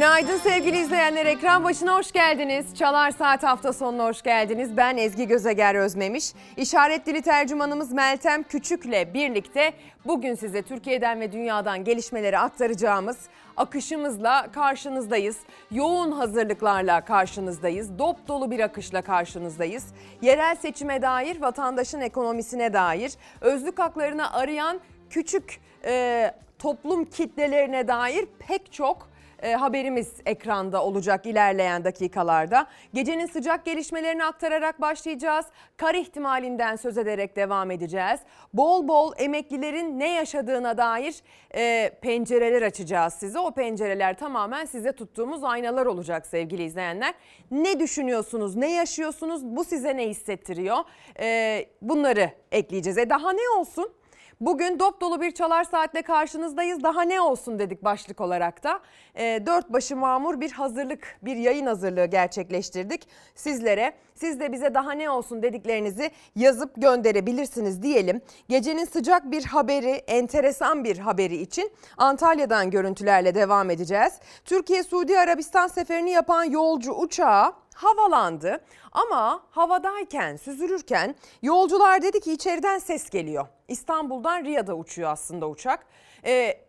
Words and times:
Günaydın 0.00 0.36
sevgili 0.36 0.78
izleyenler. 0.78 1.26
Ekran 1.26 1.64
başına 1.64 1.96
hoş 1.96 2.12
geldiniz. 2.12 2.74
Çalar 2.74 3.10
Saat 3.10 3.42
hafta 3.42 3.72
sonuna 3.72 4.04
hoş 4.04 4.22
geldiniz. 4.22 4.76
Ben 4.76 4.96
Ezgi 4.96 5.28
Gözeger 5.28 5.74
Özmemiş. 5.74 6.32
İşaret 6.56 7.06
dili 7.06 7.22
tercümanımız 7.22 7.92
Meltem 7.92 8.42
Küçük'le 8.42 9.14
birlikte 9.14 9.72
bugün 10.06 10.34
size 10.34 10.62
Türkiye'den 10.62 11.20
ve 11.20 11.32
dünyadan 11.32 11.84
gelişmeleri 11.84 12.38
aktaracağımız 12.38 13.18
akışımızla 13.56 14.46
karşınızdayız. 14.52 15.36
Yoğun 15.70 16.12
hazırlıklarla 16.12 17.04
karşınızdayız. 17.04 17.98
Dop 17.98 18.28
dolu 18.28 18.50
bir 18.50 18.60
akışla 18.60 19.02
karşınızdayız. 19.02 19.86
Yerel 20.22 20.56
seçime 20.56 21.02
dair, 21.02 21.40
vatandaşın 21.40 22.00
ekonomisine 22.00 22.72
dair, 22.72 23.12
özlük 23.40 23.78
haklarını 23.78 24.32
arayan 24.32 24.80
küçük 25.10 25.60
e, 25.84 26.30
toplum 26.58 27.04
kitlelerine 27.04 27.88
dair 27.88 28.26
pek 28.48 28.72
çok 28.72 29.09
e, 29.42 29.52
haberimiz 29.52 30.12
ekranda 30.26 30.84
olacak 30.84 31.26
ilerleyen 31.26 31.84
dakikalarda. 31.84 32.66
Gecenin 32.94 33.26
sıcak 33.26 33.64
gelişmelerini 33.64 34.24
aktararak 34.24 34.80
başlayacağız. 34.80 35.46
Kar 35.76 35.94
ihtimalinden 35.94 36.76
söz 36.76 36.98
ederek 36.98 37.36
devam 37.36 37.70
edeceğiz. 37.70 38.20
Bol 38.54 38.88
bol 38.88 39.12
emeklilerin 39.18 39.98
ne 39.98 40.14
yaşadığına 40.14 40.78
dair 40.78 41.14
e, 41.54 41.90
pencereler 42.02 42.62
açacağız 42.62 43.14
size. 43.14 43.38
O 43.38 43.50
pencereler 43.50 44.18
tamamen 44.18 44.64
size 44.64 44.92
tuttuğumuz 44.92 45.44
aynalar 45.44 45.86
olacak 45.86 46.26
sevgili 46.26 46.62
izleyenler. 46.62 47.14
Ne 47.50 47.80
düşünüyorsunuz, 47.80 48.56
ne 48.56 48.72
yaşıyorsunuz, 48.72 49.44
bu 49.44 49.64
size 49.64 49.96
ne 49.96 50.08
hissettiriyor? 50.08 50.78
E, 51.20 51.66
bunları 51.82 52.30
ekleyeceğiz. 52.52 52.98
E 52.98 53.10
daha 53.10 53.32
ne 53.32 53.58
olsun? 53.58 53.92
Bugün 54.40 54.78
dop 54.78 55.00
dolu 55.00 55.20
bir 55.20 55.30
çalar 55.30 55.64
saatle 55.64 56.02
karşınızdayız. 56.02 56.82
Daha 56.82 57.02
ne 57.02 57.20
olsun 57.20 57.58
dedik 57.58 57.84
başlık 57.84 58.20
olarak 58.20 58.64
da. 58.64 58.80
E, 59.14 59.42
dört 59.46 59.72
başı 59.72 59.96
mamur 59.96 60.40
bir 60.40 60.52
hazırlık, 60.52 61.18
bir 61.22 61.36
yayın 61.36 61.66
hazırlığı 61.66 62.06
gerçekleştirdik 62.06 63.08
sizlere. 63.34 63.92
Siz 64.14 64.40
de 64.40 64.52
bize 64.52 64.74
daha 64.74 64.92
ne 64.92 65.10
olsun 65.10 65.42
dediklerinizi 65.42 66.10
yazıp 66.36 66.70
gönderebilirsiniz 66.76 67.82
diyelim. 67.82 68.20
Gecenin 68.48 68.84
sıcak 68.84 69.30
bir 69.30 69.44
haberi, 69.44 69.90
enteresan 69.90 70.84
bir 70.84 70.98
haberi 70.98 71.36
için 71.36 71.72
Antalya'dan 71.96 72.70
görüntülerle 72.70 73.34
devam 73.34 73.70
edeceğiz. 73.70 74.12
Türkiye 74.44 74.82
Suudi 74.82 75.18
Arabistan 75.18 75.66
seferini 75.66 76.10
yapan 76.10 76.44
yolcu 76.44 76.92
uçağı 76.92 77.52
havalandı 77.82 78.60
ama 78.92 79.42
havadayken 79.50 80.36
süzülürken 80.36 81.14
yolcular 81.42 82.02
dedi 82.02 82.20
ki 82.20 82.32
içeriden 82.32 82.78
ses 82.78 83.10
geliyor. 83.10 83.46
İstanbul'dan 83.68 84.44
Riyad'a 84.44 84.74
uçuyor 84.74 85.10
aslında 85.10 85.48
uçak. 85.48 85.86
Ee, 86.26 86.60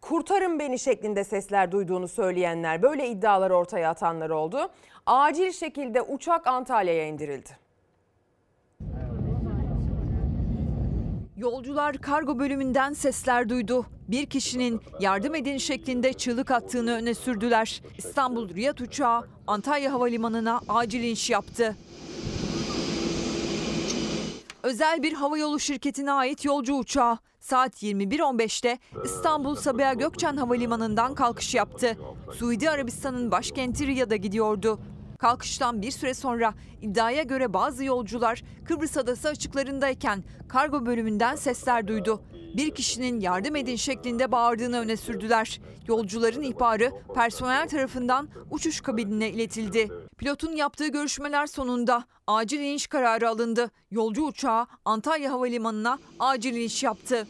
kurtarın 0.00 0.58
beni 0.58 0.78
şeklinde 0.78 1.24
sesler 1.24 1.72
duyduğunu 1.72 2.08
söyleyenler 2.08 2.82
böyle 2.82 3.08
iddialar 3.08 3.50
ortaya 3.50 3.90
atanlar 3.90 4.30
oldu. 4.30 4.70
Acil 5.06 5.52
şekilde 5.52 6.02
uçak 6.02 6.46
Antalya'ya 6.46 7.06
indirildi. 7.06 7.63
Yolcular 11.36 11.98
kargo 11.98 12.38
bölümünden 12.38 12.92
sesler 12.92 13.48
duydu. 13.48 13.86
Bir 14.08 14.26
kişinin 14.26 14.80
yardım 15.00 15.34
edin 15.34 15.58
şeklinde 15.58 16.12
çığlık 16.12 16.50
attığını 16.50 16.92
öne 16.92 17.14
sürdüler. 17.14 17.82
İstanbul 17.98 18.54
Riyad 18.54 18.78
uçağı 18.78 19.28
Antalya 19.46 19.92
Havalimanı'na 19.92 20.60
acil 20.68 21.02
iniş 21.02 21.30
yaptı. 21.30 21.76
Özel 24.62 25.02
bir 25.02 25.12
havayolu 25.12 25.60
şirketine 25.60 26.12
ait 26.12 26.44
yolcu 26.44 26.74
uçağı 26.74 27.18
saat 27.40 27.82
21.15'te 27.82 28.78
İstanbul 29.04 29.54
Sabiha 29.54 29.94
Gökçen 29.94 30.36
Havalimanı'ndan 30.36 31.14
kalkış 31.14 31.54
yaptı. 31.54 31.98
Suudi 32.32 32.70
Arabistan'ın 32.70 33.30
başkenti 33.30 33.86
Riyad'a 33.86 34.16
gidiyordu. 34.16 34.80
Kalkıştan 35.18 35.82
bir 35.82 35.90
süre 35.90 36.14
sonra 36.14 36.54
iddiaya 36.82 37.22
göre 37.22 37.52
bazı 37.52 37.84
yolcular 37.84 38.42
Kıbrıs 38.64 38.96
Adası 38.96 39.28
açıklarındayken 39.28 40.24
kargo 40.48 40.86
bölümünden 40.86 41.36
sesler 41.36 41.88
duydu. 41.88 42.22
Bir 42.56 42.74
kişinin 42.74 43.20
yardım 43.20 43.56
edin 43.56 43.76
şeklinde 43.76 44.32
bağırdığını 44.32 44.80
öne 44.80 44.96
sürdüler. 44.96 45.60
Yolcuların 45.88 46.42
ihbarı 46.42 46.92
personel 47.14 47.68
tarafından 47.68 48.28
uçuş 48.50 48.80
kabinine 48.80 49.30
iletildi. 49.30 49.90
Pilotun 50.18 50.52
yaptığı 50.52 50.88
görüşmeler 50.88 51.46
sonunda 51.46 52.04
acil 52.26 52.60
iniş 52.60 52.86
kararı 52.86 53.28
alındı. 53.28 53.70
Yolcu 53.90 54.24
uçağı 54.24 54.66
Antalya 54.84 55.32
Havalimanı'na 55.32 55.98
acil 56.18 56.54
iniş 56.54 56.82
yaptı. 56.82 57.26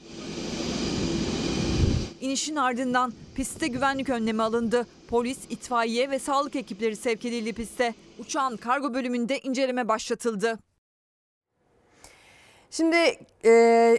İnişin 2.20 2.56
ardından 2.56 3.12
pistte 3.34 3.66
güvenlik 3.66 4.08
önlemi 4.08 4.42
alındı. 4.42 4.86
Polis, 5.08 5.38
itfaiye 5.50 6.10
ve 6.10 6.18
sağlık 6.18 6.56
ekipleri 6.56 6.96
sevk 6.96 7.24
edildi 7.24 7.52
piste. 7.52 7.94
Uçağın 8.18 8.56
kargo 8.56 8.94
bölümünde 8.94 9.38
inceleme 9.38 9.88
başlatıldı. 9.88 10.58
Şimdi 12.70 12.96
e, 13.44 13.50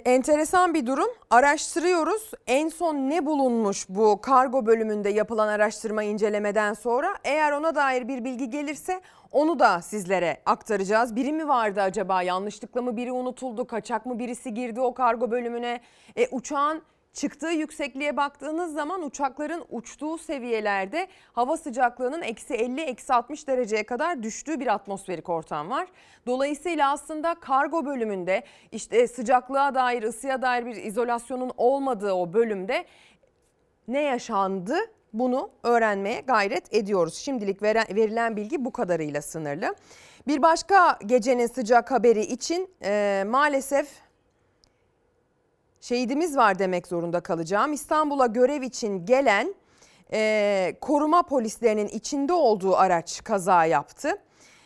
enteresan 0.06 0.74
bir 0.74 0.86
durum. 0.86 1.10
Araştırıyoruz. 1.30 2.32
En 2.48 2.70
son 2.70 2.96
ne 2.96 3.26
bulunmuş 3.26 3.86
bu 3.90 4.22
kargo 4.22 4.66
bölümünde 4.66 5.10
yapılan 5.10 5.48
araştırma 5.48 6.04
incelemeden 6.04 6.74
sonra? 6.74 7.16
Eğer 7.24 7.52
ona 7.52 7.76
dair 7.76 8.08
bir 8.08 8.24
bilgi 8.24 8.50
gelirse 8.50 9.02
onu 9.32 9.60
da 9.60 9.82
sizlere 9.82 10.38
aktaracağız. 10.46 11.16
Biri 11.16 11.34
mi 11.34 11.48
vardı 11.48 11.82
acaba? 11.82 12.22
Yanlışlıkla 12.22 12.82
mı 12.82 12.98
biri 12.98 13.12
unutuldu? 13.12 13.68
Kaçak 13.68 14.06
mı 14.06 14.20
birisi 14.20 14.54
girdi 14.54 14.82
o 14.82 14.94
kargo 14.94 15.32
bölümüne? 15.32 15.82
E, 16.16 16.28
uçağın 16.28 16.82
Çıktığı 17.16 17.52
yüksekliğe 17.52 18.18
baktığınız 18.18 18.74
zaman 18.74 19.04
uçakların 19.04 19.66
uçtuğu 19.70 20.18
seviyelerde 20.18 21.08
hava 21.34 21.58
sıcaklığının 21.58 22.22
eksi 22.22 22.54
50 22.54 22.82
eksi 22.82 23.14
60 23.14 23.48
dereceye 23.48 23.84
kadar 23.84 24.24
düştüğü 24.24 24.60
bir 24.60 24.74
atmosferik 24.74 25.30
ortam 25.30 25.70
var. 25.70 25.88
Dolayısıyla 26.28 26.92
aslında 26.92 27.36
kargo 27.36 27.86
bölümünde 27.86 28.44
işte 28.72 29.08
sıcaklığa 29.08 29.76
dair 29.76 30.04
ısıya 30.04 30.42
dair 30.42 30.66
bir 30.66 30.76
izolasyonun 30.76 31.52
olmadığı 31.58 32.12
o 32.14 32.34
bölümde 32.34 32.86
ne 33.88 34.02
yaşandı 34.02 34.76
bunu 35.14 35.50
öğrenmeye 35.64 36.22
gayret 36.22 36.74
ediyoruz. 36.74 37.16
Şimdilik 37.16 37.62
verilen 37.62 38.38
bilgi 38.38 38.66
bu 38.66 38.72
kadarıyla 38.72 39.22
sınırlı. 39.22 39.76
Bir 40.28 40.42
başka 40.42 41.00
gecenin 41.06 41.48
sıcak 41.48 41.92
haberi 41.92 42.22
için 42.22 42.70
e, 42.84 43.24
maalesef 43.28 44.05
şehidimiz 45.86 46.38
var 46.38 46.60
demek 46.60 46.88
zorunda 46.88 47.20
kalacağım. 47.20 47.74
İstanbul'a 47.74 48.26
görev 48.26 48.62
için 48.62 49.06
gelen 49.06 49.56
e, 50.14 50.78
koruma 50.82 51.24
polislerinin 51.24 51.88
içinde 51.88 52.34
olduğu 52.34 52.76
araç 52.76 53.24
kaza 53.24 53.66
yaptı. 53.66 54.22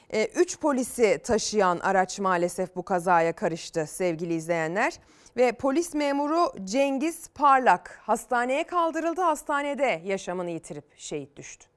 E, 0.09 0.25
üç 0.25 0.59
polisi 0.59 1.21
taşıyan 1.23 1.79
araç 1.79 2.19
maalesef 2.19 2.75
bu 2.75 2.83
kazaya 2.83 3.33
karıştı 3.33 3.85
sevgili 3.87 4.33
izleyenler. 4.33 4.93
Ve 5.37 5.51
polis 5.51 5.93
memuru 5.93 6.51
Cengiz 6.63 7.29
Parlak 7.29 7.99
hastaneye 8.03 8.63
kaldırıldı. 8.63 9.21
Hastanede 9.21 10.01
yaşamını 10.05 10.49
yitirip 10.49 10.85
şehit 10.97 11.37
düştü. 11.37 11.68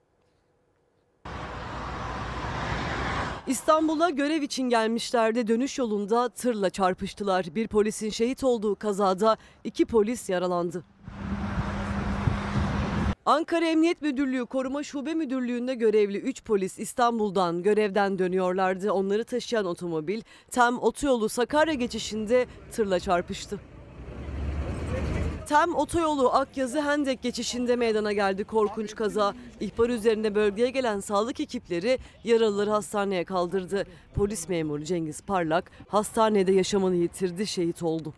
İstanbul'a 3.47 4.09
görev 4.09 4.41
için 4.41 4.69
gelmişlerdi. 4.69 5.47
Dönüş 5.47 5.77
yolunda 5.77 6.29
tırla 6.29 6.69
çarpıştılar. 6.69 7.45
Bir 7.55 7.67
polisin 7.67 8.09
şehit 8.09 8.43
olduğu 8.43 8.75
kazada 8.75 9.37
iki 9.63 9.85
polis 9.85 10.29
yaralandı. 10.29 10.83
Ankara 13.25 13.65
Emniyet 13.65 14.01
Müdürlüğü 14.01 14.45
Koruma 14.45 14.83
Şube 14.83 15.13
Müdürlüğü'nde 15.13 15.75
görevli 15.75 16.17
3 16.17 16.43
polis 16.43 16.79
İstanbul'dan 16.79 17.63
görevden 17.63 18.19
dönüyorlardı. 18.19 18.91
Onları 18.91 19.23
taşıyan 19.23 19.65
otomobil 19.65 20.21
tam 20.51 20.79
otoyolu 20.79 21.29
Sakarya 21.29 21.73
geçişinde 21.73 22.45
tırla 22.71 22.99
çarpıştı. 22.99 23.72
Tem 25.47 25.75
otoyolu 25.75 26.33
Akyazı 26.33 26.81
Hendek 26.81 27.21
geçişinde 27.21 27.75
meydana 27.75 28.13
geldi 28.13 28.43
korkunç 28.43 28.95
kaza. 28.95 29.33
İhbar 29.59 29.89
üzerine 29.89 30.35
bölgeye 30.35 30.69
gelen 30.69 30.99
sağlık 30.99 31.39
ekipleri 31.39 31.99
yaralıları 32.23 32.69
hastaneye 32.69 33.23
kaldırdı. 33.25 33.83
Polis 34.15 34.49
memuru 34.49 34.83
Cengiz 34.83 35.21
Parlak 35.21 35.71
hastanede 35.87 36.51
yaşamını 36.51 36.95
yitirdi, 36.95 37.47
şehit 37.47 37.83
oldu. 37.83 38.13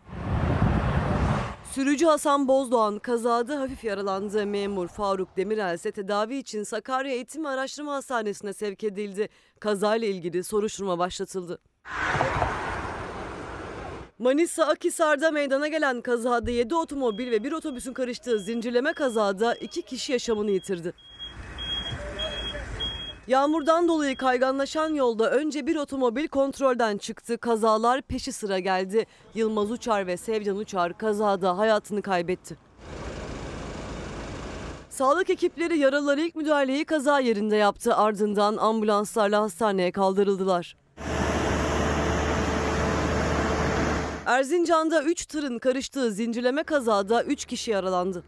Sürücü 1.72 2.06
Hasan 2.06 2.48
Bozdoğan 2.48 2.98
kazada 2.98 3.60
hafif 3.60 3.84
yaralandı. 3.84 4.46
Memur 4.46 4.88
Faruk 4.88 5.36
Demirel 5.36 5.74
ise 5.74 5.92
tedavi 5.92 6.36
için 6.36 6.62
Sakarya 6.62 7.12
Eğitim 7.12 7.46
Araştırma 7.46 7.94
Hastanesi'ne 7.94 8.52
sevk 8.52 8.84
edildi. 8.84 9.28
Kazayla 9.60 10.08
ilgili 10.08 10.44
soruşturma 10.44 10.98
başlatıldı. 10.98 11.58
Manisa 14.18 14.66
Akhisar'da 14.66 15.30
meydana 15.30 15.68
gelen 15.68 16.00
kazada 16.00 16.50
7 16.50 16.74
otomobil 16.74 17.30
ve 17.30 17.44
bir 17.44 17.52
otobüsün 17.52 17.92
karıştığı 17.92 18.38
zincirleme 18.40 18.92
kazada 18.92 19.54
2 19.54 19.82
kişi 19.82 20.12
yaşamını 20.12 20.50
yitirdi. 20.50 20.92
Yağmurdan 23.26 23.88
dolayı 23.88 24.16
kayganlaşan 24.16 24.94
yolda 24.94 25.30
önce 25.30 25.66
bir 25.66 25.76
otomobil 25.76 26.28
kontrolden 26.28 26.98
çıktı. 26.98 27.38
Kazalar 27.38 28.02
peşi 28.02 28.32
sıra 28.32 28.58
geldi. 28.58 29.06
Yılmaz 29.34 29.70
Uçar 29.70 30.06
ve 30.06 30.16
Sevcan 30.16 30.56
Uçar 30.56 30.98
kazada 30.98 31.58
hayatını 31.58 32.02
kaybetti. 32.02 32.56
Sağlık 34.90 35.30
ekipleri 35.30 35.78
yaralılara 35.78 36.20
ilk 36.20 36.36
müdahaleyi 36.36 36.84
kaza 36.84 37.20
yerinde 37.20 37.56
yaptı. 37.56 37.96
Ardından 37.96 38.56
ambulanslarla 38.56 39.40
hastaneye 39.40 39.92
kaldırıldılar. 39.92 40.85
Erzincan'da 44.26 45.02
3 45.02 45.26
tırın 45.26 45.58
karıştığı 45.58 46.12
zincirleme 46.12 46.62
kazada 46.62 47.22
3 47.22 47.44
kişi 47.44 47.70
yaralandı. 47.70 48.24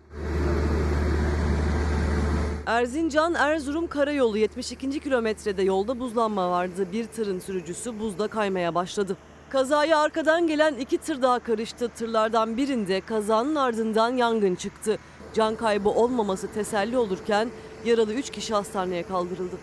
Erzincan 2.66 3.34
Erzurum 3.34 3.86
Karayolu 3.86 4.38
72. 4.38 5.00
kilometrede 5.00 5.62
yolda 5.62 6.00
buzlanma 6.00 6.50
vardı. 6.50 6.86
Bir 6.92 7.04
tırın 7.04 7.38
sürücüsü 7.38 8.00
buzda 8.00 8.28
kaymaya 8.28 8.74
başladı. 8.74 9.16
Kazaya 9.50 9.98
arkadan 9.98 10.46
gelen 10.46 10.74
iki 10.74 10.98
tır 10.98 11.22
daha 11.22 11.38
karıştı. 11.38 11.88
Tırlardan 11.88 12.56
birinde 12.56 13.00
kazanın 13.00 13.54
ardından 13.54 14.16
yangın 14.16 14.54
çıktı. 14.54 14.98
Can 15.34 15.56
kaybı 15.56 15.88
olmaması 15.88 16.52
teselli 16.52 16.98
olurken 16.98 17.48
yaralı 17.84 18.14
3 18.14 18.30
kişi 18.30 18.54
hastaneye 18.54 19.02
kaldırıldı. 19.02 19.56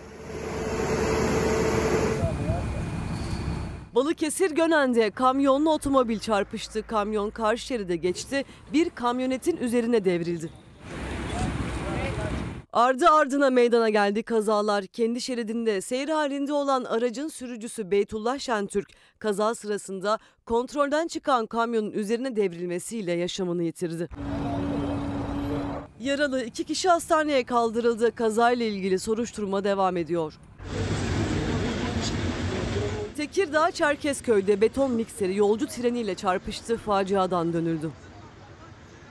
Balıkesir 3.96 4.50
Gönen'de 4.50 5.10
kamyonlu 5.10 5.72
otomobil 5.72 6.18
çarpıştı. 6.18 6.86
Kamyon 6.86 7.30
karşı 7.30 7.66
şeride 7.66 7.96
geçti. 7.96 8.44
Bir 8.72 8.90
kamyonetin 8.90 9.56
üzerine 9.56 10.04
devrildi. 10.04 10.50
Ardı 12.72 13.08
ardına 13.08 13.50
meydana 13.50 13.88
geldi 13.88 14.22
kazalar. 14.22 14.86
Kendi 14.86 15.20
şeridinde 15.20 15.80
seyir 15.80 16.08
halinde 16.08 16.52
olan 16.52 16.84
aracın 16.84 17.28
sürücüsü 17.28 17.90
Beytullah 17.90 18.38
Şentürk 18.38 18.88
kaza 19.18 19.54
sırasında 19.54 20.18
kontrolden 20.46 21.06
çıkan 21.06 21.46
kamyonun 21.46 21.90
üzerine 21.90 22.36
devrilmesiyle 22.36 23.12
yaşamını 23.12 23.62
yitirdi. 23.62 24.08
Yaralı 26.00 26.44
iki 26.44 26.64
kişi 26.64 26.88
hastaneye 26.88 27.44
kaldırıldı. 27.44 28.14
Kazayla 28.14 28.66
ilgili 28.66 28.98
soruşturma 28.98 29.64
devam 29.64 29.96
ediyor. 29.96 30.38
Tekirdağ 33.16 33.70
Çerkezköy'de 33.70 34.60
beton 34.60 34.90
mikseri 34.90 35.36
yolcu 35.36 35.66
treniyle 35.66 36.14
çarpıştı. 36.14 36.76
Faciadan 36.76 37.52
dönüldü. 37.52 37.90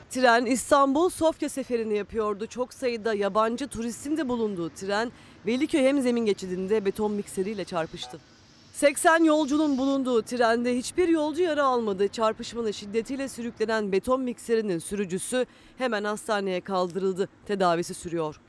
Tren 0.10 0.46
İstanbul 0.46 1.10
Sofya 1.10 1.50
seferini 1.50 1.98
yapıyordu. 1.98 2.48
Çok 2.48 2.74
sayıda 2.74 3.14
yabancı 3.14 3.68
turistin 3.68 4.18
de 4.18 4.30
bulunduğu 4.30 4.70
tren 4.70 5.12
Veliköy 5.46 5.82
Hemzemin 5.84 6.26
geçidinde 6.26 6.86
beton 6.86 7.12
mikseriyle 7.12 7.66
çarpıştı. 7.66 8.20
80 8.74 9.24
yolcunun 9.24 9.78
bulunduğu 9.78 10.22
trende 10.22 10.78
hiçbir 10.78 11.08
yolcu 11.08 11.44
yara 11.44 11.64
almadı. 11.64 12.08
Çarpışmanın 12.08 12.72
şiddetiyle 12.72 13.28
sürüklenen 13.28 13.92
beton 13.92 14.22
mikserinin 14.22 14.80
sürücüsü 14.80 15.46
hemen 15.78 16.04
hastaneye 16.04 16.62
kaldırıldı. 16.62 17.30
Tedavisi 17.46 17.94
sürüyor. 17.94 18.40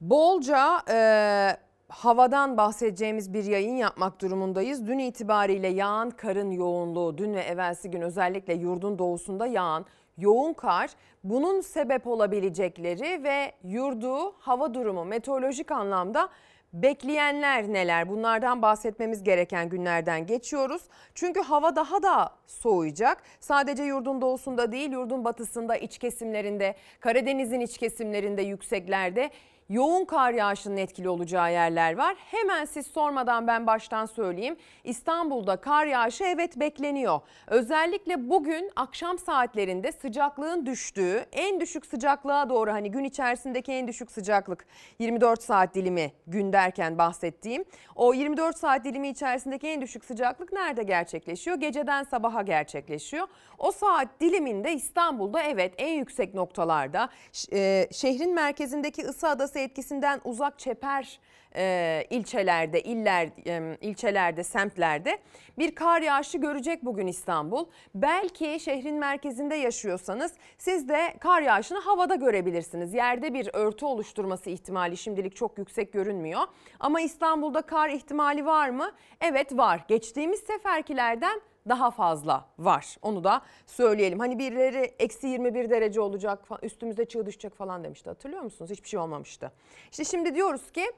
Bolca 0.00 0.82
e, 0.88 1.69
havadan 1.90 2.56
bahsedeceğimiz 2.56 3.34
bir 3.34 3.44
yayın 3.44 3.76
yapmak 3.76 4.20
durumundayız. 4.20 4.86
Dün 4.86 4.98
itibariyle 4.98 5.68
yağan 5.68 6.10
karın 6.10 6.50
yoğunluğu, 6.50 7.18
dün 7.18 7.34
ve 7.34 7.40
evvelsi 7.40 7.90
gün 7.90 8.00
özellikle 8.00 8.54
yurdun 8.54 8.98
doğusunda 8.98 9.46
yağan 9.46 9.86
yoğun 10.18 10.52
kar, 10.52 10.90
bunun 11.24 11.60
sebep 11.60 12.06
olabilecekleri 12.06 13.24
ve 13.24 13.52
yurdu 13.64 14.32
hava 14.38 14.74
durumu 14.74 15.04
meteorolojik 15.04 15.70
anlamda 15.70 16.28
bekleyenler 16.72 17.72
neler? 17.72 18.08
Bunlardan 18.08 18.62
bahsetmemiz 18.62 19.22
gereken 19.22 19.68
günlerden 19.68 20.26
geçiyoruz. 20.26 20.82
Çünkü 21.14 21.40
hava 21.40 21.76
daha 21.76 22.02
da 22.02 22.30
soğuyacak. 22.46 23.22
Sadece 23.40 23.82
yurdun 23.82 24.20
doğusunda 24.20 24.72
değil, 24.72 24.92
yurdun 24.92 25.24
batısında, 25.24 25.76
iç 25.76 25.98
kesimlerinde, 25.98 26.74
Karadeniz'in 27.00 27.60
iç 27.60 27.78
kesimlerinde, 27.78 28.42
yükseklerde 28.42 29.30
yoğun 29.70 30.04
kar 30.04 30.32
yağışının 30.32 30.76
etkili 30.76 31.08
olacağı 31.08 31.52
yerler 31.52 31.96
var. 31.96 32.16
Hemen 32.30 32.64
siz 32.64 32.86
sormadan 32.86 33.46
ben 33.46 33.66
baştan 33.66 34.06
söyleyeyim. 34.06 34.56
İstanbul'da 34.84 35.56
kar 35.56 35.86
yağışı 35.86 36.24
evet 36.24 36.56
bekleniyor. 36.60 37.20
Özellikle 37.46 38.30
bugün 38.30 38.70
akşam 38.76 39.18
saatlerinde 39.18 39.92
sıcaklığın 39.92 40.66
düştüğü, 40.66 41.26
en 41.32 41.60
düşük 41.60 41.86
sıcaklığa 41.86 42.50
doğru 42.50 42.72
hani 42.72 42.90
gün 42.90 43.04
içerisindeki 43.04 43.72
en 43.72 43.88
düşük 43.88 44.10
sıcaklık 44.10 44.66
24 44.98 45.42
saat 45.42 45.74
dilimi 45.74 46.12
gün 46.26 46.52
derken 46.52 46.98
bahsettiğim. 46.98 47.64
O 47.96 48.14
24 48.14 48.58
saat 48.58 48.84
dilimi 48.84 49.08
içerisindeki 49.08 49.68
en 49.68 49.80
düşük 49.80 50.04
sıcaklık 50.04 50.52
nerede 50.52 50.82
gerçekleşiyor? 50.82 51.56
Geceden 51.56 52.02
sabaha 52.02 52.42
gerçekleşiyor. 52.42 53.26
O 53.58 53.72
saat 53.72 54.08
diliminde 54.20 54.72
İstanbul'da 54.72 55.42
evet 55.42 55.74
en 55.78 55.92
yüksek 55.92 56.34
noktalarda 56.34 57.08
e, 57.52 57.88
şehrin 57.92 58.34
merkezindeki 58.34 59.02
ısı 59.02 59.28
adası 59.28 59.59
etkisinden 59.62 60.20
uzak 60.24 60.58
çeper 60.58 61.18
e, 61.56 62.04
ilçelerde, 62.10 62.80
iller, 62.82 63.28
e, 63.46 63.76
ilçelerde, 63.80 64.44
semtlerde 64.44 65.18
bir 65.58 65.74
kar 65.74 66.02
yağışı 66.02 66.38
görecek 66.38 66.84
bugün 66.84 67.06
İstanbul. 67.06 67.66
Belki 67.94 68.60
şehrin 68.60 68.96
merkezinde 68.96 69.54
yaşıyorsanız 69.54 70.32
siz 70.58 70.88
de 70.88 71.14
kar 71.20 71.42
yağışını 71.42 71.78
havada 71.78 72.14
görebilirsiniz. 72.14 72.94
Yerde 72.94 73.34
bir 73.34 73.50
örtü 73.52 73.84
oluşturması 73.84 74.50
ihtimali 74.50 74.96
şimdilik 74.96 75.36
çok 75.36 75.58
yüksek 75.58 75.92
görünmüyor. 75.92 76.42
Ama 76.80 77.00
İstanbul'da 77.00 77.62
kar 77.62 77.88
ihtimali 77.88 78.46
var 78.46 78.68
mı? 78.68 78.92
Evet 79.20 79.56
var. 79.56 79.84
Geçtiğimiz 79.88 80.40
seferkilerden 80.40 81.40
daha 81.68 81.90
fazla 81.90 82.44
var. 82.58 82.96
Onu 83.02 83.24
da 83.24 83.42
söyleyelim. 83.66 84.18
Hani 84.18 84.38
birileri 84.38 84.94
eksi 84.98 85.26
21 85.26 85.70
derece 85.70 86.00
olacak 86.00 86.48
üstümüze 86.62 87.04
çığ 87.04 87.26
düşecek 87.26 87.54
falan 87.54 87.84
demişti 87.84 88.10
hatırlıyor 88.10 88.42
musunuz? 88.42 88.70
Hiçbir 88.70 88.88
şey 88.88 89.00
olmamıştı. 89.00 89.52
İşte 89.90 90.04
şimdi 90.04 90.34
diyoruz 90.34 90.72
ki 90.72 90.92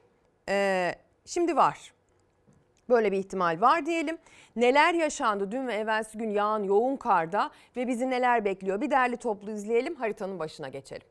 e, 0.49 0.95
şimdi 1.27 1.57
var. 1.57 1.93
Böyle 2.89 3.13
bir 3.13 3.19
ihtimal 3.19 3.61
var 3.61 3.87
diyelim. 3.87 4.19
Neler 4.57 4.95
yaşandı 4.95 5.51
dün 5.51 5.67
ve 5.67 5.75
evvelsi 5.75 6.19
gün 6.19 6.31
yağan 6.31 6.63
yoğun 6.63 6.97
karda 6.97 7.51
ve 7.77 7.89
bizi 7.89 8.11
neler 8.11 8.45
bekliyor? 8.45 8.81
Bir 8.81 8.91
derli 8.91 9.17
toplu 9.17 9.51
izleyelim 9.51 9.95
haritanın 9.95 10.39
başına 10.39 10.69
geçelim. 10.69 11.07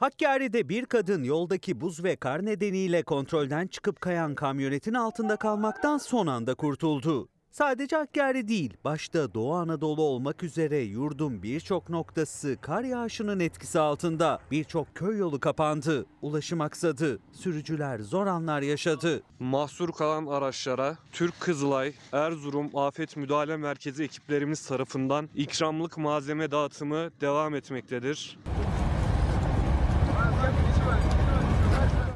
Hakkari'de 0.00 0.68
bir 0.68 0.86
kadın 0.86 1.22
yoldaki 1.22 1.80
buz 1.80 2.04
ve 2.04 2.16
kar 2.16 2.46
nedeniyle 2.46 3.02
kontrolden 3.02 3.66
çıkıp 3.66 4.00
kayan 4.00 4.34
kamyonetin 4.34 4.94
altında 4.94 5.36
kalmaktan 5.36 5.98
son 5.98 6.26
anda 6.26 6.54
kurtuldu. 6.54 7.28
Sadece 7.50 7.96
Hakkari 7.96 8.48
değil, 8.48 8.76
başta 8.84 9.34
Doğu 9.34 9.54
Anadolu 9.54 10.02
olmak 10.02 10.42
üzere 10.42 10.78
yurdun 10.78 11.42
birçok 11.42 11.88
noktası 11.88 12.56
kar 12.60 12.84
yağışının 12.84 13.40
etkisi 13.40 13.80
altında. 13.80 14.38
Birçok 14.50 14.94
köy 14.94 15.18
yolu 15.18 15.40
kapandı, 15.40 16.06
ulaşım 16.22 16.60
aksadı, 16.60 17.18
sürücüler 17.32 17.98
zor 17.98 18.26
anlar 18.26 18.62
yaşadı. 18.62 19.22
Mahsur 19.38 19.92
kalan 19.92 20.26
araçlara 20.26 20.96
Türk 21.12 21.40
Kızılay, 21.40 21.92
Erzurum 22.12 22.76
Afet 22.76 23.16
Müdahale 23.16 23.56
Merkezi 23.56 24.04
ekiplerimiz 24.04 24.66
tarafından 24.66 25.28
ikramlık 25.34 25.98
malzeme 25.98 26.50
dağıtımı 26.50 27.10
devam 27.20 27.54
etmektedir. 27.54 28.38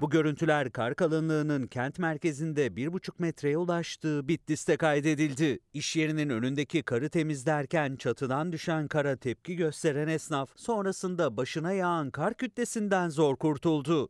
Bu 0.04 0.10
görüntüler 0.10 0.72
kar 0.72 0.94
kalınlığının 0.94 1.66
kent 1.66 1.98
merkezinde 1.98 2.66
1,5 2.66 3.10
metreye 3.18 3.58
ulaştığı 3.58 4.28
Bitlis'te 4.28 4.76
kaydedildi. 4.76 5.58
İş 5.72 5.96
yerinin 5.96 6.28
önündeki 6.28 6.82
karı 6.82 7.08
temizlerken 7.08 7.96
çatıdan 7.96 8.52
düşen 8.52 8.88
kara 8.88 9.16
tepki 9.16 9.56
gösteren 9.56 10.08
esnaf 10.08 10.50
sonrasında 10.56 11.36
başına 11.36 11.72
yağan 11.72 12.10
kar 12.10 12.34
kütlesinden 12.34 13.08
zor 13.08 13.36
kurtuldu. 13.36 14.08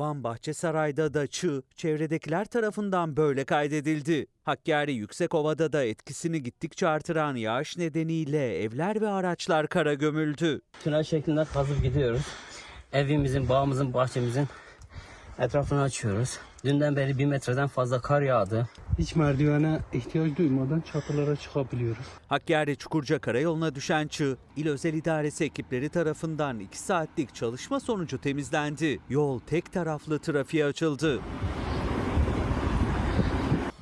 Van 0.00 0.24
Bahçesaray'da 0.24 1.14
da 1.14 1.26
çığ 1.26 1.62
çevredekiler 1.76 2.44
tarafından 2.44 3.16
böyle 3.16 3.44
kaydedildi. 3.44 4.26
Hakkari 4.42 4.92
Yüksekova'da 4.92 5.72
da 5.72 5.84
etkisini 5.84 6.42
gittikçe 6.42 6.88
artıran 6.88 7.36
yağış 7.36 7.76
nedeniyle 7.76 8.62
evler 8.62 9.00
ve 9.00 9.08
araçlar 9.08 9.66
kara 9.66 9.94
gömüldü. 9.94 10.60
tünel 10.84 11.02
şeklinde 11.02 11.44
kazıp 11.44 11.82
gidiyoruz. 11.82 12.22
Evimizin, 12.92 13.48
bağımızın, 13.48 13.94
bahçemizin 13.94 14.48
etrafını 15.40 15.82
açıyoruz. 15.82 16.38
Dünden 16.64 16.96
beri 16.96 17.18
bir 17.18 17.26
metreden 17.26 17.68
fazla 17.68 18.00
kar 18.00 18.22
yağdı. 18.22 18.68
Hiç 18.98 19.16
merdivene 19.16 19.78
ihtiyaç 19.92 20.36
duymadan 20.38 20.80
çatılara 20.80 21.36
çıkabiliyoruz. 21.36 22.06
Hakkari 22.28 22.76
Çukurca 22.76 23.18
Karayolu'na 23.18 23.74
düşen 23.74 24.08
çığ, 24.08 24.36
İl 24.56 24.68
Özel 24.68 24.94
İdaresi 24.94 25.44
ekipleri 25.44 25.88
tarafından 25.88 26.58
2 26.58 26.78
saatlik 26.78 27.34
çalışma 27.34 27.80
sonucu 27.80 28.18
temizlendi. 28.20 29.00
Yol 29.10 29.40
tek 29.40 29.72
taraflı 29.72 30.18
trafiğe 30.18 30.64
açıldı. 30.64 31.20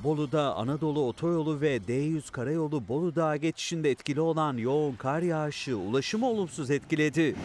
Bolu'da 0.03 0.55
Anadolu 0.55 1.05
Otoyolu 1.07 1.61
ve 1.61 1.77
D100 1.77 2.31
Karayolu 2.31 2.87
Bolu 2.87 3.15
Dağı 3.15 3.35
geçişinde 3.37 3.91
etkili 3.91 4.21
olan 4.21 4.57
yoğun 4.57 4.95
kar 4.95 5.21
yağışı 5.21 5.77
ulaşımı 5.77 6.29
olumsuz 6.29 6.71
etkiledi. 6.71 7.35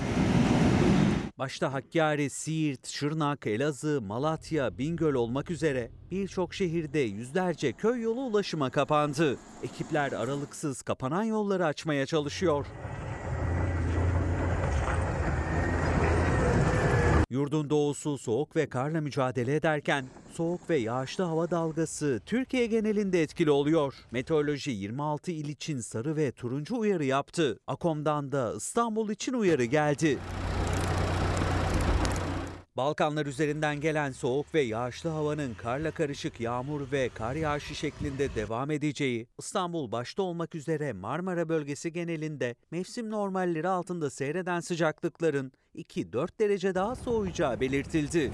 Başta 1.38 1.72
Hakkari, 1.72 2.30
Siirt, 2.30 2.86
Şırnak, 2.86 3.46
Elazığ, 3.46 4.00
Malatya, 4.02 4.78
Bingöl 4.78 5.14
olmak 5.14 5.50
üzere 5.50 5.90
birçok 6.10 6.54
şehirde 6.54 6.98
yüzlerce 6.98 7.72
köy 7.72 8.02
yolu 8.02 8.20
ulaşıma 8.20 8.70
kapandı. 8.70 9.38
Ekipler 9.62 10.12
aralıksız 10.12 10.82
kapanan 10.82 11.22
yolları 11.22 11.66
açmaya 11.66 12.06
çalışıyor. 12.06 12.66
Yurdun 17.30 17.70
doğusu 17.70 18.18
soğuk 18.18 18.56
ve 18.56 18.68
karla 18.68 19.00
mücadele 19.00 19.54
ederken 19.56 20.04
soğuk 20.32 20.70
ve 20.70 20.76
yağışlı 20.76 21.24
hava 21.24 21.50
dalgası 21.50 22.20
Türkiye 22.26 22.66
genelinde 22.66 23.22
etkili 23.22 23.50
oluyor. 23.50 23.94
Meteoroloji 24.10 24.70
26 24.70 25.30
il 25.30 25.48
için 25.48 25.80
sarı 25.80 26.16
ve 26.16 26.32
turuncu 26.32 26.78
uyarı 26.78 27.04
yaptı. 27.04 27.58
Akom'dan 27.66 28.32
da 28.32 28.54
İstanbul 28.56 29.10
için 29.10 29.32
uyarı 29.32 29.64
geldi. 29.64 30.18
Balkanlar 32.76 33.26
üzerinden 33.26 33.80
gelen 33.80 34.12
soğuk 34.12 34.54
ve 34.54 34.60
yağışlı 34.60 35.10
havanın 35.10 35.54
karla 35.54 35.90
karışık 35.90 36.40
yağmur 36.40 36.92
ve 36.92 37.08
kar 37.14 37.34
yağışı 37.34 37.74
şeklinde 37.74 38.34
devam 38.34 38.70
edeceği, 38.70 39.28
İstanbul 39.38 39.92
başta 39.92 40.22
olmak 40.22 40.54
üzere 40.54 40.92
Marmara 40.92 41.48
bölgesi 41.48 41.92
genelinde 41.92 42.56
mevsim 42.70 43.10
normalleri 43.10 43.68
altında 43.68 44.10
seyreden 44.10 44.60
sıcaklıkların 44.60 45.52
2-4 45.74 46.28
derece 46.40 46.74
daha 46.74 46.94
soğuyacağı 46.94 47.60
belirtildi. 47.60 48.32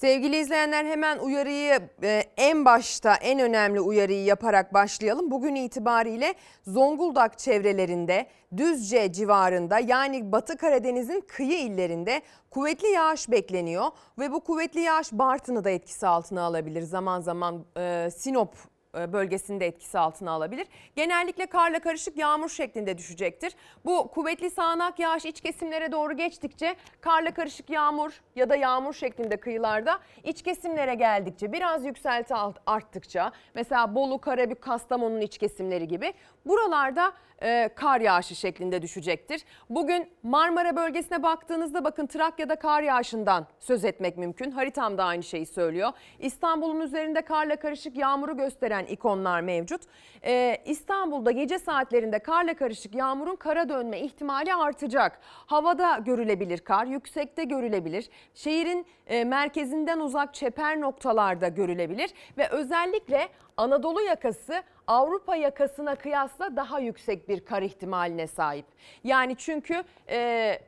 Sevgili 0.00 0.36
izleyenler 0.36 0.84
hemen 0.84 1.18
uyarıyı 1.18 1.80
e, 2.02 2.22
en 2.36 2.64
başta 2.64 3.14
en 3.14 3.38
önemli 3.38 3.80
uyarıyı 3.80 4.24
yaparak 4.24 4.74
başlayalım. 4.74 5.30
Bugün 5.30 5.54
itibariyle 5.54 6.34
Zonguldak 6.66 7.38
çevrelerinde, 7.38 8.26
Düzce 8.56 9.12
civarında 9.12 9.78
yani 9.78 10.32
Batı 10.32 10.56
Karadeniz'in 10.56 11.20
kıyı 11.20 11.58
illerinde 11.58 12.22
kuvvetli 12.50 12.88
yağış 12.88 13.30
bekleniyor. 13.30 13.86
Ve 14.18 14.32
bu 14.32 14.40
kuvvetli 14.40 14.80
yağış 14.80 15.12
Bartın'ı 15.12 15.64
da 15.64 15.70
etkisi 15.70 16.06
altına 16.06 16.42
alabilir. 16.42 16.82
Zaman 16.82 17.20
zaman 17.20 17.64
e, 17.76 18.08
Sinop 18.16 18.54
bölgesinde 18.94 19.66
etkisi 19.66 19.98
altına 19.98 20.30
alabilir. 20.30 20.66
Genellikle 20.96 21.46
karla 21.46 21.78
karışık 21.78 22.16
yağmur 22.16 22.48
şeklinde 22.48 22.98
düşecektir. 22.98 23.54
Bu 23.84 24.08
kuvvetli 24.08 24.50
sağanak 24.50 24.98
yağış 24.98 25.24
iç 25.24 25.40
kesimlere 25.40 25.92
doğru 25.92 26.16
geçtikçe 26.16 26.76
karla 27.00 27.30
karışık 27.30 27.70
yağmur 27.70 28.20
ya 28.36 28.50
da 28.50 28.56
yağmur 28.56 28.92
şeklinde 28.92 29.36
kıyılarda 29.36 29.98
iç 30.24 30.42
kesimlere 30.42 30.94
geldikçe 30.94 31.52
biraz 31.52 31.84
yükselti 31.84 32.34
arttıkça 32.66 33.32
mesela 33.54 33.94
Bolu, 33.94 34.18
Karabük, 34.18 34.62
Kastamonu'nun 34.62 35.20
iç 35.20 35.38
kesimleri 35.38 35.88
gibi 35.88 36.14
buralarda 36.46 37.12
e, 37.42 37.68
kar 37.74 38.00
yağışı 38.00 38.34
şeklinde 38.34 38.82
düşecektir. 38.82 39.44
Bugün 39.70 40.08
Marmara 40.22 40.76
bölgesine 40.76 41.22
baktığınızda 41.22 41.84
bakın 41.84 42.06
Trakya'da 42.06 42.56
kar 42.56 42.82
yağışından 42.82 43.46
söz 43.58 43.84
etmek 43.84 44.18
mümkün. 44.18 44.50
Haritam 44.50 44.98
da 44.98 45.04
aynı 45.04 45.22
şeyi 45.22 45.46
söylüyor. 45.46 45.92
İstanbul'un 46.18 46.80
üzerinde 46.80 47.22
karla 47.22 47.56
karışık 47.56 47.96
yağmuru 47.96 48.36
gösteren 48.36 48.77
ikonlar 48.84 49.40
mevcut. 49.40 49.80
E, 50.24 50.56
İstanbul'da 50.64 51.30
gece 51.30 51.58
saatlerinde 51.58 52.18
karla 52.18 52.54
karışık 52.54 52.94
yağmurun 52.94 53.36
kara 53.36 53.68
dönme 53.68 54.00
ihtimali 54.00 54.54
artacak. 54.54 55.20
Havada 55.22 55.98
görülebilir 55.98 56.58
kar, 56.58 56.86
yüksekte 56.86 57.44
görülebilir. 57.44 58.10
Şehrin 58.34 58.86
e, 59.06 59.24
merkezinden 59.24 59.98
uzak 59.98 60.34
çeper 60.34 60.80
noktalarda 60.80 61.48
görülebilir 61.48 62.10
ve 62.38 62.48
özellikle 62.48 63.28
Anadolu 63.56 64.00
yakası 64.00 64.62
Avrupa 64.86 65.36
yakasına 65.36 65.94
kıyasla 65.94 66.56
daha 66.56 66.80
yüksek 66.80 67.28
bir 67.28 67.44
kar 67.44 67.62
ihtimaline 67.62 68.26
sahip. 68.26 68.66
Yani 69.04 69.36
çünkü 69.36 69.84
e, 70.08 70.58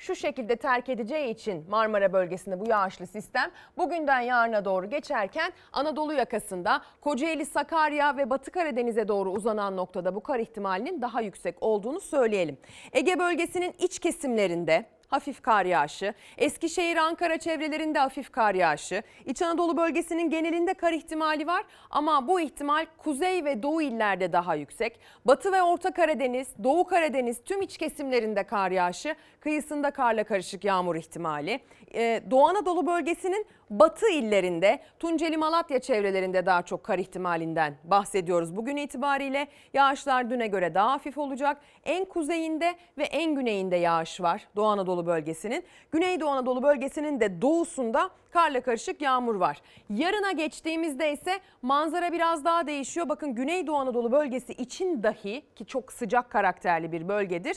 şu 0.00 0.16
şekilde 0.16 0.56
terk 0.56 0.88
edeceği 0.88 1.30
için 1.30 1.64
Marmara 1.68 2.12
bölgesinde 2.12 2.60
bu 2.60 2.68
yağışlı 2.68 3.06
sistem 3.06 3.50
bugünden 3.78 4.20
yarına 4.20 4.64
doğru 4.64 4.90
geçerken 4.90 5.52
Anadolu 5.72 6.12
yakasında 6.12 6.82
Kocaeli, 7.00 7.46
Sakarya 7.46 8.16
ve 8.16 8.30
Batı 8.30 8.50
Karadeniz'e 8.50 9.08
doğru 9.08 9.30
uzanan 9.30 9.76
noktada 9.76 10.14
bu 10.14 10.20
kar 10.20 10.38
ihtimalinin 10.38 11.02
daha 11.02 11.20
yüksek 11.20 11.56
olduğunu 11.60 12.00
söyleyelim. 12.00 12.58
Ege 12.92 13.18
bölgesinin 13.18 13.74
iç 13.78 13.98
kesimlerinde 13.98 14.86
hafif 15.10 15.42
kar 15.42 15.64
yağışı, 15.64 16.14
Eskişehir, 16.38 16.96
Ankara 16.96 17.38
çevrelerinde 17.38 17.98
hafif 17.98 18.32
kar 18.32 18.54
yağışı, 18.54 19.02
İç 19.26 19.42
Anadolu 19.42 19.76
bölgesinin 19.76 20.30
genelinde 20.30 20.74
kar 20.74 20.92
ihtimali 20.92 21.46
var 21.46 21.64
ama 21.90 22.28
bu 22.28 22.40
ihtimal 22.40 22.86
kuzey 22.98 23.44
ve 23.44 23.62
doğu 23.62 23.82
illerde 23.82 24.32
daha 24.32 24.54
yüksek. 24.54 25.00
Batı 25.24 25.52
ve 25.52 25.62
Orta 25.62 25.90
Karadeniz, 25.90 26.48
Doğu 26.64 26.84
Karadeniz 26.84 27.44
tüm 27.44 27.62
iç 27.62 27.78
kesimlerinde 27.78 28.42
kar 28.42 28.70
yağışı, 28.70 29.14
kıyısında 29.40 29.90
karla 29.90 30.24
karışık 30.24 30.64
yağmur 30.64 30.96
ihtimali. 30.96 31.60
Ee, 31.94 32.22
Doğu 32.30 32.46
Anadolu 32.46 32.86
bölgesinin 32.86 33.46
batı 33.70 34.08
illerinde 34.08 34.80
Tunceli 34.98 35.36
Malatya 35.36 35.78
çevrelerinde 35.78 36.46
daha 36.46 36.62
çok 36.62 36.84
kar 36.84 36.98
ihtimalinden 36.98 37.74
bahsediyoruz. 37.84 38.56
Bugün 38.56 38.76
itibariyle 38.76 39.48
yağışlar 39.74 40.30
düne 40.30 40.46
göre 40.46 40.74
daha 40.74 40.92
hafif 40.92 41.18
olacak. 41.18 41.56
En 41.84 42.04
kuzeyinde 42.04 42.74
ve 42.98 43.04
en 43.04 43.34
güneyinde 43.34 43.76
yağış 43.76 44.20
var 44.20 44.48
Doğu 44.56 44.66
Anadolu 44.66 45.06
bölgesinin. 45.06 45.64
Güneydoğu 45.92 46.28
Anadolu 46.28 46.62
bölgesinin 46.62 47.20
de 47.20 47.42
doğusunda 47.42 48.10
karla 48.30 48.60
karışık 48.60 49.02
yağmur 49.02 49.34
var. 49.34 49.62
Yarına 49.90 50.32
geçtiğimizde 50.32 51.12
ise 51.12 51.40
manzara 51.62 52.12
biraz 52.12 52.44
daha 52.44 52.66
değişiyor. 52.66 53.08
Bakın 53.08 53.34
Güneydoğu 53.34 53.76
Anadolu 53.76 54.12
bölgesi 54.12 54.52
için 54.52 55.02
dahi 55.02 55.42
ki 55.56 55.66
çok 55.66 55.92
sıcak 55.92 56.30
karakterli 56.30 56.92
bir 56.92 57.08
bölgedir. 57.08 57.56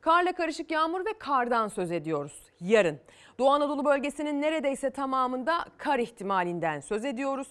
Karla 0.00 0.32
karışık 0.32 0.70
yağmur 0.70 1.04
ve 1.04 1.18
kardan 1.18 1.68
söz 1.68 1.92
ediyoruz 1.92 2.50
yarın. 2.60 3.00
Doğu 3.38 3.50
Anadolu 3.50 3.84
bölgesinin 3.84 4.42
neredeyse 4.42 4.90
tamamında 4.90 5.64
kar 5.78 5.98
ihtimalinden 5.98 6.80
söz 6.80 7.04
ediyoruz. 7.04 7.48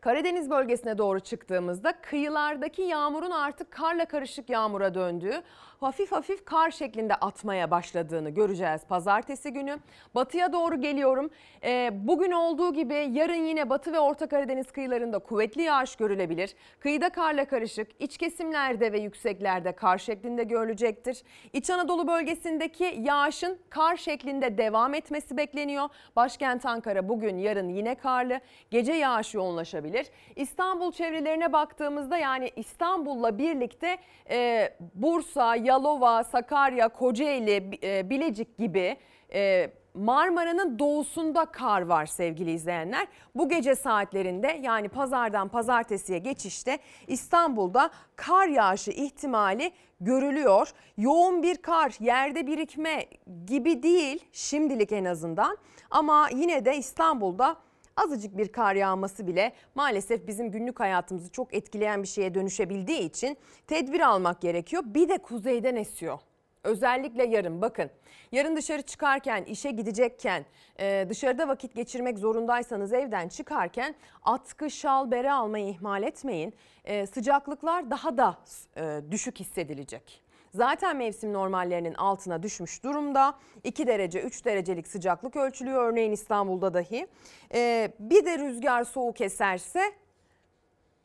Karadeniz 0.00 0.50
bölgesine 0.50 0.98
doğru 0.98 1.20
çıktığımızda 1.20 1.92
kıyılardaki 2.02 2.82
yağmurun 2.82 3.30
artık 3.30 3.70
karla 3.70 4.04
karışık 4.04 4.50
yağmura 4.50 4.94
döndüğü, 4.94 5.42
hafif 5.80 6.12
hafif 6.12 6.44
kar 6.44 6.70
şeklinde 6.70 7.14
atmaya 7.14 7.70
başladığını 7.70 8.30
göreceğiz 8.30 8.82
pazartesi 8.88 9.52
günü. 9.52 9.78
Batıya 10.14 10.52
doğru 10.52 10.80
geliyorum. 10.80 11.30
Ee, 11.64 11.90
bugün 11.92 12.32
olduğu 12.32 12.74
gibi 12.74 12.94
yarın 13.12 13.44
yine 13.46 13.70
Batı 13.70 13.92
ve 13.92 13.98
Orta 13.98 14.28
Karadeniz 14.28 14.72
kıyılarında 14.72 15.18
kuvvetli 15.18 15.62
yağış 15.62 15.96
görülebilir. 15.96 16.54
Kıyıda 16.80 17.08
karla 17.08 17.44
karışık, 17.44 17.88
iç 17.98 18.18
kesimlerde 18.18 18.92
ve 18.92 19.00
yükseklerde 19.00 19.72
kar 19.72 19.98
şeklinde 19.98 20.44
görülecektir. 20.44 21.22
İç 21.52 21.70
Anadolu 21.70 22.08
bölgesindeki 22.08 22.94
yağışın 22.98 23.58
kar 23.70 23.96
şeklinde 23.96 24.58
devam 24.58 24.94
etmesi 24.94 25.36
bekleniyor. 25.36 25.88
Başkent 26.16 26.66
Ankara 26.66 27.08
bugün 27.08 27.38
yarın 27.38 27.68
yine 27.68 27.94
karlı. 27.94 28.40
Gece 28.70 28.92
yağış 28.92 29.34
yoğunlaşabilir. 29.34 30.06
İstanbul 30.36 30.92
çevrelerine 30.92 31.52
baktığımızda 31.52 32.18
yani 32.18 32.50
İstanbul'la 32.56 33.38
birlikte 33.38 33.98
e, 34.30 34.68
Bursa, 34.94 35.56
Yalova, 35.68 36.24
Sakarya, 36.24 36.88
Kocaeli, 36.88 37.78
e, 37.82 38.10
Bilecik 38.10 38.58
gibi 38.58 38.96
e, 39.32 39.70
Marmara'nın 39.94 40.78
doğusunda 40.78 41.44
kar 41.44 41.82
var 41.82 42.06
sevgili 42.06 42.50
izleyenler. 42.50 43.08
Bu 43.34 43.48
gece 43.48 43.74
saatlerinde 43.74 44.60
yani 44.62 44.88
pazardan 44.88 45.48
pazartesiye 45.48 46.18
geçişte 46.18 46.78
İstanbul'da 47.06 47.90
kar 48.16 48.48
yağışı 48.48 48.90
ihtimali 48.90 49.72
görülüyor. 50.00 50.72
Yoğun 50.96 51.42
bir 51.42 51.56
kar, 51.56 51.96
yerde 52.00 52.46
birikme 52.46 53.06
gibi 53.46 53.82
değil 53.82 54.24
şimdilik 54.32 54.92
en 54.92 55.04
azından 55.04 55.58
ama 55.90 56.28
yine 56.34 56.64
de 56.64 56.76
İstanbul'da 56.76 57.56
azıcık 57.98 58.38
bir 58.38 58.48
kar 58.48 58.74
yağması 58.74 59.26
bile 59.26 59.52
maalesef 59.74 60.26
bizim 60.26 60.50
günlük 60.50 60.80
hayatımızı 60.80 61.30
çok 61.30 61.54
etkileyen 61.54 62.02
bir 62.02 62.08
şeye 62.08 62.34
dönüşebildiği 62.34 63.00
için 63.00 63.36
tedbir 63.66 64.00
almak 64.00 64.40
gerekiyor. 64.40 64.82
Bir 64.86 65.08
de 65.08 65.18
kuzeyden 65.18 65.76
esiyor. 65.76 66.18
Özellikle 66.64 67.26
yarın 67.26 67.62
bakın 67.62 67.90
yarın 68.32 68.56
dışarı 68.56 68.82
çıkarken 68.82 69.44
işe 69.44 69.70
gidecekken 69.70 70.44
e, 70.80 71.06
dışarıda 71.08 71.48
vakit 71.48 71.74
geçirmek 71.74 72.18
zorundaysanız 72.18 72.92
evden 72.92 73.28
çıkarken 73.28 73.94
atkı 74.22 74.70
şal 74.70 75.10
bere 75.10 75.32
almayı 75.32 75.68
ihmal 75.68 76.02
etmeyin. 76.02 76.54
E, 76.84 77.06
sıcaklıklar 77.06 77.90
daha 77.90 78.18
da 78.18 78.38
e, 78.76 79.00
düşük 79.10 79.40
hissedilecek. 79.40 80.27
Zaten 80.54 80.96
mevsim 80.96 81.32
normallerinin 81.32 81.94
altına 81.94 82.42
düşmüş 82.42 82.84
durumda. 82.84 83.34
2 83.64 83.86
derece 83.86 84.22
3 84.22 84.44
derecelik 84.44 84.88
sıcaklık 84.88 85.36
ölçülüyor 85.36 85.92
örneğin 85.92 86.12
İstanbul'da 86.12 86.74
dahi. 86.74 87.06
Ee, 87.54 87.92
bir 87.98 88.24
de 88.24 88.38
rüzgar 88.38 88.84
soğuk 88.84 89.20
eserse 89.20 89.92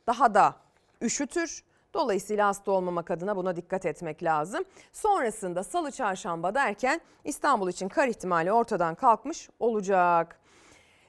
daha 0.07 0.33
da 0.33 0.55
üşütür. 1.01 1.63
Dolayısıyla 1.93 2.47
hasta 2.47 2.71
olmamak 2.71 3.11
adına 3.11 3.35
buna 3.35 3.55
dikkat 3.55 3.85
etmek 3.85 4.23
lazım. 4.23 4.63
Sonrasında 4.91 5.63
salı 5.63 5.91
çarşamba 5.91 6.55
derken 6.55 7.01
İstanbul 7.23 7.69
için 7.69 7.89
kar 7.89 8.07
ihtimali 8.07 8.51
ortadan 8.51 8.95
kalkmış 8.95 9.49
olacak. 9.59 10.39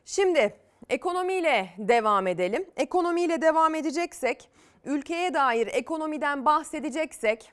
Şimdi 0.05 0.57
ekonomiyle 0.89 1.69
devam 1.79 2.27
edelim. 2.27 2.67
Ekonomiyle 2.77 3.43
devam 3.43 3.75
edeceksek, 3.75 4.49
ülkeye 4.85 5.35
dair 5.35 5.67
ekonomiden 5.67 6.45
bahsedeceksek 6.45 7.53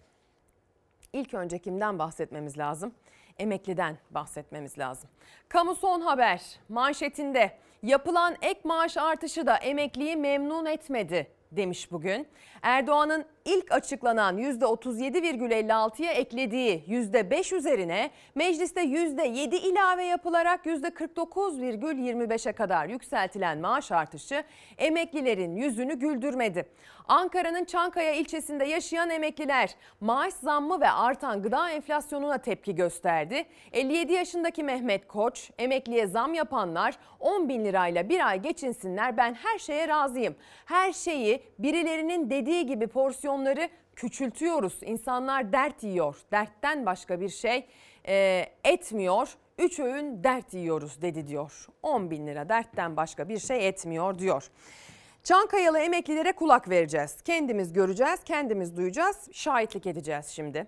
İlk 1.13 1.33
önce 1.33 1.59
kimden 1.59 1.99
bahsetmemiz 1.99 2.57
lazım? 2.57 2.93
Emekliden 3.39 3.97
bahsetmemiz 4.11 4.77
lazım. 4.79 5.09
Kamu 5.49 5.75
son 5.75 6.01
haber 6.01 6.41
manşetinde 6.69 7.57
yapılan 7.83 8.35
ek 8.41 8.59
maaş 8.63 8.97
artışı 8.97 9.45
da 9.45 9.57
emekliyi 9.57 10.15
memnun 10.15 10.65
etmedi 10.65 11.27
demiş 11.51 11.91
bugün. 11.91 12.27
Erdoğan'ın 12.61 13.25
ilk 13.45 13.71
açıklanan 13.71 14.37
%37,56'ya 14.37 16.11
eklediği 16.11 16.83
%5 16.87 17.55
üzerine 17.55 18.09
mecliste 18.35 18.81
%7 18.81 19.55
ilave 19.55 20.05
yapılarak 20.05 20.65
%49,25'e 20.65 22.51
kadar 22.51 22.89
yükseltilen 22.89 23.57
maaş 23.57 23.91
artışı 23.91 24.43
emeklilerin 24.77 25.55
yüzünü 25.55 25.93
güldürmedi. 25.99 26.65
Ankara'nın 27.07 27.65
Çankaya 27.65 28.13
ilçesinde 28.13 28.65
yaşayan 28.65 29.09
emekliler 29.09 29.75
maaş 30.01 30.33
zammı 30.33 30.81
ve 30.81 30.89
artan 30.89 31.41
gıda 31.41 31.69
enflasyonuna 31.71 32.37
tepki 32.37 32.75
gösterdi. 32.75 33.45
57 33.73 34.13
yaşındaki 34.13 34.63
Mehmet 34.63 35.07
Koç, 35.07 35.51
emekliye 35.59 36.07
zam 36.07 36.33
yapanlar 36.33 36.97
10 37.19 37.49
bin 37.49 37.65
lirayla 37.65 38.09
bir 38.09 38.27
ay 38.27 38.41
geçinsinler 38.41 39.17
ben 39.17 39.33
her 39.33 39.59
şeye 39.59 39.87
razıyım. 39.87 40.35
Her 40.65 40.93
şeyi 40.93 41.43
birilerinin 41.59 42.29
dediği 42.29 42.65
gibi 42.65 42.87
porsiyonları 43.31 43.69
küçültüyoruz. 43.95 44.79
İnsanlar 44.81 45.53
dert 45.53 45.83
yiyor. 45.83 46.15
Dertten 46.31 46.85
başka 46.85 47.21
bir 47.21 47.29
şey 47.29 47.67
e, 48.07 48.45
etmiyor. 48.63 49.35
Üç 49.57 49.79
öğün 49.79 50.23
dert 50.23 50.53
yiyoruz 50.53 51.01
dedi 51.01 51.27
diyor. 51.27 51.67
10 51.83 52.11
bin 52.11 52.27
lira 52.27 52.49
dertten 52.49 52.97
başka 52.97 53.29
bir 53.29 53.39
şey 53.39 53.67
etmiyor 53.67 54.19
diyor. 54.19 54.47
Çankayalı 55.23 55.79
emeklilere 55.79 56.31
kulak 56.31 56.69
vereceğiz. 56.69 57.21
Kendimiz 57.21 57.73
göreceğiz, 57.73 58.23
kendimiz 58.25 58.77
duyacağız, 58.77 59.29
şahitlik 59.31 59.85
edeceğiz 59.85 60.27
şimdi. 60.27 60.67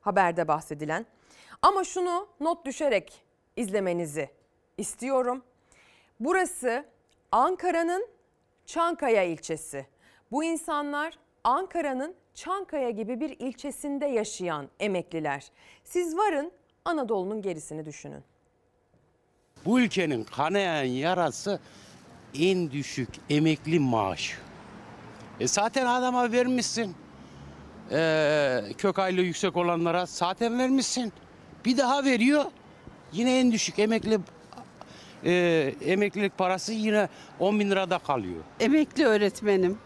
Haberde 0.00 0.48
bahsedilen. 0.48 1.06
Ama 1.62 1.84
şunu 1.84 2.28
not 2.40 2.66
düşerek 2.66 3.22
izlemenizi 3.56 4.30
istiyorum. 4.78 5.42
Burası 6.20 6.84
Ankara'nın 7.32 8.08
Çankaya 8.66 9.22
ilçesi. 9.22 9.86
Bu 10.30 10.44
insanlar 10.44 11.23
Ankara'nın 11.44 12.14
Çankaya 12.34 12.90
gibi 12.90 13.20
bir 13.20 13.36
ilçesinde 13.38 14.06
yaşayan 14.06 14.68
emekliler. 14.80 15.50
Siz 15.84 16.16
varın 16.16 16.52
Anadolu'nun 16.84 17.42
gerisini 17.42 17.86
düşünün. 17.86 18.24
Bu 19.64 19.80
ülkenin 19.80 20.24
kanayan 20.24 20.84
yarası 20.84 21.60
en 22.40 22.70
düşük 22.70 23.08
emekli 23.30 23.78
maaşı. 23.80 24.36
E 25.40 25.48
zaten 25.48 25.86
adama 25.86 26.32
vermişsin. 26.32 26.94
E, 27.90 28.60
kök 28.78 28.98
aylığı 28.98 29.20
yüksek 29.22 29.56
olanlara 29.56 30.06
zaten 30.06 30.58
vermişsin. 30.58 31.12
Bir 31.64 31.76
daha 31.78 32.04
veriyor. 32.04 32.44
Yine 33.12 33.38
en 33.38 33.52
düşük 33.52 33.78
emekli 33.78 34.18
e, 35.24 35.32
emeklilik 35.84 36.38
parası 36.38 36.72
yine 36.72 37.08
10 37.40 37.60
bin 37.60 37.70
lirada 37.70 37.98
kalıyor. 37.98 38.42
emekli 38.60 39.06
öğretmenim. 39.06 39.78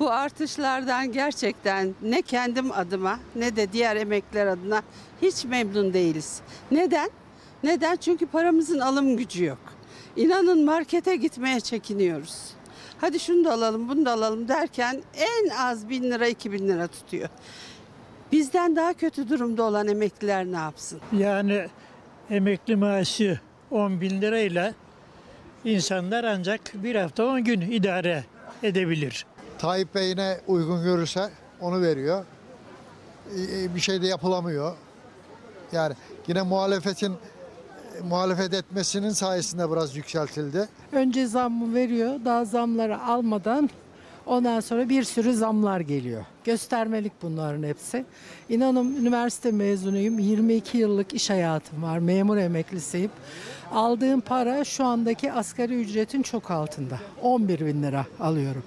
Bu 0.00 0.10
artışlardan 0.10 1.12
gerçekten 1.12 1.94
ne 2.02 2.22
kendim 2.22 2.72
adıma 2.72 3.18
ne 3.36 3.56
de 3.56 3.72
diğer 3.72 3.96
emekliler 3.96 4.46
adına 4.46 4.82
hiç 5.22 5.44
memnun 5.44 5.94
değiliz. 5.94 6.40
Neden? 6.70 7.10
Neden? 7.64 7.96
Çünkü 7.96 8.26
paramızın 8.26 8.78
alım 8.78 9.16
gücü 9.16 9.44
yok. 9.44 9.58
İnanın 10.16 10.64
markete 10.64 11.16
gitmeye 11.16 11.60
çekiniyoruz. 11.60 12.38
Hadi 13.00 13.20
şunu 13.20 13.44
da 13.44 13.52
alalım, 13.52 13.88
bunu 13.88 14.04
da 14.04 14.12
alalım 14.12 14.48
derken 14.48 15.02
en 15.16 15.48
az 15.48 15.88
bin 15.88 16.02
lira, 16.02 16.26
iki 16.26 16.52
bin 16.52 16.68
lira 16.68 16.86
tutuyor. 16.86 17.28
Bizden 18.32 18.76
daha 18.76 18.92
kötü 18.92 19.28
durumda 19.28 19.62
olan 19.62 19.88
emekliler 19.88 20.44
ne 20.44 20.56
yapsın? 20.56 21.00
Yani 21.18 21.66
emekli 22.30 22.76
maaşı 22.76 23.40
10 23.70 24.00
bin 24.00 24.22
lirayla 24.22 24.74
insanlar 25.64 26.24
ancak 26.24 26.60
bir 26.74 26.94
hafta 26.96 27.24
10 27.24 27.44
gün 27.44 27.60
idare 27.60 28.24
edebilir. 28.62 29.26
Tayyip 29.62 29.94
Bey 29.94 30.16
ne 30.16 30.36
uygun 30.46 30.82
görürse 30.82 31.30
onu 31.60 31.82
veriyor. 31.82 32.24
Ee, 33.38 33.74
Bir 33.74 33.80
şey 33.80 34.02
de 34.02 34.06
yapılamıyor. 34.06 34.72
Yani 35.72 35.94
yine 36.28 36.42
muhalefetin 36.42 37.12
muhalefet 38.08 38.54
etmesinin 38.54 39.10
sayesinde 39.10 39.70
biraz 39.70 39.96
yükseltildi. 39.96 40.68
Önce 40.92 41.26
zammı 41.26 41.74
veriyor, 41.74 42.20
daha 42.24 42.44
zamları 42.44 43.02
almadan 43.02 43.70
ondan 44.26 44.60
sonra 44.60 44.88
bir 44.88 45.04
sürü 45.04 45.34
zamlar 45.34 45.80
geliyor. 45.80 46.24
Göstermelik 46.44 47.12
bunların 47.22 47.62
hepsi. 47.62 48.04
İnanın 48.48 48.96
üniversite 48.96 49.50
mezunuyum, 49.50 50.18
22 50.18 50.78
yıllık 50.78 51.14
iş 51.14 51.30
hayatım 51.30 51.82
var, 51.82 51.98
memur 51.98 52.36
emeklisiyim. 52.36 53.10
Aldığım 53.72 54.20
para 54.20 54.64
şu 54.64 54.84
andaki 54.84 55.32
asgari 55.32 55.80
ücretin 55.80 56.22
çok 56.22 56.50
altında. 56.50 56.98
11 57.22 57.66
bin 57.66 57.82
lira 57.82 58.06
alıyorum. 58.20 58.62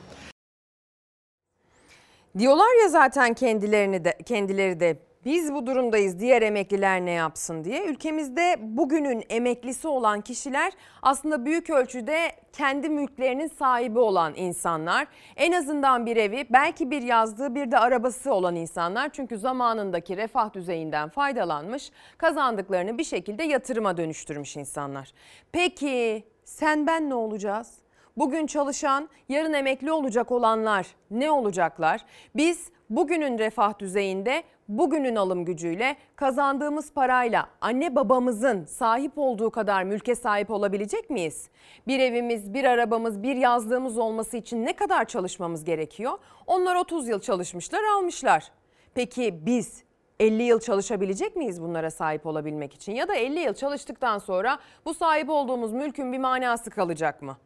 Diyorlar 2.37 2.81
ya 2.83 2.89
zaten 2.89 3.33
kendilerini 3.33 4.05
de 4.05 4.17
kendileri 4.25 4.79
de 4.79 4.97
biz 5.25 5.53
bu 5.53 5.67
durumdayız 5.67 6.19
diğer 6.19 6.41
emekliler 6.41 7.05
ne 7.05 7.11
yapsın 7.11 7.63
diye. 7.63 7.85
Ülkemizde 7.85 8.55
bugünün 8.59 9.23
emeklisi 9.29 9.87
olan 9.87 10.21
kişiler 10.21 10.73
aslında 11.01 11.45
büyük 11.45 11.69
ölçüde 11.69 12.31
kendi 12.53 12.89
mülklerinin 12.89 13.47
sahibi 13.47 13.99
olan 13.99 14.33
insanlar. 14.35 15.07
En 15.35 15.51
azından 15.51 16.05
bir 16.05 16.17
evi 16.17 16.45
belki 16.49 16.91
bir 16.91 17.01
yazdığı 17.01 17.55
bir 17.55 17.71
de 17.71 17.77
arabası 17.77 18.33
olan 18.33 18.55
insanlar. 18.55 19.09
Çünkü 19.13 19.37
zamanındaki 19.37 20.17
refah 20.17 20.53
düzeyinden 20.53 21.09
faydalanmış 21.09 21.91
kazandıklarını 22.17 22.97
bir 22.97 23.03
şekilde 23.03 23.43
yatırıma 23.43 23.97
dönüştürmüş 23.97 24.57
insanlar. 24.57 25.11
Peki 25.51 26.23
sen 26.45 26.87
ben 26.87 27.09
ne 27.09 27.15
olacağız? 27.15 27.84
Bugün 28.17 28.47
çalışan, 28.47 29.09
yarın 29.29 29.53
emekli 29.53 29.91
olacak 29.91 30.31
olanlar 30.31 30.87
ne 31.11 31.31
olacaklar? 31.31 32.01
Biz 32.35 32.69
bugünün 32.89 33.39
refah 33.39 33.79
düzeyinde, 33.79 34.43
bugünün 34.67 35.15
alım 35.15 35.45
gücüyle 35.45 35.95
kazandığımız 36.15 36.93
parayla 36.93 37.49
anne 37.61 37.95
babamızın 37.95 38.65
sahip 38.65 39.11
olduğu 39.15 39.49
kadar 39.49 39.83
mülke 39.83 40.15
sahip 40.15 40.51
olabilecek 40.51 41.09
miyiz? 41.09 41.49
Bir 41.87 41.99
evimiz, 41.99 42.53
bir 42.53 42.63
arabamız, 42.63 43.23
bir 43.23 43.35
yazlığımız 43.35 43.97
olması 43.97 44.37
için 44.37 44.65
ne 44.65 44.73
kadar 44.73 45.05
çalışmamız 45.05 45.63
gerekiyor? 45.63 46.17
Onlar 46.47 46.75
30 46.75 47.07
yıl 47.07 47.19
çalışmışlar, 47.19 47.81
almışlar. 47.83 48.51
Peki 48.93 49.45
biz 49.45 49.83
50 50.19 50.43
yıl 50.43 50.59
çalışabilecek 50.59 51.35
miyiz 51.35 51.61
bunlara 51.61 51.91
sahip 51.91 52.25
olabilmek 52.25 52.73
için? 52.73 52.95
Ya 52.95 53.07
da 53.07 53.15
50 53.15 53.39
yıl 53.39 53.53
çalıştıktan 53.53 54.17
sonra 54.17 54.59
bu 54.85 54.93
sahip 54.93 55.29
olduğumuz 55.29 55.73
mülkün 55.73 56.13
bir 56.13 56.19
manası 56.19 56.69
kalacak 56.69 57.21
mı? 57.21 57.37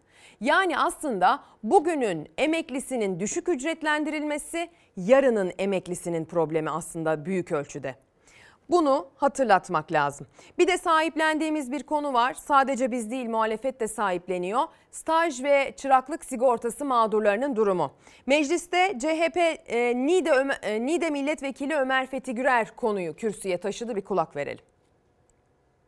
Yani 0.42 0.78
aslında 0.78 1.44
bugünün 1.64 2.28
emeklisinin 2.38 3.20
düşük 3.20 3.50
ücretlendirilmesi, 3.50 4.70
yarının 4.98 5.52
emeklisinin 5.58 6.26
problemi 6.26 6.70
aslında 6.70 7.26
büyük 7.26 7.52
ölçüde. 7.52 7.96
Bunu 8.70 9.08
hatırlatmak 9.16 9.92
lazım. 9.92 10.28
Bir 10.58 10.68
de 10.68 10.78
sahiplendiğimiz 10.78 11.72
bir 11.72 11.84
konu 11.84 12.14
var. 12.14 12.34
Sadece 12.34 12.92
biz 12.92 13.12
değil 13.12 13.30
muhalefet 13.30 13.80
de 13.80 13.88
sahipleniyor. 13.88 14.64
Staj 14.92 15.44
ve 15.44 15.74
çıraklık 15.78 16.26
sigortası 16.26 16.86
mağdurlarının 16.86 17.56
durumu. 17.56 17.92
Mecliste 18.26 19.00
CHP 19.00 19.38
e, 19.38 19.94
Niğde, 19.96 20.32
Ömer, 20.32 20.60
e, 20.62 20.86
Niğde 20.86 21.10
Milletvekili 21.10 21.76
Ömer 21.76 22.08
Fethi 22.08 22.36
Gürer 22.36 22.76
konuyu 22.76 23.16
kürsüye 23.16 23.58
taşıdı. 23.58 23.96
Bir 23.96 24.02
kulak 24.02 24.36
verelim. 24.36 24.69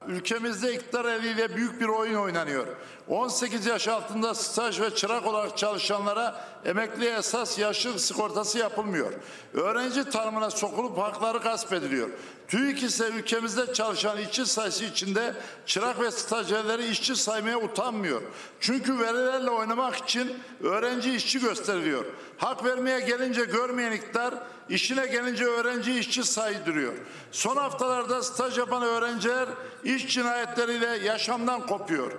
Ülkemizde 0.07 0.73
iktidar 0.73 1.05
eliyle 1.05 1.55
büyük 1.55 1.81
bir 1.81 1.87
oyun 1.87 2.15
oynanıyor. 2.15 2.67
18 3.07 3.65
yaş 3.65 3.87
altında 3.87 4.35
staj 4.35 4.81
ve 4.81 4.95
çırak 4.95 5.25
olarak 5.25 5.57
çalışanlara 5.57 6.45
emekli 6.65 7.05
esas 7.05 7.59
yaşlı 7.59 7.99
sigortası 7.99 8.57
yapılmıyor. 8.57 9.13
Öğrenci 9.53 10.09
tanımına 10.09 10.49
sokulup 10.49 10.97
hakları 10.97 11.37
gasp 11.37 11.73
ediliyor. 11.73 12.09
TÜİK 12.51 12.83
ise 12.83 13.07
ülkemizde 13.07 13.73
çalışan 13.73 14.17
işçi 14.17 14.45
sayısı 14.45 14.83
içinde 14.83 15.33
çırak 15.65 15.99
ve 15.99 16.11
stajyerleri 16.11 16.87
işçi 16.87 17.15
saymaya 17.15 17.59
utanmıyor. 17.59 18.21
Çünkü 18.59 18.99
verilerle 18.99 19.49
oynamak 19.49 19.95
için 19.95 20.39
öğrenci 20.63 21.15
işçi 21.15 21.39
gösteriliyor. 21.39 22.05
Hak 22.37 22.65
vermeye 22.65 22.99
gelince 22.99 23.45
görmeyen 23.45 23.91
iktidar 23.91 24.33
işine 24.69 25.07
gelince 25.07 25.45
öğrenci 25.45 25.99
işçi 25.99 26.23
saydırıyor. 26.23 26.93
Son 27.31 27.55
haftalarda 27.55 28.23
staj 28.23 28.57
yapan 28.57 28.83
öğrenciler 28.83 29.49
iş 29.83 30.07
cinayetleriyle 30.07 30.87
yaşamdan 30.87 31.67
kopuyor. 31.67 32.11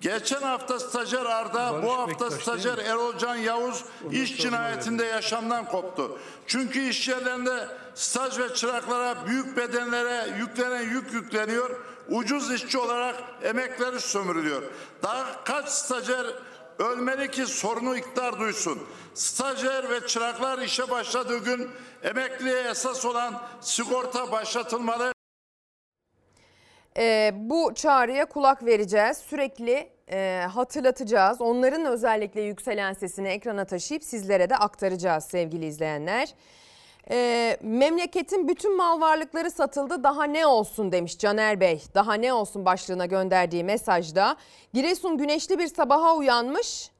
Geçen 0.00 0.42
hafta 0.42 0.80
stajyer 0.80 1.24
Arda, 1.24 1.82
bu 1.82 1.92
hafta 1.92 2.30
stajyer 2.30 2.78
Erolcan 2.78 3.36
Yavuz 3.36 3.84
iş 4.10 4.36
cinayetinde 4.36 5.04
yaşamdan 5.04 5.64
koptu. 5.64 6.18
Çünkü 6.46 6.88
iş 6.88 7.08
yerlerinde 7.08 7.68
staj 7.96 8.38
ve 8.38 8.54
çıraklara 8.54 9.26
büyük 9.26 9.56
bedenlere 9.56 10.38
yüklenen 10.38 10.82
yük 10.82 11.12
yükleniyor. 11.12 11.70
Ucuz 12.08 12.52
işçi 12.52 12.78
olarak 12.78 13.14
emekleri 13.42 14.00
sömürülüyor. 14.00 14.62
Daha 15.02 15.44
kaç 15.44 15.68
stajyer 15.68 16.26
Ölmeli 16.78 17.30
ki 17.30 17.46
sorunu 17.46 17.96
iktidar 17.96 18.38
duysun. 18.38 18.82
Stajyer 19.14 19.90
ve 19.90 20.06
çıraklar 20.06 20.58
işe 20.58 20.90
başladığı 20.90 21.44
gün 21.44 21.70
emekliye 22.02 22.60
esas 22.60 23.04
olan 23.04 23.42
sigorta 23.60 24.32
başlatılmalı. 24.32 25.12
Ee, 26.98 27.30
bu 27.34 27.74
çağrıya 27.74 28.24
kulak 28.24 28.64
vereceğiz. 28.64 29.16
Sürekli 29.18 29.90
e, 30.10 30.46
hatırlatacağız. 30.54 31.40
Onların 31.40 31.84
özellikle 31.84 32.40
yükselen 32.40 32.92
sesini 32.92 33.28
ekrana 33.28 33.64
taşıyıp 33.64 34.04
sizlere 34.04 34.50
de 34.50 34.56
aktaracağız 34.56 35.24
sevgili 35.24 35.66
izleyenler. 35.66 36.34
Ee, 37.10 37.56
memleketin 37.62 38.48
bütün 38.48 38.76
mal 38.76 39.00
varlıkları 39.00 39.50
satıldı 39.50 40.04
daha 40.04 40.24
ne 40.24 40.46
olsun 40.46 40.92
demiş 40.92 41.18
Caner 41.18 41.60
Bey. 41.60 41.82
Daha 41.94 42.14
ne 42.14 42.32
olsun 42.32 42.64
başlığına 42.64 43.06
gönderdiği 43.06 43.64
mesajda. 43.64 44.36
Giresun 44.72 45.18
güneşli 45.18 45.58
bir 45.58 45.66
sabaha 45.66 46.16
uyanmış. 46.16 46.90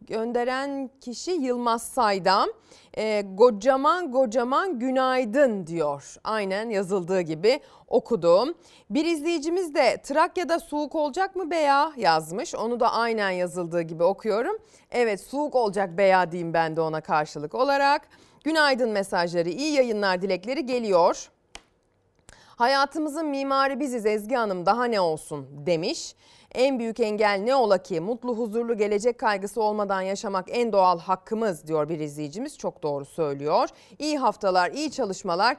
Gönderen 0.00 0.90
kişi 1.00 1.30
Yılmaz 1.30 1.82
Saydam. 1.82 2.48
Ee, 2.96 3.24
kocaman 3.38 4.12
kocaman 4.12 4.78
günaydın 4.78 5.66
diyor. 5.66 6.16
Aynen 6.24 6.70
yazıldığı 6.70 7.20
gibi 7.20 7.60
okudum. 7.88 8.54
Bir 8.90 9.04
izleyicimiz 9.04 9.74
de 9.74 10.02
Trakya'da 10.02 10.58
soğuk 10.60 10.94
olacak 10.94 11.36
mı 11.36 11.50
beya 11.50 11.92
yazmış. 11.96 12.54
Onu 12.54 12.80
da 12.80 12.92
aynen 12.92 13.30
yazıldığı 13.30 13.82
gibi 13.82 14.02
okuyorum. 14.02 14.56
Evet 14.90 15.20
soğuk 15.20 15.54
olacak 15.54 15.98
beya 15.98 16.32
diyeyim 16.32 16.54
ben 16.54 16.76
de 16.76 16.80
ona 16.80 17.00
karşılık 17.00 17.54
olarak. 17.54 18.08
Günaydın 18.44 18.90
mesajları, 18.90 19.48
iyi 19.48 19.72
yayınlar 19.72 20.22
dilekleri 20.22 20.66
geliyor. 20.66 21.30
Hayatımızın 22.46 23.26
mimarı 23.26 23.80
biziz 23.80 24.06
Ezgi 24.06 24.34
Hanım 24.34 24.66
daha 24.66 24.84
ne 24.84 25.00
olsun 25.00 25.46
demiş. 25.66 26.14
En 26.54 26.78
büyük 26.78 27.00
engel 27.00 27.40
ne 27.44 27.54
ola 27.54 27.78
ki 27.82 28.00
mutlu 28.00 28.38
huzurlu 28.38 28.76
gelecek 28.76 29.18
kaygısı 29.18 29.62
olmadan 29.62 30.00
yaşamak 30.00 30.46
en 30.50 30.72
doğal 30.72 30.98
hakkımız 30.98 31.66
diyor 31.66 31.88
bir 31.88 32.00
izleyicimiz 32.00 32.58
çok 32.58 32.82
doğru 32.82 33.04
söylüyor. 33.04 33.68
İyi 33.98 34.18
haftalar 34.18 34.70
iyi 34.70 34.90
çalışmalar. 34.90 35.56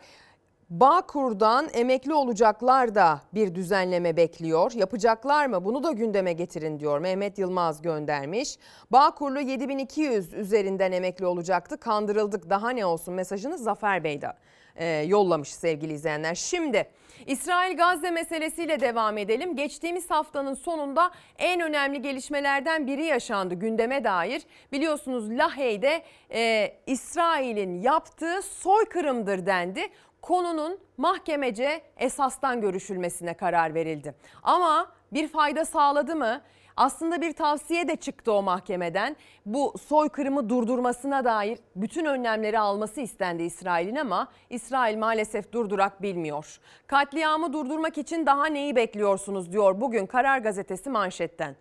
Bağkur'dan 0.69 1.69
emekli 1.73 2.13
olacaklar 2.13 2.95
da 2.95 3.21
bir 3.33 3.55
düzenleme 3.55 4.17
bekliyor. 4.17 4.71
Yapacaklar 4.71 5.45
mı? 5.45 5.65
Bunu 5.65 5.83
da 5.83 5.91
gündeme 5.91 6.33
getirin 6.33 6.79
diyor. 6.79 6.99
Mehmet 6.99 7.39
Yılmaz 7.39 7.81
göndermiş. 7.81 8.57
Bağkurlu 8.91 9.39
7200 9.39 10.33
üzerinden 10.33 10.91
emekli 10.91 11.25
olacaktı. 11.25 11.77
Kandırıldık 11.77 12.49
daha 12.49 12.69
ne 12.69 12.85
olsun 12.85 13.13
mesajını 13.13 13.57
Zafer 13.57 14.03
Bey 14.03 14.21
de 14.21 14.33
e, 14.75 14.85
yollamış 14.85 15.49
sevgili 15.49 15.93
izleyenler. 15.93 16.35
Şimdi 16.35 16.89
İsrail-Gazze 17.27 18.11
meselesiyle 18.11 18.79
devam 18.79 19.17
edelim. 19.17 19.55
Geçtiğimiz 19.55 20.11
haftanın 20.11 20.53
sonunda 20.53 21.11
en 21.37 21.61
önemli 21.61 22.01
gelişmelerden 22.01 22.87
biri 22.87 23.05
yaşandı 23.05 23.53
gündeme 23.53 24.03
dair. 24.03 24.43
Biliyorsunuz 24.71 25.29
Lahey'de 25.29 26.03
e, 26.33 26.73
İsrail'in 26.87 27.81
yaptığı 27.81 28.41
soykırımdır 28.41 29.45
dendi 29.45 29.81
konunun 30.25 30.77
mahkemece 30.97 31.81
esastan 31.97 32.61
görüşülmesine 32.61 33.33
karar 33.33 33.73
verildi. 33.73 34.15
Ama 34.43 34.91
bir 35.13 35.27
fayda 35.27 35.65
sağladı 35.65 36.15
mı? 36.15 36.41
Aslında 36.77 37.21
bir 37.21 37.33
tavsiye 37.33 37.87
de 37.87 37.95
çıktı 37.95 38.31
o 38.31 38.41
mahkemeden. 38.41 39.15
Bu 39.45 39.73
soykırımı 39.87 40.49
durdurmasına 40.49 41.25
dair 41.25 41.59
bütün 41.75 42.05
önlemleri 42.05 42.59
alması 42.59 43.01
istendi 43.01 43.43
İsrail'in 43.43 43.95
ama 43.95 44.27
İsrail 44.49 44.97
maalesef 44.97 45.51
durdurak 45.51 46.01
bilmiyor. 46.01 46.59
Katliamı 46.87 47.53
durdurmak 47.53 47.97
için 47.97 48.25
daha 48.25 48.45
neyi 48.45 48.75
bekliyorsunuz 48.75 49.51
diyor 49.51 49.81
bugün 49.81 50.05
Karar 50.05 50.37
Gazetesi 50.37 50.89
manşetten. 50.89 51.55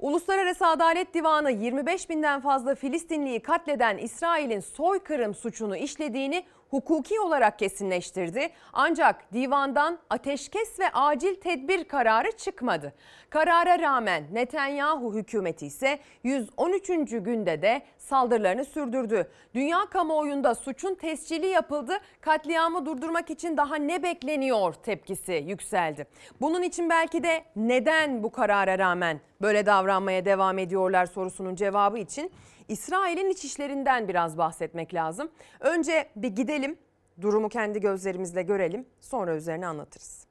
Uluslararası 0.00 0.66
Adalet 0.66 1.14
Divanı 1.14 1.50
25 1.50 2.10
binden 2.10 2.40
fazla 2.40 2.74
Filistinliyi 2.74 3.40
katleden 3.40 3.98
İsrail'in 3.98 4.60
soykırım 4.60 5.34
suçunu 5.34 5.76
işlediğini 5.76 6.44
hukuki 6.70 7.20
olarak 7.20 7.58
kesinleştirdi. 7.58 8.50
Ancak 8.72 9.32
divandan 9.32 9.98
ateşkes 10.10 10.80
ve 10.80 10.88
acil 10.92 11.34
tedbir 11.34 11.84
kararı 11.84 12.32
çıkmadı. 12.32 12.94
Karara 13.30 13.78
rağmen 13.78 14.24
Netanyahu 14.32 15.14
hükümeti 15.14 15.66
ise 15.66 15.98
113. 16.22 16.88
günde 17.10 17.62
de 17.62 17.82
saldırılarını 18.08 18.64
sürdürdü. 18.64 19.28
Dünya 19.54 19.86
kamuoyunda 19.86 20.54
suçun 20.54 20.94
tescili 20.94 21.46
yapıldı. 21.46 21.92
Katliamı 22.20 22.86
durdurmak 22.86 23.30
için 23.30 23.56
daha 23.56 23.76
ne 23.76 24.02
bekleniyor 24.02 24.74
tepkisi 24.74 25.44
yükseldi. 25.46 26.06
Bunun 26.40 26.62
için 26.62 26.90
belki 26.90 27.22
de 27.22 27.44
neden 27.56 28.22
bu 28.22 28.32
karara 28.32 28.78
rağmen 28.78 29.20
böyle 29.42 29.66
davranmaya 29.66 30.24
devam 30.24 30.58
ediyorlar 30.58 31.06
sorusunun 31.06 31.54
cevabı 31.54 31.98
için 31.98 32.30
İsrail'in 32.68 33.30
iç 33.30 33.44
işlerinden 33.44 34.08
biraz 34.08 34.38
bahsetmek 34.38 34.94
lazım. 34.94 35.30
Önce 35.60 36.08
bir 36.16 36.28
gidelim, 36.28 36.78
durumu 37.20 37.48
kendi 37.48 37.80
gözlerimizle 37.80 38.42
görelim, 38.42 38.86
sonra 39.00 39.34
üzerine 39.36 39.66
anlatırız. 39.66 40.27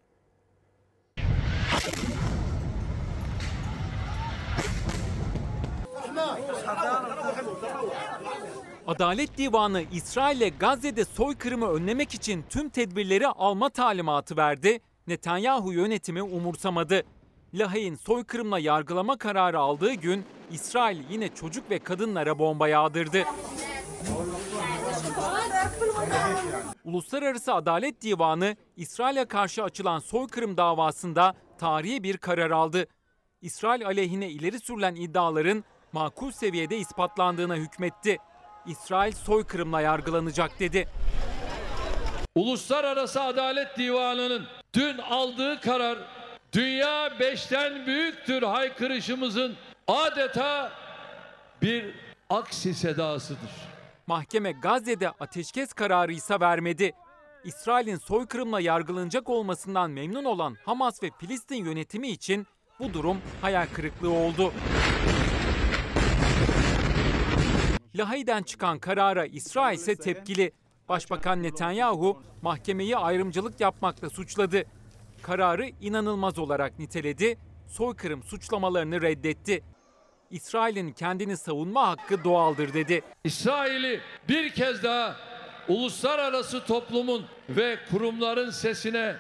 Adalet 8.88 9.38
Divanı 9.38 9.84
İsrail'e 9.92 10.50
Gazze'de 10.50 11.06
soykırımı 11.06 11.68
önlemek 11.68 12.14
için 12.14 12.46
tüm 12.50 12.70
tedbirleri 12.70 13.28
alma 13.28 13.70
talimatı 13.70 14.38
verdi. 14.38 14.80
Netanyahu 15.08 15.74
yönetimi 15.74 16.22
umursamadı. 16.22 17.04
Lahey'in 17.54 17.96
soykırımla 17.96 18.60
yargılama 18.60 19.18
kararı 19.18 19.60
aldığı 19.60 19.94
gün 19.94 20.26
İsrail 20.52 21.04
yine 21.10 21.36
çocuk 21.36 21.70
ve 21.70 21.80
kadınlara 21.80 22.40
bomba 22.40 22.68
yağdırdı. 22.68 23.24
Uluslararası 26.84 27.54
Adalet 27.54 28.02
Divanı 28.02 28.56
İsrail'e 28.76 29.26
karşı 29.26 29.64
açılan 29.64 30.00
soykırım 30.00 30.58
davasında 30.58 31.34
tarihi 31.58 32.04
bir 32.04 32.18
karar 32.18 32.52
aldı. 32.52 32.88
İsrail 33.42 33.86
aleyhine 33.86 34.30
ileri 34.30 34.60
sürülen 34.60 34.96
iddiaların 34.96 35.64
makul 35.94 36.32
seviyede 36.32 36.78
ispatlandığına 36.78 37.56
hükmetti. 37.56 38.18
İsrail 38.66 39.12
soykırımla 39.12 39.82
yargılanacak 39.82 40.60
dedi. 40.60 40.88
Uluslararası 42.36 43.22
Adalet 43.22 43.78
Divanı'nın 43.78 44.48
dün 44.74 44.98
aldığı 44.98 45.60
karar 45.62 45.98
dünya 46.54 47.20
beşten 47.20 47.86
büyüktür 47.86 48.44
haykırışımızın 48.44 49.56
adeta 49.88 50.72
bir 51.62 51.96
aksi 52.30 52.74
sedasıdır. 52.74 53.52
Mahkeme 54.08 54.52
Gazze'de 54.52 55.10
ateşkes 55.10 55.74
kararı 55.74 56.14
ise 56.14 56.40
vermedi. 56.40 56.94
İsrail'in 57.44 57.98
soykırımla 57.98 58.60
yargılanacak 58.60 59.30
olmasından 59.30 59.92
memnun 59.92 60.26
olan 60.26 60.58
Hamas 60.66 61.04
ve 61.04 61.12
Filistin 61.20 61.66
yönetimi 61.66 62.08
için 62.08 62.48
bu 62.80 62.94
durum 62.94 63.18
hayal 63.42 63.68
kırıklığı 63.74 64.12
oldu. 64.12 64.54
Lahey'den 67.98 68.44
çıkan 68.44 68.80
karara 68.80 69.26
İsrail 69.26 69.78
ise 69.78 69.96
tepkili. 69.96 70.52
Başbakan 70.90 71.44
Netanyahu 71.44 72.22
mahkemeyi 72.42 72.98
ayrımcılık 72.98 73.60
yapmakla 73.60 74.10
suçladı. 74.10 74.64
Kararı 75.22 75.68
inanılmaz 75.82 76.40
olarak 76.40 76.80
niteledi, 76.80 77.38
soykırım 77.68 78.24
suçlamalarını 78.24 79.02
reddetti. 79.02 79.64
İsrail'in 80.32 80.92
kendini 80.92 81.38
savunma 81.38 81.88
hakkı 81.88 82.24
doğaldır 82.24 82.74
dedi. 82.74 83.02
İsrail'i 83.24 84.02
bir 84.30 84.50
kez 84.50 84.84
daha 84.84 85.16
uluslararası 85.68 86.66
toplumun 86.66 87.26
ve 87.50 87.80
kurumların 87.92 88.50
sesine 88.50 89.16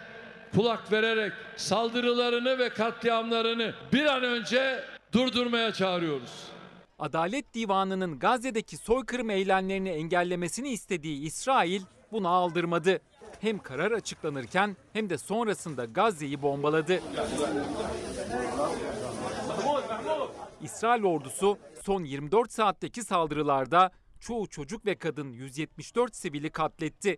kulak 0.56 0.92
vererek 0.92 1.34
saldırılarını 1.56 2.60
ve 2.60 2.70
katliamlarını 2.70 3.74
bir 3.94 4.06
an 4.06 4.24
önce 4.24 4.84
durdurmaya 5.14 5.74
çağırıyoruz. 5.74 6.57
Adalet 7.00 7.54
Divanı'nın 7.54 8.20
Gazze'deki 8.20 8.78
soykırım 8.78 9.30
eylemlerini 9.30 9.90
engellemesini 9.90 10.70
istediği 10.70 11.22
İsrail 11.22 11.82
bunu 12.12 12.28
aldırmadı. 12.28 13.00
Hem 13.42 13.60
karar 13.60 13.92
açıklanırken 13.92 14.78
hem 14.94 15.10
de 15.10 15.18
sonrasında 15.18 15.86
Gazze'yi 15.86 16.42
bombaladı. 16.42 17.02
İsrail 20.62 21.04
ordusu 21.04 21.58
son 21.84 22.04
24 22.04 22.52
saatteki 22.52 23.04
saldırılarda 23.04 23.92
çoğu 24.20 24.48
çocuk 24.48 24.86
ve 24.86 24.96
kadın 24.96 25.32
174 25.32 26.16
sivili 26.16 26.50
katletti. 26.50 27.18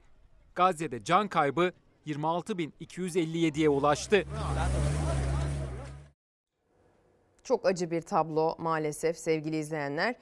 Gazze'de 0.56 1.04
can 1.04 1.28
kaybı 1.28 1.72
26.257'ye 2.08 3.70
ulaştı. 3.70 4.26
Çok 7.50 7.66
acı 7.66 7.92
bir 7.92 8.02
tablo 8.02 8.56
maalesef 8.58 9.18
sevgili 9.18 9.58
izleyenler. 9.58 10.16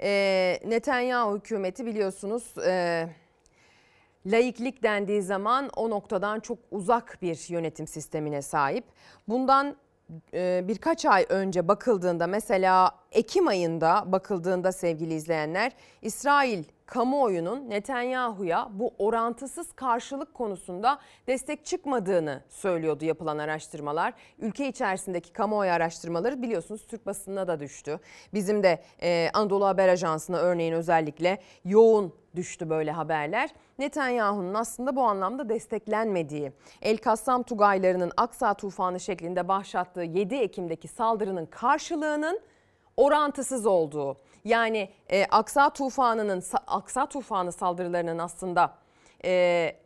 Ee, 0.00 0.60
Netanyahu 0.66 1.36
hükümeti 1.36 1.86
biliyorsunuz 1.86 2.58
e, 2.66 3.06
laiklik 4.26 4.82
dendiği 4.82 5.22
zaman 5.22 5.70
o 5.76 5.90
noktadan 5.90 6.40
çok 6.40 6.58
uzak 6.70 7.18
bir 7.22 7.50
yönetim 7.52 7.86
sistemine 7.86 8.42
sahip. 8.42 8.84
Bundan 9.28 9.76
e, 10.34 10.64
birkaç 10.68 11.06
ay 11.06 11.26
önce 11.28 11.68
bakıldığında 11.68 12.26
mesela 12.26 12.90
Ekim 13.12 13.48
ayında 13.48 14.04
bakıldığında 14.06 14.72
sevgili 14.72 15.14
izleyenler 15.14 15.72
İsrail 16.02 16.64
kamuoyunun 16.86 17.70
Netanyahu'ya 17.70 18.68
bu 18.72 18.94
orantısız 18.98 19.72
karşılık 19.72 20.34
konusunda 20.34 20.98
destek 21.26 21.66
çıkmadığını 21.66 22.42
söylüyordu 22.48 23.04
yapılan 23.04 23.38
araştırmalar. 23.38 24.14
Ülke 24.38 24.68
içerisindeki 24.68 25.32
kamuoyu 25.32 25.70
araştırmaları 25.70 26.42
biliyorsunuz 26.42 26.86
Türk 26.86 27.06
basınına 27.06 27.48
da 27.48 27.60
düştü. 27.60 28.00
Bizim 28.34 28.62
de 28.62 28.82
e, 29.02 29.30
Anadolu 29.34 29.66
Haber 29.66 29.88
Ajansı'na 29.88 30.36
örneğin 30.36 30.72
özellikle 30.72 31.38
yoğun 31.64 32.12
düştü 32.36 32.70
böyle 32.70 32.92
haberler. 32.92 33.50
Netanyahu'nun 33.78 34.54
aslında 34.54 34.96
bu 34.96 35.02
anlamda 35.02 35.48
desteklenmediği, 35.48 36.52
El 36.82 36.96
Kassam 36.96 37.42
Tugaylarının 37.42 38.12
Aksa 38.16 38.54
tufanı 38.54 39.00
şeklinde 39.00 39.48
başlattığı 39.48 40.02
7 40.02 40.34
Ekim'deki 40.34 40.88
saldırının 40.88 41.46
karşılığının 41.46 42.40
orantısız 42.96 43.66
olduğu. 43.66 44.16
Yani 44.44 44.88
e, 45.10 45.24
Aksa 45.24 45.70
tufanının 45.70 46.42
Aksa 46.66 47.06
tufanı 47.06 47.52
saldırılarının 47.52 48.18
aslında 48.18 48.74
e, 49.24 49.76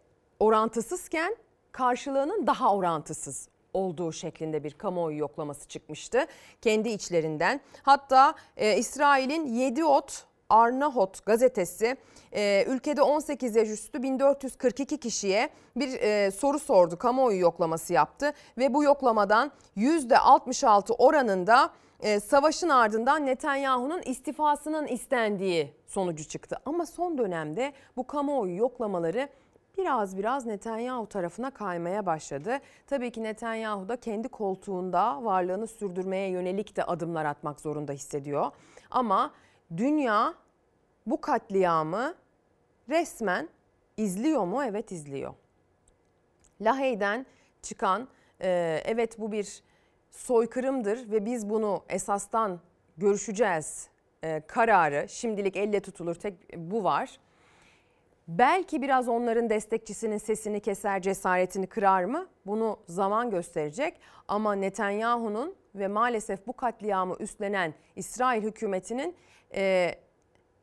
orantısızken 0.41 1.37
karşılığının 1.73 2.47
daha 2.47 2.75
orantısız 2.75 3.49
olduğu 3.75 4.13
şeklinde 4.13 4.65
bir 4.65 4.71
kamuoyu 4.71 5.19
yoklaması 5.19 5.69
çıkmıştı 5.69 6.27
kendi 6.63 6.89
içlerinden. 6.89 7.61
Hatta 7.83 8.35
e, 8.57 8.77
İsrail'in 8.77 9.47
Yediot 9.47 10.25
Arnahot 10.51 11.27
gazetesi 11.27 11.97
e, 12.33 12.65
ülkede 12.69 13.03
18 13.03 13.57
yaş 13.57 13.69
üstü 13.69 14.03
1442 14.03 15.01
kişiye 15.01 15.49
bir 15.77 16.01
e, 16.01 16.31
soru 16.31 16.59
sordu, 16.59 16.99
kamuoyu 16.99 17.41
yoklaması 17.41 17.93
yaptı 17.93 18.33
ve 18.59 18.75
bu 18.75 18.85
yoklamadan 18.85 19.53
%66 19.77 20.93
oranında 20.93 21.71
e, 22.01 22.21
savaşın 22.21 22.69
ardından 22.69 23.27
Netanyahu'nun 23.27 24.03
istifasının 24.03 24.87
istendiği 24.87 25.75
sonucu 25.87 26.25
çıktı. 26.25 26.57
Ama 26.67 26.87
son 26.87 27.19
dönemde 27.19 27.73
bu 27.97 28.07
kamuoyu 28.07 28.57
yoklamaları 28.57 29.29
biraz 29.79 30.17
biraz 30.17 30.47
Netanyahu 30.47 31.07
tarafına 31.07 31.51
kaymaya 31.51 32.07
başladı. 32.07 32.59
Tabii 32.87 33.11
ki 33.11 33.23
Netanyahu 33.23 33.89
da 33.89 33.97
kendi 33.97 34.29
koltuğunda 34.29 35.25
varlığını 35.25 35.67
sürdürmeye 35.67 36.31
yönelik 36.31 36.77
de 36.77 36.85
adımlar 36.85 37.25
atmak 37.25 37.61
zorunda 37.61 37.93
hissediyor. 37.93 38.51
Ama 38.91 39.33
dünya 39.77 40.35
bu 41.07 41.21
katliamı 41.21 42.15
resmen 42.89 43.49
izliyor 43.97 44.45
mu? 44.45 44.65
Evet 44.65 44.93
izliyor. 44.93 45.35
Lahey'den 46.61 47.27
çıkan 47.63 48.09
e, 48.41 48.81
evet 48.85 49.19
bu 49.19 49.33
bir 49.33 49.63
soykırımdır 50.19 51.11
ve 51.11 51.25
biz 51.25 51.51
bunu 51.51 51.83
esastan 51.89 52.61
görüşeceğiz 52.97 53.89
e, 54.25 54.41
kararı 54.47 55.09
şimdilik 55.09 55.57
elle 55.57 55.81
tutulur 55.81 56.15
tek 56.15 56.35
bu 56.57 56.85
var. 56.85 57.19
Belki 58.29 58.83
biraz 58.83 59.09
onların 59.09 59.51
destekçisinin 59.51 60.19
sesini 60.19 60.61
keser, 60.61 61.03
cesaretini 61.03 61.67
kırar 61.67 62.05
mı? 62.05 62.27
Bunu 62.47 62.79
zaman 62.87 63.31
gösterecek. 63.31 64.01
Ama 64.29 64.55
Netanyahu'nun 64.55 65.55
ve 65.75 65.89
maalesef 65.89 66.47
bu 66.47 66.53
katliamı 66.53 67.17
üstlenen 67.19 67.75
İsrail 67.97 68.43
hükümetinin 68.43 69.17
e, 69.55 69.95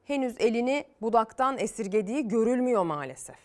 henüz 0.03 0.35
elini 0.39 0.85
budaktan 1.01 1.57
esirgediği 1.57 2.27
görülmüyor 2.27 2.83
maalesef. 2.83 3.39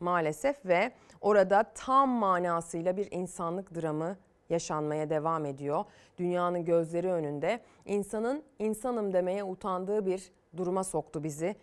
Maalesef 0.00 0.66
ve 0.66 0.92
orada 1.20 1.72
tam 1.74 2.08
manasıyla 2.08 2.96
bir 2.96 3.08
insanlık 3.10 3.74
dramı 3.74 4.16
yaşanmaya 4.52 5.10
devam 5.10 5.46
ediyor. 5.46 5.84
Dünyanın 6.18 6.64
gözleri 6.64 7.12
önünde 7.12 7.60
insanın 7.86 8.42
insanım 8.58 9.12
demeye 9.12 9.44
utandığı 9.44 10.06
bir 10.06 10.32
duruma 10.56 10.84
soktu 10.84 11.24
bizi. 11.24 11.56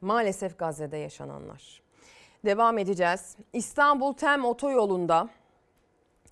Maalesef 0.00 0.58
Gazze'de 0.58 0.96
yaşananlar. 0.96 1.82
Devam 2.44 2.78
edeceğiz. 2.78 3.36
İstanbul 3.52 4.12
Tem 4.12 4.44
otoyolunda 4.44 5.28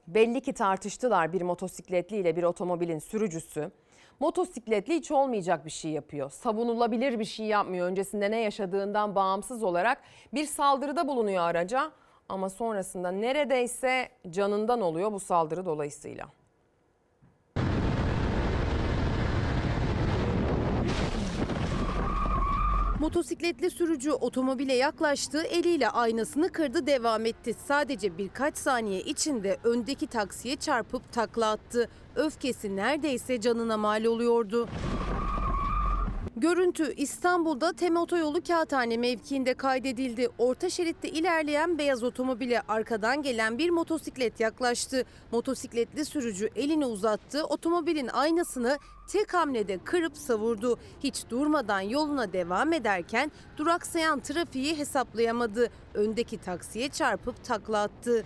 belli 0.07 0.41
ki 0.41 0.53
tartıştılar 0.53 1.33
bir 1.33 1.43
motosikletli 1.43 2.17
ile 2.17 2.37
bir 2.37 2.43
otomobilin 2.43 2.99
sürücüsü. 2.99 3.71
Motosikletli 4.21 4.95
hiç 4.95 5.11
olmayacak 5.11 5.65
bir 5.65 5.71
şey 5.71 5.91
yapıyor. 5.91 6.31
Savunulabilir 6.31 7.19
bir 7.19 7.25
şey 7.25 7.47
yapmıyor. 7.47 7.87
Öncesinde 7.87 8.31
ne 8.31 8.41
yaşadığından 8.41 9.15
bağımsız 9.15 9.63
olarak 9.63 10.03
bir 10.35 10.45
saldırıda 10.45 11.09
bulunuyor 11.09 11.43
araca 11.43 11.93
ama 12.31 12.51
sonrasında 12.51 13.11
neredeyse 13.11 14.09
canından 14.31 14.81
oluyor 14.81 15.13
bu 15.13 15.21
saldırı 15.21 15.67
dolayısıyla. 15.67 16.27
Motosikletli 23.01 23.71
sürücü 23.71 24.13
otomobile 24.13 24.75
yaklaştı, 24.75 25.43
eliyle 25.43 25.89
aynasını 25.91 26.49
kırdı, 26.49 26.87
devam 26.87 27.27
etti. 27.27 27.55
Sadece 27.67 28.19
birkaç 28.19 28.57
saniye 28.57 29.01
içinde 29.01 29.59
öndeki 29.65 30.07
taksiye 30.07 30.57
çarpıp 30.57 31.13
takla 31.13 31.51
attı. 31.51 31.89
Öfkesi 32.17 32.77
neredeyse 32.77 33.41
canına 33.41 33.77
mal 33.77 34.05
oluyordu. 34.05 34.69
Görüntü 36.41 36.95
İstanbul'da 36.95 37.73
Tem 37.73 37.97
Otoyolu 37.97 38.43
Kağıthane 38.43 38.97
mevkiinde 38.97 39.55
kaydedildi. 39.55 40.29
Orta 40.39 40.71
şeritte 40.71 41.09
ilerleyen 41.09 41.79
beyaz 41.79 42.03
otomobile 42.03 42.63
arkadan 42.69 43.23
gelen 43.23 43.59
bir 43.59 43.71
motosiklet 43.71 44.41
yaklaştı. 44.41 45.05
Motosikletli 45.33 46.05
sürücü 46.05 46.49
elini 46.57 46.87
uzattı, 46.87 47.45
otomobilin 47.45 48.09
aynasını 48.09 48.79
tek 49.09 49.35
hamlede 49.35 49.79
kırıp 49.79 50.17
savurdu. 50.17 50.79
Hiç 51.03 51.25
durmadan 51.31 51.81
yoluna 51.81 52.33
devam 52.33 52.73
ederken 52.73 53.33
duraksayan 53.57 54.21
trafiği 54.21 54.79
hesaplayamadı. 54.79 55.71
Öndeki 55.95 56.39
taksiye 56.39 56.89
çarpıp 56.89 57.45
takla 57.45 57.83
attı. 57.83 58.25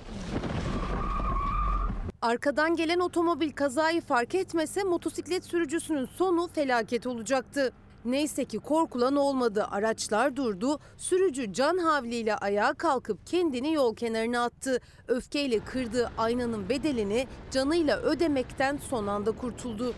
Arkadan 2.22 2.76
gelen 2.76 2.98
otomobil 2.98 3.52
kazayı 3.52 4.00
fark 4.00 4.34
etmese 4.34 4.84
motosiklet 4.84 5.44
sürücüsünün 5.44 6.06
sonu 6.06 6.48
felaket 6.54 7.06
olacaktı. 7.06 7.72
Neyse 8.04 8.44
ki 8.44 8.58
korkulan 8.58 9.16
olmadı. 9.16 9.66
Araçlar 9.70 10.36
durdu. 10.36 10.78
Sürücü 10.96 11.52
can 11.52 11.78
havliyle 11.78 12.36
ayağa 12.36 12.74
kalkıp 12.74 13.26
kendini 13.26 13.72
yol 13.72 13.96
kenarına 13.96 14.44
attı. 14.44 14.80
Öfkeyle 15.08 15.58
kırdığı 15.58 16.10
aynanın 16.18 16.68
bedelini 16.68 17.26
canıyla 17.50 18.00
ödemekten 18.00 18.76
son 18.76 19.06
anda 19.06 19.32
kurtuldu. 19.32 19.94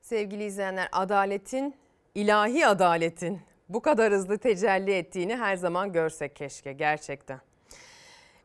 Sevgili 0.00 0.44
izleyenler 0.44 0.88
adaletin, 0.92 1.74
ilahi 2.14 2.66
adaletin 2.66 3.40
bu 3.68 3.82
kadar 3.82 4.12
hızlı 4.12 4.38
tecelli 4.38 4.92
ettiğini 4.92 5.36
her 5.36 5.56
zaman 5.56 5.92
görsek 5.92 6.36
keşke 6.36 6.72
gerçekten. 6.72 7.40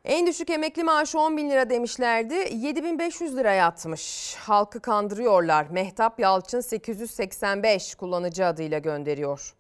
En 0.08 0.28
düşük 0.28 0.50
emekli 0.50 0.84
maaşı 0.84 1.20
10 1.20 1.38
bin 1.38 1.50
lira 1.50 1.70
demişlerdi. 1.70 2.50
7500 2.54 3.38
lira 3.38 3.54
yatmış. 3.54 4.36
Halkı 4.36 4.80
kandırıyorlar. 4.80 5.68
Mehtap 5.70 6.20
Yalçın 6.20 6.62
885 6.62 7.96
kullanıcı 7.96 8.46
adıyla 8.46 8.80
gönderiyor. 8.80 9.54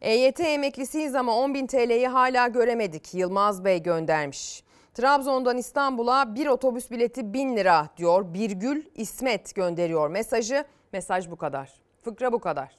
EYT 0.00 0.40
emeklisiyiz 0.40 1.14
ama 1.14 1.36
10 1.36 1.54
bin 1.54 1.66
TL'yi 1.66 2.08
hala 2.08 2.48
göremedik. 2.48 3.14
Yılmaz 3.14 3.64
Bey 3.64 3.82
göndermiş. 3.82 4.62
Trabzon'dan 4.94 5.58
İstanbul'a 5.58 6.34
bir 6.34 6.46
otobüs 6.46 6.90
bileti 6.90 7.32
1000 7.32 7.56
lira 7.56 7.88
diyor. 7.96 8.34
Birgül 8.34 8.84
İsmet 8.94 9.54
gönderiyor 9.54 10.08
mesajı. 10.08 10.64
Mesaj 10.92 11.30
bu 11.30 11.36
kadar. 11.36 11.72
Fıkra 12.02 12.32
bu 12.32 12.38
kadar. 12.38 12.76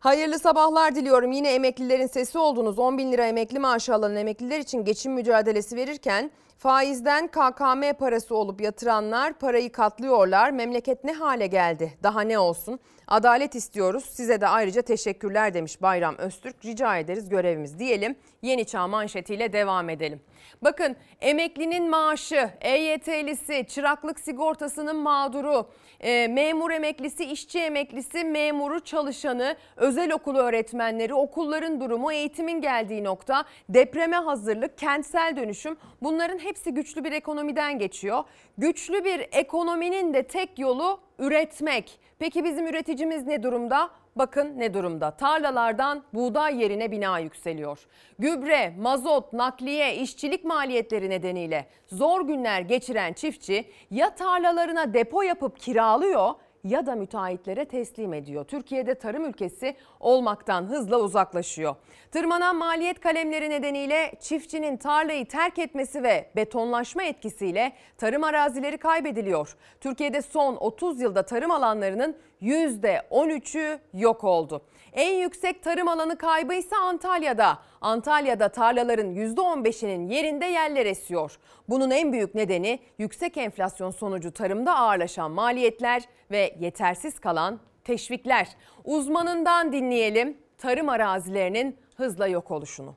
Hayırlı 0.00 0.38
sabahlar 0.38 0.94
diliyorum. 0.94 1.32
Yine 1.32 1.54
emeklilerin 1.54 2.06
sesi 2.06 2.38
oldunuz. 2.38 2.78
10 2.78 2.98
bin 2.98 3.12
lira 3.12 3.26
emekli 3.26 3.58
maaşı 3.58 3.94
alan 3.94 4.16
emekliler 4.16 4.58
için 4.58 4.84
geçim 4.84 5.12
mücadelesi 5.12 5.76
verirken 5.76 6.30
faizden 6.58 7.28
KKM 7.28 7.92
parası 7.98 8.34
olup 8.34 8.60
yatıranlar 8.60 9.38
parayı 9.38 9.72
katlıyorlar. 9.72 10.50
Memleket 10.50 11.04
ne 11.04 11.12
hale 11.12 11.46
geldi? 11.46 11.92
Daha 12.02 12.20
ne 12.20 12.38
olsun? 12.38 12.80
Adalet 13.06 13.54
istiyoruz. 13.54 14.04
Size 14.04 14.40
de 14.40 14.48
ayrıca 14.48 14.82
teşekkürler 14.82 15.54
demiş 15.54 15.82
Bayram 15.82 16.16
Öztürk. 16.18 16.64
Rica 16.64 16.96
ederiz 16.96 17.28
görevimiz 17.28 17.78
diyelim. 17.78 18.16
Yeni 18.42 18.64
Çağ 18.64 18.86
manşetiyle 18.86 19.52
devam 19.52 19.90
edelim. 19.90 20.20
Bakın 20.62 20.96
emeklinin 21.20 21.90
maaşı, 21.90 22.50
EYT'lisi, 22.60 23.66
çıraklık 23.68 24.20
sigortasının 24.20 24.96
mağduru, 24.96 25.66
e, 26.00 26.28
memur 26.28 26.70
emeklisi, 26.70 27.24
işçi 27.24 27.58
emeklisi, 27.58 28.24
memuru, 28.24 28.80
çalışanı, 28.80 29.56
özel 29.76 30.12
okul 30.12 30.36
öğretmenleri, 30.36 31.14
okulların 31.14 31.80
durumu, 31.80 32.12
eğitimin 32.12 32.60
geldiği 32.60 33.04
nokta, 33.04 33.44
depreme 33.68 34.16
hazırlık, 34.16 34.78
kentsel 34.78 35.36
dönüşüm 35.36 35.76
bunların 36.02 36.38
hepsi 36.38 36.74
güçlü 36.74 37.04
bir 37.04 37.12
ekonomiden 37.12 37.78
geçiyor. 37.78 38.24
Güçlü 38.58 39.04
bir 39.04 39.26
ekonominin 39.32 40.14
de 40.14 40.22
tek 40.22 40.58
yolu 40.58 41.00
üretmek. 41.18 42.00
Peki 42.18 42.44
bizim 42.44 42.66
üreticimiz 42.66 43.26
ne 43.26 43.42
durumda? 43.42 43.90
Bakın 44.18 44.58
ne 44.58 44.74
durumda. 44.74 45.10
Tarlalardan 45.10 46.02
buğday 46.14 46.62
yerine 46.62 46.90
bina 46.90 47.18
yükseliyor. 47.18 47.86
Gübre, 48.18 48.74
mazot, 48.78 49.32
nakliye, 49.32 49.96
işçilik 49.96 50.44
maliyetleri 50.44 51.10
nedeniyle 51.10 51.66
zor 51.86 52.20
günler 52.20 52.60
geçiren 52.60 53.12
çiftçi 53.12 53.64
ya 53.90 54.14
tarlalarına 54.14 54.94
depo 54.94 55.22
yapıp 55.22 55.58
kiralıyor 55.58 56.34
ya 56.64 56.86
da 56.86 56.94
müteahhitlere 56.94 57.64
teslim 57.64 58.14
ediyor. 58.14 58.44
Türkiye'de 58.44 58.94
tarım 58.94 59.24
ülkesi 59.24 59.76
olmaktan 60.00 60.64
hızla 60.66 60.98
uzaklaşıyor. 60.98 61.74
Tırmanan 62.10 62.56
maliyet 62.56 63.00
kalemleri 63.00 63.50
nedeniyle 63.50 64.12
çiftçinin 64.20 64.76
tarlayı 64.76 65.26
terk 65.26 65.58
etmesi 65.58 66.02
ve 66.02 66.30
betonlaşma 66.36 67.02
etkisiyle 67.02 67.72
tarım 67.98 68.24
arazileri 68.24 68.78
kaybediliyor. 68.78 69.56
Türkiye'de 69.80 70.22
son 70.22 70.56
30 70.56 71.00
yılda 71.00 71.22
tarım 71.22 71.50
alanlarının 71.50 72.16
%13'ü 72.42 73.80
yok 73.94 74.24
oldu. 74.24 74.62
En 74.92 75.12
yüksek 75.12 75.62
tarım 75.62 75.88
alanı 75.88 76.18
kaybı 76.18 76.54
ise 76.54 76.76
Antalya'da. 76.76 77.58
Antalya'da 77.80 78.48
tarlaların 78.48 79.14
%15'inin 79.14 80.08
yerinde 80.10 80.46
yerler 80.46 80.86
esiyor. 80.86 81.38
Bunun 81.68 81.90
en 81.90 82.12
büyük 82.12 82.34
nedeni 82.34 82.78
yüksek 82.98 83.36
enflasyon 83.36 83.90
sonucu 83.90 84.32
tarımda 84.32 84.76
ağırlaşan 84.76 85.30
maliyetler 85.30 86.02
ve 86.30 86.56
yetersiz 86.60 87.18
kalan 87.20 87.60
teşvikler. 87.84 88.48
Uzmanından 88.84 89.72
dinleyelim 89.72 90.36
tarım 90.58 90.88
arazilerinin 90.88 91.76
hızla 91.96 92.26
yok 92.26 92.50
oluşunu. 92.50 92.94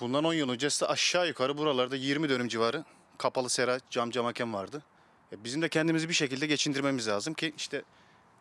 Bundan 0.00 0.24
10 0.24 0.34
yıl 0.34 0.50
öncesi 0.50 0.86
aşağı 0.86 1.28
yukarı 1.28 1.58
buralarda 1.58 1.96
20 1.96 2.28
dönüm 2.28 2.48
civarı 2.48 2.84
kapalı 3.18 3.48
sera, 3.48 3.78
cam 3.90 4.10
cam 4.10 4.24
hakem 4.24 4.54
vardı. 4.54 4.82
E, 5.32 5.44
Bizim 5.44 5.62
de 5.62 5.68
kendimizi 5.68 6.08
bir 6.08 6.14
şekilde 6.14 6.46
geçindirmemiz 6.46 7.08
lazım 7.08 7.34
ki 7.34 7.52
işte 7.56 7.82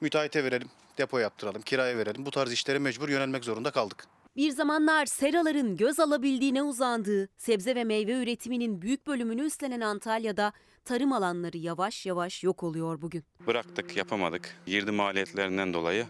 müteahhite 0.02 0.44
verelim, 0.44 0.68
depo 0.98 1.18
yaptıralım, 1.18 1.62
kiraya 1.62 1.98
verelim. 1.98 2.26
Bu 2.26 2.32
tarz 2.32 2.52
işlere 2.52 2.80
mecbur 2.80 3.10
yönelmek 3.10 3.44
zorunda 3.44 3.72
kaldık. 3.72 4.08
Bir 4.36 4.52
zamanlar 4.52 5.06
seraların 5.06 5.78
göz 5.78 6.00
alabildiğine 6.00 6.64
uzandığı, 6.64 7.30
sebze 7.38 7.76
ve 7.76 7.84
meyve 7.84 8.12
üretiminin 8.24 8.82
büyük 8.82 9.08
bölümünü 9.08 9.42
üstlenen 9.42 9.82
Antalya'da 9.82 10.54
tarım 10.86 11.14
alanları 11.14 11.58
yavaş 11.58 12.06
yavaş 12.06 12.44
yok 12.44 12.64
oluyor 12.64 13.02
bugün. 13.02 13.24
Bıraktık, 13.48 13.98
yapamadık. 13.98 14.56
Girdi 14.66 14.92
maliyetlerinden 14.92 15.74
dolayı 15.74 16.06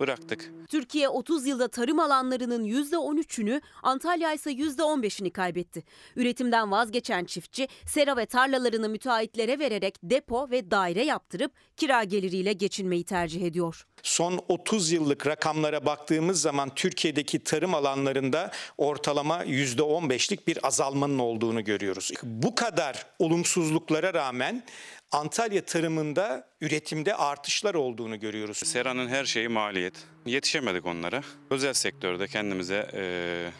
bıraktık. 0.00 0.52
Türkiye 0.68 1.08
30 1.08 1.46
yılda 1.46 1.68
tarım 1.68 2.00
alanlarının 2.00 2.64
%13'ünü, 2.64 3.60
Antalya 3.82 4.32
ise 4.32 4.50
%15'ini 4.52 5.30
kaybetti. 5.30 5.82
Üretimden 6.16 6.70
vazgeçen 6.70 7.24
çiftçi, 7.24 7.68
sera 7.86 8.16
ve 8.16 8.26
tarlalarını 8.26 8.88
müteahhitlere 8.88 9.58
vererek 9.58 9.94
depo 10.02 10.50
ve 10.50 10.70
daire 10.70 11.04
yaptırıp 11.04 11.52
kira 11.76 12.04
geliriyle 12.04 12.52
geçinmeyi 12.52 13.04
tercih 13.04 13.42
ediyor. 13.42 13.86
Son 14.06 14.40
30 14.48 14.92
yıllık 14.92 15.26
rakamlara 15.26 15.86
baktığımız 15.86 16.40
zaman 16.40 16.74
Türkiye'deki 16.74 17.38
tarım 17.38 17.74
alanlarında 17.74 18.50
ortalama 18.78 19.44
%15'lik 19.44 20.48
bir 20.48 20.66
azalmanın 20.66 21.18
olduğunu 21.18 21.64
görüyoruz. 21.64 22.10
Bu 22.22 22.54
kadar 22.54 23.06
olumsuzluklara 23.18 24.14
rağmen 24.14 24.64
Antalya 25.12 25.64
tarımında 25.64 26.48
üretimde 26.60 27.14
artışlar 27.14 27.74
olduğunu 27.74 28.20
görüyoruz. 28.20 28.56
Sera'nın 28.56 29.08
her 29.08 29.24
şeyi 29.24 29.48
maliyet. 29.48 29.94
Yetişemedik 30.26 30.86
onlara. 30.86 31.22
Özel 31.50 31.72
sektörde 31.74 32.28
kendimize 32.28 32.90
eee, 32.92 33.52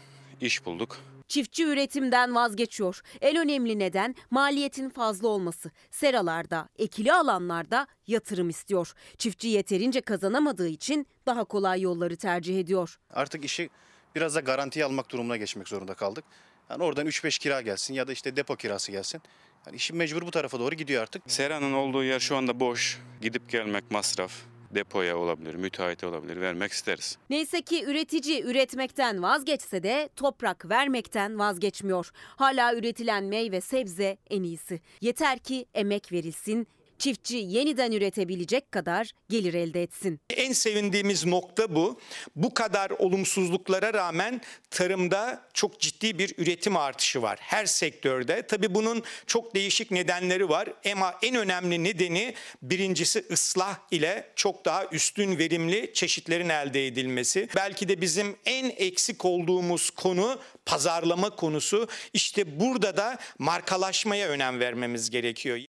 iş 0.46 0.66
bulduk. 0.66 0.98
Çiftçi 1.28 1.64
üretimden 1.64 2.34
vazgeçiyor. 2.34 3.00
En 3.20 3.36
önemli 3.36 3.78
neden 3.78 4.14
maliyetin 4.30 4.88
fazla 4.88 5.28
olması. 5.28 5.70
Seralarda, 5.90 6.68
ekili 6.78 7.12
alanlarda 7.12 7.86
yatırım 8.06 8.48
istiyor. 8.48 8.92
Çiftçi 9.18 9.48
yeterince 9.48 10.00
kazanamadığı 10.00 10.68
için 10.68 11.06
daha 11.26 11.44
kolay 11.44 11.80
yolları 11.80 12.16
tercih 12.16 12.60
ediyor. 12.60 12.98
Artık 13.10 13.44
işi 13.44 13.70
biraz 14.14 14.34
da 14.34 14.40
garantiye 14.40 14.84
almak 14.84 15.10
durumuna 15.10 15.36
geçmek 15.36 15.68
zorunda 15.68 15.94
kaldık. 15.94 16.24
Yani 16.70 16.84
oradan 16.84 17.06
3-5 17.06 17.38
kira 17.38 17.60
gelsin 17.60 17.94
ya 17.94 18.08
da 18.08 18.12
işte 18.12 18.36
depo 18.36 18.56
kirası 18.56 18.92
gelsin. 18.92 19.22
Yani 19.66 19.76
işin 19.76 19.96
mecbur 19.96 20.22
bu 20.22 20.30
tarafa 20.30 20.60
doğru 20.60 20.74
gidiyor 20.74 21.02
artık. 21.02 21.22
Sera'nın 21.26 21.72
olduğu 21.72 22.04
yer 22.04 22.20
şu 22.20 22.36
anda 22.36 22.60
boş. 22.60 23.00
Gidip 23.22 23.50
gelmek 23.50 23.90
masraf. 23.90 24.32
Depoya 24.70 25.16
olabilir, 25.16 25.54
müteahhite 25.54 26.06
olabilir. 26.06 26.40
Vermek 26.40 26.72
isteriz. 26.72 27.18
Neyse 27.30 27.62
ki 27.62 27.84
üretici 27.84 28.42
üretmekten 28.42 29.22
vazgeçse 29.22 29.82
de 29.82 30.08
toprak 30.16 30.70
vermekten 30.70 31.38
vazgeçmiyor. 31.38 32.10
Hala 32.36 32.74
üretilen 32.74 33.24
meyve 33.24 33.60
sebze 33.60 34.18
en 34.30 34.42
iyisi. 34.42 34.80
Yeter 35.00 35.38
ki 35.38 35.66
emek 35.74 36.12
verilsin, 36.12 36.66
çiftçi 36.98 37.36
yeniden 37.36 37.92
üretebilecek 37.92 38.72
kadar 38.72 39.12
gelir 39.28 39.54
elde 39.54 39.82
etsin. 39.82 40.20
En 40.30 40.52
sevindiğimiz 40.52 41.26
nokta 41.26 41.74
bu. 41.74 42.00
Bu 42.36 42.54
kadar 42.54 42.90
olumsuzluklara 42.90 43.94
rağmen 43.94 44.40
tarımda 44.70 45.48
çok 45.54 45.80
ciddi 45.80 46.18
bir 46.18 46.34
üretim 46.38 46.76
artışı 46.76 47.22
var 47.22 47.38
her 47.42 47.66
sektörde. 47.66 48.46
Tabii 48.46 48.74
bunun 48.74 49.02
çok 49.26 49.54
değişik 49.54 49.90
nedenleri 49.90 50.48
var 50.48 50.68
ama 50.92 51.14
en 51.22 51.34
önemli 51.36 51.84
nedeni 51.84 52.34
birincisi 52.62 53.24
ıslah 53.30 53.78
ile 53.90 54.32
çok 54.36 54.64
daha 54.64 54.84
üstün 54.86 55.38
verimli 55.38 55.90
çeşitlerin 55.94 56.48
elde 56.48 56.86
edilmesi. 56.86 57.48
Belki 57.56 57.88
de 57.88 58.00
bizim 58.00 58.36
en 58.44 58.70
eksik 58.76 59.24
olduğumuz 59.24 59.90
konu 59.90 60.40
pazarlama 60.66 61.30
konusu. 61.30 61.88
İşte 62.12 62.60
burada 62.60 62.96
da 62.96 63.18
markalaşmaya 63.38 64.28
önem 64.28 64.60
vermemiz 64.60 65.10
gerekiyor. 65.10 65.75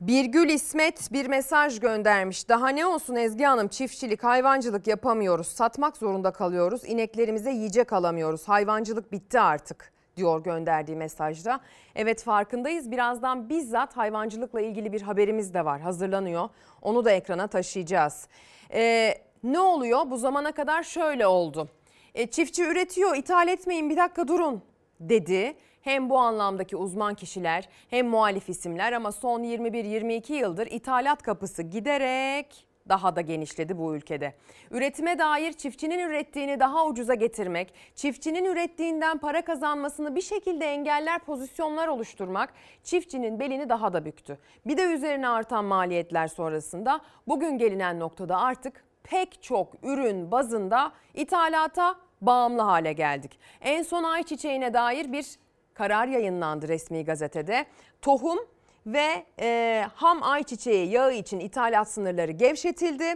Birgül 0.00 0.48
İsmet 0.48 1.12
bir 1.12 1.26
mesaj 1.26 1.80
göndermiş. 1.80 2.48
Daha 2.48 2.68
ne 2.68 2.86
olsun 2.86 3.16
Ezgi 3.16 3.44
Hanım 3.44 3.68
çiftçilik, 3.68 4.24
hayvancılık 4.24 4.86
yapamıyoruz. 4.86 5.46
Satmak 5.46 5.96
zorunda 5.96 6.30
kalıyoruz. 6.30 6.84
İneklerimize 6.84 7.50
yiyecek 7.50 7.92
alamıyoruz. 7.92 8.48
Hayvancılık 8.48 9.12
bitti 9.12 9.40
artık 9.40 9.92
diyor 10.16 10.44
gönderdiği 10.44 10.96
mesajda. 10.96 11.60
Evet 11.94 12.22
farkındayız. 12.22 12.90
Birazdan 12.90 13.48
bizzat 13.48 13.96
hayvancılıkla 13.96 14.60
ilgili 14.60 14.92
bir 14.92 15.02
haberimiz 15.02 15.54
de 15.54 15.64
var. 15.64 15.80
Hazırlanıyor. 15.80 16.48
Onu 16.82 17.04
da 17.04 17.10
ekrana 17.10 17.46
taşıyacağız. 17.46 18.28
Ee, 18.72 19.14
ne 19.44 19.60
oluyor? 19.60 20.10
Bu 20.10 20.16
zamana 20.16 20.52
kadar 20.52 20.82
şöyle 20.82 21.26
oldu. 21.26 21.68
E, 22.14 22.26
çiftçi 22.26 22.64
üretiyor, 22.64 23.16
ithal 23.16 23.48
etmeyin 23.48 23.90
bir 23.90 23.96
dakika 23.96 24.28
durun 24.28 24.62
dedi. 25.00 25.56
Hem 25.88 26.10
bu 26.10 26.18
anlamdaki 26.18 26.76
uzman 26.76 27.14
kişiler 27.14 27.68
hem 27.90 28.08
muhalif 28.08 28.48
isimler 28.48 28.92
ama 28.92 29.12
son 29.12 29.42
21-22 29.42 30.32
yıldır 30.32 30.66
ithalat 30.66 31.22
kapısı 31.22 31.62
giderek 31.62 32.66
daha 32.88 33.16
da 33.16 33.20
genişledi 33.20 33.78
bu 33.78 33.96
ülkede. 33.96 34.34
Üretime 34.70 35.18
dair 35.18 35.52
çiftçinin 35.52 35.98
ürettiğini 35.98 36.60
daha 36.60 36.86
ucuza 36.86 37.14
getirmek, 37.14 37.74
çiftçinin 37.94 38.44
ürettiğinden 38.44 39.18
para 39.18 39.44
kazanmasını 39.44 40.16
bir 40.16 40.20
şekilde 40.20 40.66
engeller 40.66 41.18
pozisyonlar 41.18 41.88
oluşturmak 41.88 42.52
çiftçinin 42.82 43.40
belini 43.40 43.68
daha 43.68 43.92
da 43.92 44.04
büktü. 44.04 44.38
Bir 44.66 44.76
de 44.76 44.82
üzerine 44.82 45.28
artan 45.28 45.64
maliyetler 45.64 46.28
sonrasında 46.28 47.00
bugün 47.28 47.58
gelinen 47.58 48.00
noktada 48.00 48.38
artık 48.38 48.84
pek 49.02 49.42
çok 49.42 49.74
ürün 49.82 50.30
bazında 50.30 50.92
ithalata 51.14 51.94
bağımlı 52.20 52.62
hale 52.62 52.92
geldik. 52.92 53.38
En 53.60 53.82
son 53.82 54.02
ayçiçeğine 54.04 54.74
dair 54.74 55.12
bir 55.12 55.38
karar 55.78 56.08
yayınlandı 56.08 56.68
resmi 56.68 57.04
gazetede. 57.04 57.66
Tohum 58.02 58.38
ve 58.86 59.26
e, 59.40 59.86
ham 59.94 60.22
ayçiçeği 60.22 60.90
yağı 60.90 61.14
için 61.14 61.40
ithalat 61.40 61.90
sınırları 61.90 62.32
gevşetildi 62.32 63.14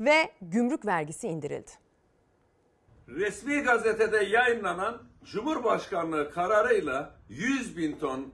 ve 0.00 0.30
gümrük 0.42 0.86
vergisi 0.86 1.28
indirildi. 1.28 1.70
Resmi 3.08 3.60
gazetede 3.60 4.24
yayınlanan 4.24 5.02
Cumhurbaşkanlığı 5.24 6.30
kararıyla 6.30 7.10
100 7.28 7.76
bin 7.76 7.98
ton 7.98 8.32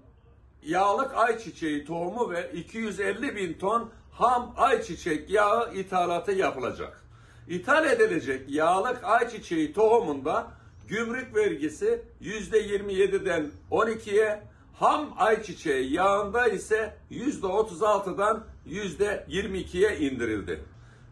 yağlık 0.62 1.14
ayçiçeği 1.14 1.84
tohumu 1.84 2.30
ve 2.30 2.52
250 2.52 3.36
bin 3.36 3.54
ton 3.54 3.90
ham 4.12 4.54
ayçiçek 4.56 5.30
yağı 5.30 5.74
ithalatı 5.74 6.32
yapılacak. 6.32 7.04
İthal 7.48 7.86
edilecek 7.86 8.50
yağlık 8.50 9.04
ayçiçeği 9.04 9.72
tohumunda 9.72 10.59
gümrük 10.90 11.36
vergisi 11.36 12.02
%27'den 12.22 13.50
12'ye, 13.70 14.42
ham 14.74 15.14
ayçiçeği 15.18 15.92
yağında 15.92 16.48
ise 16.48 16.96
%36'dan 17.10 18.44
%22'ye 18.66 19.98
indirildi. 19.98 20.64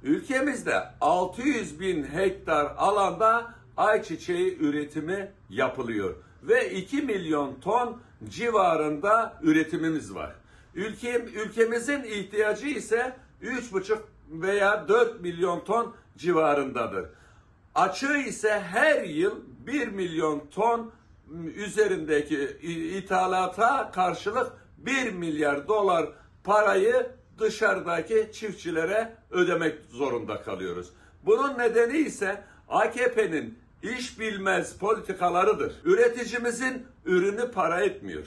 Ülkemizde 0.03 0.83
600 1.01 1.81
bin 1.81 2.05
hektar 2.05 2.74
alanda 2.76 3.55
ayçiçeği 3.76 4.59
üretimi 4.59 5.33
yapılıyor 5.51 6.14
ve 6.43 6.70
2 6.70 7.03
milyon 7.03 7.61
ton 7.61 8.01
civarında 8.29 9.39
üretimimiz 9.43 10.14
var. 10.14 10.35
Ülkem, 10.74 11.26
ülkemizin 11.26 12.03
ihtiyacı 12.03 12.66
ise 12.66 13.16
3,5 13.43 13.99
veya 14.31 14.89
4 14.89 15.20
milyon 15.20 15.64
ton 15.64 15.95
civarındadır. 16.16 17.07
Açığı 17.74 18.16
ise 18.18 18.61
her 18.61 19.03
yıl 19.03 19.48
1 19.69 19.89
milyon 19.89 20.43
ton 20.55 20.93
üzerindeki 21.57 22.59
ithalata 22.99 23.91
karşılık 23.91 24.53
1 24.79 25.12
milyar 25.12 25.69
dolar 25.69 26.09
parayı 26.45 27.07
dışarıdaki 27.39 28.31
çiftçilere 28.33 29.16
ödemek 29.31 29.79
zorunda 29.91 30.43
kalıyoruz. 30.43 30.93
Bunun 31.27 31.59
nedeni 31.59 31.99
ise 31.99 32.43
AKP'nin 32.69 33.59
iş 33.83 34.21
bilmez 34.21 34.79
politikalarıdır. 34.79 35.73
Üreticimizin 35.85 36.87
ürünü 37.05 37.51
para 37.51 37.81
etmiyor. 37.81 38.27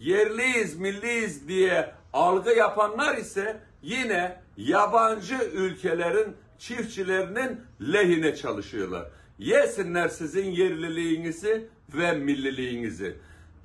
Yerliyiz, 0.00 0.76
milliyiz 0.76 1.48
diye 1.48 1.94
algı 2.12 2.50
yapanlar 2.50 3.16
ise 3.16 3.60
yine 3.82 4.40
yabancı 4.56 5.50
ülkelerin 5.52 6.36
çiftçilerinin 6.58 7.60
lehine 7.92 8.36
çalışıyorlar. 8.36 9.06
Yesinler 9.38 10.08
sizin 10.08 10.50
yerliliğinizi 10.50 11.68
ve 11.94 12.12
milliliğinizi. 12.12 13.16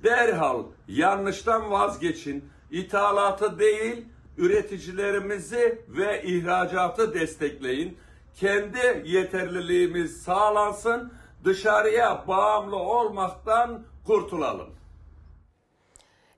Derhal 0.04 0.64
yanlıştan 0.88 1.70
vazgeçin. 1.70 2.44
İthalatı 2.70 3.58
değil, 3.58 4.04
üreticilerimizi 4.38 5.82
ve 5.88 6.22
ihracatı 6.22 7.14
destekleyin. 7.14 7.98
Kendi 8.34 9.02
yeterliliğimiz 9.04 10.22
sağlansın. 10.22 11.12
Dışarıya 11.44 12.24
bağımlı 12.28 12.76
olmaktan 12.76 13.82
kurtulalım. 14.06 14.80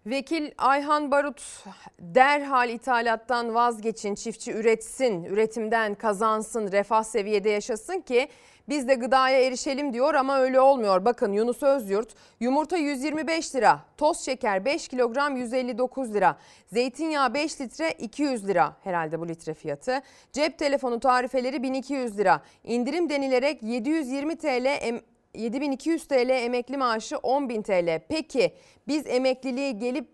Vekil 0.06 0.50
Ayhan 0.58 1.10
Barut 1.10 1.64
derhal 1.98 2.68
ithalattan 2.68 3.54
vazgeçin, 3.54 4.14
çiftçi 4.14 4.52
üretsin, 4.52 5.24
üretimden 5.24 5.94
kazansın, 5.94 6.72
refah 6.72 7.02
seviyede 7.02 7.50
yaşasın 7.50 8.00
ki 8.00 8.28
biz 8.68 8.88
de 8.88 8.94
gıdaya 8.94 9.46
erişelim 9.46 9.92
diyor 9.92 10.14
ama 10.14 10.38
öyle 10.38 10.60
olmuyor. 10.60 11.04
Bakın 11.04 11.32
Yunus 11.32 11.62
Özyurt 11.62 12.14
yumurta 12.40 12.76
125 12.76 13.54
lira, 13.54 13.80
toz 13.96 14.20
şeker 14.20 14.64
5 14.64 14.88
kilogram 14.88 15.36
159 15.36 16.14
lira, 16.14 16.36
zeytinyağı 16.72 17.34
5 17.34 17.60
litre 17.60 17.92
200 17.92 18.48
lira 18.48 18.76
herhalde 18.84 19.20
bu 19.20 19.28
litre 19.28 19.54
fiyatı. 19.54 20.02
Cep 20.32 20.58
telefonu 20.58 21.00
tarifeleri 21.00 21.62
1200 21.62 22.18
lira. 22.18 22.42
İndirim 22.64 23.10
denilerek 23.10 23.62
720 23.62 24.36
TL 24.36 24.78
em 24.80 25.00
7200 25.34 26.08
TL 26.08 26.28
emekli 26.28 26.76
maaşı 26.76 27.14
10.000 27.14 27.62
TL. 27.62 28.04
Peki 28.08 28.54
biz 28.88 29.06
emekliliğe 29.06 29.70
gelip 29.70 30.08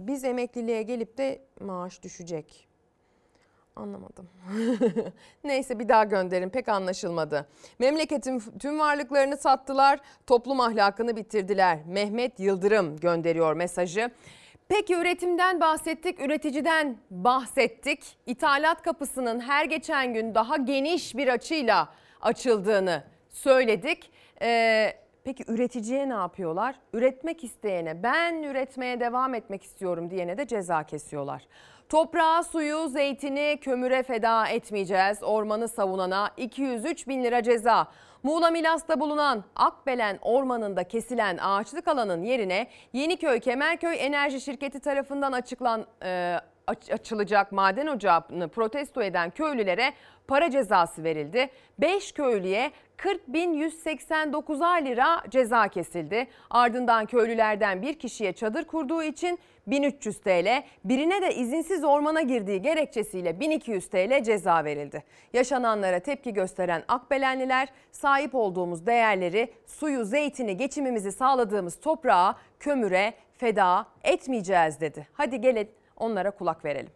biz 0.00 0.24
emekliliğe 0.24 0.82
gelip 0.82 1.18
de 1.18 1.40
maaş 1.60 2.02
düşecek. 2.02 2.67
Anlamadım. 3.78 4.28
Neyse 5.44 5.78
bir 5.78 5.88
daha 5.88 6.04
gönderin 6.04 6.48
pek 6.48 6.68
anlaşılmadı. 6.68 7.48
Memleketin 7.78 8.42
tüm 8.58 8.78
varlıklarını 8.78 9.36
sattılar, 9.36 10.00
toplum 10.26 10.60
ahlakını 10.60 11.16
bitirdiler. 11.16 11.78
Mehmet 11.86 12.40
Yıldırım 12.40 12.96
gönderiyor 12.96 13.54
mesajı. 13.54 14.10
Peki 14.68 14.94
üretimden 14.94 15.60
bahsettik, 15.60 16.20
üreticiden 16.20 16.96
bahsettik. 17.10 18.16
İthalat 18.26 18.82
kapısının 18.82 19.40
her 19.40 19.64
geçen 19.64 20.14
gün 20.14 20.34
daha 20.34 20.56
geniş 20.56 21.16
bir 21.16 21.28
açıyla 21.28 21.88
açıldığını 22.20 23.02
söyledik. 23.30 24.10
Ee, 24.42 24.92
peki 25.24 25.44
üreticiye 25.48 26.08
ne 26.08 26.14
yapıyorlar? 26.14 26.74
Üretmek 26.92 27.44
isteyene, 27.44 28.02
ben 28.02 28.42
üretmeye 28.42 29.00
devam 29.00 29.34
etmek 29.34 29.62
istiyorum 29.62 30.10
diyene 30.10 30.38
de 30.38 30.46
ceza 30.46 30.82
kesiyorlar. 30.82 31.46
Toprağı, 31.88 32.44
suyu, 32.44 32.88
zeytini, 32.88 33.58
kömüre 33.60 34.02
feda 34.02 34.48
etmeyeceğiz. 34.48 35.22
Ormanı 35.22 35.68
savunana 35.68 36.30
203 36.36 37.08
bin 37.08 37.24
lira 37.24 37.42
ceza. 37.42 37.86
Muğla 38.22 38.50
Milas'ta 38.50 39.00
bulunan 39.00 39.44
Akbelen 39.56 40.18
Ormanı'nda 40.22 40.84
kesilen 40.84 41.38
ağaçlık 41.38 41.88
alanın 41.88 42.22
yerine 42.22 42.66
Yeniköy 42.92 43.40
Kemerköy 43.40 43.96
Enerji 43.98 44.40
Şirketi 44.40 44.80
tarafından 44.80 45.32
açıklan 45.32 45.86
e, 46.04 46.36
aç- 46.68 46.90
açılacak 46.90 47.52
maden 47.52 47.86
ocağını 47.86 48.48
protesto 48.48 49.02
eden 49.02 49.30
köylülere 49.30 49.92
para 50.28 50.50
cezası 50.50 51.04
verildi. 51.04 51.50
5 51.78 52.12
köylüye 52.12 52.70
40.189 52.96 54.84
lira 54.84 55.22
ceza 55.30 55.68
kesildi. 55.68 56.26
Ardından 56.50 57.06
köylülerden 57.06 57.82
bir 57.82 57.98
kişiye 57.98 58.32
çadır 58.32 58.64
kurduğu 58.64 59.02
için 59.02 59.38
1300 59.66 60.20
TL, 60.20 60.62
birine 60.84 61.22
de 61.22 61.34
izinsiz 61.34 61.84
ormana 61.84 62.20
girdiği 62.22 62.62
gerekçesiyle 62.62 63.40
1200 63.40 63.88
TL 63.90 64.22
ceza 64.22 64.64
verildi. 64.64 65.04
Yaşananlara 65.32 65.98
tepki 66.00 66.34
gösteren 66.34 66.82
Akbelenliler 66.88 67.68
sahip 67.92 68.34
olduğumuz 68.34 68.86
değerleri, 68.86 69.52
suyu, 69.66 70.04
zeytini, 70.04 70.56
geçimimizi 70.56 71.12
sağladığımız 71.12 71.80
toprağa, 71.80 72.34
kömüre 72.60 73.14
feda 73.36 73.86
etmeyeceğiz 74.04 74.80
dedi. 74.80 75.08
Hadi 75.12 75.40
gelin 75.40 75.70
onlara 75.98 76.30
kulak 76.30 76.64
verelim. 76.64 76.92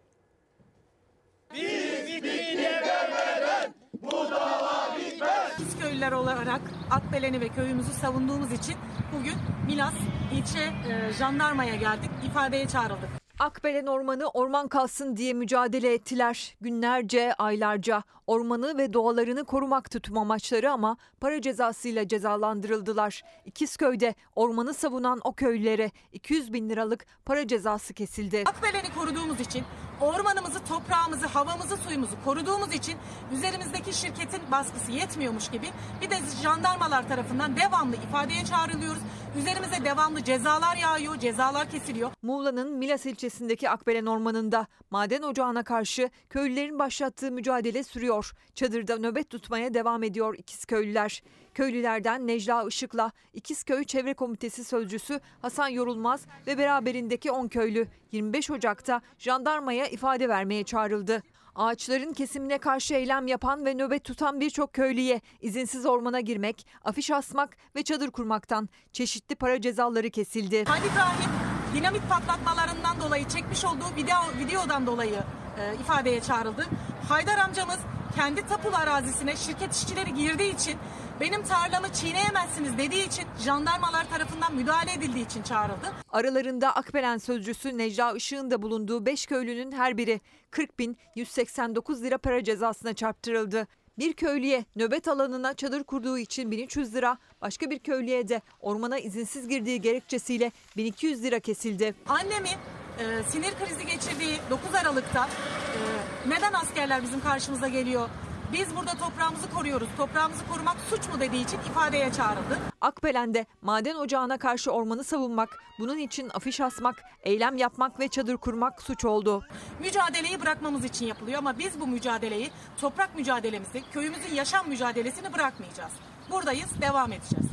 Biz 5.58 5.78
köylüler 5.80 6.12
olarak 6.12 6.60
Akbelen'i 6.90 7.40
ve 7.40 7.48
köyümüzü 7.48 7.92
savunduğumuz 7.92 8.52
için 8.52 8.74
bugün 9.12 9.34
Milas 9.66 9.94
ilçe 10.32 10.60
e, 10.60 11.12
jandarmaya 11.12 11.74
geldik, 11.76 12.10
ifadeye 12.26 12.68
çağrıldık. 12.68 13.21
Akbelen 13.42 13.86
Ormanı 13.86 14.28
orman 14.28 14.68
kalsın 14.68 15.16
diye 15.16 15.32
mücadele 15.32 15.94
ettiler. 15.94 16.54
Günlerce, 16.60 17.34
aylarca 17.34 18.02
ormanı 18.26 18.78
ve 18.78 18.92
doğalarını 18.92 19.44
korumaktı 19.44 20.00
tüm 20.00 20.18
amaçları 20.18 20.72
ama 20.72 20.96
para 21.20 21.40
cezasıyla 21.40 22.08
cezalandırıldılar. 22.08 23.22
İkizköy'de 23.44 24.14
ormanı 24.36 24.74
savunan 24.74 25.20
o 25.24 25.32
köylülere 25.32 25.90
200 26.12 26.52
bin 26.52 26.70
liralık 26.70 27.06
para 27.24 27.46
cezası 27.46 27.94
kesildi. 27.94 28.42
Akbelen'i 28.46 28.94
koruduğumuz 28.94 29.40
için, 29.40 29.64
ormanımızı, 30.02 30.64
toprağımızı, 30.64 31.26
havamızı, 31.26 31.76
suyumuzu 31.76 32.24
koruduğumuz 32.24 32.74
için 32.74 32.98
üzerimizdeki 33.32 33.92
şirketin 33.92 34.40
baskısı 34.50 34.92
yetmiyormuş 34.92 35.50
gibi 35.50 35.66
bir 36.00 36.10
de 36.10 36.16
jandarmalar 36.42 37.08
tarafından 37.08 37.56
devamlı 37.56 37.96
ifadeye 37.96 38.44
çağrılıyoruz. 38.44 39.02
Üzerimize 39.38 39.84
devamlı 39.84 40.24
cezalar 40.24 40.76
yağıyor, 40.76 41.18
cezalar 41.18 41.70
kesiliyor. 41.70 42.10
Muğla'nın 42.22 42.72
Milas 42.72 43.06
ilçesindeki 43.06 43.70
Akbelen 43.70 44.06
Ormanı'nda 44.06 44.66
maden 44.90 45.22
ocağına 45.22 45.62
karşı 45.62 46.10
köylülerin 46.30 46.78
başlattığı 46.78 47.30
mücadele 47.30 47.84
sürüyor. 47.84 48.32
Çadırda 48.54 48.98
nöbet 48.98 49.30
tutmaya 49.30 49.74
devam 49.74 50.02
ediyor 50.02 50.34
İkizköylüler. 50.38 51.22
Köylülerden 51.54 52.26
Necla 52.26 52.64
Işık'la 52.68 53.12
İkizköy 53.34 53.84
Çevre 53.84 54.14
Komitesi 54.14 54.64
Sözcüsü 54.64 55.20
Hasan 55.42 55.68
Yorulmaz 55.68 56.26
ve 56.46 56.58
beraberindeki 56.58 57.30
10 57.30 57.48
köylü 57.48 57.88
25 58.12 58.50
Ocak'ta 58.50 59.00
jandarmaya 59.18 59.86
ifade 59.86 60.28
vermeye 60.28 60.64
çağrıldı. 60.64 61.22
Ağaçların 61.54 62.12
kesimine 62.12 62.58
karşı 62.58 62.94
eylem 62.94 63.26
yapan 63.26 63.64
ve 63.64 63.74
nöbet 63.74 64.04
tutan 64.04 64.40
birçok 64.40 64.72
köylüye 64.72 65.20
izinsiz 65.40 65.86
ormana 65.86 66.20
girmek, 66.20 66.66
afiş 66.84 67.10
asmak 67.10 67.56
ve 67.76 67.82
çadır 67.82 68.10
kurmaktan 68.10 68.68
çeşitli 68.92 69.34
para 69.34 69.60
cezaları 69.60 70.10
kesildi. 70.10 70.64
Hadi 70.66 70.86
İbrahim 70.86 71.30
dinamit 71.74 72.02
patlatmalarından 72.08 73.00
dolayı 73.00 73.28
çekmiş 73.28 73.64
olduğu 73.64 73.96
video, 73.96 74.16
videodan 74.38 74.86
dolayı 74.86 75.22
e, 75.58 75.74
ifadeye 75.74 76.20
çağrıldı. 76.20 76.66
Haydar 77.08 77.38
amcamız 77.38 77.78
kendi 78.16 78.46
tapulu 78.46 78.76
arazisine 78.76 79.36
şirket 79.36 79.74
işçileri 79.74 80.14
girdiği 80.14 80.54
için 80.54 80.78
benim 81.22 81.42
tarlamı 81.42 81.92
çiğneyemezsiniz 81.92 82.78
dediği 82.78 83.06
için 83.06 83.24
jandarmalar 83.44 84.10
tarafından 84.10 84.54
müdahale 84.54 84.92
edildiği 84.92 85.26
için 85.26 85.42
çağrıldı. 85.42 85.92
Aralarında 86.12 86.76
Akbelen 86.76 87.18
sözcüsü 87.18 87.78
Necla 87.78 88.12
Işık'ın 88.12 88.50
da 88.50 88.62
bulunduğu 88.62 89.06
5 89.06 89.26
köylünün 89.26 89.72
her 89.72 89.96
biri 89.96 90.20
40 90.50 90.78
bin 90.78 90.96
189 91.16 92.02
lira 92.02 92.18
para 92.18 92.44
cezasına 92.44 92.94
çarptırıldı. 92.94 93.66
Bir 93.98 94.12
köylüye 94.12 94.64
nöbet 94.76 95.08
alanına 95.08 95.54
çadır 95.54 95.84
kurduğu 95.84 96.18
için 96.18 96.50
1300 96.50 96.94
lira, 96.94 97.18
başka 97.40 97.70
bir 97.70 97.78
köylüye 97.78 98.28
de 98.28 98.40
ormana 98.60 98.98
izinsiz 98.98 99.48
girdiği 99.48 99.80
gerekçesiyle 99.80 100.52
1200 100.76 101.22
lira 101.22 101.40
kesildi. 101.40 101.94
Annemin 102.08 102.56
e, 102.98 103.22
sinir 103.28 103.52
krizi 103.64 103.86
geçirdiği 103.86 104.38
9 104.50 104.74
Aralık'ta 104.74 105.26
e, 105.26 105.80
neden 106.28 106.52
askerler 106.52 107.02
bizim 107.02 107.20
karşımıza 107.20 107.68
geliyor? 107.68 108.08
Biz 108.52 108.76
burada 108.76 108.90
toprağımızı 108.90 109.50
koruyoruz. 109.50 109.88
Toprağımızı 109.96 110.46
korumak 110.48 110.76
suç 110.90 111.08
mu 111.08 111.20
dediği 111.20 111.44
için 111.44 111.58
ifadeye 111.58 112.12
çağrıldı. 112.12 112.58
Akbelen'de 112.80 113.46
maden 113.62 113.96
ocağına 113.96 114.38
karşı 114.38 114.70
ormanı 114.70 115.04
savunmak, 115.04 115.48
bunun 115.78 115.98
için 115.98 116.28
afiş 116.34 116.60
asmak, 116.60 117.04
eylem 117.22 117.56
yapmak 117.56 118.00
ve 118.00 118.08
çadır 118.08 118.36
kurmak 118.36 118.82
suç 118.82 119.04
oldu. 119.04 119.44
Mücadeleyi 119.80 120.40
bırakmamız 120.40 120.84
için 120.84 121.06
yapılıyor 121.06 121.38
ama 121.38 121.58
biz 121.58 121.80
bu 121.80 121.86
mücadeleyi, 121.86 122.50
toprak 122.80 123.16
mücadelemizi, 123.16 123.82
köyümüzün 123.92 124.34
yaşam 124.34 124.68
mücadelesini 124.68 125.32
bırakmayacağız. 125.32 125.92
Buradayız, 126.30 126.80
devam 126.80 127.12
edeceğiz. 127.12 127.46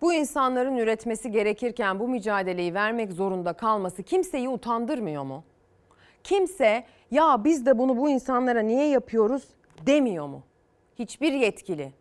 Bu 0.00 0.12
insanların 0.12 0.76
üretmesi 0.76 1.30
gerekirken 1.30 2.00
bu 2.00 2.08
mücadeleyi 2.08 2.74
vermek 2.74 3.12
zorunda 3.12 3.52
kalması 3.52 4.02
kimseyi 4.02 4.48
utandırmıyor 4.48 5.22
mu? 5.22 5.44
Kimse 6.24 6.86
ya 7.10 7.44
biz 7.44 7.66
de 7.66 7.78
bunu 7.78 7.96
bu 7.96 8.10
insanlara 8.10 8.60
niye 8.60 8.88
yapıyoruz 8.88 9.44
demiyor 9.86 10.26
mu? 10.26 10.42
Hiçbir 10.98 11.32
yetkili, 11.32 11.92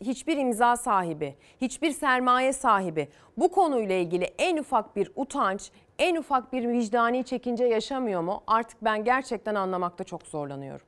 hiçbir 0.00 0.36
imza 0.36 0.76
sahibi, 0.76 1.34
hiçbir 1.60 1.90
sermaye 1.90 2.52
sahibi 2.52 3.08
bu 3.36 3.50
konuyla 3.52 3.94
ilgili 3.94 4.24
en 4.38 4.56
ufak 4.56 4.96
bir 4.96 5.10
utanç, 5.16 5.70
en 5.98 6.16
ufak 6.16 6.52
bir 6.52 6.68
vicdani 6.68 7.24
çekince 7.24 7.64
yaşamıyor 7.64 8.20
mu? 8.20 8.42
Artık 8.46 8.84
ben 8.84 9.04
gerçekten 9.04 9.54
anlamakta 9.54 10.04
çok 10.04 10.22
zorlanıyorum. 10.22 10.86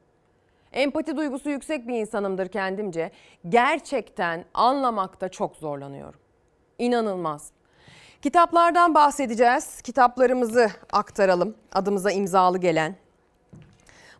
Empati 0.72 1.16
duygusu 1.16 1.50
yüksek 1.50 1.88
bir 1.88 1.94
insanımdır 2.00 2.48
kendimce. 2.48 3.10
Gerçekten 3.48 4.44
anlamakta 4.54 5.28
çok 5.28 5.56
zorlanıyorum. 5.56 6.20
İnanılmaz. 6.78 7.52
Kitaplardan 8.22 8.94
bahsedeceğiz. 8.94 9.82
Kitaplarımızı 9.82 10.70
aktaralım. 10.92 11.56
Adımıza 11.72 12.10
imzalı 12.10 12.58
gelen. 12.58 12.96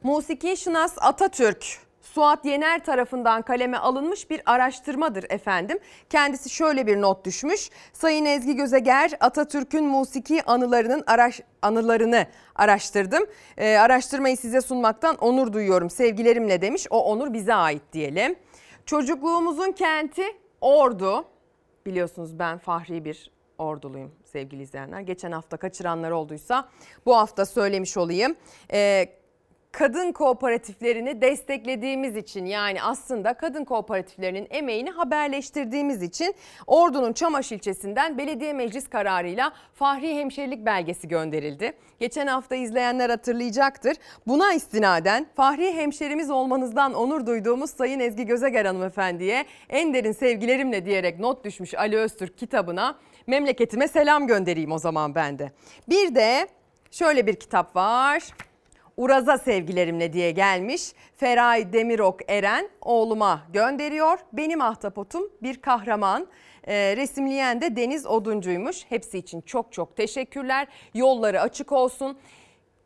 Musiki 0.03 0.57
Şınas 0.57 0.95
Atatürk 1.01 1.79
Suat 2.03 2.45
Yener 2.45 2.85
tarafından 2.85 3.43
kaleme 3.43 3.77
alınmış 3.77 4.31
bir 4.31 4.43
araştırmadır 4.47 5.27
efendim. 5.31 5.79
Kendisi 6.11 6.51
şöyle 6.51 6.87
bir 6.87 7.01
not 7.01 7.25
düşmüş. 7.25 7.71
Sayın 7.93 8.25
Ezgi 8.25 8.57
Gözeger 8.57 9.13
Atatürk'ün 9.21 9.85
musiki 9.85 10.43
anılarının 10.43 11.05
araş, 11.07 11.41
anılarını 11.63 12.27
araştırdım. 12.55 13.27
Ee, 13.57 13.77
araştırmayı 13.77 14.37
size 14.37 14.61
sunmaktan 14.61 15.17
onur 15.17 15.53
duyuyorum 15.53 15.91
sevgilerimle 15.91 16.63
demiş. 16.63 16.87
O 16.91 17.05
onur 17.05 17.33
bize 17.33 17.55
ait 17.55 17.83
diyelim. 17.93 18.37
Çocukluğumuzun 18.87 19.73
kenti 19.73 20.25
Ordu. 20.61 21.25
Biliyorsunuz 21.87 22.39
ben 22.39 22.59
fahri 22.59 23.05
bir 23.05 23.31
orduluyum 23.59 24.13
sevgili 24.25 24.63
izleyenler. 24.63 25.01
Geçen 25.01 25.33
hafta 25.33 25.57
kaçıranlar 25.57 26.11
olduysa 26.11 26.69
bu 27.07 27.17
hafta 27.17 27.47
söylemiş 27.47 27.97
olayım. 27.97 28.37
Ee, 28.73 29.18
kadın 29.79 30.13
kooperatiflerini 30.13 31.21
desteklediğimiz 31.21 32.17
için 32.17 32.47
yani 32.47 32.83
aslında 32.83 33.35
kadın 33.35 33.65
kooperatiflerinin 33.65 34.47
emeğini 34.51 34.91
haberleştirdiğimiz 34.91 36.03
için 36.03 36.35
Ordu'nun 36.67 37.13
Çamaş 37.13 37.53
ilçesinden 37.53 38.19
belediye 38.19 38.53
meclis 38.53 38.89
kararıyla 38.89 39.53
Fahri 39.75 40.15
Hemşerilik 40.15 40.67
belgesi 40.67 41.09
gönderildi. 41.09 41.73
Geçen 42.01 42.27
hafta 42.27 42.55
izleyenler 42.55 43.11
hatırlayacaktır. 43.11 43.97
Buna 44.27 44.53
istinaden 44.53 45.27
Fahri 45.37 45.75
hemşerimiz 45.75 46.31
olmanızdan 46.31 46.95
onur 46.95 47.27
duyduğumuz 47.27 47.71
Sayın 47.71 48.01
Ezgi 48.01 48.27
Gözeger 48.27 48.65
hanımefendiye 48.65 49.45
en 49.69 49.95
derin 49.95 50.13
sevgilerimle 50.13 50.85
diyerek 50.85 51.19
not 51.19 51.45
düşmüş 51.45 51.75
Ali 51.75 51.97
Öztürk 51.97 52.39
kitabına 52.39 52.99
memleketime 53.27 53.89
selam 53.89 54.27
göndereyim 54.27 54.73
o 54.73 54.79
zaman 54.79 55.15
ben 55.15 55.39
de. 55.39 55.53
Bir 55.89 56.15
de 56.15 56.49
şöyle 56.91 57.27
bir 57.27 57.35
kitap 57.35 57.77
var. 57.77 58.23
Uraza 58.99 59.39
sevgilerimle 59.39 60.13
diye 60.13 60.31
gelmiş. 60.31 60.93
Feray 61.17 61.73
Demirok 61.73 62.21
Eren 62.29 62.69
oğluma 62.81 63.43
gönderiyor. 63.53 64.19
Benim 64.33 64.61
ahtapotum 64.61 65.31
bir 65.43 65.61
kahraman. 65.61 66.27
Ee, 66.67 66.97
resimleyen 66.97 67.61
de 67.61 67.77
Deniz 67.77 68.07
Oduncuymuş. 68.07 68.85
Hepsi 68.89 69.19
için 69.19 69.41
çok 69.41 69.73
çok 69.73 69.97
teşekkürler. 69.97 70.69
Yolları 70.95 71.41
açık 71.41 71.73
olsun. 71.73 72.19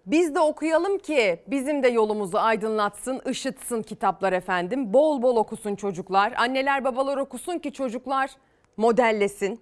Biz 0.06 0.34
de 0.34 0.40
okuyalım 0.40 0.98
ki 0.98 1.40
bizim 1.46 1.82
de 1.82 1.88
yolumuzu 1.88 2.38
aydınlatsın, 2.38 3.20
ışıtsın 3.28 3.82
kitaplar 3.82 4.32
efendim. 4.32 4.92
Bol 4.92 5.22
bol 5.22 5.36
okusun 5.36 5.76
çocuklar. 5.76 6.32
Anneler 6.36 6.84
babalar 6.84 7.16
okusun 7.16 7.58
ki 7.58 7.72
çocuklar 7.72 8.30
modellesin. 8.76 9.60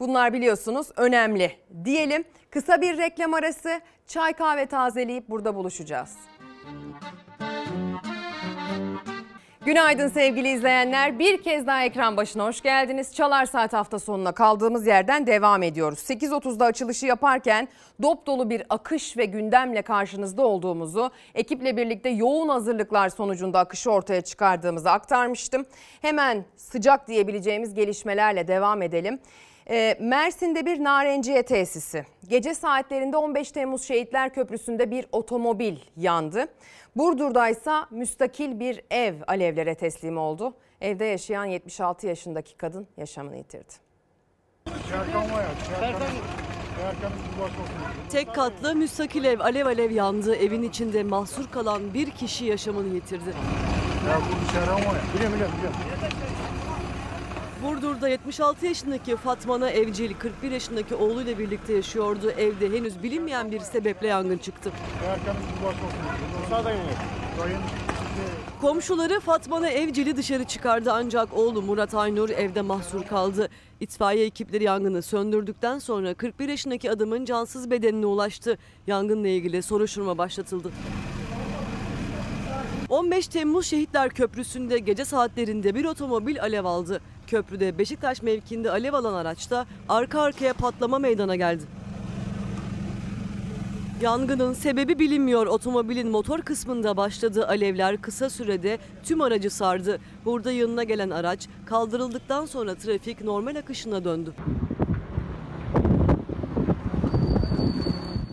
Bunlar 0.00 0.32
biliyorsunuz 0.32 0.86
önemli. 0.96 1.52
Diyelim 1.84 2.24
kısa 2.50 2.80
bir 2.80 2.98
reklam 2.98 3.34
arası 3.34 3.80
çay 4.06 4.32
kahve 4.32 4.66
tazeleyip 4.66 5.28
burada 5.28 5.54
buluşacağız. 5.54 6.16
Günaydın 9.66 10.08
sevgili 10.08 10.48
izleyenler. 10.48 11.18
Bir 11.18 11.42
kez 11.42 11.66
daha 11.66 11.84
ekran 11.84 12.16
başına 12.16 12.44
hoş 12.44 12.60
geldiniz. 12.60 13.14
Çalar 13.14 13.46
Saat 13.46 13.72
hafta 13.72 13.98
sonuna 13.98 14.32
kaldığımız 14.32 14.86
yerden 14.86 15.26
devam 15.26 15.62
ediyoruz. 15.62 15.98
8.30'da 15.98 16.64
açılışı 16.64 17.06
yaparken 17.06 17.68
dop 18.02 18.26
dolu 18.26 18.50
bir 18.50 18.62
akış 18.68 19.16
ve 19.16 19.24
gündemle 19.24 19.82
karşınızda 19.82 20.46
olduğumuzu, 20.46 21.10
ekiple 21.34 21.76
birlikte 21.76 22.08
yoğun 22.08 22.48
hazırlıklar 22.48 23.08
sonucunda 23.08 23.58
akışı 23.58 23.90
ortaya 23.90 24.20
çıkardığımızı 24.20 24.90
aktarmıştım. 24.90 25.66
Hemen 26.02 26.44
sıcak 26.56 27.08
diyebileceğimiz 27.08 27.74
gelişmelerle 27.74 28.48
devam 28.48 28.82
edelim. 28.82 29.18
Ee, 29.70 29.96
Mersin'de 30.00 30.66
bir 30.66 30.84
narenciye 30.84 31.42
tesisi. 31.42 32.04
Gece 32.28 32.54
saatlerinde 32.54 33.16
15 33.16 33.52
Temmuz 33.52 33.82
Şehitler 33.82 34.34
Köprüsü'nde 34.34 34.90
bir 34.90 35.06
otomobil 35.12 35.76
yandı. 35.96 36.46
Burdur'da 36.96 37.48
ise 37.48 37.72
müstakil 37.90 38.60
bir 38.60 38.80
ev 38.90 39.14
alevlere 39.26 39.74
teslim 39.74 40.18
oldu. 40.18 40.54
Evde 40.80 41.04
yaşayan 41.04 41.44
76 41.44 42.06
yaşındaki 42.06 42.56
kadın 42.56 42.86
yaşamını 42.96 43.36
yitirdi. 43.36 43.72
Tek 48.10 48.34
katlı 48.34 48.74
müstakil 48.76 49.24
ev 49.24 49.40
alev 49.40 49.66
alev 49.66 49.90
yandı. 49.90 50.36
Evin 50.36 50.62
içinde 50.62 51.02
mahsur 51.02 51.50
kalan 51.50 51.94
bir 51.94 52.10
kişi 52.10 52.44
yaşamını 52.44 52.94
yitirdi. 52.94 53.34
Burdur'da 57.66 58.08
76 58.08 58.66
yaşındaki 58.66 59.16
Fatmana 59.16 59.70
Evcil 59.70 60.14
41 60.14 60.50
yaşındaki 60.50 60.94
oğluyla 60.94 61.38
birlikte 61.38 61.72
yaşıyordu. 61.72 62.30
Evde 62.30 62.78
henüz 62.78 63.02
bilinmeyen 63.02 63.50
bir 63.52 63.60
sebeple 63.60 64.06
yangın 64.06 64.38
çıktı. 64.38 64.72
Komşuları 68.60 69.20
Fatmana 69.20 69.68
Evcil'i 69.68 70.16
dışarı 70.16 70.44
çıkardı 70.44 70.92
ancak 70.92 71.34
oğlu 71.34 71.62
Murat 71.62 71.94
Aynur 71.94 72.30
evde 72.30 72.62
mahsur 72.62 73.02
kaldı. 73.02 73.48
İtfaiye 73.80 74.26
ekipleri 74.26 74.64
yangını 74.64 75.02
söndürdükten 75.02 75.78
sonra 75.78 76.14
41 76.14 76.48
yaşındaki 76.48 76.90
adamın 76.90 77.24
cansız 77.24 77.70
bedenine 77.70 78.06
ulaştı. 78.06 78.58
Yangınla 78.86 79.28
ilgili 79.28 79.62
soruşturma 79.62 80.18
başlatıldı. 80.18 80.70
15 82.88 83.28
Temmuz 83.28 83.66
Şehitler 83.66 84.10
Köprüsü'nde 84.10 84.78
gece 84.78 85.04
saatlerinde 85.04 85.74
bir 85.74 85.84
otomobil 85.84 86.42
alev 86.42 86.64
aldı. 86.64 87.00
Köprüde 87.26 87.78
Beşiktaş 87.78 88.22
mevkinde 88.22 88.70
alev 88.70 88.92
alan 88.92 89.14
araçta 89.14 89.66
arka 89.88 90.20
arkaya 90.22 90.52
patlama 90.52 90.98
meydana 90.98 91.36
geldi. 91.36 91.62
Yangının 94.02 94.52
sebebi 94.52 94.98
bilinmiyor. 94.98 95.46
Otomobilin 95.46 96.08
motor 96.08 96.40
kısmında 96.40 96.96
başladığı 96.96 97.48
alevler 97.48 98.00
kısa 98.00 98.30
sürede 98.30 98.78
tüm 99.04 99.20
aracı 99.20 99.50
sardı. 99.50 100.00
Burada 100.24 100.52
yanına 100.52 100.84
gelen 100.84 101.10
araç 101.10 101.48
kaldırıldıktan 101.66 102.46
sonra 102.46 102.74
trafik 102.74 103.24
normal 103.24 103.56
akışına 103.56 104.04
döndü. 104.04 104.32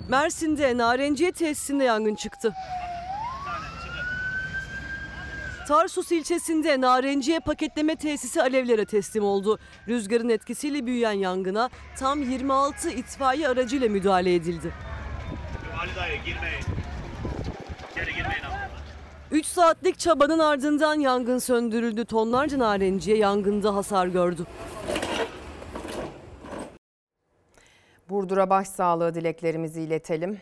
Mersin'de 0.09 0.77
narenciye 0.77 1.31
tesisinde 1.31 1.83
yangın 1.83 2.15
çıktı. 2.15 2.53
Tarsus 5.67 6.11
ilçesinde 6.11 6.81
narenciye 6.81 7.39
paketleme 7.39 7.95
tesisi 7.95 8.41
alevlere 8.41 8.85
teslim 8.85 9.23
oldu. 9.23 9.59
Rüzgarın 9.87 10.29
etkisiyle 10.29 10.85
büyüyen 10.85 11.11
yangına 11.11 11.69
tam 11.99 12.21
26 12.21 12.89
itfaiye 12.89 13.47
aracıyla 13.47 13.89
müdahale 13.89 14.35
edildi. 14.35 14.73
Ali 15.79 15.95
dayı 15.95 16.23
girmeyin. 16.23 16.63
İçeri 17.91 18.13
girmeyin 18.15 18.43
abi. 18.43 18.73
3 19.31 19.45
saatlik 19.45 19.99
çabanın 19.99 20.39
ardından 20.39 20.99
yangın 20.99 21.37
söndürüldü. 21.39 22.05
Tonlarca 22.05 22.59
narenciye 22.59 23.17
yangında 23.17 23.75
hasar 23.75 24.07
gördü. 24.07 24.45
Burdur'a 28.09 28.49
başsağlığı 28.49 29.15
dileklerimizi 29.15 29.81
iletelim. 29.81 30.39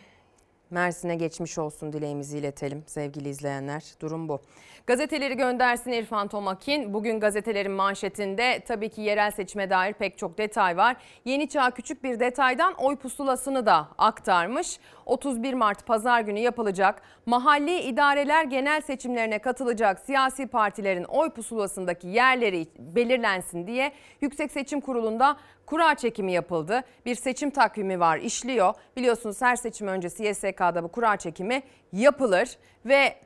Mersin'e 0.72 1.14
geçmiş 1.16 1.58
olsun 1.58 1.92
dileğimizi 1.92 2.38
iletelim 2.38 2.84
sevgili 2.86 3.28
izleyenler. 3.28 3.84
Durum 4.00 4.28
bu. 4.28 4.40
Gazeteleri 4.86 5.36
göndersin 5.36 5.92
İrfan 5.92 6.28
Tomakin. 6.28 6.94
Bugün 6.94 7.20
gazetelerin 7.20 7.72
manşetinde 7.72 8.60
tabii 8.68 8.88
ki 8.88 9.00
yerel 9.00 9.30
seçime 9.30 9.70
dair 9.70 9.92
pek 9.92 10.18
çok 10.18 10.38
detay 10.38 10.76
var. 10.76 10.96
Yeni 11.24 11.48
Çağ 11.48 11.70
küçük 11.70 12.04
bir 12.04 12.20
detaydan 12.20 12.74
oy 12.74 12.96
pusulasını 12.96 13.66
da 13.66 13.88
aktarmış. 13.98 14.78
31 15.06 15.54
Mart 15.54 15.86
pazar 15.86 16.20
günü 16.20 16.38
yapılacak 16.38 17.02
mahalli 17.26 17.80
idareler 17.80 18.44
genel 18.44 18.80
seçimlerine 18.80 19.38
katılacak 19.38 20.00
siyasi 20.00 20.46
partilerin 20.46 21.04
oy 21.04 21.30
pusulasındaki 21.30 22.08
yerleri 22.08 22.66
belirlensin 22.78 23.66
diye 23.66 23.92
Yüksek 24.20 24.52
Seçim 24.52 24.80
Kurulu'nda 24.80 25.36
kura 25.72 25.94
çekimi 25.94 26.32
yapıldı. 26.32 26.82
Bir 27.06 27.14
seçim 27.14 27.50
takvimi 27.50 28.00
var 28.00 28.18
işliyor. 28.18 28.74
Biliyorsunuz 28.96 29.42
her 29.42 29.56
seçim 29.56 29.88
öncesi 29.88 30.24
YSK'da 30.24 30.84
bu 30.84 30.88
kura 30.88 31.16
çekimi 31.16 31.62
yapılır 31.92 32.58
ve 32.86 33.20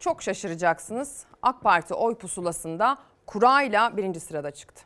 çok 0.00 0.22
şaşıracaksınız. 0.22 1.24
AK 1.42 1.62
Parti 1.62 1.94
oy 1.94 2.14
pusulasında 2.14 2.98
kurayla 3.26 3.96
birinci 3.96 4.20
sırada 4.20 4.50
çıktı. 4.50 4.82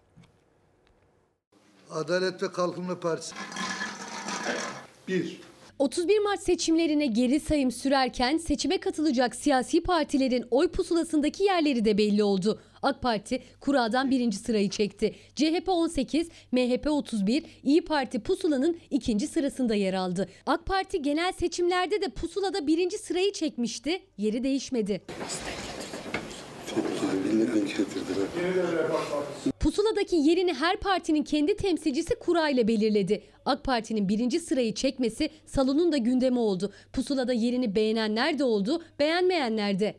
Adalet 1.90 2.42
ve 2.42 2.52
Kalkınma 2.52 3.00
Partisi. 3.00 3.34
1. 5.08 5.40
31 5.78 6.18
Mart 6.18 6.40
seçimlerine 6.40 7.06
geri 7.06 7.40
sayım 7.40 7.70
sürerken 7.70 8.38
seçime 8.38 8.78
katılacak 8.78 9.34
siyasi 9.34 9.82
partilerin 9.82 10.46
oy 10.50 10.68
pusulasındaki 10.68 11.44
yerleri 11.44 11.84
de 11.84 11.98
belli 11.98 12.24
oldu. 12.24 12.60
AK 12.84 13.02
Parti 13.02 13.42
kuradan 13.60 14.10
birinci 14.10 14.36
sırayı 14.36 14.70
çekti. 14.70 15.14
CHP 15.34 15.68
18, 15.68 16.28
MHP 16.52 16.86
31, 16.90 17.44
İyi 17.62 17.84
Parti 17.84 18.20
pusulanın 18.20 18.78
ikinci 18.90 19.26
sırasında 19.26 19.74
yer 19.74 19.94
aldı. 19.94 20.28
AK 20.46 20.66
Parti 20.66 21.02
genel 21.02 21.32
seçimlerde 21.32 22.02
de 22.02 22.08
pusulada 22.08 22.66
birinci 22.66 22.98
sırayı 22.98 23.32
çekmişti. 23.32 24.02
Yeri 24.18 24.44
değişmedi. 24.44 25.00
Pusuladaki 29.60 30.16
yerini 30.16 30.54
her 30.54 30.76
partinin 30.76 31.22
kendi 31.22 31.56
temsilcisi 31.56 32.14
kura 32.14 32.48
ile 32.48 32.68
belirledi. 32.68 33.22
AK 33.44 33.64
Parti'nin 33.64 34.08
birinci 34.08 34.40
sırayı 34.40 34.74
çekmesi 34.74 35.30
salonun 35.46 35.92
da 35.92 35.96
gündemi 35.96 36.38
oldu. 36.38 36.72
Pusulada 36.92 37.32
yerini 37.32 37.74
beğenenler 37.74 38.38
de 38.38 38.44
oldu, 38.44 38.82
beğenmeyenler 38.98 39.80
de. 39.80 39.94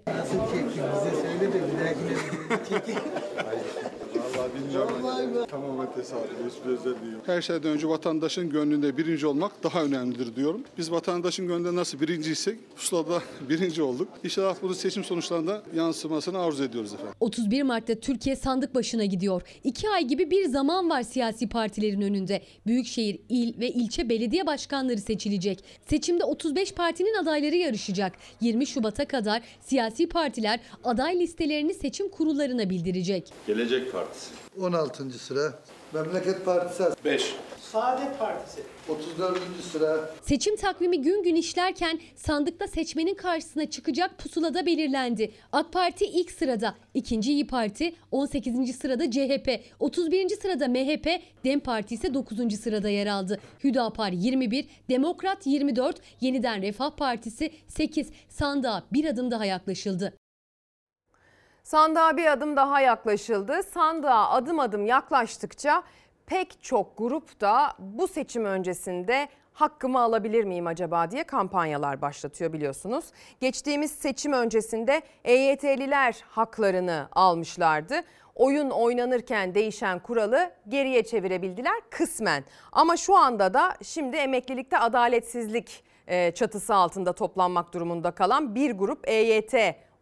Tamamen 5.47 5.93
tesadüf, 5.93 6.31
hiçbir 6.49 6.69
özelliği 6.69 7.13
yok. 7.13 7.21
Her 7.25 7.41
şeyden 7.41 7.71
önce 7.71 7.87
vatandaşın 7.87 8.49
gönlünde 8.49 8.97
birinci 8.97 9.27
olmak 9.27 9.63
daha 9.63 9.83
önemlidir 9.83 10.35
diyorum. 10.35 10.61
Biz 10.77 10.91
vatandaşın 10.91 11.47
gönlünde 11.47 11.75
nasıl 11.75 11.99
birinciysek 11.99 12.75
pusulada 12.75 13.21
birinci 13.49 13.83
olduk. 13.83 14.07
İnşallah 14.23 14.55
bunu 14.61 14.73
seçim 14.75 15.03
sonuçlarında 15.03 15.63
yansımasını 15.75 16.39
arzu 16.39 16.63
ediyoruz 16.63 16.93
efendim. 16.93 17.13
31 17.19 17.63
Mart'ta 17.63 17.95
Türkiye 17.95 18.35
sandık 18.35 18.75
başına 18.75 19.05
gidiyor. 19.05 19.41
İki 19.63 19.89
ay 19.89 20.03
gibi 20.07 20.31
bir 20.31 20.45
zaman 20.45 20.89
var 20.89 21.03
siyasi 21.03 21.49
partilerin 21.49 22.01
önünde. 22.01 22.41
Büyükşehir, 22.67 23.19
il 23.29 23.59
ve 23.59 23.69
ilçe 23.69 24.09
belediye 24.09 24.45
başkanları 24.45 24.97
seçilecek. 24.97 25.63
Seçimde 25.89 26.23
35 26.23 26.71
partinin 26.73 27.13
adayları 27.23 27.55
yarışacak. 27.55 28.13
20 28.41 28.67
Şubat'a 28.67 29.05
kadar 29.05 29.41
siyasi 29.61 30.09
partiler 30.09 30.59
aday 30.83 31.19
listelerini 31.19 31.73
seçim 31.73 32.09
kurullarına 32.09 32.69
bildirecek. 32.69 33.33
Gelecek 33.47 33.91
Partisi. 33.91 34.29
16. 34.61 35.11
sıra. 35.11 35.59
Memleket 35.93 36.45
Partisi. 36.45 36.83
5. 37.05 37.36
Saadet 37.71 38.19
Partisi. 38.19 38.61
34. 38.89 39.39
sıra. 39.71 40.09
Seçim 40.21 40.55
takvimi 40.55 41.01
gün 41.01 41.23
gün 41.23 41.36
işlerken 41.36 41.99
sandıkta 42.15 42.67
seçmenin 42.67 43.15
karşısına 43.15 43.69
çıkacak 43.69 44.17
pusulada 44.17 44.65
belirlendi. 44.65 45.31
AK 45.51 45.73
Parti 45.73 46.05
ilk 46.05 46.31
sırada, 46.31 46.75
ikinci 46.93 47.33
İyi 47.33 47.47
Parti, 47.47 47.95
18. 48.11 48.75
sırada 48.75 49.11
CHP, 49.11 49.61
31. 49.79 50.29
sırada 50.29 50.67
MHP, 50.67 51.07
DEM 51.45 51.59
Parti 51.59 51.95
ise 51.95 52.13
9. 52.13 52.59
sırada 52.59 52.89
yer 52.89 53.07
aldı. 53.07 53.39
Hüdapar 53.63 54.11
21, 54.11 54.67
Demokrat 54.89 55.47
24, 55.47 56.01
Yeniden 56.21 56.61
Refah 56.61 56.91
Partisi 56.91 57.51
8, 57.67 58.09
sandığa 58.29 58.83
bir 58.93 59.05
adım 59.05 59.31
daha 59.31 59.45
yaklaşıldı. 59.45 60.13
Sandığa 61.66 62.18
bir 62.18 62.26
adım 62.26 62.55
daha 62.55 62.82
yaklaşıldı. 62.82 63.63
Sandığa 63.63 64.30
adım 64.30 64.59
adım 64.59 64.86
yaklaştıkça 64.86 65.84
pek 66.26 66.63
çok 66.63 66.97
grup 66.97 67.41
da 67.41 67.74
bu 67.80 68.07
seçim 68.07 68.45
öncesinde 68.45 69.28
hakkımı 69.53 69.99
alabilir 69.99 70.43
miyim 70.43 70.68
acaba 70.68 71.11
diye 71.11 71.24
kampanyalar 71.24 72.01
başlatıyor 72.01 72.53
biliyorsunuz. 72.53 73.05
Geçtiğimiz 73.39 73.91
seçim 73.91 74.34
öncesinde 74.34 75.01
EYT'liler 75.24 76.16
haklarını 76.30 77.07
almışlardı. 77.11 78.01
Oyun 78.36 78.70
oynanırken 78.70 79.55
değişen 79.55 79.99
kuralı 79.99 80.51
geriye 80.68 81.03
çevirebildiler 81.03 81.82
kısmen. 81.89 82.43
Ama 82.72 82.97
şu 82.97 83.16
anda 83.16 83.53
da 83.53 83.76
şimdi 83.84 84.18
emeklilikte 84.18 84.78
adaletsizlik 84.78 85.84
e, 86.07 86.32
çatısı 86.32 86.76
altında 86.76 87.13
toplanmak 87.13 87.74
durumunda 87.74 88.11
kalan 88.11 88.55
bir 88.55 88.72
grup 88.72 89.09
EYT 89.09 89.53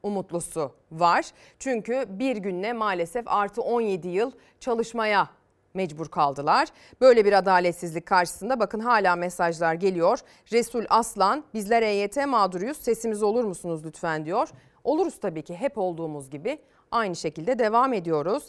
umutlusu 0.03 0.71
var. 0.91 1.25
Çünkü 1.59 2.05
bir 2.09 2.37
günle 2.37 2.73
maalesef 2.73 3.27
artı 3.27 3.61
17 3.61 4.07
yıl 4.07 4.31
çalışmaya 4.59 5.29
mecbur 5.73 6.07
kaldılar. 6.07 6.67
Böyle 7.01 7.25
bir 7.25 7.33
adaletsizlik 7.33 8.05
karşısında 8.05 8.59
bakın 8.59 8.79
hala 8.79 9.15
mesajlar 9.15 9.73
geliyor. 9.73 10.19
Resul 10.51 10.83
Aslan 10.89 11.43
bizler 11.53 11.81
EYT 11.81 12.17
mağduruyuz 12.27 12.77
sesimiz 12.77 13.23
olur 13.23 13.43
musunuz 13.43 13.85
lütfen 13.85 14.25
diyor. 14.25 14.49
Oluruz 14.83 15.19
tabii 15.19 15.41
ki 15.41 15.55
hep 15.55 15.77
olduğumuz 15.77 16.29
gibi 16.29 16.59
aynı 16.91 17.15
şekilde 17.15 17.59
devam 17.59 17.93
ediyoruz. 17.93 18.43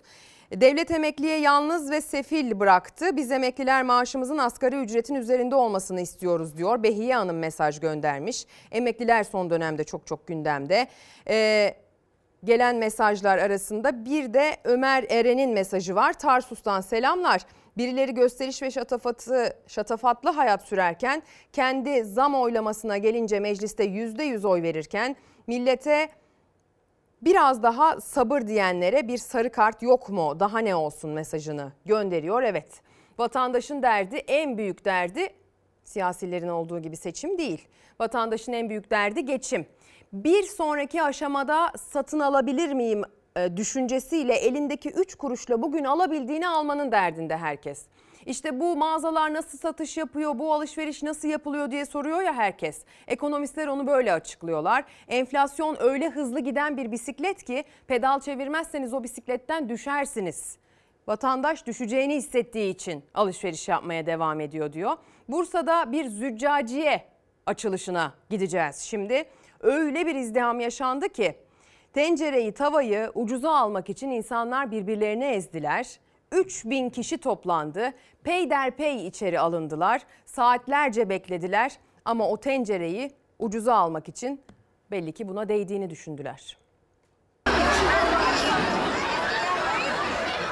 Devlet 0.57 0.91
emekliye 0.91 1.39
yalnız 1.39 1.91
ve 1.91 2.01
sefil 2.01 2.61
bıraktı. 2.61 3.17
Biz 3.17 3.33
emekliler 3.33 3.83
maaşımızın 3.83 4.39
asgari 4.39 4.77
ücretin 4.77 5.15
üzerinde 5.15 5.55
olmasını 5.55 6.01
istiyoruz 6.01 6.57
diyor. 6.57 6.83
Behiye 6.83 7.15
Hanım 7.15 7.39
mesaj 7.39 7.81
göndermiş. 7.81 8.47
Emekliler 8.73 9.25
son 9.25 9.51
dönemde 9.51 9.85
çok 9.85 10.07
çok 10.07 10.27
gündemde. 10.27 10.87
Ee, 11.29 11.75
gelen 12.45 12.77
mesajlar 12.77 13.39
arasında 13.39 14.05
bir 14.05 14.35
de 14.35 14.57
Ömer 14.65 15.05
Eren'in 15.09 15.51
mesajı 15.51 15.95
var. 15.95 16.13
Tarsus'tan 16.13 16.81
selamlar. 16.81 17.43
Birileri 17.77 18.15
gösteriş 18.15 18.63
ve 18.63 18.71
şatafatı, 18.71 19.57
şatafatlı 19.67 20.31
hayat 20.31 20.63
sürerken 20.63 21.23
kendi 21.53 22.05
zam 22.05 22.35
oylamasına 22.35 22.99
gelince 22.99 23.41
mecliste 23.41 23.85
%100 23.85 24.47
oy 24.47 24.63
verirken 24.63 25.17
millete 25.47 26.09
biraz 27.23 27.63
daha 27.63 28.01
sabır 28.01 28.41
diyenlere 28.41 29.09
bir 29.09 29.19
sarı 29.19 29.53
kart 29.53 29.83
yok 29.83 30.09
mu 30.09 30.41
daha 30.41 30.59
ne 30.59 30.75
olsun 30.75 31.11
mesajını 31.11 31.73
gönderiyor. 31.85 32.43
Evet 32.43 32.83
vatandaşın 33.19 33.83
derdi 33.83 34.17
en 34.17 34.59
büyük 34.59 34.85
derdi 34.85 35.29
siyasilerin 35.85 36.49
olduğu 36.49 36.81
gibi 36.81 36.97
seçim 36.97 37.39
değil. 37.39 37.69
Vatandaşın 38.01 38.53
en 38.53 38.71
büyük 38.71 38.91
derdi 38.91 39.25
geçim. 39.25 39.67
Bir 40.13 40.43
sonraki 40.43 41.03
aşamada 41.03 41.73
satın 41.77 42.21
alabilir 42.21 42.73
miyim 42.73 43.03
e, 43.37 43.57
düşüncesiyle 43.57 44.35
elindeki 44.35 44.91
3 44.91 45.15
kuruşla 45.15 45.63
bugün 45.63 45.85
alabildiğini 45.85 46.49
almanın 46.49 46.93
derdinde 46.93 47.37
herkes. 47.37 47.87
İşte 48.27 48.61
bu 48.61 48.77
mağazalar 48.77 49.35
nasıl 49.35 49.59
satış 49.59 49.97
yapıyor, 49.97 50.39
bu 50.39 50.55
alışveriş 50.55 51.03
nasıl 51.03 51.29
yapılıyor 51.29 51.71
diye 51.71 51.87
soruyor 51.87 52.23
ya 52.23 52.35
herkes. 52.35 52.85
Ekonomistler 53.07 53.67
onu 53.67 53.87
böyle 53.87 54.13
açıklıyorlar. 54.13 54.85
Enflasyon 55.09 55.77
öyle 55.81 56.09
hızlı 56.09 56.41
giden 56.41 56.77
bir 56.77 56.93
bisiklet 56.93 57.43
ki 57.43 57.65
pedal 57.87 58.21
çevirmezseniz 58.21 58.95
o 58.95 59.03
bisikletten 59.03 59.69
düşersiniz. 59.69 60.59
Vatandaş 61.07 61.67
düşeceğini 61.67 62.15
hissettiği 62.15 62.75
için 62.75 63.05
alışveriş 63.15 63.69
yapmaya 63.69 64.07
devam 64.07 64.41
ediyor 64.41 64.73
diyor. 64.73 64.97
Bursa'da 65.29 65.93
bir 65.93 66.07
züccaciye 66.09 67.05
açılışına 67.47 68.15
gideceğiz 68.31 68.77
şimdi. 68.77 69.25
Öyle 69.61 70.07
bir 70.07 70.15
izdiham 70.15 70.61
yaşandı 70.61 71.09
ki 71.09 71.35
tencereyi, 71.93 72.53
tavayı 72.53 73.11
ucuza 73.15 73.51
almak 73.51 73.91
için 73.91 74.11
insanlar 74.11 74.71
birbirlerini 74.71 75.25
ezdiler. 75.25 75.99
3000 76.35 76.91
kişi 76.91 77.19
toplandı. 77.19 77.93
Peyderpey 78.25 79.07
içeri 79.07 79.41
alındılar. 79.41 80.03
Saatlerce 80.27 81.09
beklediler 81.09 81.73
ama 82.05 82.29
o 82.29 82.37
tencereyi 82.41 83.13
ucuza 83.39 83.75
almak 83.75 84.09
için 84.09 84.41
belli 84.91 85.13
ki 85.13 85.29
buna 85.29 85.49
değdiğini 85.49 85.91
düşündüler. 85.91 86.57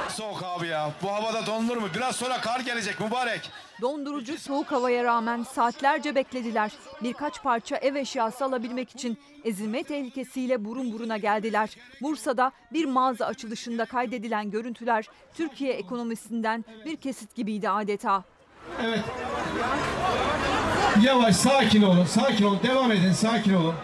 Soğuk 0.09 0.43
abi 0.43 0.67
ya. 0.67 0.91
Bu 1.03 1.11
havada 1.11 1.45
donulur 1.45 1.77
mu? 1.77 1.87
Biraz 1.95 2.15
sonra 2.15 2.41
kar 2.41 2.59
gelecek 2.59 2.99
mübarek. 2.99 3.51
Dondurucu 3.83 4.37
soğuk 4.37 4.71
havaya 4.71 5.03
rağmen 5.03 5.43
saatlerce 5.43 6.15
beklediler. 6.15 6.71
Birkaç 7.03 7.43
parça 7.43 7.75
ev 7.77 7.95
eşyası 7.95 8.45
alabilmek 8.45 8.89
için 8.89 9.17
ezilme 9.43 9.83
tehlikesiyle 9.83 10.65
burun 10.65 10.93
buruna 10.93 11.17
geldiler. 11.17 11.77
Bursa'da 12.01 12.51
bir 12.73 12.85
mağaza 12.85 13.25
açılışında 13.25 13.85
kaydedilen 13.85 14.51
görüntüler 14.51 15.05
Türkiye 15.33 15.73
ekonomisinden 15.73 16.65
bir 16.85 16.95
kesit 16.95 17.35
gibiydi 17.35 17.69
adeta. 17.69 18.23
Evet. 18.83 19.03
Yavaş 21.03 21.35
sakin 21.35 21.81
olun. 21.81 22.05
Sakin 22.05 22.45
olun. 22.45 22.59
Devam 22.63 22.91
edin. 22.91 23.11
Sakin 23.11 23.53
olun. 23.53 23.75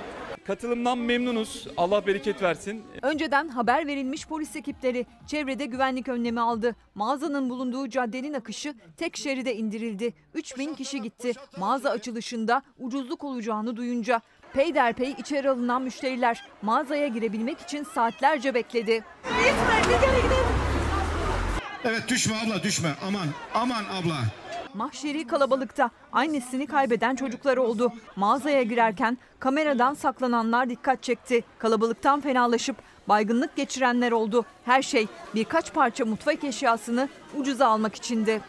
Katılımdan 0.49 0.97
memnunuz. 0.97 1.67
Allah 1.77 2.07
bereket 2.07 2.41
versin. 2.41 2.83
Önceden 3.01 3.47
haber 3.47 3.87
verilmiş 3.87 4.27
polis 4.27 4.55
ekipleri 4.55 5.05
çevrede 5.27 5.65
güvenlik 5.65 6.07
önlemi 6.07 6.41
aldı. 6.41 6.75
Mağazanın 6.95 7.49
bulunduğu 7.49 7.89
caddenin 7.89 8.33
akışı 8.33 8.73
tek 8.97 9.17
şeride 9.17 9.55
indirildi. 9.55 10.13
3000 10.33 10.75
kişi 10.75 11.01
gitti. 11.01 11.33
Mağaza 11.57 11.89
açılışında 11.89 12.61
ucuzluk 12.79 13.23
olacağını 13.23 13.77
duyunca 13.77 14.21
peyderpey 14.53 15.11
içeri 15.11 15.49
alınan 15.49 15.81
müşteriler 15.81 16.43
mağazaya 16.61 17.07
girebilmek 17.07 17.59
için 17.59 17.83
saatlerce 17.83 18.53
bekledi. 18.53 19.03
Evet 21.83 22.03
düşme 22.07 22.35
abla 22.45 22.63
düşme. 22.63 22.89
Aman 23.07 23.27
aman 23.53 23.83
abla. 23.83 24.17
Mahşeri 24.73 25.27
kalabalıkta 25.27 25.89
annesini 26.11 26.67
kaybeden 26.67 27.15
çocuklar 27.15 27.57
oldu. 27.57 27.93
Mağazaya 28.15 28.63
girerken 28.63 29.17
kameradan 29.39 29.93
saklananlar 29.93 30.69
dikkat 30.69 31.03
çekti. 31.03 31.43
Kalabalıktan 31.59 32.21
fenalaşıp 32.21 32.75
baygınlık 33.07 33.55
geçirenler 33.55 34.11
oldu. 34.11 34.45
Her 34.65 34.81
şey 34.81 35.07
birkaç 35.35 35.73
parça 35.73 36.05
mutfak 36.05 36.43
eşyasını 36.43 37.09
ucuza 37.37 37.67
almak 37.67 37.95
içindi. 37.95 38.41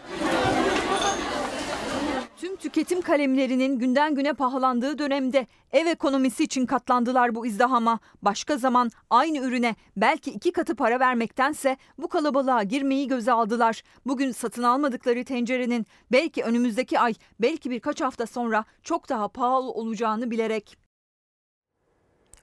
Tüm 2.41 2.57
tüketim 2.57 3.01
kalemlerinin 3.01 3.79
günden 3.79 4.15
güne 4.15 4.33
pahalandığı 4.33 4.99
dönemde 4.99 5.47
ev 5.73 5.87
ekonomisi 5.87 6.45
için 6.45 6.67
katlandılar 6.67 7.35
bu 7.35 7.47
izdihama. 7.47 7.99
Başka 8.23 8.57
zaman 8.57 8.91
aynı 9.11 9.39
ürüne 9.39 9.75
belki 9.97 10.31
iki 10.31 10.53
katı 10.53 10.77
para 10.77 11.01
vermektense 11.01 11.77
bu 11.99 12.09
kalabalığa 12.09 12.63
girmeyi 12.63 13.09
göze 13.09 13.33
aldılar. 13.33 13.83
Bugün 14.07 14.33
satın 14.33 14.63
almadıkları 14.63 15.25
tencerenin 15.25 15.87
belki 16.13 16.43
önümüzdeki 16.43 17.01
ay, 17.01 17.15
belki 17.41 17.71
birkaç 17.71 18.01
hafta 18.01 18.27
sonra 18.27 18.65
çok 18.83 19.09
daha 19.09 19.29
pahalı 19.29 19.71
olacağını 19.71 20.31
bilerek. 20.31 20.77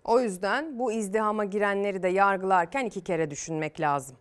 O 0.03 0.19
yüzden 0.19 0.79
bu 0.79 0.91
izdihama 0.91 1.45
girenleri 1.45 2.03
de 2.03 2.07
yargılarken 2.07 2.85
iki 2.85 3.01
kere 3.03 3.31
düşünmek 3.31 3.79
lazım. 3.79 4.17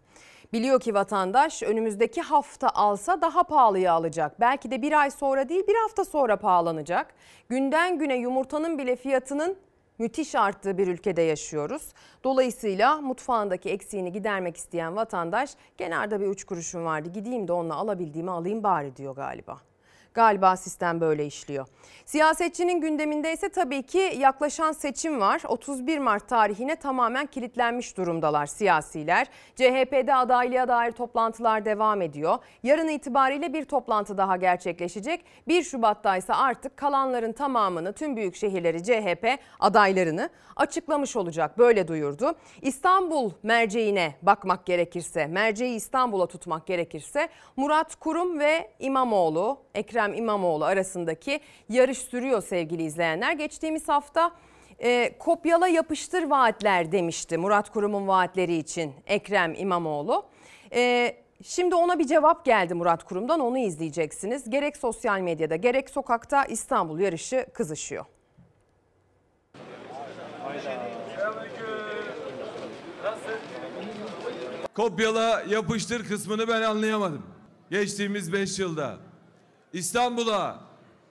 Biliyor 0.56 0.80
ki 0.80 0.94
vatandaş 0.94 1.62
önümüzdeki 1.62 2.22
hafta 2.22 2.68
alsa 2.68 3.20
daha 3.20 3.42
pahalıya 3.42 3.92
alacak. 3.92 4.40
Belki 4.40 4.70
de 4.70 4.82
bir 4.82 5.00
ay 5.00 5.10
sonra 5.10 5.48
değil 5.48 5.66
bir 5.66 5.74
hafta 5.74 6.04
sonra 6.04 6.36
pahalanacak. 6.36 7.14
Günden 7.48 7.98
güne 7.98 8.16
yumurtanın 8.16 8.78
bile 8.78 8.96
fiyatının 8.96 9.56
müthiş 9.98 10.34
arttığı 10.34 10.78
bir 10.78 10.88
ülkede 10.88 11.22
yaşıyoruz. 11.22 11.92
Dolayısıyla 12.24 13.00
mutfağındaki 13.00 13.70
eksiğini 13.70 14.12
gidermek 14.12 14.56
isteyen 14.56 14.96
vatandaş 14.96 15.50
kenarda 15.78 16.20
bir 16.20 16.26
üç 16.26 16.44
kuruşum 16.44 16.84
vardı 16.84 17.08
gideyim 17.08 17.48
de 17.48 17.52
onunla 17.52 17.74
alabildiğimi 17.74 18.30
alayım 18.30 18.62
bari 18.62 18.96
diyor 18.96 19.14
galiba. 19.14 19.65
Galiba 20.16 20.56
sistem 20.56 21.00
böyle 21.00 21.26
işliyor. 21.26 21.66
Siyasetçinin 22.04 22.80
gündeminde 22.80 23.32
ise 23.32 23.48
tabii 23.48 23.82
ki 23.82 24.12
yaklaşan 24.18 24.72
seçim 24.72 25.20
var. 25.20 25.42
31 25.48 25.98
Mart 25.98 26.28
tarihine 26.28 26.76
tamamen 26.76 27.26
kilitlenmiş 27.26 27.96
durumdalar 27.96 28.46
siyasiler. 28.46 29.26
CHP'de 29.56 30.14
adaylığa 30.14 30.68
dair 30.68 30.92
toplantılar 30.92 31.64
devam 31.64 32.02
ediyor. 32.02 32.38
Yarın 32.62 32.88
itibariyle 32.88 33.52
bir 33.52 33.64
toplantı 33.64 34.18
daha 34.18 34.36
gerçekleşecek. 34.36 35.24
1 35.48 35.62
Şubat'ta 35.62 36.16
ise 36.16 36.34
artık 36.34 36.76
kalanların 36.76 37.32
tamamını 37.32 37.92
tüm 37.92 38.16
büyük 38.16 38.36
şehirleri 38.36 38.84
CHP 38.84 39.38
adaylarını 39.60 40.30
açıklamış 40.56 41.16
olacak. 41.16 41.58
Böyle 41.58 41.88
duyurdu. 41.88 42.34
İstanbul 42.62 43.30
merceğine 43.42 44.14
bakmak 44.22 44.66
gerekirse, 44.66 45.26
merceği 45.26 45.76
İstanbul'a 45.76 46.26
tutmak 46.26 46.66
gerekirse 46.66 47.28
Murat 47.56 47.94
Kurum 47.94 48.38
ve 48.38 48.70
İmamoğlu, 48.78 49.58
Ekrem 49.74 50.05
İmamoğlu 50.14 50.64
arasındaki 50.64 51.40
yarış 51.68 51.98
sürüyor 51.98 52.42
sevgili 52.42 52.82
izleyenler. 52.82 53.32
Geçtiğimiz 53.32 53.88
hafta 53.88 54.30
e, 54.78 55.18
kopyala 55.18 55.68
yapıştır 55.68 56.22
vaatler 56.22 56.92
demişti 56.92 57.38
Murat 57.38 57.70
Kurum'un 57.70 58.08
vaatleri 58.08 58.54
için 58.56 58.92
Ekrem 59.06 59.54
İmamoğlu. 59.54 60.26
E, 60.72 61.16
Şimdi 61.42 61.74
ona 61.74 61.98
bir 61.98 62.06
cevap 62.06 62.44
geldi 62.44 62.74
Murat 62.74 63.04
Kurum'dan 63.04 63.40
onu 63.40 63.58
izleyeceksiniz. 63.58 64.50
Gerek 64.50 64.76
sosyal 64.76 65.20
medyada 65.20 65.56
gerek 65.56 65.90
sokakta 65.90 66.44
İstanbul 66.44 66.98
yarışı 66.98 67.46
kızışıyor. 67.52 68.04
Kopyala 74.74 75.42
yapıştır 75.48 76.08
kısmını 76.08 76.48
ben 76.48 76.62
anlayamadım. 76.62 77.22
Geçtiğimiz 77.70 78.32
5 78.32 78.58
yılda 78.58 78.96
İstanbul'a 79.72 80.60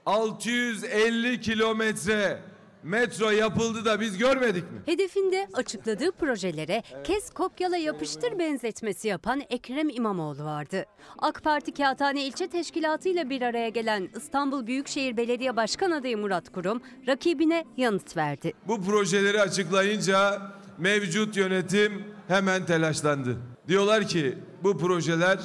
650 0.05 1.41
kilometre 1.41 2.41
metro 2.83 3.29
yapıldı 3.29 3.85
da 3.85 3.99
biz 3.99 4.17
görmedik 4.17 4.63
mi? 4.71 4.81
Hedefinde 4.85 5.47
açıkladığı 5.53 6.11
projelere 6.11 6.83
kes 7.03 7.29
kopyala 7.29 7.77
yapıştır 7.77 8.39
benzetmesi 8.39 9.07
yapan 9.07 9.41
Ekrem 9.49 9.89
İmamoğlu 9.89 10.43
vardı. 10.43 10.85
AK 11.17 11.43
Parti 11.43 11.73
Kağıthane 11.73 12.25
İlçe 12.25 12.47
Teşkilatı 12.47 13.09
ile 13.09 13.29
bir 13.29 13.41
araya 13.41 13.69
gelen 13.69 14.09
İstanbul 14.17 14.67
Büyükşehir 14.67 15.17
Belediye 15.17 15.55
Başkan 15.55 15.91
adayı 15.91 16.17
Murat 16.17 16.49
Kurum 16.51 16.81
rakibine 17.07 17.65
yanıt 17.77 18.17
verdi. 18.17 18.53
Bu 18.67 18.83
projeleri 18.83 19.41
açıklayınca 19.41 20.41
mevcut 20.77 21.37
yönetim 21.37 22.03
hemen 22.27 22.65
telaşlandı. 22.65 23.37
Diyorlar 23.67 24.07
ki 24.07 24.37
bu 24.63 24.77
projeler 24.77 25.39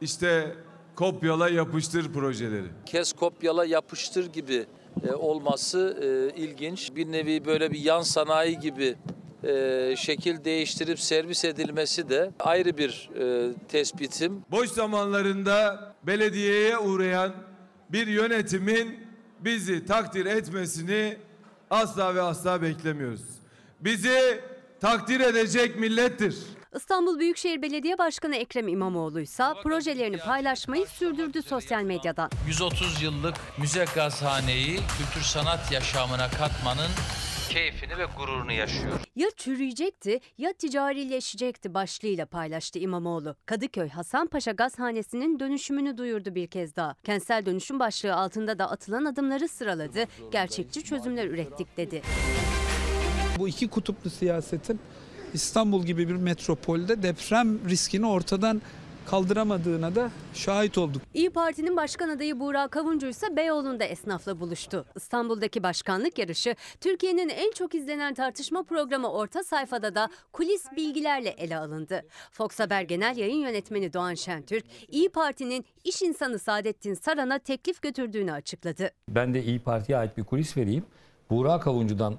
işte 0.00 0.56
kopyala 0.96 1.48
yapıştır 1.48 2.12
projeleri. 2.12 2.66
kes 2.86 3.12
kopyala 3.12 3.64
yapıştır 3.64 4.32
gibi 4.32 4.66
e, 5.08 5.12
olması 5.12 5.98
e, 6.02 6.40
ilginç. 6.42 6.92
Bir 6.96 7.12
nevi 7.12 7.44
böyle 7.44 7.70
bir 7.70 7.78
yan 7.78 8.02
sanayi 8.02 8.58
gibi 8.58 8.96
e, 9.44 9.94
şekil 9.96 10.44
değiştirip 10.44 11.00
servis 11.00 11.44
edilmesi 11.44 12.08
de 12.08 12.30
ayrı 12.40 12.78
bir 12.78 13.10
e, 13.20 13.52
tespitim. 13.68 14.42
Boş 14.50 14.68
zamanlarında 14.68 15.92
belediyeye 16.02 16.78
uğrayan 16.78 17.32
bir 17.92 18.06
yönetimin 18.06 18.96
bizi 19.40 19.86
takdir 19.86 20.26
etmesini 20.26 21.16
asla 21.70 22.14
ve 22.14 22.22
asla 22.22 22.62
beklemiyoruz. 22.62 23.22
Bizi 23.80 24.40
takdir 24.80 25.20
edecek 25.20 25.78
millettir. 25.78 26.36
İstanbul 26.76 27.18
Büyükşehir 27.18 27.62
Belediye 27.62 27.98
Başkanı 27.98 28.36
Ekrem 28.36 28.68
İmamoğlu 28.68 29.20
ise 29.20 29.44
projelerini 29.62 30.18
paylaşmayı 30.18 30.86
sürdürdü 30.86 31.42
sosyal 31.42 31.82
medyadan. 31.82 32.30
130 32.46 33.02
yıllık 33.02 33.34
müze 33.58 33.84
gazhaneyi 33.94 34.76
kültür 34.76 35.22
sanat 35.22 35.72
yaşamına 35.72 36.30
katmanın 36.30 36.90
keyfini 37.50 37.98
ve 37.98 38.04
gururunu 38.18 38.52
yaşıyor. 38.52 39.00
Ya 39.16 39.28
çürüyecekti 39.36 40.20
ya 40.38 40.52
ticarileşecekti 40.52 41.74
başlığıyla 41.74 42.26
paylaştı 42.26 42.78
İmamoğlu. 42.78 43.36
Kadıköy 43.46 43.88
Hasanpaşa 43.88 44.52
Gazhanesi'nin 44.52 45.40
dönüşümünü 45.40 45.98
duyurdu 45.98 46.34
bir 46.34 46.46
kez 46.46 46.76
daha. 46.76 46.94
Kentsel 47.04 47.46
dönüşüm 47.46 47.80
başlığı 47.80 48.14
altında 48.14 48.58
da 48.58 48.70
atılan 48.70 49.04
adımları 49.04 49.48
sıraladı. 49.48 50.04
Gerçekçi 50.32 50.84
çözümler 50.84 51.26
ürettik 51.26 51.76
dedi. 51.76 52.02
Bu 53.38 53.48
iki 53.48 53.68
kutuplu 53.68 54.10
siyasetin 54.10 54.80
İstanbul 55.34 55.84
gibi 55.84 56.08
bir 56.08 56.14
metropolde 56.16 57.02
deprem 57.02 57.68
riskini 57.68 58.06
ortadan 58.06 58.62
kaldıramadığına 59.06 59.94
da 59.94 60.10
şahit 60.34 60.78
olduk. 60.78 61.02
İyi 61.14 61.30
Parti'nin 61.30 61.76
başkan 61.76 62.08
adayı 62.08 62.40
Buğra 62.40 62.68
Kavuncu 62.68 63.06
ise 63.06 63.36
Beyoğlu'nda 63.36 63.84
esnafla 63.84 64.40
buluştu. 64.40 64.86
İstanbul'daki 64.96 65.62
başkanlık 65.62 66.18
yarışı 66.18 66.54
Türkiye'nin 66.80 67.28
en 67.28 67.50
çok 67.50 67.74
izlenen 67.74 68.14
tartışma 68.14 68.62
programı 68.62 69.12
Orta 69.12 69.44
Sayfada 69.44 69.94
da 69.94 70.08
kulis 70.32 70.64
bilgilerle 70.76 71.28
ele 71.28 71.56
alındı. 71.56 72.02
Fox 72.32 72.58
Haber 72.58 72.82
Genel 72.82 73.16
Yayın 73.16 73.38
Yönetmeni 73.38 73.92
Doğan 73.92 74.14
Şentürk, 74.14 74.64
İyi 74.88 75.08
Parti'nin 75.08 75.64
iş 75.84 76.02
insanı 76.02 76.38
Saadettin 76.38 76.94
Saran'a 76.94 77.38
teklif 77.38 77.82
götürdüğünü 77.82 78.32
açıkladı. 78.32 78.90
Ben 79.08 79.34
de 79.34 79.44
İyi 79.44 79.60
Parti'ye 79.60 79.98
ait 79.98 80.16
bir 80.16 80.24
kulis 80.24 80.56
vereyim. 80.56 80.84
Buğra 81.30 81.60
Kavuncu'dan 81.60 82.18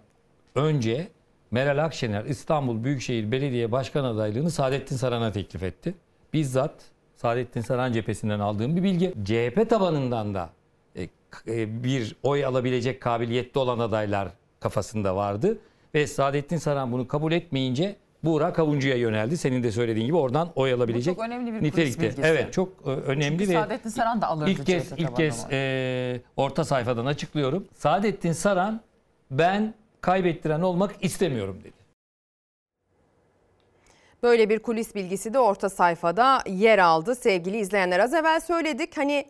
önce 0.56 1.08
Meral 1.52 1.84
Akşener 1.86 2.26
İstanbul 2.26 2.84
Büyükşehir 2.84 3.32
Belediye 3.32 3.72
Başkan 3.72 4.04
adaylığını 4.04 4.52
Saadettin 4.52 4.96
Saran'a 4.96 5.32
teklif 5.32 5.64
etti. 5.64 5.96
Bizzat 6.34 6.74
Saadettin 7.16 7.62
Saran 7.62 7.92
cephesinden 7.92 8.40
aldığım 8.40 8.76
bir 8.76 8.84
bilgi. 8.84 9.14
CHP 9.26 9.70
tabanından 9.70 10.34
da 10.34 10.50
e, 10.96 11.04
e, 11.48 11.84
bir 11.84 12.16
oy 12.24 12.46
alabilecek 12.46 13.02
kabiliyette 13.02 13.60
olan 13.60 13.80
adaylar 13.80 14.30
kafasında 14.60 15.16
vardı. 15.16 15.58
Ve 15.96 16.08
Saadettin 16.08 16.58
Saran 16.58 16.92
bunu 16.92 17.08
kabul 17.08 17.32
etmeyince 17.32 17.96
Buğra 18.24 18.54
Kavuncu'ya 18.54 18.96
yöneldi. 18.96 19.38
Senin 19.38 19.64
de 19.64 19.72
söylediğin 19.72 20.06
gibi 20.06 20.18
oradan 20.18 20.50
oy 20.56 20.74
alabilecek 20.74 21.16
çok 21.16 21.26
önemli 21.26 21.54
bir 21.54 21.64
nitelikte. 21.64 22.02
bilgisi. 22.02 22.22
Evet 22.24 22.54
çok 22.54 22.70
e, 22.86 22.90
önemli 22.90 23.38
Çünkü 23.38 23.50
ve 23.50 23.54
Saadettin 23.54 23.90
Saran 23.90 24.22
da 24.22 24.28
alırdı 24.28 24.50
ilk 24.50 24.66
kez 24.66 24.92
ilk 24.98 25.16
kez 25.16 25.46
e, 25.52 26.22
orta 26.36 26.66
sayfadan 26.66 27.06
açıklıyorum. 27.06 27.68
Saadettin 27.74 28.32
Saran 28.32 28.82
ben 29.32 29.74
kaybettiren 30.02 30.62
olmak 30.62 30.96
istemiyorum 31.04 31.60
dedi. 31.64 31.78
Böyle 34.24 34.50
bir 34.50 34.60
kulis 34.60 34.96
bilgisi 34.96 35.34
de 35.34 35.40
orta 35.40 35.70
sayfada 35.70 36.44
yer 36.48 36.80
aldı 36.80 37.16
sevgili 37.16 37.58
izleyenler. 37.58 38.00
Az 38.00 38.14
evvel 38.14 38.40
söyledik 38.40 38.98
hani 38.98 39.26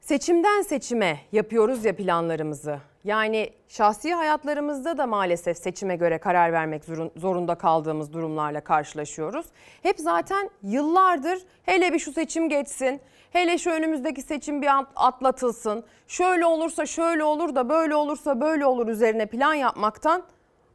seçimden 0.00 0.62
seçime 0.62 1.20
yapıyoruz 1.32 1.84
ya 1.84 1.96
planlarımızı. 1.96 2.78
Yani 3.04 3.50
şahsi 3.68 4.14
hayatlarımızda 4.14 4.98
da 4.98 5.06
maalesef 5.06 5.58
seçime 5.58 5.96
göre 5.96 6.18
karar 6.18 6.52
vermek 6.52 6.84
zorun- 6.84 7.10
zorunda 7.16 7.54
kaldığımız 7.54 8.12
durumlarla 8.12 8.60
karşılaşıyoruz. 8.60 9.46
Hep 9.82 9.98
zaten 9.98 10.50
yıllardır 10.62 11.38
hele 11.62 11.92
bir 11.92 11.98
şu 11.98 12.12
seçim 12.12 12.48
geçsin, 12.48 13.00
hele 13.36 13.58
şu 13.58 13.70
önümüzdeki 13.70 14.22
seçim 14.22 14.62
bir 14.62 14.78
at- 14.78 14.92
atlatılsın, 14.96 15.84
şöyle 16.08 16.46
olursa 16.46 16.86
şöyle 16.86 17.24
olur 17.24 17.54
da 17.54 17.68
böyle 17.68 17.94
olursa 17.94 18.40
böyle 18.40 18.66
olur 18.66 18.88
üzerine 18.88 19.26
plan 19.26 19.54
yapmaktan 19.54 20.22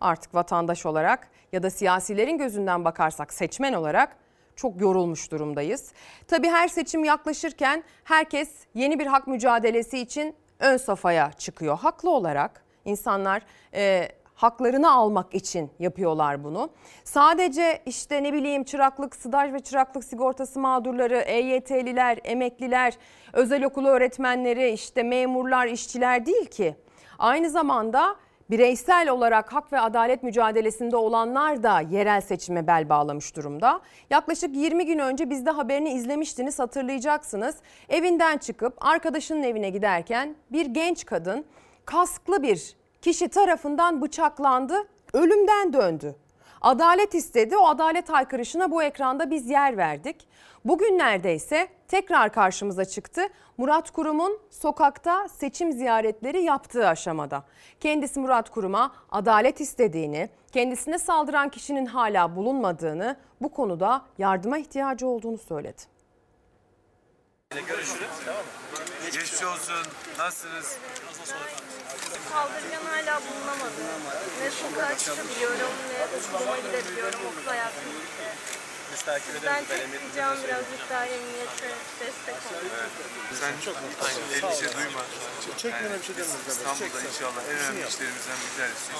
artık 0.01 0.35
vatandaş 0.35 0.85
olarak 0.85 1.27
ya 1.51 1.63
da 1.63 1.69
siyasilerin 1.69 2.37
gözünden 2.37 2.85
bakarsak 2.85 3.33
seçmen 3.33 3.73
olarak 3.73 4.17
çok 4.55 4.81
yorulmuş 4.81 5.31
durumdayız. 5.31 5.93
Tabii 6.27 6.49
her 6.49 6.67
seçim 6.67 7.03
yaklaşırken 7.03 7.83
herkes 8.03 8.49
yeni 8.73 8.99
bir 8.99 9.05
hak 9.05 9.27
mücadelesi 9.27 9.99
için 9.99 10.35
ön 10.59 10.77
safhaya 10.77 11.31
çıkıyor. 11.31 11.79
Haklı 11.79 12.09
olarak 12.09 12.63
insanlar 12.85 13.41
e, 13.73 14.07
haklarını 14.41 14.91
almak 14.91 15.35
için 15.35 15.71
yapıyorlar 15.79 16.43
bunu. 16.43 16.69
Sadece 17.03 17.81
işte 17.85 18.23
ne 18.23 18.33
bileyim 18.33 18.63
çıraklık, 18.63 19.15
staj 19.15 19.53
ve 19.53 19.59
çıraklık 19.59 20.03
sigortası 20.03 20.59
mağdurları, 20.59 21.17
EYT'liler, 21.17 22.19
emekliler, 22.23 22.93
özel 23.33 23.63
okulu 23.63 23.87
öğretmenleri, 23.87 24.69
işte 24.69 25.03
memurlar, 25.03 25.67
işçiler 25.67 26.25
değil 26.25 26.45
ki. 26.45 26.75
Aynı 27.19 27.49
zamanda 27.49 28.15
bireysel 28.49 29.09
olarak 29.09 29.53
hak 29.53 29.73
ve 29.73 29.79
adalet 29.79 30.23
mücadelesinde 30.23 30.95
olanlar 30.95 31.63
da 31.63 31.81
yerel 31.81 32.21
seçime 32.21 32.67
bel 32.67 32.89
bağlamış 32.89 33.35
durumda. 33.35 33.81
Yaklaşık 34.09 34.55
20 34.55 34.85
gün 34.85 34.99
önce 34.99 35.29
biz 35.29 35.45
de 35.45 35.49
haberini 35.49 35.89
izlemiştiniz 35.89 36.59
hatırlayacaksınız. 36.59 37.55
Evinden 37.89 38.37
çıkıp 38.37 38.73
arkadaşının 38.85 39.43
evine 39.43 39.69
giderken 39.69 40.35
bir 40.51 40.65
genç 40.65 41.05
kadın 41.05 41.45
kasklı 41.85 42.43
bir 42.43 42.80
kişi 43.01 43.27
tarafından 43.27 44.01
bıçaklandı, 44.01 44.87
ölümden 45.13 45.73
döndü. 45.73 46.15
Adalet 46.61 47.15
istedi. 47.15 47.57
O 47.57 47.67
adalet 47.67 48.09
haykırışına 48.09 48.71
bu 48.71 48.83
ekranda 48.83 49.31
biz 49.31 49.49
yer 49.49 49.77
verdik. 49.77 50.27
Bugünlerde 50.65 51.35
ise 51.35 51.67
tekrar 51.87 52.33
karşımıza 52.33 52.85
çıktı. 52.85 53.21
Murat 53.57 53.91
Kurum'un 53.91 54.39
sokakta 54.49 55.27
seçim 55.27 55.71
ziyaretleri 55.71 56.41
yaptığı 56.41 56.87
aşamada. 56.87 57.43
Kendisi 57.79 58.19
Murat 58.19 58.49
Kurum'a 58.49 58.91
adalet 59.11 59.61
istediğini, 59.61 60.29
kendisine 60.51 60.97
saldıran 60.99 61.49
kişinin 61.49 61.85
hala 61.85 62.35
bulunmadığını, 62.35 63.15
bu 63.41 63.49
konuda 63.49 64.01
yardıma 64.17 64.57
ihtiyacı 64.57 65.07
olduğunu 65.07 65.37
söyledi. 65.37 65.81
Görüşürüz. 67.49 68.07
Tamam 68.25 68.41
mı? 68.41 69.05
Geçmiş 69.05 69.43
olsun. 69.43 69.91
Nasılsınız? 70.19 70.77
Saldırgan 72.31 72.85
hala 72.91 73.21
bulunamadı. 73.27 73.81
Ne 74.41 74.51
sokağa 74.51 74.97
çıkabiliyorum 74.97 75.73
ne 75.91 75.99
okuluma 76.17 76.57
gidebiliyorum. 76.57 77.19
Okul 77.29 77.45
hayatım 77.47 77.83
bitti. 78.01 78.27
Biz 78.93 79.01
takip 79.01 79.43
Ben 79.45 79.63
edelim. 79.63 79.91
tek 79.91 80.01
ricam 80.01 80.35
birazcık 80.43 80.89
daha 80.89 81.05
emniyete 81.05 81.69
destek 81.99 82.35
olun. 82.51 82.71
Sen 83.39 83.53
çok 83.65 83.75
aynı 84.05 84.19
endişe 84.35 84.77
duyma. 84.77 85.03
Çekmene 85.57 85.99
bir 85.99 86.05
şey 86.05 86.15
demiyoruz. 86.17 86.47
İstanbul'da 86.47 86.99
inşallah 87.09 87.41
en 87.51 87.57
önemli 87.57 87.87
işlerimizden 87.87 88.37
bir 88.43 88.51
tanesi. 88.57 88.91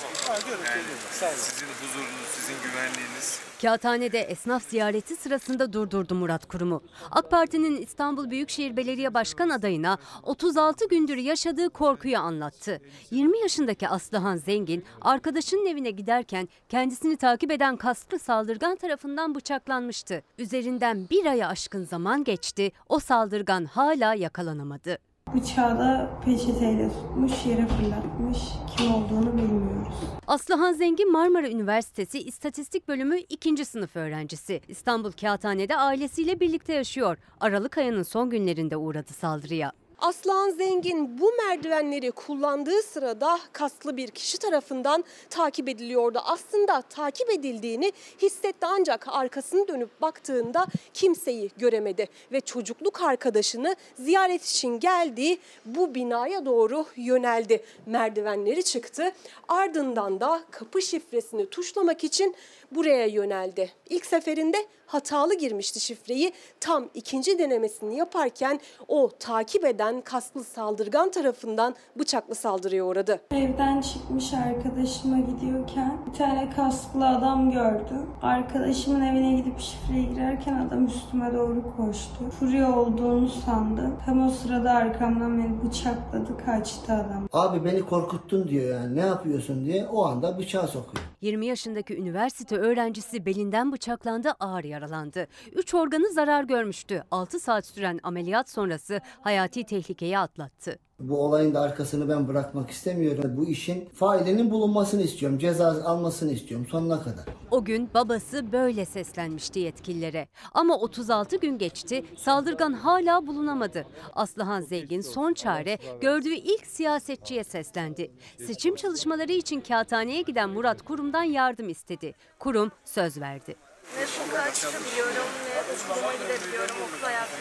Yani 1.21 1.37
sizin 1.37 1.67
huzurunuz, 1.81 2.27
sizin 2.35 2.57
güvenliğiniz. 2.63 3.39
Kağıthane'de 3.61 4.19
esnaf 4.19 4.63
ziyareti 4.63 5.15
sırasında 5.15 5.73
durdurdu 5.73 6.15
Murat 6.15 6.45
Kurum'u. 6.45 6.83
AK 7.11 7.31
Parti'nin 7.31 7.81
İstanbul 7.81 8.29
Büyükşehir 8.29 8.77
Belediye 8.77 9.13
Başkan 9.13 9.49
adayına 9.49 9.97
36 10.23 10.87
gündür 10.87 11.17
yaşadığı 11.17 11.69
korkuyu 11.69 12.17
anlattı. 12.17 12.81
20 13.11 13.39
yaşındaki 13.39 13.87
Aslıhan 13.87 14.37
Zengin 14.37 14.85
arkadaşının 15.01 15.65
evine 15.65 15.91
giderken 15.91 16.49
kendisini 16.69 17.17
takip 17.17 17.51
eden 17.51 17.77
kasklı 17.77 18.19
saldırgan 18.19 18.75
tarafından 18.75 19.35
bıçaklanmıştı. 19.35 20.23
Üzerinden 20.37 21.09
bir 21.09 21.25
aya 21.25 21.47
aşkın 21.47 21.83
zaman 21.83 22.23
geçti. 22.23 22.71
O 22.89 22.99
saldırgan 22.99 23.65
hala 23.65 24.13
yakalanamadı. 24.13 25.10
Bıçağı 25.35 25.79
da 25.79 26.09
peçeteyle 26.25 26.89
tutmuş, 26.89 27.45
yere 27.45 27.67
fırlatmış. 27.67 28.37
Kim 28.77 28.93
olduğunu 28.93 29.37
bilmiyoruz. 29.37 29.93
Aslıhan 30.27 30.73
Zengin 30.73 31.11
Marmara 31.11 31.49
Üniversitesi 31.49 32.19
İstatistik 32.19 32.87
Bölümü 32.87 33.19
2. 33.19 33.65
sınıf 33.65 33.95
öğrencisi. 33.95 34.61
İstanbul 34.67 35.11
Kağıthane'de 35.11 35.75
ailesiyle 35.77 36.39
birlikte 36.39 36.73
yaşıyor. 36.73 37.17
Aralık 37.39 37.77
ayının 37.77 38.03
son 38.03 38.29
günlerinde 38.29 38.77
uğradı 38.77 39.13
saldırıya. 39.13 39.71
Aslan 40.01 40.49
Zengin 40.49 41.19
bu 41.19 41.31
merdivenleri 41.33 42.11
kullandığı 42.11 42.81
sırada 42.81 43.39
kaslı 43.53 43.97
bir 43.97 44.07
kişi 44.07 44.37
tarafından 44.37 45.03
takip 45.29 45.69
ediliyordu. 45.69 46.19
Aslında 46.25 46.81
takip 46.81 47.29
edildiğini 47.29 47.91
hissetti 48.21 48.65
ancak 48.65 49.07
arkasını 49.07 49.67
dönüp 49.67 50.01
baktığında 50.01 50.65
kimseyi 50.93 51.51
göremedi 51.57 52.07
ve 52.31 52.41
çocukluk 52.41 53.01
arkadaşını 53.01 53.75
ziyaret 53.99 54.45
için 54.45 54.79
geldiği 54.79 55.39
bu 55.65 55.95
binaya 55.95 56.45
doğru 56.45 56.85
yöneldi. 56.95 57.63
Merdivenleri 57.85 58.63
çıktı. 58.63 59.11
Ardından 59.47 60.19
da 60.19 60.43
kapı 60.51 60.81
şifresini 60.81 61.49
tuşlamak 61.49 62.03
için 62.03 62.35
buraya 62.75 63.05
yöneldi. 63.05 63.69
İlk 63.89 64.05
seferinde 64.05 64.57
hatalı 64.85 65.33
girmişti 65.33 65.79
şifreyi. 65.79 66.33
Tam 66.59 66.89
ikinci 66.93 67.39
denemesini 67.39 67.97
yaparken 67.97 68.59
o 68.87 69.09
takip 69.19 69.65
eden 69.65 70.01
kaslı 70.01 70.43
saldırgan 70.43 71.11
tarafından 71.11 71.75
bıçaklı 71.99 72.35
saldırıya 72.35 72.85
uğradı. 72.85 73.19
Evden 73.31 73.81
çıkmış 73.81 74.33
arkadaşıma 74.33 75.19
gidiyorken 75.19 75.97
bir 76.07 76.17
tane 76.17 76.49
kasklı 76.55 77.07
adam 77.07 77.51
gördüm. 77.51 78.09
Arkadaşımın 78.21 79.01
evine 79.01 79.33
gidip 79.33 79.59
şifreye 79.59 80.03
girerken 80.03 80.67
adam 80.67 80.85
üstüme 80.85 81.33
doğru 81.33 81.63
koştu. 81.77 82.29
Furya 82.39 82.79
olduğunu 82.79 83.29
sandım. 83.29 83.99
Tam 84.05 84.27
o 84.27 84.31
sırada 84.31 84.71
arkamdan 84.71 85.37
beni 85.37 85.69
bıçakladı 85.69 86.45
kaçtı 86.45 86.93
adam. 86.93 87.29
Abi 87.31 87.65
beni 87.65 87.81
korkuttun 87.81 88.47
diyor 88.47 88.75
yani 88.75 88.95
ne 88.95 89.01
yapıyorsun 89.01 89.65
diye 89.65 89.87
o 89.87 90.05
anda 90.05 90.37
bıçağı 90.37 90.67
sokuyor. 90.67 91.10
20 91.21 91.45
yaşındaki 91.45 91.97
üniversite 91.97 92.57
öğrencisi 92.57 93.25
belinden 93.25 93.71
bıçaklandı, 93.71 94.31
ağır 94.39 94.63
yaralandı. 94.63 95.27
3 95.51 95.73
organı 95.73 96.13
zarar 96.13 96.43
görmüştü. 96.43 97.03
6 97.11 97.39
saat 97.39 97.65
süren 97.65 97.99
ameliyat 98.03 98.49
sonrası 98.49 99.01
hayati 99.21 99.63
tehlikeyi 99.65 100.19
atlattı. 100.19 100.79
Bu 101.01 101.17
olayın 101.17 101.53
da 101.53 101.61
arkasını 101.61 102.09
ben 102.09 102.27
bırakmak 102.27 102.69
istemiyorum. 102.69 103.33
Bu 103.37 103.45
işin 103.45 103.89
failinin 103.89 104.51
bulunmasını 104.51 105.01
istiyorum. 105.01 105.39
Ceza 105.39 105.67
almasını 105.85 106.31
istiyorum 106.31 106.67
sonuna 106.71 107.03
kadar. 107.03 107.25
O 107.51 107.63
gün 107.65 107.89
babası 107.93 108.51
böyle 108.51 108.85
seslenmişti 108.85 109.59
yetkililere. 109.59 110.27
Ama 110.53 110.77
36 110.77 111.35
gün 111.35 111.57
geçti, 111.57 112.05
saldırgan 112.17 112.73
hala 112.73 113.27
bulunamadı. 113.27 113.85
Aslıhan 114.13 114.61
Zengin 114.61 115.01
son 115.01 115.33
çare 115.33 115.77
gördüğü 116.01 116.33
ilk 116.33 116.65
siyasetçiye 116.65 117.43
seslendi. 117.43 118.11
Seçim 118.47 118.75
çalışmaları 118.75 119.31
için 119.31 119.61
kağıthaneye 119.61 120.21
giden 120.21 120.49
Murat 120.49 120.81
Kurum'dan 120.81 121.23
yardım 121.23 121.69
istedi. 121.69 122.13
Kurum 122.39 122.71
söz 122.85 123.21
verdi. 123.21 123.55
Ne 123.99 124.05
sokağa 124.05 124.53
çıkabiliyorum 124.53 125.27
ne 125.45 125.61
okuluma 125.73 126.13
gidebiliyorum. 126.13 126.75
Okul 126.75 127.03
hayatım 127.03 127.39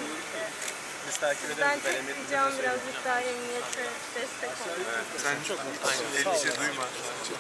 takip 1.20 1.48
Ben 1.60 1.78
edelim. 1.78 2.06
tek 2.06 2.16
ricam 2.26 2.48
birazcık 2.58 3.04
daha 3.04 3.20
emniyete 3.20 3.84
destek 4.14 4.50
olun. 4.66 4.84
Sen 5.16 5.36
çok 5.48 5.58
aynı 5.60 6.02
endişe 6.18 6.60
duyma. 6.60 6.84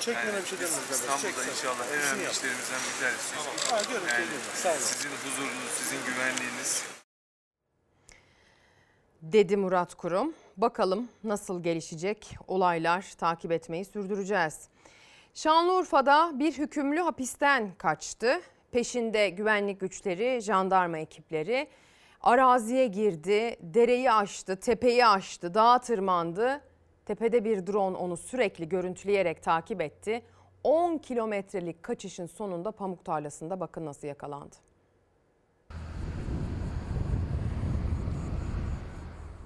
Çekmene 0.00 0.40
bir 0.42 0.46
şey 0.46 0.58
demiyoruz. 0.58 0.90
İstanbul'da 0.90 1.44
inşallah 1.52 1.84
en 1.94 2.00
önemli 2.02 2.30
işlerimizden 2.30 2.80
bir 2.86 2.94
tanesi. 3.00 3.34
Yani 4.68 4.78
sizin 4.80 5.10
huzurunuz, 5.10 5.70
sizin 5.78 5.98
güvenliğiniz. 6.06 6.82
dedi 9.22 9.56
Murat 9.56 9.94
Kurum. 9.94 10.34
Bakalım 10.56 11.08
nasıl 11.24 11.62
gelişecek 11.62 12.36
olaylar 12.48 13.12
takip 13.18 13.52
etmeyi 13.52 13.84
sürdüreceğiz. 13.84 14.68
Şanlıurfa'da 15.34 16.30
bir 16.34 16.52
hükümlü 16.52 17.00
hapisten 17.00 17.72
kaçtı. 17.78 18.40
Peşinde 18.72 19.28
güvenlik 19.28 19.80
güçleri, 19.80 20.40
jandarma 20.42 20.98
ekipleri 20.98 21.68
araziye 22.20 22.86
girdi, 22.86 23.56
dereyi 23.60 24.12
aştı, 24.12 24.56
tepeyi 24.56 25.06
aştı, 25.06 25.54
dağa 25.54 25.78
tırmandı. 25.78 26.60
Tepede 27.06 27.44
bir 27.44 27.66
drone 27.66 27.96
onu 27.96 28.16
sürekli 28.16 28.68
görüntüleyerek 28.68 29.42
takip 29.42 29.80
etti. 29.80 30.22
10 30.64 30.98
kilometrelik 30.98 31.82
kaçışın 31.82 32.26
sonunda 32.26 32.72
pamuk 32.72 33.04
tarlasında 33.04 33.60
bakın 33.60 33.86
nasıl 33.86 34.06
yakalandı. 34.06 34.56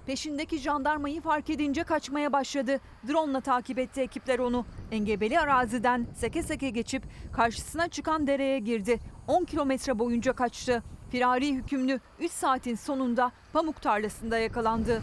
Peşindeki 0.07 0.59
jandarmayı 0.59 1.20
fark 1.20 1.51
edince 1.51 1.83
kaçmaya 1.85 2.33
başladı. 2.33 2.81
Drone'la 3.09 3.41
takip 3.41 3.79
etti 3.79 4.01
ekipler 4.01 4.39
onu. 4.39 4.66
Engebeli 4.93 5.41
araziden 5.41 6.07
seke 6.14 6.43
seke 6.43 6.70
geçip 6.70 7.03
karşısına 7.33 7.89
çıkan 7.89 8.27
dereye 8.27 8.59
girdi. 8.59 9.01
10 9.29 9.45
kilometre 9.45 9.99
boyunca 9.99 10.33
kaçtı. 10.33 10.83
Firari 11.14 11.54
hükümlü 11.54 12.00
3 12.20 12.32
saatin 12.32 12.74
sonunda 12.74 13.32
pamuk 13.52 13.82
tarlasında 13.82 14.38
yakalandı. 14.38 15.02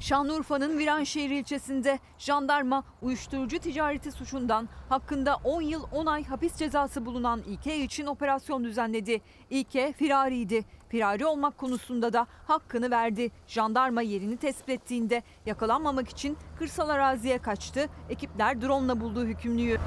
Şanlıurfa'nın 0.00 0.78
Viranşehir 0.78 1.30
ilçesinde 1.30 1.98
jandarma 2.18 2.84
uyuşturucu 3.02 3.58
ticareti 3.58 4.12
suçundan 4.12 4.68
hakkında 4.88 5.36
10 5.44 5.62
yıl 5.62 5.82
10 5.92 6.06
ay 6.06 6.24
hapis 6.24 6.56
cezası 6.56 7.06
bulunan 7.06 7.42
İlke 7.46 7.78
için 7.78 8.06
operasyon 8.06 8.64
düzenledi. 8.64 9.20
İlke 9.50 9.92
firariydi. 9.92 10.64
Firari 10.88 11.26
olmak 11.26 11.58
konusunda 11.58 12.12
da 12.12 12.26
hakkını 12.46 12.90
verdi. 12.90 13.30
Jandarma 13.46 14.02
yerini 14.02 14.36
tespit 14.36 14.68
ettiğinde 14.68 15.22
yakalanmamak 15.46 16.08
için 16.08 16.36
kırsal 16.58 16.88
araziye 16.88 17.38
kaçtı. 17.38 17.88
Ekipler 18.10 18.62
drone'la 18.62 19.00
buldu 19.00 19.24
hükümlüyü. 19.24 19.78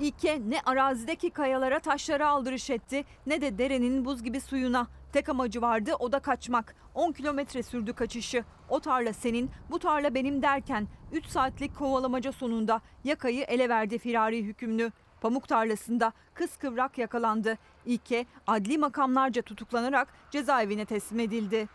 İlke 0.00 0.40
ne 0.50 0.60
arazideki 0.66 1.30
kayalara 1.30 1.80
taşlara 1.80 2.28
aldırış 2.28 2.70
etti 2.70 3.04
ne 3.26 3.40
de 3.40 3.58
derenin 3.58 4.04
buz 4.04 4.22
gibi 4.22 4.40
suyuna. 4.40 4.86
Tek 5.12 5.28
amacı 5.28 5.62
vardı 5.62 5.92
o 5.98 6.12
da 6.12 6.18
kaçmak. 6.18 6.74
10 6.94 7.12
kilometre 7.12 7.62
sürdü 7.62 7.92
kaçışı. 7.92 8.44
O 8.68 8.80
tarla 8.80 9.12
senin, 9.12 9.50
bu 9.70 9.78
tarla 9.78 10.14
benim 10.14 10.42
derken 10.42 10.88
3 11.12 11.26
saatlik 11.26 11.76
kovalamaca 11.76 12.32
sonunda 12.32 12.80
yakayı 13.04 13.44
ele 13.44 13.68
verdi 13.68 13.98
firari 13.98 14.44
hükümlü. 14.44 14.92
Pamuk 15.20 15.48
tarlasında 15.48 16.12
kıskıvrak 16.34 16.98
yakalandı. 16.98 17.58
İlke 17.86 18.26
adli 18.46 18.78
makamlarca 18.78 19.42
tutuklanarak 19.42 20.08
cezaevine 20.30 20.84
teslim 20.84 21.20
edildi. 21.20 21.68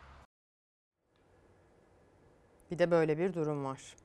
Bir 2.71 2.79
de 2.79 2.91
böyle 2.91 3.17
bir 3.17 3.33
durum 3.33 3.65
var. 3.65 3.95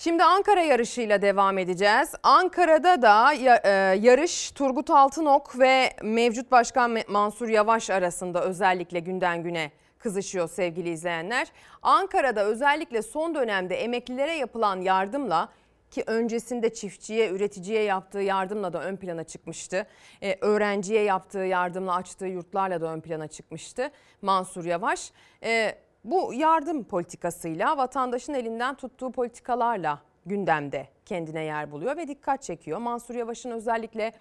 Şimdi 0.00 0.24
Ankara 0.24 0.62
yarışıyla 0.62 1.22
devam 1.22 1.58
edeceğiz. 1.58 2.14
Ankara'da 2.22 3.02
da 3.02 3.34
e, 3.34 3.70
yarış 4.00 4.50
Turgut 4.50 4.90
Altınok 4.90 5.58
ve 5.58 5.92
mevcut 6.02 6.50
başkan 6.50 6.98
Mansur 7.08 7.48
Yavaş 7.48 7.90
arasında 7.90 8.44
özellikle 8.44 9.00
günden 9.00 9.42
güne 9.42 9.70
kızışıyor 9.98 10.48
sevgili 10.48 10.90
izleyenler. 10.90 11.48
Ankara'da 11.82 12.44
özellikle 12.44 13.02
son 13.02 13.34
dönemde 13.34 13.76
emeklilere 13.76 14.32
yapılan 14.32 14.80
yardımla 14.80 15.48
ki 15.90 16.04
öncesinde 16.06 16.74
çiftçiye, 16.74 17.30
üreticiye 17.30 17.82
yaptığı 17.82 18.20
yardımla 18.20 18.72
da 18.72 18.82
ön 18.82 18.96
plana 18.96 19.24
çıkmıştı. 19.24 19.86
Ee, 20.22 20.38
öğrenciye 20.40 21.02
yaptığı 21.02 21.38
yardımla 21.38 21.94
açtığı 21.94 22.26
yurtlarla 22.26 22.80
da 22.80 22.86
ön 22.86 23.00
plana 23.00 23.28
çıkmıştı 23.28 23.90
Mansur 24.22 24.64
Yavaş. 24.64 25.12
Ee, 25.42 25.74
bu 26.10 26.34
yardım 26.34 26.84
politikasıyla 26.84 27.76
vatandaşın 27.76 28.34
elinden 28.34 28.74
tuttuğu 28.74 29.12
politikalarla 29.12 30.00
gündemde 30.26 30.88
kendine 31.06 31.44
yer 31.44 31.72
buluyor 31.72 31.96
ve 31.96 32.08
dikkat 32.08 32.42
çekiyor. 32.42 32.78
Mansur 32.78 33.14
Yavaş'ın 33.14 33.50
özellikle 33.50 34.12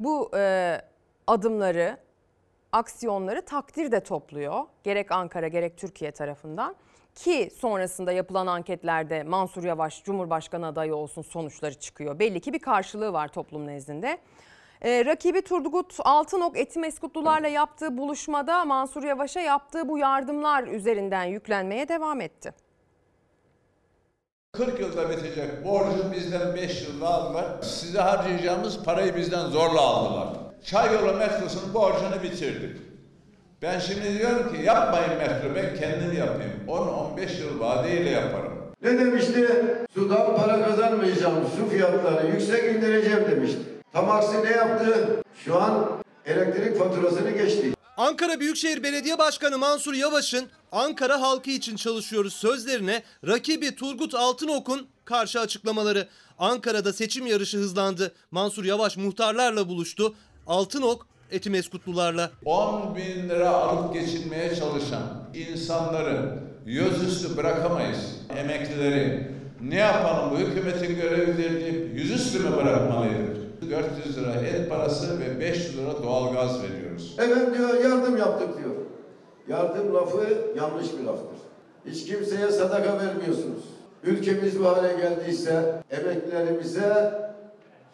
bu 0.00 0.30
e, 0.36 0.78
adımları, 1.26 1.96
aksiyonları 2.72 3.42
takdir 3.42 3.92
de 3.92 4.00
topluyor. 4.00 4.64
Gerek 4.84 5.12
Ankara 5.12 5.48
gerek 5.48 5.76
Türkiye 5.76 6.10
tarafından. 6.10 6.76
Ki 7.14 7.50
sonrasında 7.56 8.12
yapılan 8.12 8.46
anketlerde 8.46 9.22
Mansur 9.22 9.64
Yavaş 9.64 10.04
Cumhurbaşkanı 10.04 10.66
adayı 10.66 10.94
olsun 10.94 11.22
sonuçları 11.22 11.74
çıkıyor. 11.74 12.18
Belli 12.18 12.40
ki 12.40 12.52
bir 12.52 12.58
karşılığı 12.58 13.12
var 13.12 13.28
toplum 13.28 13.66
nezdinde. 13.66 14.18
Ee, 14.84 15.04
rakibi 15.04 15.42
Turgut 15.42 15.94
Altınok 16.04 16.58
Etimeskutlularla 16.58 17.48
yaptığı 17.48 17.98
buluşmada 17.98 18.64
Mansur 18.64 19.02
Yavaş'a 19.02 19.40
yaptığı 19.40 19.88
bu 19.88 19.98
yardımlar 19.98 20.64
üzerinden 20.64 21.24
yüklenmeye 21.24 21.88
devam 21.88 22.20
etti. 22.20 22.54
40 24.52 24.80
yılda 24.80 25.10
bitecek 25.10 25.64
borcu 25.64 26.12
bizden 26.12 26.54
5 26.54 26.82
yılda 26.82 27.08
aldılar. 27.08 27.62
Size 27.62 28.00
harcayacağımız 28.00 28.84
parayı 28.84 29.16
bizden 29.16 29.46
zorla 29.46 29.80
aldılar. 29.80 30.28
Çay 30.64 30.94
yolu 30.94 31.16
metrosunun 31.16 31.74
borcunu 31.74 32.22
bitirdik. 32.22 32.76
Ben 33.62 33.78
şimdi 33.78 34.18
diyorum 34.18 34.54
ki 34.54 34.62
yapmayın 34.62 35.16
metro 35.18 35.54
ben 35.54 35.80
kendim 35.80 36.18
yapayım. 36.18 36.52
10-15 36.68 37.40
yıl 37.40 37.60
vadeyle 37.60 38.10
yaparım. 38.10 38.52
Ne 38.82 38.98
demişti? 38.98 39.48
Sudan 39.94 40.36
para 40.36 40.64
kazanmayacağım, 40.64 41.34
su 41.56 41.68
fiyatlarını 41.68 42.30
yüksek 42.30 42.76
indireceğim 42.76 43.30
demişti. 43.30 43.71
Tam 43.92 44.10
aksi 44.10 44.44
ne 44.44 44.50
yaptı? 44.50 45.22
Şu 45.44 45.60
an 45.60 45.88
elektrik 46.26 46.78
faturasını 46.78 47.30
geçti. 47.30 47.72
Ankara 47.96 48.40
Büyükşehir 48.40 48.82
Belediye 48.82 49.18
Başkanı 49.18 49.58
Mansur 49.58 49.94
Yavaş'ın 49.94 50.44
Ankara 50.72 51.20
halkı 51.20 51.50
için 51.50 51.76
çalışıyoruz 51.76 52.32
sözlerine 52.34 53.02
rakibi 53.26 53.74
Turgut 53.74 54.14
Altınok'un 54.14 54.86
karşı 55.04 55.40
açıklamaları. 55.40 56.08
Ankara'da 56.38 56.92
seçim 56.92 57.26
yarışı 57.26 57.58
hızlandı. 57.58 58.12
Mansur 58.30 58.64
Yavaş 58.64 58.96
muhtarlarla 58.96 59.68
buluştu. 59.68 60.14
Altınok 60.46 61.06
Etimeskutlularla. 61.30 62.30
10 62.44 62.96
bin 62.96 63.28
lira 63.28 63.48
alıp 63.48 63.94
geçinmeye 63.94 64.54
çalışan 64.54 65.02
insanları 65.34 66.38
yüzüstü 66.66 67.36
bırakamayız. 67.36 67.98
Emeklileri 68.36 69.30
ne 69.60 69.76
yapalım 69.76 70.30
bu 70.30 70.38
hükümetin 70.38 70.96
görevidir 70.96 71.60
deyip 71.60 71.94
yüzüstü 71.94 72.38
mü 72.38 72.56
bırakmalıydık? 72.56 73.41
400 73.72 74.16
lira 74.18 74.32
et 74.34 74.70
parası 74.70 75.20
ve 75.20 75.40
500 75.40 75.78
lira 75.78 76.02
doğalgaz 76.02 76.62
veriyoruz. 76.62 77.14
Evet 77.18 77.58
diyor 77.58 77.84
yardım 77.84 78.16
yaptık 78.16 78.58
diyor. 78.58 78.74
Yardım 79.48 79.94
lafı 79.94 80.52
yanlış 80.56 80.86
bir 80.98 81.04
laftır. 81.04 81.38
Hiç 81.86 82.06
kimseye 82.06 82.50
sadaka 82.50 82.98
vermiyorsunuz. 82.98 83.62
Ülkemiz 84.04 84.60
bu 84.60 84.68
hale 84.68 84.96
geldiyse 84.96 85.82
emeklilerimize 85.90 87.12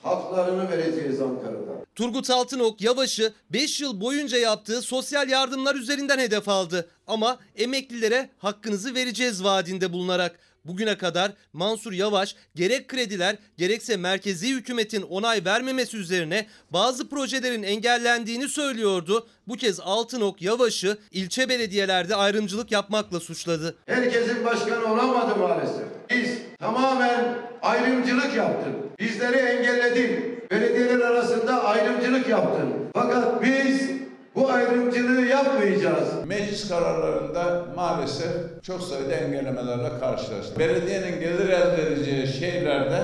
haklarını 0.02 0.70
vereceğiz 0.70 1.20
Ankara'da. 1.20 1.84
Turgut 1.94 2.30
Altınok 2.30 2.80
Yavaş'ı 2.80 3.32
5 3.50 3.80
yıl 3.80 4.00
boyunca 4.00 4.38
yaptığı 4.38 4.82
sosyal 4.82 5.28
yardımlar 5.28 5.74
üzerinden 5.74 6.18
hedef 6.18 6.48
aldı. 6.48 6.88
Ama 7.06 7.38
emeklilere 7.56 8.30
hakkınızı 8.38 8.94
vereceğiz 8.94 9.44
vaadinde 9.44 9.92
bulunarak. 9.92 10.38
Bugüne 10.68 10.98
kadar 10.98 11.32
Mansur 11.52 11.92
Yavaş 11.92 12.34
gerek 12.54 12.88
krediler 12.88 13.36
gerekse 13.56 13.96
merkezi 13.96 14.48
hükümetin 14.54 15.02
onay 15.02 15.44
vermemesi 15.44 15.96
üzerine 15.96 16.46
bazı 16.70 17.08
projelerin 17.08 17.62
engellendiğini 17.62 18.48
söylüyordu. 18.48 19.26
Bu 19.46 19.56
kez 19.56 19.80
Altınok 19.80 20.42
Yavaş'ı 20.42 20.98
ilçe 21.12 21.48
belediyelerde 21.48 22.16
ayrımcılık 22.16 22.72
yapmakla 22.72 23.20
suçladı. 23.20 23.76
Herkesin 23.86 24.44
başkanı 24.44 24.92
olamadı 24.92 25.36
maalesef. 25.36 25.84
Biz 26.10 26.38
tamamen 26.60 27.38
ayrımcılık 27.62 28.34
yaptık. 28.36 28.98
Bizleri 28.98 29.36
engelledin. 29.36 30.38
Belediyeler 30.50 31.00
arasında 31.00 31.64
ayrımcılık 31.64 32.28
yaptın. 32.28 32.74
Fakat 32.94 33.42
biz 33.42 33.97
bu 34.38 34.50
ayrımcılığı 34.50 35.26
yapmayacağız. 35.26 36.08
Meclis 36.26 36.68
kararlarında 36.68 37.64
maalesef 37.76 38.32
çok 38.62 38.82
sayıda 38.82 39.12
engellemelerle 39.12 39.98
karşılaştık. 40.00 40.58
Belediyenin 40.58 41.20
gelir 41.20 41.48
elde 41.48 41.86
edeceği 41.86 42.26
şeylerde 42.26 43.00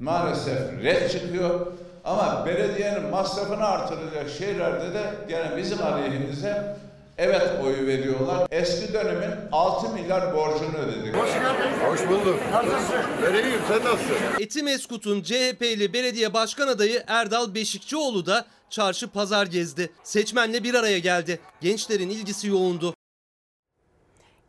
maalesef 0.00 0.58
red 0.82 1.10
çıkıyor. 1.10 1.66
Ama 2.04 2.46
belediyenin 2.46 3.02
masrafını 3.10 3.66
artıracak 3.66 4.30
şeylerde 4.38 4.94
de 4.94 5.02
gene 5.28 5.56
bizim 5.56 5.82
aleyhimize 5.82 6.76
evet 7.18 7.50
oyu 7.64 7.86
veriyorlar. 7.86 8.48
Eski 8.50 8.92
dönemin 8.92 9.30
6 9.52 9.92
milyar 9.92 10.34
borcunu 10.34 10.76
ödedik. 10.78 11.16
Hoş 11.16 11.32
geldin. 11.32 11.90
Hoş 11.90 12.08
bulduk. 12.08 12.40
Nasılsın? 12.52 12.96
Ben 13.22 13.34
iyiyim. 13.34 13.60
Sen 13.68 13.84
nasılsın? 13.84 14.16
Etimeskut'un 14.40 15.22
CHP'li 15.22 15.92
belediye 15.92 16.34
başkan 16.34 16.68
adayı 16.68 17.02
Erdal 17.06 17.54
Beşikçioğlu 17.54 18.26
da 18.26 18.44
çarşı 18.70 19.08
pazar 19.08 19.46
gezdi. 19.46 19.90
Seçmenle 20.04 20.64
bir 20.64 20.74
araya 20.74 20.98
geldi. 20.98 21.40
Gençlerin 21.60 22.10
ilgisi 22.10 22.48
yoğundu. 22.48 22.94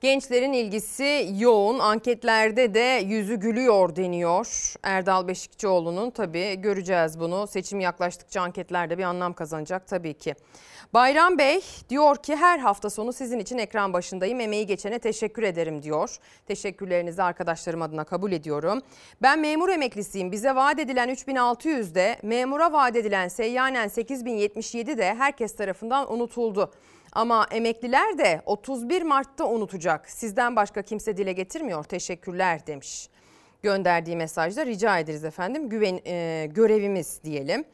Gençlerin 0.02 0.54
ilgisi 0.54 1.30
yoğun. 1.38 1.80
Anketlerde 1.80 2.74
de 2.74 3.04
yüzü 3.06 3.36
gülüyor 3.36 3.96
deniyor. 3.96 4.74
Erdal 4.84 5.28
Beşikçioğlu'nun 5.28 6.10
tabii 6.10 6.56
göreceğiz 6.56 7.20
bunu. 7.20 7.48
Seçim 7.48 7.80
yaklaştıkça 7.80 8.42
anketlerde 8.42 8.98
bir 8.98 9.04
anlam 9.04 9.34
kazanacak 9.34 9.88
tabii 9.88 10.14
ki. 10.14 10.36
Bayram 10.94 11.38
Bey 11.38 11.62
diyor 11.90 12.16
ki 12.16 12.36
her 12.36 12.60
hafta 12.60 12.90
sonu 12.90 13.14
sizin 13.14 13.40
için 13.40 13.58
ekran 13.58 13.94
başındayım. 13.94 14.40
Emeği 14.40 14.66
geçene 14.66 15.00
teşekkür 15.00 15.44
ederim 15.44 15.84
diyor. 15.84 16.18
Teşekkürlerinizi 16.48 17.24
arkadaşlarım 17.24 17.82
adına 17.82 18.04
kabul 18.04 18.32
ediyorum. 18.32 18.82
Ben 19.22 19.40
memur 19.40 19.70
emeklisiyim. 19.70 20.32
Bize 20.32 20.56
vaat 20.56 20.80
edilen 20.80 21.10
3600'de 21.10 22.18
memura 22.24 22.72
vaat 22.72 22.96
edilen 22.96 23.28
seyyanen 23.28 23.88
8077 23.88 24.98
de 24.98 25.16
herkes 25.16 25.56
tarafından 25.56 26.14
unutuldu. 26.14 26.72
Ama 27.12 27.48
emekliler 27.52 28.18
de 28.18 28.42
31 28.46 29.02
Mart'ta 29.02 29.46
unutacak. 29.46 30.10
Sizden 30.10 30.56
başka 30.56 30.82
kimse 30.82 31.18
dile 31.18 31.34
getirmiyor. 31.34 31.84
Teşekkürler 31.84 32.68
demiş. 32.68 33.10
Gönderdiği 33.64 34.16
mesajda 34.16 34.66
rica 34.66 35.00
ederiz 35.00 35.24
efendim. 35.24 35.70
Güven 35.70 36.00
e, 36.06 36.48
görevimiz 36.52 37.24
diyelim. 37.24 37.66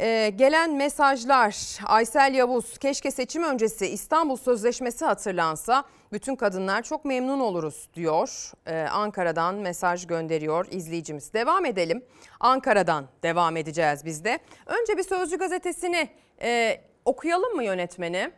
E, 0.00 0.32
gelen 0.36 0.74
mesajlar 0.74 1.78
Aysel 1.86 2.34
Yavuz 2.34 2.78
keşke 2.78 3.10
seçim 3.10 3.42
öncesi 3.42 3.86
İstanbul 3.86 4.36
Sözleşmesi 4.36 5.04
hatırlansa 5.04 5.84
bütün 6.12 6.36
kadınlar 6.36 6.82
çok 6.82 7.04
memnun 7.04 7.40
oluruz 7.40 7.88
diyor. 7.94 8.52
E, 8.66 8.80
Ankara'dan 8.80 9.54
mesaj 9.54 10.06
gönderiyor 10.06 10.66
izleyicimiz. 10.70 11.32
Devam 11.32 11.64
edelim. 11.64 12.04
Ankara'dan 12.40 13.06
devam 13.22 13.56
edeceğiz 13.56 14.04
biz 14.04 14.24
de. 14.24 14.38
Önce 14.66 14.98
bir 14.98 15.02
Sözcü 15.02 15.38
gazetesini 15.38 16.08
e, 16.42 16.80
okuyalım 17.04 17.54
mı 17.54 17.64
yönetmeni? 17.64 18.30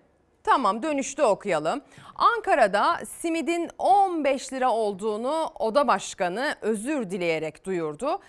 Tamam 0.45 0.83
dönüşte 0.83 1.25
okuyalım. 1.25 1.81
Ankara'da 2.15 3.01
simidin 3.21 3.71
15 3.79 4.53
lira 4.53 4.71
olduğunu 4.71 5.51
oda 5.59 5.89
başkanı 5.89 6.57
özür 6.63 7.11
dileyerek 7.11 7.65
duyurdu. 7.65 8.21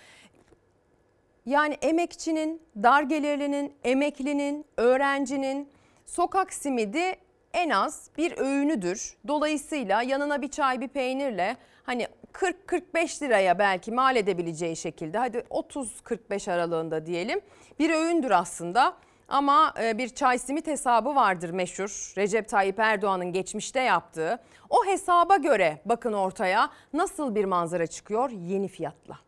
Yani 1.50 1.74
emekçinin, 1.82 2.62
dar 2.82 3.02
gelirlinin, 3.02 3.74
emeklinin, 3.84 4.66
öğrencinin 4.76 5.68
sokak 6.06 6.52
simidi 6.52 7.16
en 7.52 7.70
az 7.70 8.10
bir 8.18 8.38
öğünüdür. 8.38 9.16
Dolayısıyla 9.28 10.02
yanına 10.02 10.42
bir 10.42 10.48
çay 10.48 10.80
bir 10.80 10.88
peynirle 10.88 11.56
hani 11.82 12.06
40-45 12.32 13.22
liraya 13.22 13.58
belki 13.58 13.92
mal 13.92 14.16
edebileceği 14.16 14.76
şekilde 14.76 15.18
hadi 15.18 15.38
30-45 15.38 16.52
aralığında 16.52 17.06
diyelim 17.06 17.40
bir 17.78 17.90
öğündür 17.90 18.30
aslında. 18.30 18.96
Ama 19.28 19.74
e, 19.82 19.98
bir 19.98 20.08
çay 20.08 20.38
simit 20.38 20.66
hesabı 20.66 21.14
vardır 21.14 21.50
meşhur. 21.50 22.12
Recep 22.16 22.48
Tayyip 22.48 22.78
Erdoğan'ın 22.78 23.32
geçmişte 23.32 23.80
yaptığı. 23.80 24.38
O 24.70 24.86
hesaba 24.86 25.36
göre 25.36 25.80
bakın 25.84 26.12
ortaya 26.12 26.70
nasıl 26.92 27.34
bir 27.34 27.44
manzara 27.44 27.86
çıkıyor 27.86 28.30
yeni 28.30 28.68
fiyatla. 28.68 29.18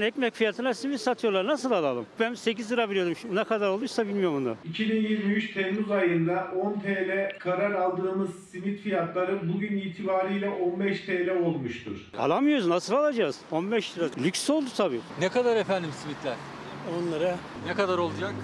Ekmek 0.00 0.34
fiyatına 0.34 0.74
simit 0.74 1.00
satıyorlar. 1.00 1.46
Nasıl 1.46 1.70
alalım? 1.70 2.06
Ben 2.20 2.34
8 2.34 2.72
lira 2.72 2.90
biliyordum. 2.90 3.14
Ne 3.32 3.44
kadar 3.44 3.68
olduysa 3.68 4.08
bilmiyorum 4.08 4.36
onu. 4.36 4.56
2023 4.64 5.54
Temmuz 5.54 5.90
ayında 5.90 6.48
10 6.62 6.72
TL 6.80 7.38
karar 7.38 7.70
aldığımız 7.72 8.30
simit 8.50 8.80
fiyatları 8.80 9.40
bugün 9.54 9.76
itibariyle 9.76 10.48
15 10.48 11.00
TL 11.00 11.30
olmuştur. 11.44 11.96
Alamıyoruz. 12.18 12.66
Nasıl 12.66 12.94
alacağız? 12.94 13.36
15 13.50 13.98
lira. 13.98 14.08
Lüks 14.24 14.50
oldu 14.50 14.66
tabii. 14.76 15.00
Ne 15.20 15.28
kadar 15.28 15.56
efendim 15.56 15.90
simitler? 16.02 16.34
10 17.08 17.12
lira. 17.12 17.36
Ne 17.66 17.74
kadar 17.74 17.98
olacak? 17.98 18.34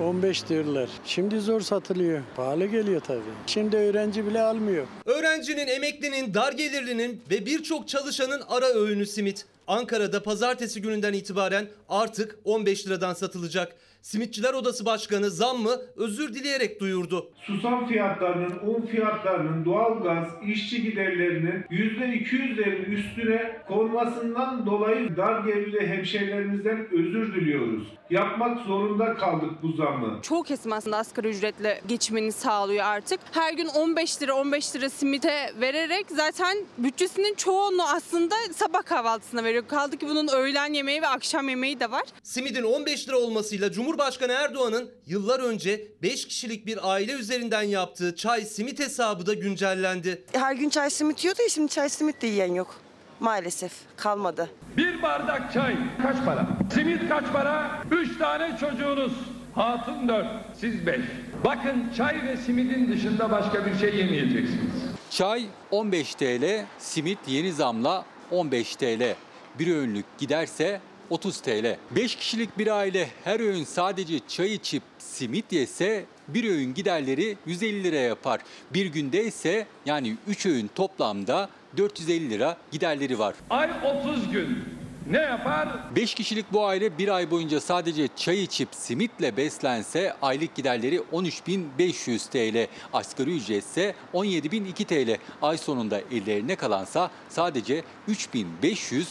15 0.00 0.48
diyorlar. 0.48 0.88
Şimdi 1.04 1.40
zor 1.40 1.60
satılıyor. 1.60 2.20
Pahalı 2.36 2.66
geliyor 2.66 3.00
tabii. 3.00 3.20
Şimdi 3.46 3.76
öğrenci 3.76 4.26
bile 4.26 4.40
almıyor. 4.42 4.86
Öğrencinin, 5.06 5.66
emeklinin, 5.66 6.34
dar 6.34 6.52
gelirlinin 6.52 7.22
ve 7.30 7.46
birçok 7.46 7.88
çalışanın 7.88 8.42
ara 8.48 8.66
öğünü 8.66 9.06
simit. 9.06 9.46
Ankara'da 9.70 10.22
pazartesi 10.22 10.82
gününden 10.82 11.12
itibaren 11.12 11.68
artık 11.88 12.38
15 12.44 12.86
liradan 12.86 13.14
satılacak. 13.14 13.76
Simitçiler 14.02 14.54
Odası 14.54 14.86
Başkanı 14.86 15.30
zammı 15.30 15.70
özür 15.96 16.34
dileyerek 16.34 16.80
duyurdu. 16.80 17.30
Susam 17.46 17.88
fiyatlarının, 17.88 18.58
un 18.66 18.86
fiyatlarının, 18.86 19.64
doğalgaz, 19.64 20.26
işçi 20.46 20.82
giderlerinin 20.82 21.62
%200'lerin 21.70 22.84
üstüne 22.84 23.62
konmasından 23.68 24.66
dolayı 24.66 25.16
dar 25.16 25.44
gelirli 25.44 25.86
hemşehrilerimizden 25.86 26.86
özür 26.92 27.34
diliyoruz. 27.34 27.82
Yapmak 28.10 28.66
zorunda 28.66 29.14
kaldık 29.14 29.50
bu 29.62 29.72
zammı. 29.72 30.18
Çoğu 30.22 30.42
kesim 30.42 30.72
aslında 30.72 30.96
asgari 30.96 31.28
ücretle 31.28 31.80
geçimini 31.88 32.32
sağlıyor 32.32 32.84
artık. 32.84 33.20
Her 33.32 33.52
gün 33.52 33.66
15 33.66 34.22
lira 34.22 34.34
15 34.34 34.76
lira 34.76 34.90
simite 34.90 35.52
vererek 35.60 36.06
zaten 36.08 36.56
bütçesinin 36.78 37.34
çoğunu 37.34 37.82
aslında 37.94 38.34
sabah 38.54 38.82
kahvaltısına 38.82 39.44
veriyor. 39.44 39.64
Kaldı 39.68 39.96
ki 39.96 40.08
bunun 40.08 40.28
öğlen 40.28 40.72
yemeği 40.72 41.02
ve 41.02 41.06
akşam 41.06 41.48
yemeği 41.48 41.80
de 41.80 41.90
var. 41.90 42.02
Simidin 42.22 42.62
15 42.62 43.08
lira 43.08 43.16
olmasıyla 43.18 43.72
Cumhurbaşkanı 43.90 44.32
Erdoğan'ın 44.32 44.90
yıllar 45.06 45.40
önce 45.40 45.88
5 46.02 46.28
kişilik 46.28 46.66
bir 46.66 46.90
aile 46.90 47.12
üzerinden 47.12 47.62
yaptığı 47.62 48.16
çay 48.16 48.44
simit 48.44 48.78
hesabı 48.80 49.26
da 49.26 49.34
güncellendi. 49.34 50.24
Her 50.32 50.54
gün 50.54 50.70
çay 50.70 50.90
simit 50.90 51.24
yiyordu 51.24 51.42
ya 51.42 51.48
şimdi 51.48 51.72
çay 51.72 51.88
simit 51.88 52.22
de 52.22 52.26
yiyen 52.26 52.54
yok. 52.54 52.74
Maalesef 53.20 53.72
kalmadı. 53.96 54.50
Bir 54.76 55.02
bardak 55.02 55.52
çay 55.52 55.76
kaç 56.02 56.16
para? 56.24 56.46
Simit 56.74 57.08
kaç 57.08 57.24
para? 57.32 57.82
Üç 57.90 58.18
tane 58.18 58.56
çocuğunuz. 58.60 59.12
Hatun 59.54 60.08
dört, 60.08 60.26
siz 60.60 60.86
beş. 60.86 61.00
Bakın 61.44 61.92
çay 61.96 62.22
ve 62.26 62.36
simidin 62.36 62.92
dışında 62.92 63.30
başka 63.30 63.66
bir 63.66 63.78
şey 63.78 63.94
yemeyeceksiniz. 63.96 64.72
Çay 65.10 65.46
15 65.70 66.14
TL, 66.14 66.64
simit 66.78 67.18
yeni 67.26 67.52
zamla 67.52 68.04
15 68.30 68.76
TL. 68.76 69.14
Bir 69.58 69.74
öğünlük 69.76 70.18
giderse 70.18 70.80
30 71.10 71.40
TL. 71.40 71.76
5 71.90 72.16
kişilik 72.16 72.58
bir 72.58 72.66
aile 72.66 73.08
her 73.24 73.40
öğün 73.40 73.64
sadece 73.64 74.18
çay 74.28 74.54
içip 74.54 74.82
simit 74.98 75.52
yese 75.52 76.04
bir 76.28 76.44
öğün 76.50 76.74
giderleri 76.74 77.36
150 77.46 77.84
lira 77.84 77.96
yapar. 77.96 78.40
Bir 78.74 78.86
günde 78.86 79.24
ise 79.24 79.66
yani 79.86 80.16
3 80.28 80.46
öğün 80.46 80.70
toplamda 80.74 81.48
450 81.76 82.30
lira 82.30 82.56
giderleri 82.70 83.18
var. 83.18 83.34
Ay 83.50 83.70
30 84.04 84.30
gün. 84.30 84.79
Ne 85.10 85.18
yapar? 85.18 85.68
5 85.96 86.14
kişilik 86.14 86.52
bu 86.52 86.66
aile 86.66 86.98
bir 86.98 87.08
ay 87.08 87.30
boyunca 87.30 87.60
sadece 87.60 88.08
çay 88.16 88.42
içip 88.42 88.68
simitle 88.72 89.36
beslense 89.36 90.14
aylık 90.22 90.54
giderleri 90.54 90.96
13.500 91.12 92.30
TL. 92.30 92.66
Asgari 92.92 93.36
ücret 93.36 93.64
ise 93.64 93.94
17.002 94.14 94.84
TL. 94.84 95.18
Ay 95.42 95.58
sonunda 95.58 96.00
ellerine 96.12 96.56
kalansa 96.56 97.10
sadece 97.28 97.82
3.502 98.08 99.02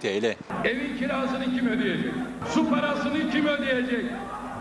TL. 0.00 0.36
Evin 0.64 0.98
kirasını 0.98 1.44
kim 1.44 1.68
ödeyecek? 1.68 2.12
Su 2.54 2.70
parasını 2.70 3.30
kim 3.30 3.46
ödeyecek? 3.46 4.04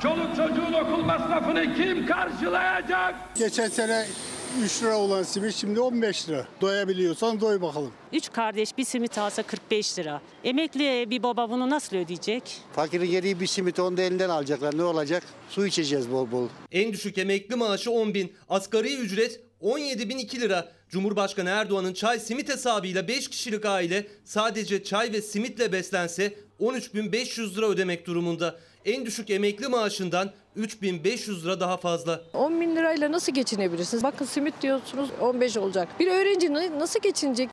Çoluk 0.02 0.36
çocuğun 0.36 0.74
okul 0.74 1.04
masrafını 1.04 1.76
kim 1.76 2.06
karşılayacak? 2.06 3.16
Geçen 3.38 3.68
sene 3.70 4.06
3 4.60 4.84
lira 4.84 4.98
olan 4.98 5.24
simit 5.24 5.56
şimdi 5.56 5.80
15 5.80 6.30
lira. 6.30 6.48
Doyabiliyorsan 6.62 7.42
doy 7.42 7.62
bakalım. 7.62 7.92
Üç 8.14 8.32
kardeş 8.32 8.78
bir 8.78 8.86
simit 8.86 9.18
alsa 9.18 9.44
45 9.44 10.00
lira. 10.00 10.22
Emekli 10.44 11.10
bir 11.10 11.24
baba 11.24 11.50
bunu 11.50 11.70
nasıl 11.70 11.98
ödeyecek? 11.98 12.44
Fakirin 12.74 13.06
yediği 13.06 13.40
bir 13.40 13.48
simit 13.48 13.80
onu 13.80 13.98
da 13.98 14.02
elinden 14.02 14.30
alacaklar. 14.30 14.78
Ne 14.78 14.84
olacak? 14.84 15.24
Su 15.50 15.66
içeceğiz 15.68 16.12
bol 16.12 16.32
bol. 16.32 16.48
En 16.72 16.94
düşük 16.94 17.18
emekli 17.18 17.56
maaşı 17.56 17.92
10 17.92 18.14
bin, 18.14 18.34
asgari 18.50 18.96
ücret 18.96 19.40
17 19.60 20.10
bin 20.10 20.18
2 20.18 20.42
lira. 20.42 20.72
Cumhurbaşkanı 20.90 21.50
Erdoğan'ın 21.50 21.94
çay 21.94 22.20
simit 22.20 22.50
hesabıyla 22.50 23.08
5 23.08 23.28
kişilik 23.30 23.66
aile 23.66 24.08
sadece 24.26 24.84
çay 24.84 25.14
ve 25.14 25.22
simitle 25.22 25.72
beslense 25.72 26.34
13.500 26.60 27.56
lira 27.56 27.66
ödemek 27.66 28.08
durumunda. 28.08 28.60
En 28.86 29.06
düşük 29.06 29.30
emekli 29.30 29.68
maaşından 29.68 30.32
3500 30.56 31.46
lira 31.46 31.60
daha 31.60 31.78
fazla. 31.78 32.22
10 32.34 32.62
bin 32.62 32.76
lirayla 32.76 33.12
nasıl 33.12 33.34
geçinebilirsiniz? 33.34 34.04
Bakın 34.04 34.26
simit 34.26 34.62
diyorsunuz 34.62 35.10
15 35.22 35.58
olacak. 35.58 35.88
Bir 36.00 36.08
öğrenci 36.08 36.54
na- 36.54 36.80
nasıl 36.80 37.00
geçinecek? 37.02 37.50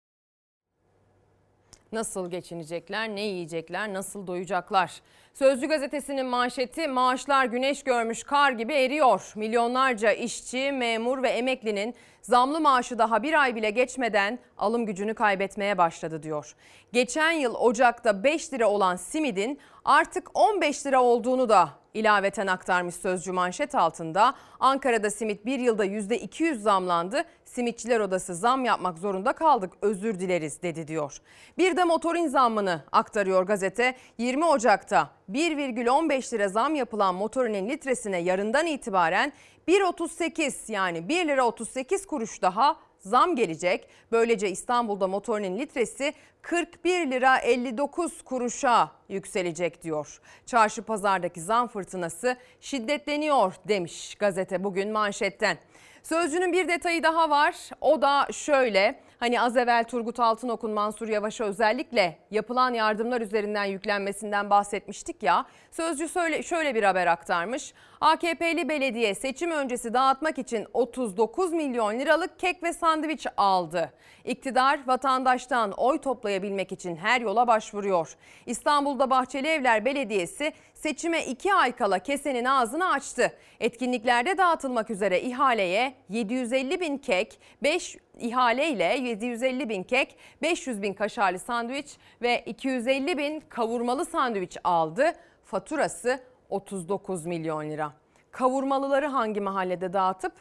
Nasıl 1.93 2.31
geçinecekler, 2.31 3.09
ne 3.09 3.21
yiyecekler, 3.21 3.93
nasıl 3.95 4.27
doyacaklar? 4.27 4.93
Sözcü 5.35 5.67
gazetesinin 5.69 6.27
manşeti 6.27 6.89
maaşlar 6.89 7.45
güneş 7.45 7.83
görmüş 7.85 8.23
kar 8.23 8.53
gibi 8.53 8.75
eriyor. 8.75 9.33
Milyonlarca 9.37 10.13
işçi, 10.13 10.73
memur 10.73 11.23
ve 11.23 11.29
emeklinin 11.29 11.95
zamlı 12.23 12.61
maaşı 12.61 12.99
daha 12.99 13.23
bir 13.23 13.43
ay 13.43 13.55
bile 13.57 13.71
geçmeden 13.71 14.39
alım 14.59 14.87
gücünü 14.87 15.15
kaybetmeye 15.15 15.79
başladı 15.79 16.23
diyor. 16.23 16.55
Geçen 16.93 17.33
yıl 17.33 17.55
Ocak'ta 17.55 18.25
5 18.25 18.53
lira 18.53 18.69
olan 18.71 18.97
simidin 18.97 19.59
artık 19.89 20.31
15 20.35 20.87
lira 20.87 21.03
olduğunu 21.03 21.49
da 21.49 21.71
ilaveten 21.95 22.47
aktarmış 22.47 22.95
Sözcü 22.95 23.33
manşet 23.33 23.75
altında. 23.75 24.35
Ankara'da 24.61 25.11
simit 25.11 25.47
bir 25.47 25.59
yılda 25.59 25.87
%200 25.87 26.55
zamlandı. 26.55 27.25
Simitçiler 27.45 28.01
Odası 28.01 28.35
zam 28.35 28.65
yapmak 28.65 28.99
zorunda 28.99 29.33
kaldık 29.33 29.73
özür 29.83 30.21
dileriz 30.21 30.63
dedi 30.63 30.89
diyor. 30.89 31.19
Bir 31.59 31.77
de 31.77 31.85
motorin 31.85 32.27
zammını 32.27 32.83
aktarıyor 32.93 33.43
gazete. 33.43 33.95
20 34.19 34.45
Ocak'ta 34.45 35.11
1,15 35.31 36.35
lira 36.35 36.49
zam 36.49 36.75
yapılan 36.75 37.15
motorinin 37.15 37.69
litresine 37.69 38.19
yarından 38.19 38.67
itibaren 38.67 39.33
1.38 39.69 40.73
yani 40.73 41.09
1 41.09 41.29
lira 41.29 41.47
38 41.47 42.07
kuruş 42.07 42.43
daha 42.43 42.77
zam 42.99 43.37
gelecek. 43.37 43.89
Böylece 44.13 44.51
İstanbul'da 44.51 45.09
motorinin 45.09 45.59
litresi 45.59 46.15
41 46.43 47.11
lira 47.11 47.39
59 47.39 48.23
kuruşa 48.23 48.91
yükselecek 49.09 49.83
diyor. 49.83 50.21
Çarşı 50.47 50.83
pazardaki 50.83 51.41
zam 51.41 51.69
fırtınası 51.69 52.37
şiddetleniyor 52.61 53.55
demiş 53.69 54.15
gazete 54.15 54.65
bugün 54.65 54.93
manşetten. 54.93 55.59
Sözcünün 56.03 56.53
bir 56.53 56.69
detayı 56.69 57.03
daha 57.03 57.31
var. 57.31 57.55
O 57.81 58.03
da 58.03 58.29
şöyle. 58.33 59.01
Hani 59.19 59.41
az 59.41 59.57
evvel 59.57 59.85
Turgut 59.85 60.21
Altınok'un 60.21 60.71
Mansur 60.71 61.09
Yavaş'a 61.09 61.45
özellikle 61.45 62.19
yapılan 62.31 62.75
yardımlar 62.75 63.21
üzerinden 63.21 63.65
yüklenmesinden 63.65 64.51
bahsetmiştik 64.51 65.23
ya. 65.23 65.47
Sözcü 65.71 66.09
söyle, 66.09 66.43
şöyle 66.43 66.75
bir 66.75 66.83
haber 66.83 67.07
aktarmış. 67.07 67.75
AKP'li 68.01 68.69
belediye 68.69 69.15
seçim 69.15 69.51
öncesi 69.51 69.95
dağıtmak 69.95 70.39
için 70.39 70.67
39 70.73 71.53
milyon 71.53 71.99
liralık 71.99 72.39
kek 72.39 72.63
ve 72.63 72.73
sandviç 72.73 73.27
aldı. 73.37 73.93
İktidar 74.25 74.81
vatandaştan 74.87 75.73
oy 75.73 75.99
toplayabilmek 75.99 76.73
için 76.73 76.97
her 76.97 77.21
yola 77.21 77.47
başvuruyor. 77.47 78.17
İstanbul'da 78.47 79.11
Bahçeli 79.11 79.49
Evler 79.49 79.85
Belediyesi 79.85 80.53
seçime 80.75 81.27
2 81.27 81.55
ay 81.55 81.73
kala 81.73 81.99
kesenin 81.99 82.45
ağzını 82.45 82.91
açtı. 82.91 83.33
Etkinliklerde 83.61 84.39
dağıtılmak 84.39 84.91
üzere 84.91 85.21
ihaleye 85.21 85.95
750 86.09 86.81
bin 86.81 86.99
kek, 86.99 87.41
5 87.63 87.97
ihaleyle 88.19 88.85
750 88.85 89.69
bin 89.69 89.83
kek, 89.83 90.17
500 90.43 90.83
bin 90.83 90.95
kaşarlı 90.95 91.39
sandviç 91.39 91.97
ve 92.23 92.43
250 92.47 93.19
bin 93.19 93.41
kavurmalı 93.49 94.05
sandviç 94.05 94.57
aldı. 94.65 95.13
Faturası 95.45 96.21
39 96.51 97.27
milyon 97.27 97.71
lira. 97.71 97.93
Kavurmalıları 98.31 99.07
hangi 99.07 99.41
mahallede 99.41 99.93
dağıtıp 99.93 100.33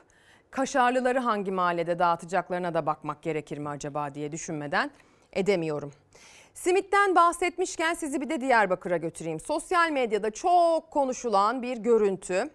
kaşarlıları 0.52 1.20
hangi 1.20 1.52
mahallede 1.52 2.00
dağıtacaklarına 2.00 2.74
da 2.74 2.86
bakmak 2.86 3.22
gerekir 3.22 3.58
mi 3.58 3.70
acaba 3.70 4.16
diye 4.16 4.32
düşünmeden 4.32 4.92
edemiyorum. 5.34 5.92
Simitten 6.54 7.16
bahsetmişken 7.16 7.94
sizi 7.94 8.22
bir 8.22 8.30
de 8.30 8.42
Diyarbakır'a 8.42 8.98
götüreyim. 8.98 9.40
Sosyal 9.40 9.92
medyada 9.92 10.32
çok 10.32 10.92
konuşulan 10.92 11.62
bir 11.62 11.78
görüntü. 11.78 12.50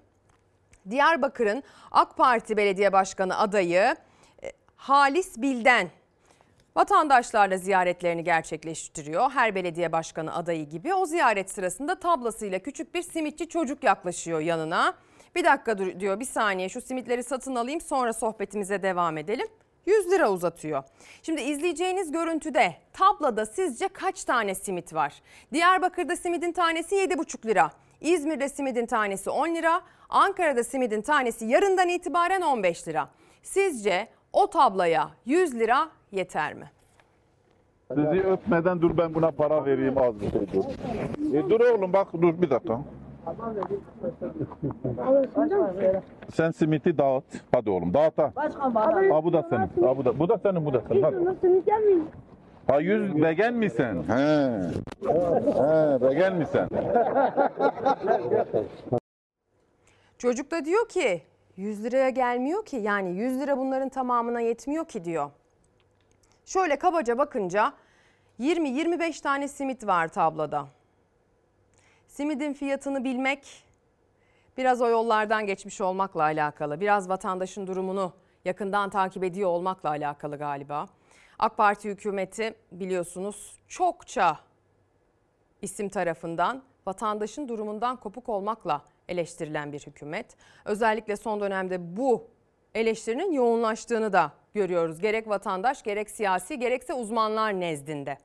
Diyarbakır'ın 0.90 1.62
AK 1.90 2.16
Parti 2.16 2.56
Belediye 2.56 2.92
Başkanı 2.92 3.38
adayı 3.38 3.96
Halis 4.82 5.36
Bilden 5.36 5.90
Vatandaşlarla 6.76 7.56
ziyaretlerini 7.56 8.24
gerçekleştiriyor. 8.24 9.30
Her 9.30 9.54
belediye 9.54 9.92
başkanı 9.92 10.34
adayı 10.34 10.68
gibi 10.68 10.94
o 10.94 11.06
ziyaret 11.06 11.50
sırasında 11.50 11.94
tablasıyla 11.94 12.58
küçük 12.58 12.94
bir 12.94 13.02
simitçi 13.02 13.48
çocuk 13.48 13.84
yaklaşıyor 13.84 14.40
yanına. 14.40 14.94
Bir 15.34 15.44
dakika 15.44 15.78
diyor 15.78 16.20
bir 16.20 16.24
saniye 16.24 16.68
şu 16.68 16.80
simitleri 16.80 17.24
satın 17.24 17.54
alayım 17.54 17.80
sonra 17.80 18.12
sohbetimize 18.12 18.82
devam 18.82 19.18
edelim. 19.18 19.46
100 19.86 20.10
lira 20.10 20.30
uzatıyor. 20.30 20.82
Şimdi 21.22 21.40
izleyeceğiniz 21.40 22.12
görüntüde 22.12 22.74
tablada 22.92 23.46
sizce 23.46 23.88
kaç 23.88 24.24
tane 24.24 24.54
simit 24.54 24.94
var? 24.94 25.22
Diyarbakır'da 25.52 26.16
simidin 26.16 26.52
tanesi 26.52 26.94
7,5 26.96 27.46
lira. 27.46 27.70
İzmir'de 28.00 28.48
simidin 28.48 28.86
tanesi 28.86 29.30
10 29.30 29.54
lira. 29.54 29.82
Ankara'da 30.08 30.64
simidin 30.64 31.02
tanesi 31.02 31.44
yarından 31.44 31.88
itibaren 31.88 32.40
15 32.40 32.88
lira. 32.88 33.08
Sizce 33.42 34.08
o 34.32 34.46
tablaya 34.46 35.10
100 35.26 35.54
lira 35.58 35.88
yeter 36.12 36.54
mi? 36.54 36.70
Sizi 37.94 38.22
öpmeden 38.26 38.82
dur 38.82 38.96
ben 38.98 39.14
buna 39.14 39.30
para 39.30 39.64
vereyim 39.64 39.98
az 39.98 40.20
bir 40.20 40.30
şey 40.30 40.40
dur. 40.52 40.64
E, 41.34 41.50
dur 41.50 41.60
oğlum 41.60 41.92
bak 41.92 42.12
dur 42.12 42.42
bir 42.42 42.50
dakika. 42.50 42.80
Sen 46.32 46.50
simiti 46.50 46.98
dağıt. 46.98 47.24
Hadi 47.54 47.70
oğlum 47.70 47.94
dağıt 47.94 48.18
ha. 48.18 48.32
Ha 49.10 49.24
bu 49.24 49.32
da 49.32 49.42
senin. 49.50 49.86
Ha 49.86 49.96
bu 49.96 50.04
da 50.04 50.18
bu 50.18 50.28
da 50.28 50.38
senin 50.38 50.64
bu 50.66 50.72
da 50.72 50.82
senin. 50.88 51.02
Hadi. 51.02 51.16
Ha 52.66 52.80
yüz 52.80 53.22
begen 53.22 53.54
misin? 53.54 54.04
He. 54.08 54.60
He 55.02 56.00
begen 56.10 56.36
misin? 56.36 56.60
Çocuk 60.18 60.50
da 60.50 60.64
diyor 60.64 60.88
ki 60.88 61.22
100 61.56 61.84
liraya 61.84 62.10
gelmiyor 62.10 62.64
ki 62.64 62.76
yani 62.76 63.16
100 63.16 63.40
lira 63.40 63.58
bunların 63.58 63.88
tamamına 63.88 64.40
yetmiyor 64.40 64.84
ki 64.88 65.04
diyor. 65.04 65.30
Şöyle 66.46 66.76
kabaca 66.78 67.18
bakınca 67.18 67.72
20-25 68.40 69.22
tane 69.22 69.48
simit 69.48 69.86
var 69.86 70.08
tabloda. 70.08 70.68
Simidin 72.08 72.52
fiyatını 72.52 73.04
bilmek 73.04 73.64
biraz 74.56 74.82
o 74.82 74.88
yollardan 74.88 75.46
geçmiş 75.46 75.80
olmakla 75.80 76.22
alakalı. 76.22 76.80
Biraz 76.80 77.08
vatandaşın 77.08 77.66
durumunu 77.66 78.12
yakından 78.44 78.90
takip 78.90 79.24
ediyor 79.24 79.50
olmakla 79.50 79.88
alakalı 79.88 80.38
galiba. 80.38 80.86
AK 81.38 81.56
Parti 81.56 81.88
hükümeti 81.88 82.54
biliyorsunuz 82.72 83.58
çokça 83.68 84.38
isim 85.62 85.88
tarafından 85.88 86.62
vatandaşın 86.86 87.48
durumundan 87.48 87.96
kopuk 87.96 88.28
olmakla 88.28 88.82
eleştirilen 89.08 89.72
bir 89.72 89.80
hükümet. 89.80 90.36
Özellikle 90.64 91.16
son 91.16 91.40
dönemde 91.40 91.96
bu 91.96 92.30
eleştirinin 92.74 93.32
yoğunlaştığını 93.32 94.12
da 94.12 94.32
görüyoruz. 94.54 95.00
Gerek 95.00 95.28
vatandaş 95.28 95.82
gerek 95.82 96.10
siyasi 96.10 96.58
gerekse 96.58 96.94
uzmanlar 96.94 97.60
nezdinde. 97.60 98.18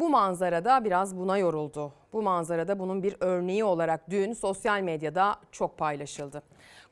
Bu 0.00 0.08
manzarada 0.08 0.84
biraz 0.84 1.16
buna 1.16 1.38
yoruldu. 1.38 1.92
Bu 2.12 2.22
manzarada 2.22 2.78
bunun 2.78 3.02
bir 3.02 3.16
örneği 3.20 3.64
olarak 3.64 4.10
dün 4.10 4.32
sosyal 4.32 4.80
medyada 4.80 5.36
çok 5.52 5.78
paylaşıldı. 5.78 6.42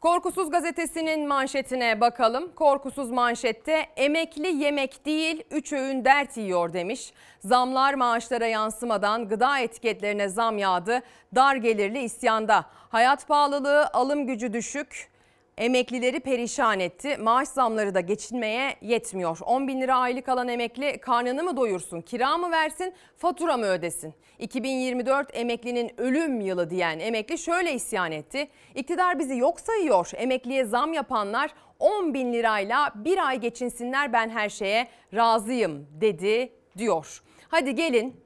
Korkusuz 0.00 0.50
gazetesinin 0.50 1.28
manşetine 1.28 2.00
bakalım. 2.00 2.52
Korkusuz 2.54 3.10
manşette 3.10 3.86
emekli 3.96 4.64
yemek 4.64 5.06
değil 5.06 5.44
3 5.50 5.72
öğün 5.72 6.04
dert 6.04 6.36
yiyor 6.36 6.72
demiş. 6.72 7.12
Zamlar 7.40 7.94
maaşlara 7.94 8.46
yansımadan 8.46 9.28
gıda 9.28 9.58
etiketlerine 9.58 10.28
zam 10.28 10.58
yağdı. 10.58 11.00
Dar 11.34 11.56
gelirli 11.56 11.98
isyanda. 12.02 12.64
Hayat 12.88 13.28
pahalılığı, 13.28 13.86
alım 13.92 14.26
gücü 14.26 14.52
düşük. 14.52 15.10
Emeklileri 15.58 16.20
perişan 16.20 16.80
etti. 16.80 17.16
Maaş 17.16 17.48
zamları 17.48 17.94
da 17.94 18.00
geçinmeye 18.00 18.76
yetmiyor. 18.82 19.38
10 19.44 19.68
bin 19.68 19.80
lira 19.80 19.96
aylık 19.96 20.28
alan 20.28 20.48
emekli 20.48 21.00
karnını 21.00 21.42
mı 21.42 21.56
doyursun, 21.56 22.00
kira 22.00 22.38
mı 22.38 22.50
versin, 22.50 22.94
fatura 23.16 23.56
mı 23.56 23.66
ödesin? 23.66 24.14
2024 24.38 25.36
emeklinin 25.36 26.00
ölüm 26.00 26.40
yılı 26.40 26.70
diyen 26.70 26.98
emekli 26.98 27.38
şöyle 27.38 27.72
isyan 27.72 28.12
etti. 28.12 28.48
İktidar 28.74 29.18
bizi 29.18 29.36
yok 29.36 29.60
sayıyor. 29.60 30.10
Emekliye 30.16 30.64
zam 30.64 30.92
yapanlar 30.92 31.54
10 31.78 32.14
bin 32.14 32.32
lirayla 32.32 32.92
bir 32.94 33.28
ay 33.28 33.40
geçinsinler 33.40 34.12
ben 34.12 34.28
her 34.28 34.48
şeye 34.48 34.88
razıyım 35.14 35.86
dedi 36.00 36.52
diyor. 36.78 37.22
Hadi 37.48 37.74
gelin 37.74 38.20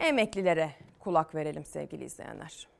emeklilere 0.00 0.70
kulak 0.98 1.34
verelim 1.34 1.64
sevgili 1.64 2.04
izleyenler. 2.04 2.77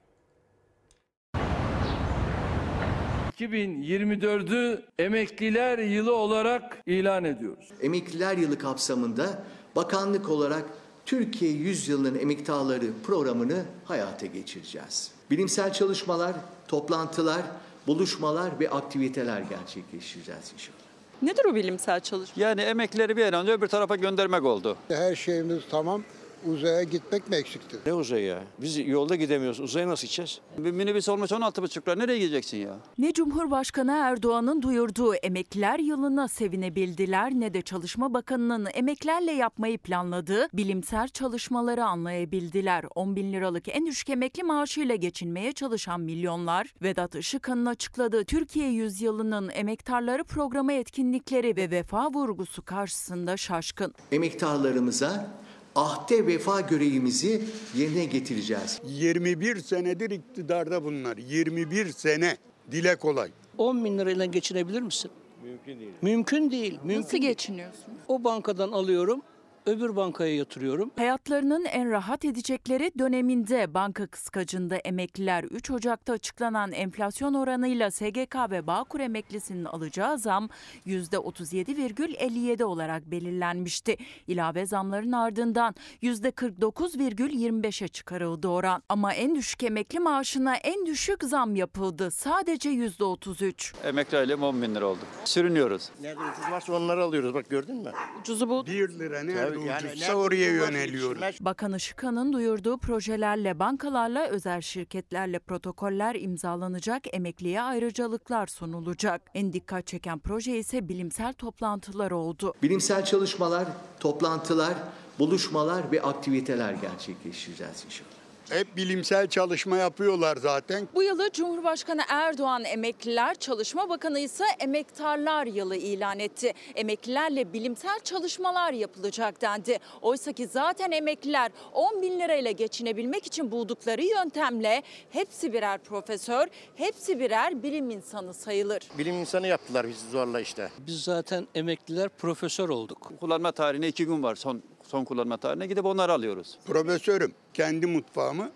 2024'ü 3.40 4.82
emekliler 4.98 5.78
yılı 5.78 6.15
olarak 6.15 6.78
ilan 6.86 7.24
ediyoruz. 7.24 7.69
Emekliler 7.82 8.36
Yılı 8.36 8.59
kapsamında 8.59 9.43
bakanlık 9.77 10.28
olarak 10.28 10.65
Türkiye 11.06 11.51
Yüzyılının 11.52 12.19
Emektarları 12.19 12.86
programını 13.05 13.65
hayata 13.85 14.27
geçireceğiz. 14.27 15.10
Bilimsel 15.31 15.73
çalışmalar, 15.73 16.32
toplantılar, 16.69 17.43
buluşmalar 17.86 18.60
ve 18.60 18.70
aktiviteler 18.70 19.40
gerçekleştireceğiz 19.40 20.52
inşallah. 20.55 20.78
Nedir 21.23 21.44
o 21.44 21.55
bilimsel 21.55 22.01
çalışma? 22.01 22.43
Yani 22.43 22.60
emeklileri 22.60 23.16
bir 23.16 23.32
an 23.32 23.35
önce 23.35 23.52
öbür 23.52 23.69
tarafa 23.69 23.97
göndermek 23.97 24.44
oldu. 24.44 24.77
Her 24.89 25.15
şeyimiz 25.15 25.62
tamam. 25.70 26.02
Uzaya 26.47 26.82
gitmek 26.82 27.31
mi 27.31 27.36
eksikti? 27.36 27.77
Ne 27.86 27.93
uzay 27.93 28.23
ya? 28.23 28.43
Biz 28.59 28.89
yolda 28.89 29.16
gidemiyoruz. 29.16 29.60
Uzaya 29.60 29.89
nasıl 29.89 30.02
gideceğiz? 30.02 30.40
Bir 30.59 30.70
minibüs 30.70 31.09
olmuş 31.09 31.31
16,5 31.31 31.82
lira. 31.86 31.94
Nereye 31.94 32.19
gideceksin 32.19 32.56
ya? 32.59 32.77
Ne 32.98 33.12
Cumhurbaşkanı 33.12 33.93
Erdoğan'ın 33.93 34.62
duyurduğu 34.62 35.15
emekliler 35.15 35.78
yılına 35.78 36.28
sevinebildiler 36.28 37.32
ne 37.32 37.55
de 37.55 37.62
Çalışma 37.62 38.15
Bakanı'nın 38.15 38.69
emeklerle 38.74 39.32
yapmayı 39.32 39.78
planladığı 39.78 40.48
bilimsel 40.52 41.09
çalışmaları 41.09 41.85
anlayabildiler. 41.85 42.85
10 42.94 43.16
bin 43.16 43.32
liralık 43.32 43.69
en 43.69 43.86
düşük 43.86 44.10
emekli 44.10 44.43
maaşıyla 44.43 44.94
geçinmeye 44.94 45.52
çalışan 45.52 46.01
milyonlar 46.01 46.74
Vedat 46.82 47.15
Işıkhan'ın 47.15 47.66
açıkladığı 47.66 48.24
Türkiye 48.24 48.69
Yüzyılı'nın 48.69 49.51
emektarları 49.55 50.24
programı 50.24 50.73
etkinlikleri 50.73 51.56
ve 51.56 51.70
vefa 51.70 52.10
vurgusu 52.10 52.62
karşısında 52.62 53.36
şaşkın. 53.36 53.94
Emektarlarımıza 54.12 55.31
ahde 55.78 56.26
vefa 56.26 56.60
görevimizi 56.60 57.42
yerine 57.76 58.05
getireceğiz. 58.05 58.80
21 58.88 59.56
senedir 59.56 60.10
iktidarda 60.10 60.84
bunlar. 60.84 61.16
21 61.16 61.92
sene. 61.92 62.36
Dile 62.70 62.96
kolay. 62.96 63.30
10 63.59 63.84
bin 63.84 63.98
lirayla 63.98 64.24
geçinebilir 64.24 64.82
misin? 64.82 65.10
Mümkün 65.44 65.80
değil. 65.80 65.92
Mümkün 66.02 66.50
değil. 66.50 66.78
Mümkün 66.84 67.02
Nasıl 67.02 67.18
geçiniyorsun? 67.18 67.94
O 68.09 68.24
bankadan 68.24 68.72
alıyorum, 68.72 69.22
öbür 69.68 69.96
bankaya 69.96 70.36
yatırıyorum. 70.36 70.90
Hayatlarının 70.96 71.64
en 71.64 71.90
rahat 71.90 72.24
edecekleri 72.24 72.92
döneminde 72.98 73.74
banka 73.74 74.06
kıskacında 74.06 74.76
emekliler 74.76 75.44
3 75.44 75.70
Ocak'ta 75.70 76.12
açıklanan 76.12 76.72
enflasyon 76.72 77.34
oranıyla 77.34 77.90
SGK 77.90 78.36
ve 78.50 78.66
Bağkur 78.66 79.00
emeklisinin 79.00 79.64
alacağı 79.64 80.18
zam 80.18 80.48
%37,57 80.86 82.64
olarak 82.64 83.10
belirlenmişti. 83.10 83.96
İlave 84.26 84.66
zamların 84.66 85.12
ardından 85.12 85.74
%49,25'e 86.02 87.88
çıkarıldı 87.88 88.48
oran. 88.48 88.82
Ama 88.88 89.14
en 89.14 89.34
düşük 89.34 89.62
emekli 89.62 89.98
maaşına 90.00 90.56
en 90.56 90.86
düşük 90.86 91.24
zam 91.24 91.56
yapıldı. 91.56 92.10
Sadece 92.10 92.70
%33. 92.70 93.86
Emekli 93.88 94.18
aylığım 94.18 94.42
10 94.42 94.62
bin 94.62 94.74
lira 94.74 94.86
oldu. 94.86 95.00
Sürünüyoruz. 95.24 95.90
Nerede 96.02 96.20
ucuz 96.20 96.50
varsa 96.50 96.72
onları 96.72 97.04
alıyoruz. 97.04 97.34
Bak 97.34 97.50
gördün 97.50 97.76
mü? 97.76 97.92
Ucuzu 98.20 98.48
bu. 98.48 98.66
1 98.66 98.88
lira 98.88 99.18
yani 99.18 99.57
ucuzsa 99.59 100.14
oraya 100.14 100.51
yöneliyoruz. 100.51 101.39
Bakan 101.40 101.74
Işıkhan'ın 101.74 102.32
duyurduğu 102.32 102.78
projelerle 102.78 103.59
bankalarla 103.59 104.26
özel 104.26 104.60
şirketlerle 104.60 105.39
protokoller 105.39 106.14
imzalanacak, 106.14 107.14
emekliye 107.14 107.62
ayrıcalıklar 107.62 108.47
sunulacak. 108.47 109.22
En 109.35 109.52
dikkat 109.52 109.86
çeken 109.86 110.18
proje 110.18 110.59
ise 110.59 110.89
bilimsel 110.89 111.32
toplantılar 111.32 112.10
oldu. 112.10 112.55
Bilimsel 112.62 113.05
çalışmalar, 113.05 113.68
toplantılar, 114.01 114.74
buluşmalar 115.18 115.93
ve 115.93 116.02
aktiviteler 116.02 116.72
gerçekleştireceğiz 116.72 117.85
inşallah. 117.85 118.17
Hep 118.50 118.76
bilimsel 118.76 119.26
çalışma 119.28 119.76
yapıyorlar 119.76 120.36
zaten. 120.36 120.88
Bu 120.94 121.02
yılı 121.02 121.30
Cumhurbaşkanı 121.32 122.02
Erdoğan 122.08 122.64
emekliler, 122.64 123.34
Çalışma 123.34 123.88
Bakanı 123.88 124.18
ise 124.20 124.44
emektarlar 124.60 125.46
yılı 125.46 125.76
ilan 125.76 126.18
etti. 126.18 126.52
Emeklilerle 126.74 127.52
bilimsel 127.52 128.00
çalışmalar 128.00 128.72
yapılacak 128.72 129.40
dendi. 129.40 129.78
Oysa 130.02 130.32
ki 130.32 130.46
zaten 130.46 130.90
emekliler 130.90 131.52
10 131.72 132.02
bin 132.02 132.20
lirayla 132.20 132.50
geçinebilmek 132.50 133.26
için 133.26 133.50
buldukları 133.50 134.02
yöntemle 134.02 134.82
hepsi 135.10 135.52
birer 135.52 135.78
profesör, 135.78 136.46
hepsi 136.74 137.20
birer 137.20 137.62
bilim 137.62 137.90
insanı 137.90 138.34
sayılır. 138.34 138.82
Bilim 138.98 139.14
insanı 139.14 139.46
yaptılar 139.46 139.88
bizi 139.88 140.10
zorla 140.10 140.40
işte. 140.40 140.70
Biz 140.78 141.02
zaten 141.04 141.48
emekliler 141.54 142.08
profesör 142.08 142.68
olduk. 142.68 143.12
Kullanma 143.20 143.52
tarihine 143.52 143.88
2 143.88 144.06
gün 144.06 144.22
var. 144.22 144.34
Son 144.34 144.62
son 144.89 145.05
kullanma 145.05 145.36
tarihine 145.36 145.66
gidip 145.66 145.85
onları 145.85 146.12
alıyoruz. 146.12 146.59
Profesörüm. 146.66 147.32
Kendi 147.55 147.86
mutfağımı 147.86 148.51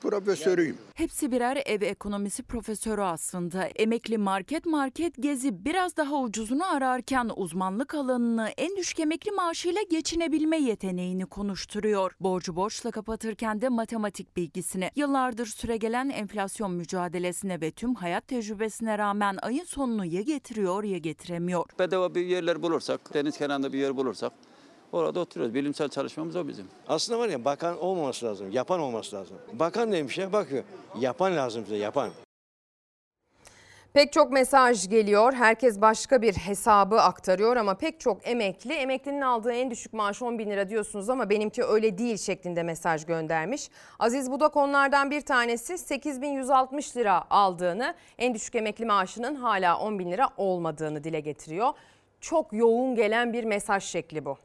profesörüyüm. 0.00 0.78
Hepsi 0.94 1.32
birer 1.32 1.62
ev 1.66 1.82
ekonomisi 1.82 2.42
profesörü 2.42 3.02
aslında. 3.02 3.64
Emekli 3.64 4.18
market 4.18 4.66
market 4.66 5.14
gezi 5.22 5.64
biraz 5.64 5.96
daha 5.96 6.20
ucuzunu 6.20 6.74
ararken 6.74 7.30
uzmanlık 7.36 7.94
alanını 7.94 8.48
en 8.56 8.76
düşük 8.76 9.00
emekli 9.00 9.30
maaşıyla 9.30 9.82
geçinebilme 9.90 10.56
yeteneğini 10.56 11.26
konuşturuyor. 11.26 12.12
Borcu 12.20 12.56
borçla 12.56 12.90
kapatırken 12.90 13.60
de 13.60 13.68
matematik 13.68 14.36
bilgisine, 14.36 14.90
yıllardır 14.96 15.46
süregelen 15.46 16.08
enflasyon 16.08 16.72
mücadelesine 16.72 17.60
ve 17.60 17.70
tüm 17.70 17.94
hayat 17.94 18.28
tecrübesine 18.28 18.98
rağmen 18.98 19.38
ayın 19.42 19.64
sonunu 19.64 20.04
ya 20.04 20.20
getiriyor 20.20 20.84
ya 20.84 20.98
getiremiyor. 20.98 21.64
Bedava 21.78 22.14
bir 22.14 22.26
yerler 22.26 22.62
bulursak, 22.62 23.14
deniz 23.14 23.38
kenarında 23.38 23.72
bir 23.72 23.78
yer 23.78 23.96
bulursak 23.96 24.32
orada 24.92 25.20
oturuyoruz. 25.20 25.54
Bilimsel 25.54 25.88
çalışmamız 25.88 26.36
o 26.36 26.48
bizim. 26.48 26.66
Aslında 26.88 27.18
var 27.18 27.28
ya 27.28 27.44
bakan 27.44 27.78
olmaması 27.78 28.26
lazım, 28.26 28.50
yapan 28.50 28.80
olması 28.80 29.16
lazım. 29.16 29.36
Bakan 29.52 29.90
neymiş 29.90 30.18
ya 30.18 30.32
bakıyor. 30.32 30.64
Yapan 31.00 31.36
lazım 31.36 31.64
bize, 31.64 31.76
yapan. 31.76 32.10
Pek 33.92 34.12
çok 34.12 34.32
mesaj 34.32 34.88
geliyor. 34.88 35.32
Herkes 35.32 35.80
başka 35.80 36.22
bir 36.22 36.34
hesabı 36.34 37.00
aktarıyor 37.00 37.56
ama 37.56 37.74
pek 37.74 38.00
çok 38.00 38.28
emekli, 38.28 38.72
emeklinin 38.72 39.20
aldığı 39.20 39.52
en 39.52 39.70
düşük 39.70 39.92
maaş 39.92 40.22
10 40.22 40.38
bin 40.38 40.50
lira 40.50 40.68
diyorsunuz 40.68 41.10
ama 41.10 41.30
benimki 41.30 41.64
öyle 41.64 41.98
değil 41.98 42.16
şeklinde 42.16 42.62
mesaj 42.62 43.06
göndermiş. 43.06 43.70
Aziz 43.98 44.30
Budak 44.30 44.56
onlardan 44.56 45.10
bir 45.10 45.20
tanesi 45.20 45.78
8160 45.78 46.96
lira 46.96 47.24
aldığını, 47.30 47.94
en 48.18 48.34
düşük 48.34 48.54
emekli 48.54 48.86
maaşının 48.86 49.34
hala 49.34 49.78
10 49.78 49.98
bin 49.98 50.12
lira 50.12 50.28
olmadığını 50.36 51.04
dile 51.04 51.20
getiriyor. 51.20 51.72
Çok 52.20 52.52
yoğun 52.52 52.94
gelen 52.94 53.32
bir 53.32 53.44
mesaj 53.44 53.84
şekli 53.84 54.24
bu. 54.24 54.36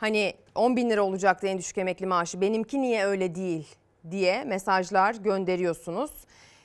Hani 0.00 0.34
10 0.54 0.76
bin 0.76 0.90
lira 0.90 1.02
olacaktı 1.02 1.46
en 1.46 1.58
düşük 1.58 1.78
emekli 1.78 2.06
maaşı 2.06 2.40
benimki 2.40 2.82
niye 2.82 3.04
öyle 3.04 3.34
değil 3.34 3.68
diye 4.10 4.44
mesajlar 4.44 5.14
gönderiyorsunuz 5.14 6.10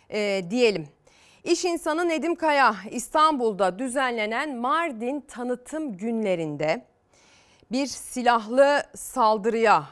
Ee, 0.10 0.46
diyelim. 0.50 0.88
İş 1.44 1.66
insanı 1.66 2.10
Nedim 2.10 2.36
Kaya 2.36 2.76
İstanbul'da 2.92 3.80
düzenlenen 3.80 4.56
Mardin 4.56 5.22
tanıtım 5.22 5.98
günlerinde 5.98 6.86
bir 7.72 7.86
silahlı 7.86 8.84
saldırıya 8.96 9.84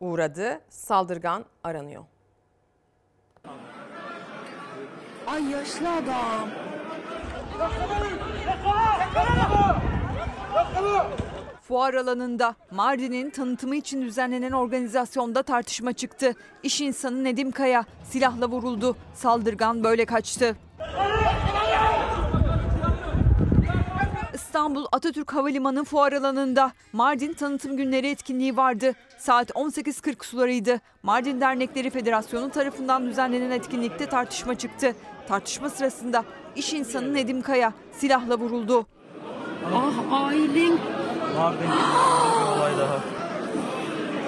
uğradı. 0.00 0.60
Saldırgan 0.68 1.44
aranıyor. 1.64 2.04
Ay 5.26 5.50
yaşlı 5.50 5.92
adam. 5.92 6.48
Fuar 11.70 11.94
alanında 11.94 12.54
Mardin'in 12.70 13.30
tanıtımı 13.30 13.76
için 13.76 14.02
düzenlenen 14.02 14.52
organizasyonda 14.52 15.42
tartışma 15.42 15.92
çıktı. 15.92 16.34
İş 16.62 16.80
insanı 16.80 17.24
Nedim 17.24 17.50
Kaya 17.50 17.84
silahla 18.04 18.48
vuruldu. 18.48 18.96
Saldırgan 19.14 19.84
böyle 19.84 20.04
kaçtı. 20.04 20.56
İstanbul 24.34 24.86
Atatürk 24.92 25.32
Havalimanı 25.32 25.84
fuar 25.84 26.12
alanında 26.12 26.72
Mardin 26.92 27.32
tanıtım 27.32 27.76
günleri 27.76 28.06
etkinliği 28.06 28.56
vardı. 28.56 28.92
Saat 29.18 29.50
18.40 29.50 30.24
sularıydı. 30.26 30.80
Mardin 31.02 31.40
Dernekleri 31.40 31.90
Federasyonu 31.90 32.50
tarafından 32.50 33.06
düzenlenen 33.06 33.50
etkinlikte 33.50 34.06
tartışma 34.06 34.54
çıktı. 34.54 34.94
Tartışma 35.28 35.70
sırasında 35.70 36.24
iş 36.56 36.72
insanı 36.72 37.14
Nedim 37.14 37.42
Kaya 37.42 37.72
silahla 37.92 38.38
vuruldu. 38.38 38.86
Ah 39.74 41.09
ailem. 41.40 41.70
olay 42.56 42.72
daha. 42.78 43.00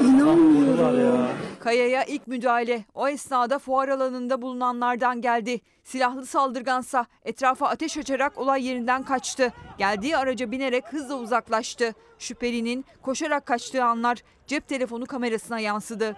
İnanmıyorum. 0.00 1.26
Kaya'ya 1.60 2.04
ilk 2.04 2.26
müdahale 2.26 2.84
o 2.94 3.08
esnada 3.08 3.58
fuar 3.58 3.88
alanında 3.88 4.42
bulunanlardan 4.42 5.20
geldi. 5.20 5.60
Silahlı 5.84 6.26
saldırgansa 6.26 7.06
etrafa 7.24 7.68
ateş 7.68 7.98
açarak 7.98 8.38
olay 8.38 8.66
yerinden 8.66 9.02
kaçtı. 9.02 9.52
Geldiği 9.78 10.16
araca 10.16 10.50
binerek 10.50 10.84
hızla 10.92 11.14
uzaklaştı. 11.14 11.94
Şüphelinin 12.18 12.84
koşarak 13.02 13.46
kaçtığı 13.46 13.84
anlar 13.84 14.18
cep 14.46 14.68
telefonu 14.68 15.06
kamerasına 15.06 15.60
yansıdı. 15.60 16.16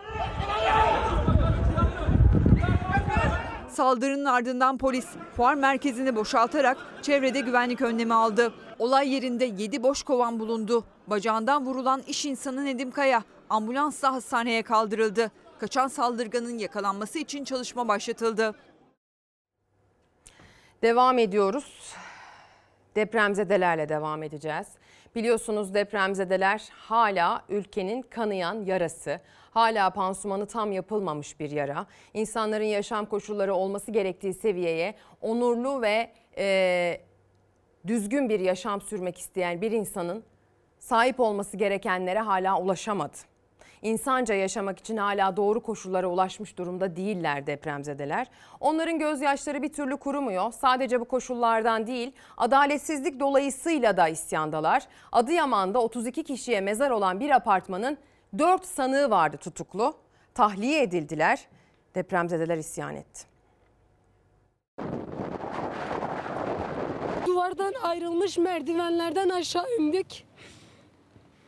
Saldırının 3.69 4.25
ardından 4.25 4.79
polis 4.79 5.07
fuar 5.37 5.55
merkezini 5.55 6.17
boşaltarak 6.17 6.77
çevrede 7.03 7.41
güvenlik 7.41 7.81
önlemi 7.81 8.15
aldı. 8.15 8.53
Olay 8.79 9.15
yerinde 9.15 9.45
7 9.45 9.83
boş 9.83 10.03
kovan 10.03 10.41
bulundu. 10.41 10.85
Bacağından 11.07 11.67
vurulan 11.67 12.03
iş 12.07 12.25
insanı 12.25 12.65
Nedim 12.65 12.91
Kaya 12.91 13.23
ambulansla 13.51 14.13
hastaneye 14.13 14.63
kaldırıldı. 14.63 15.31
Kaçan 15.59 15.89
saldırganın 15.89 16.59
yakalanması 16.59 17.19
için 17.19 17.45
çalışma 17.45 17.89
başlatıldı. 17.89 18.55
Devam 20.83 21.19
ediyoruz. 21.19 21.95
Depremzedelerle 22.97 23.89
devam 23.89 24.23
edeceğiz. 24.23 24.67
Biliyorsunuz 25.15 25.75
depremzedeler 25.75 26.69
hala 26.73 27.43
ülkenin 27.49 28.03
kanayan 28.03 28.65
yarası. 28.65 29.21
Hala 29.51 29.91
pansumanı 29.91 30.47
tam 30.47 30.73
yapılmamış 30.73 31.41
bir 31.41 31.51
yara. 31.51 31.87
İnsanların 32.15 32.65
yaşam 32.65 33.07
koşulları 33.07 33.55
olması 33.55 33.91
gerektiği 33.91 34.35
seviyeye 34.35 34.95
onurlu 35.21 35.83
ve 35.83 36.13
e, 36.39 37.01
düzgün 37.87 38.29
bir 38.29 38.41
yaşam 38.41 38.81
sürmek 38.81 39.19
isteyen 39.19 39.61
bir 39.61 39.73
insanın 39.73 40.25
sahip 40.79 41.21
olması 41.21 41.57
gerekenlere 41.57 42.19
hala 42.19 42.61
ulaşamadı. 42.61 43.17
İnsanca 43.83 44.35
yaşamak 44.35 44.79
için 44.79 44.97
hala 44.97 45.37
doğru 45.37 45.63
koşullara 45.63 46.07
ulaşmış 46.07 46.59
durumda 46.59 46.97
değiller 46.97 47.47
depremzedeler. 47.47 48.27
Onların 48.61 48.99
gözyaşları 48.99 49.63
bir 49.63 49.73
türlü 49.73 49.97
kurumuyor. 49.97 50.53
Sadece 50.53 51.01
bu 51.01 51.05
koşullardan 51.05 51.87
değil, 51.87 52.13
adaletsizlik 52.37 53.21
dolayısıyla 53.21 53.97
da 53.97 54.09
isyandalar. 54.09 54.83
Adıyaman'da 55.13 55.83
32 55.83 56.25
kişiye 56.25 56.61
mezar 56.61 56.91
olan 56.91 57.21
bir 57.21 57.31
apartmanın 57.31 57.99
4 58.39 58.65
sanığı 58.67 59.11
vardı 59.11 59.37
tutuklu. 59.37 59.95
Tahliye 60.35 60.83
edildiler. 60.83 61.47
Depremzedeler 61.95 62.57
isyan 62.57 62.97
etti. 62.97 63.34
Duvardan 67.45 67.75
ayrılmış 67.83 68.39
merdivenlerden 68.39 69.29
aşağı 69.29 69.67
indik. 69.79 70.27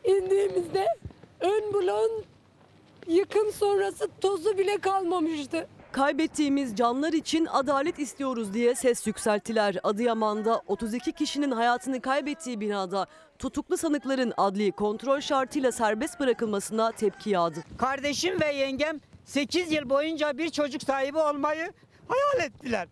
İndiğimizde 0.03 0.87
ön 1.39 1.73
bloğun 1.73 2.23
yıkım 3.07 3.51
sonrası 3.51 4.07
tozu 4.21 4.57
bile 4.57 4.77
kalmamıştı. 4.77 5.67
Kaybettiğimiz 5.91 6.75
canlar 6.75 7.13
için 7.13 7.45
adalet 7.45 7.99
istiyoruz 7.99 8.53
diye 8.53 8.75
ses 8.75 9.07
yükselttiler. 9.07 9.77
Adıyaman'da 9.83 10.61
32 10.67 11.11
kişinin 11.11 11.51
hayatını 11.51 12.01
kaybettiği 12.01 12.59
binada 12.59 13.07
tutuklu 13.39 13.77
sanıkların 13.77 14.33
adli 14.37 14.71
kontrol 14.71 15.19
şartıyla 15.19 15.71
serbest 15.71 16.19
bırakılmasına 16.19 16.91
tepki 16.91 17.29
yağdı. 17.29 17.63
Kardeşim 17.77 18.41
ve 18.41 18.53
yengem 18.53 18.99
8 19.25 19.71
yıl 19.71 19.89
boyunca 19.89 20.37
bir 20.37 20.49
çocuk 20.49 20.83
sahibi 20.83 21.17
olmayı 21.17 21.73
hayal 22.07 22.49
ettiler. 22.49 22.87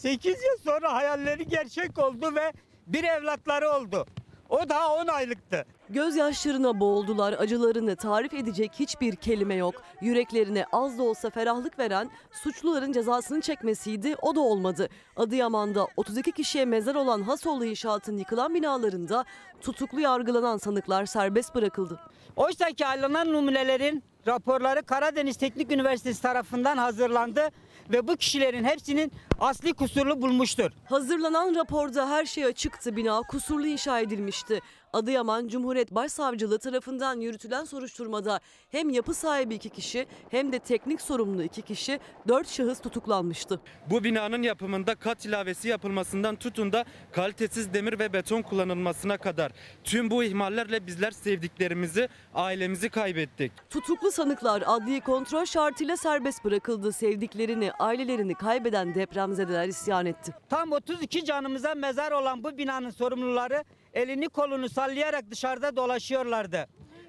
8 0.00 0.26
yıl 0.26 0.58
sonra 0.64 0.92
hayalleri 0.92 1.48
gerçek 1.48 1.98
oldu 1.98 2.34
ve 2.34 2.52
bir 2.86 3.04
evlatları 3.04 3.70
oldu. 3.70 4.06
O 4.48 4.68
daha 4.68 4.94
10 4.94 5.06
aylıktı. 5.06 5.64
Gözyaşlarına 5.88 6.80
boğuldular, 6.80 7.32
acılarını 7.32 7.96
tarif 7.96 8.34
edecek 8.34 8.70
hiçbir 8.78 9.16
kelime 9.16 9.54
yok. 9.54 9.74
Yüreklerine 10.00 10.64
az 10.72 10.98
da 10.98 11.02
olsa 11.02 11.30
ferahlık 11.30 11.78
veren 11.78 12.10
suçluların 12.30 12.92
cezasını 12.92 13.40
çekmesiydi, 13.40 14.14
o 14.22 14.34
da 14.34 14.40
olmadı. 14.40 14.88
Adıyaman'da 15.16 15.86
32 15.96 16.32
kişiye 16.32 16.64
mezar 16.64 16.94
olan 16.94 17.22
Hasoğlu 17.22 17.64
inşaatın 17.64 18.16
yıkılan 18.16 18.54
binalarında 18.54 19.24
tutuklu 19.60 20.00
yargılanan 20.00 20.56
sanıklar 20.56 21.06
serbest 21.06 21.54
bırakıldı. 21.54 22.00
Oysa 22.36 22.66
ki 22.66 22.86
alınan 22.86 23.32
numunelerin 23.32 24.04
raporları 24.26 24.82
Karadeniz 24.82 25.36
Teknik 25.36 25.72
Üniversitesi 25.72 26.22
tarafından 26.22 26.76
hazırlandı 26.76 27.48
ve 27.92 28.08
bu 28.08 28.16
kişilerin 28.16 28.64
hepsinin 28.64 29.12
asli 29.40 29.72
kusurlu 29.72 30.22
bulmuştur. 30.22 30.70
Hazırlanan 30.84 31.54
raporda 31.54 32.10
her 32.10 32.24
şey 32.24 32.44
açıktı. 32.44 32.96
Bina 32.96 33.20
kusurlu 33.22 33.66
inşa 33.66 34.00
edilmişti. 34.00 34.60
Adıyaman 34.92 35.48
Cumhuriyet 35.48 35.90
Başsavcılığı 35.90 36.58
tarafından 36.58 37.20
yürütülen 37.20 37.64
soruşturmada 37.64 38.40
hem 38.70 38.90
yapı 38.90 39.14
sahibi 39.14 39.54
iki 39.54 39.70
kişi 39.70 40.06
hem 40.30 40.52
de 40.52 40.58
teknik 40.58 41.00
sorumlu 41.00 41.42
iki 41.42 41.62
kişi 41.62 42.00
dört 42.28 42.48
şahıs 42.48 42.80
tutuklanmıştı. 42.80 43.60
Bu 43.90 44.04
binanın 44.04 44.42
yapımında 44.42 44.94
kat 44.94 45.26
ilavesi 45.26 45.68
yapılmasından 45.68 46.36
tutun 46.36 46.72
da 46.72 46.84
kalitesiz 47.12 47.74
demir 47.74 47.98
ve 47.98 48.12
beton 48.12 48.42
kullanılmasına 48.42 49.18
kadar 49.18 49.52
tüm 49.84 50.10
bu 50.10 50.24
ihmallerle 50.24 50.86
bizler 50.86 51.10
sevdiklerimizi, 51.10 52.08
ailemizi 52.34 52.88
kaybettik. 52.90 53.52
Tutuklu 53.70 54.10
sanıklar 54.10 54.62
adli 54.66 55.00
kontrol 55.00 55.44
şartıyla 55.44 55.96
serbest 55.96 56.44
bırakıldı. 56.44 56.92
Sevdiklerini, 56.92 57.72
ailelerini 57.72 58.34
kaybeden 58.34 58.94
depremzedeler 58.94 59.68
isyan 59.68 60.06
etti. 60.06 60.34
Tam 60.48 60.72
32 60.72 61.24
canımıza 61.24 61.74
mezar 61.74 62.12
olan 62.12 62.44
bu 62.44 62.58
binanın 62.58 62.90
sorumluları 62.90 63.64
elini 63.94 64.28
kolunu 64.28 64.68
sallayarak 64.68 65.30
dışarıda 65.30 65.76
dolaşıyorlardı. 65.76 66.66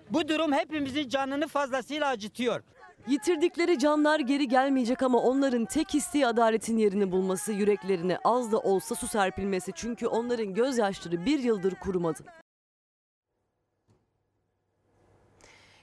Bu 0.09 0.27
durum 0.27 0.53
hepimizin 0.53 1.09
canını 1.09 1.47
fazlasıyla 1.47 2.07
acıtıyor. 2.07 2.63
Yitirdikleri 3.07 3.79
canlar 3.79 4.19
geri 4.19 4.47
gelmeyecek 4.47 5.03
ama 5.03 5.19
onların 5.19 5.65
tek 5.65 5.95
isteği 5.95 6.27
adaletin 6.27 6.77
yerini 6.77 7.11
bulması, 7.11 7.51
yüreklerine 7.51 8.17
az 8.23 8.51
da 8.51 8.59
olsa 8.59 8.95
su 8.95 9.07
serpilmesi. 9.07 9.71
Çünkü 9.75 10.07
onların 10.07 10.53
gözyaşları 10.53 11.25
bir 11.25 11.39
yıldır 11.39 11.75
kurumadı. 11.75 12.23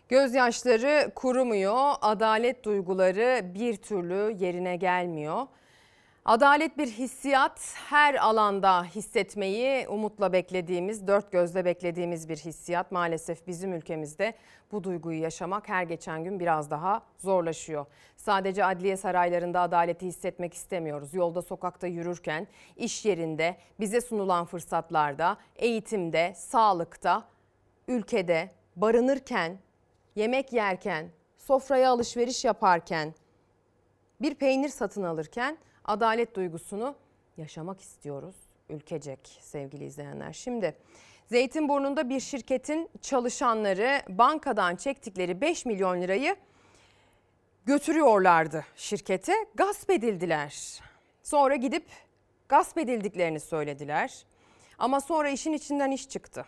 Gözyaşları 0.09 1.13
kurumuyor, 1.15 1.95
adalet 2.01 2.65
duyguları 2.65 3.55
bir 3.55 3.77
türlü 3.77 4.45
yerine 4.45 4.77
gelmiyor. 4.77 5.47
Adalet 6.29 6.79
bir 6.79 6.87
hissiyat, 6.87 7.75
her 7.89 8.15
alanda 8.15 8.85
hissetmeyi 8.85 9.89
umutla 9.89 10.33
beklediğimiz, 10.33 11.07
dört 11.07 11.33
gözle 11.33 11.65
beklediğimiz 11.65 12.29
bir 12.29 12.37
hissiyat. 12.37 12.93
Maalesef 12.93 13.47
bizim 13.47 13.73
ülkemizde 13.73 14.35
bu 14.73 14.85
duyguyu 14.85 15.21
yaşamak 15.21 15.69
her 15.69 15.83
geçen 15.83 16.25
gün 16.25 16.41
biraz 16.41 16.71
daha 16.71 17.03
zorlaşıyor. 17.19 17.87
Sadece 18.17 18.65
adliye 18.65 18.97
saraylarında 18.97 19.61
adaleti 19.61 20.07
hissetmek 20.07 20.55
istemiyoruz. 20.55 21.15
Yolda, 21.15 21.43
sokakta 21.43 21.87
yürürken, 21.87 22.47
iş 22.77 23.05
yerinde, 23.05 23.57
bize 23.81 24.01
sunulan 24.01 24.45
fırsatlarda, 24.45 25.37
eğitimde, 25.57 26.33
sağlıkta, 26.37 27.25
ülkede, 27.89 28.51
barınırken, 28.77 29.59
yemek 30.17 30.53
yerken, 30.53 31.11
sofraya 31.37 31.91
alışveriş 31.91 32.45
yaparken, 32.45 33.15
bir 34.21 34.35
peynir 34.35 34.69
satın 34.69 35.03
alırken 35.03 35.59
adalet 35.89 36.37
duygusunu 36.37 36.95
yaşamak 37.37 37.81
istiyoruz 37.81 38.35
ülkecek 38.69 39.39
sevgili 39.41 39.85
izleyenler. 39.85 40.33
Şimdi 40.33 40.75
Zeytinburnu'nda 41.27 42.09
bir 42.09 42.21
şirketin 42.21 42.91
çalışanları 43.03 44.03
bankadan 44.09 44.77
çektikleri 44.77 45.41
5 45.41 45.67
milyon 45.67 46.01
lirayı 46.03 46.37
götürüyorlardı 47.67 48.65
şirkete. 48.77 49.33
Gasp 49.55 49.91
edildiler. 49.91 50.81
Sonra 51.23 51.57
gidip 51.57 51.85
gasp 52.49 52.79
edildiklerini 52.79 53.41
söylediler. 53.41 54.25
Ama 54.79 55.01
sonra 55.01 55.29
işin 55.29 55.53
içinden 55.53 55.91
iş 55.91 56.09
çıktı. 56.09 56.47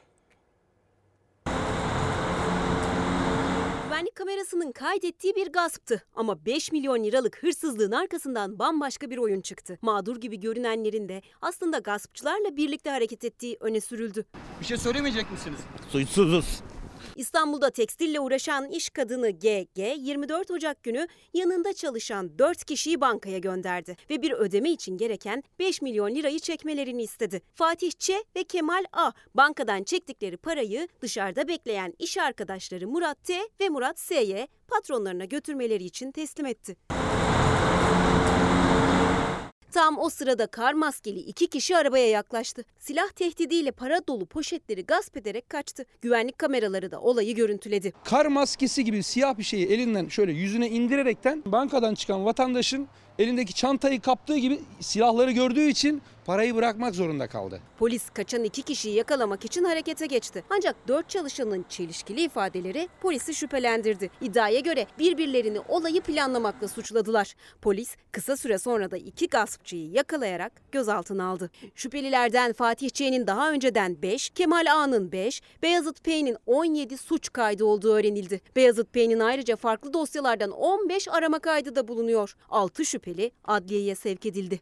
Güvenlik 4.01 4.16
kamerasının 4.16 4.72
kaydettiği 4.72 5.36
bir 5.36 5.52
gasptı. 5.52 6.02
Ama 6.14 6.47
5 6.47 6.72
milyon 6.72 7.05
liralık 7.05 7.43
hırsızlığın 7.43 7.93
arkasından 7.93 8.59
bambaşka 8.59 9.10
bir 9.10 9.18
oyun 9.18 9.40
çıktı. 9.40 9.78
Mağdur 9.82 10.16
gibi 10.16 10.40
görünenlerin 10.40 11.09
de 11.09 11.22
aslında 11.43 11.78
gaspçılarla 11.78 12.56
birlikte 12.56 12.90
hareket 12.90 13.24
ettiği 13.24 13.56
öne 13.60 13.81
sürüldü. 13.81 14.24
Bir 14.60 14.64
şey 14.66 14.77
söylemeyecek 14.77 15.31
misiniz? 15.31 15.59
Suçsuzuz. 15.89 16.60
İstanbul'da 17.20 17.70
tekstille 17.70 18.20
uğraşan 18.20 18.70
iş 18.70 18.90
kadını 18.90 19.30
GG 19.30 19.78
24 19.78 20.51
Ocak 20.51 20.82
günü 20.82 21.09
yanında 21.34 21.72
çalışan 21.72 22.38
4 22.38 22.64
kişiyi 22.64 23.01
bankaya 23.01 23.38
gönderdi 23.38 23.97
ve 24.10 24.22
bir 24.22 24.32
ödeme 24.32 24.70
için 24.70 24.97
gereken 24.97 25.42
5 25.59 25.82
milyon 25.82 26.14
lirayı 26.14 26.38
çekmelerini 26.38 27.02
istedi. 27.02 27.42
Fatih 27.55 27.92
Ç 27.98 28.10
ve 28.36 28.44
Kemal 28.44 28.84
A 28.92 29.12
bankadan 29.34 29.82
çektikleri 29.82 30.36
parayı 30.36 30.88
dışarıda 31.01 31.48
bekleyen 31.48 31.94
iş 31.98 32.18
arkadaşları 32.18 32.88
Murat 32.88 33.24
T 33.24 33.40
ve 33.60 33.68
Murat 33.68 33.98
S'ye 33.98 34.48
patronlarına 34.68 35.24
götürmeleri 35.24 35.84
için 35.84 36.12
teslim 36.12 36.47
etti. 36.47 36.76
Tam 39.72 39.98
o 39.98 40.10
sırada 40.10 40.47
kar 40.47 40.72
maskeli 40.72 41.18
iki 41.18 41.47
kişi 41.47 41.76
arabaya 41.76 42.09
yaklaştı. 42.09 42.64
Silah 42.78 43.09
tehdidiyle 43.09 43.70
para 43.70 44.06
dolu 44.06 44.26
poşetleri 44.26 44.84
gasp 44.86 45.16
ederek 45.16 45.48
kaçtı. 45.51 45.84
Güvenlik 46.02 46.38
kameraları 46.38 46.90
da 46.90 47.01
olayı 47.01 47.34
görüntüledi. 47.34 47.92
Kar 48.05 48.26
maskesi 48.26 48.84
gibi 48.84 49.02
siyah 49.02 49.38
bir 49.38 49.42
şeyi 49.42 49.66
elinden 49.66 50.09
şöyle 50.09 50.32
yüzüne 50.32 50.68
indirerekten 50.68 51.42
bankadan 51.47 51.94
çıkan 51.94 52.24
vatandaşın 52.24 52.88
elindeki 53.20 53.55
çantayı 53.55 54.01
kaptığı 54.01 54.36
gibi 54.36 54.60
silahları 54.80 55.30
gördüğü 55.30 55.68
için 55.68 56.02
parayı 56.26 56.55
bırakmak 56.55 56.94
zorunda 56.94 57.28
kaldı. 57.28 57.60
Polis 57.78 58.10
kaçan 58.10 58.44
iki 58.44 58.62
kişiyi 58.62 58.94
yakalamak 58.94 59.44
için 59.44 59.64
harekete 59.64 60.06
geçti. 60.06 60.44
Ancak 60.51 60.88
dört 60.88 61.09
çalışanın 61.09 61.64
çelişkili 61.68 62.22
ifadeleri 62.22 62.88
polisi 63.01 63.34
şüphelendirdi. 63.34 64.10
İddiaya 64.20 64.60
göre 64.60 64.86
birbirlerini 64.98 65.60
olayı 65.68 66.01
planlamakla 66.01 66.68
suçladılar. 66.68 67.34
Polis 67.62 67.97
kısa 68.12 68.36
süre 68.36 68.59
sonra 68.59 68.90
da 68.90 68.97
iki 68.97 69.26
gaspçıyı 69.26 69.90
yakalayarak 69.90 70.52
gözaltına 70.72 71.24
aldı. 71.24 71.51
Şüphelilerden 71.74 72.52
Fatih 72.52 72.90
Ç'nin 72.90 73.26
daha 73.26 73.52
önceden 73.52 74.02
5, 74.02 74.30
Kemal 74.30 74.66
A'nın 74.72 75.12
5, 75.12 75.42
Beyazıt 75.62 76.05
P'nin 76.05 76.36
17 76.47 76.98
suç 76.98 77.32
kaydı 77.32 77.64
olduğu 77.64 77.94
öğrenildi. 77.94 78.40
Beyazıt 78.56 78.92
P'nin 78.92 79.20
ayrıca 79.20 79.56
farklı 79.56 79.92
dosyalardan 79.92 80.51
15 80.51 81.09
arama 81.09 81.38
kaydı 81.38 81.76
da 81.76 81.88
bulunuyor. 81.88 82.36
6 82.51 82.84
şüpheli 83.11 83.31
adliyeye 83.45 83.95
sevk 83.95 84.27
edildi. 84.27 84.61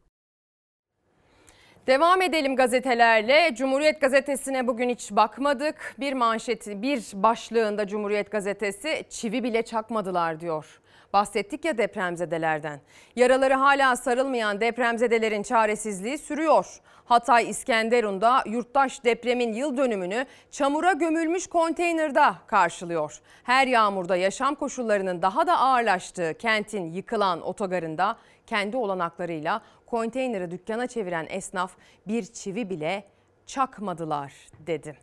Devam 1.86 2.22
edelim 2.22 2.56
gazetelerle. 2.56 3.54
Cumhuriyet 3.54 4.00
Gazetesi'ne 4.00 4.66
bugün 4.66 4.88
hiç 4.88 5.10
bakmadık. 5.10 5.94
Bir 6.00 6.12
manşeti, 6.12 6.82
bir 6.82 7.02
başlığında 7.14 7.86
Cumhuriyet 7.86 8.30
Gazetesi 8.30 9.04
çivi 9.10 9.42
bile 9.42 9.62
çakmadılar 9.62 10.40
diyor. 10.40 10.80
Bahsettik 11.12 11.64
ya 11.64 11.78
depremzedelerden. 11.78 12.80
Yaraları 13.16 13.54
hala 13.54 13.96
sarılmayan 13.96 14.60
depremzedelerin 14.60 15.42
çaresizliği 15.42 16.18
sürüyor. 16.18 16.80
Hatay 17.04 17.50
İskenderun'da 17.50 18.42
yurttaş 18.46 19.04
depremin 19.04 19.52
yıl 19.52 19.76
dönümünü 19.76 20.26
çamura 20.50 20.92
gömülmüş 20.92 21.46
konteynerde 21.46 22.24
karşılıyor. 22.46 23.20
Her 23.44 23.66
yağmurda 23.66 24.16
yaşam 24.16 24.54
koşullarının 24.54 25.22
daha 25.22 25.46
da 25.46 25.58
ağırlaştığı 25.58 26.34
kentin 26.38 26.92
yıkılan 26.92 27.40
otogarında 27.40 28.16
kendi 28.48 28.76
olanaklarıyla 28.76 29.62
konteyneri 29.86 30.50
dükkana 30.50 30.86
çeviren 30.86 31.26
esnaf 31.30 31.72
bir 32.06 32.22
çivi 32.22 32.70
bile 32.70 33.04
çakmadılar 33.46 34.32
dedi. 34.66 34.96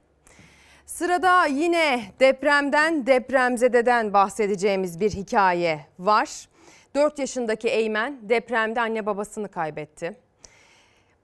Sırada 0.85 1.45
yine 1.45 2.01
depremden 2.19 3.07
depremzededen 3.07 4.13
bahsedeceğimiz 4.13 4.99
bir 4.99 5.11
hikaye 5.11 5.85
var. 5.99 6.49
4 6.95 7.19
yaşındaki 7.19 7.67
Eymen 7.67 8.29
depremde 8.29 8.81
anne 8.81 9.05
babasını 9.05 9.47
kaybetti. 9.47 10.17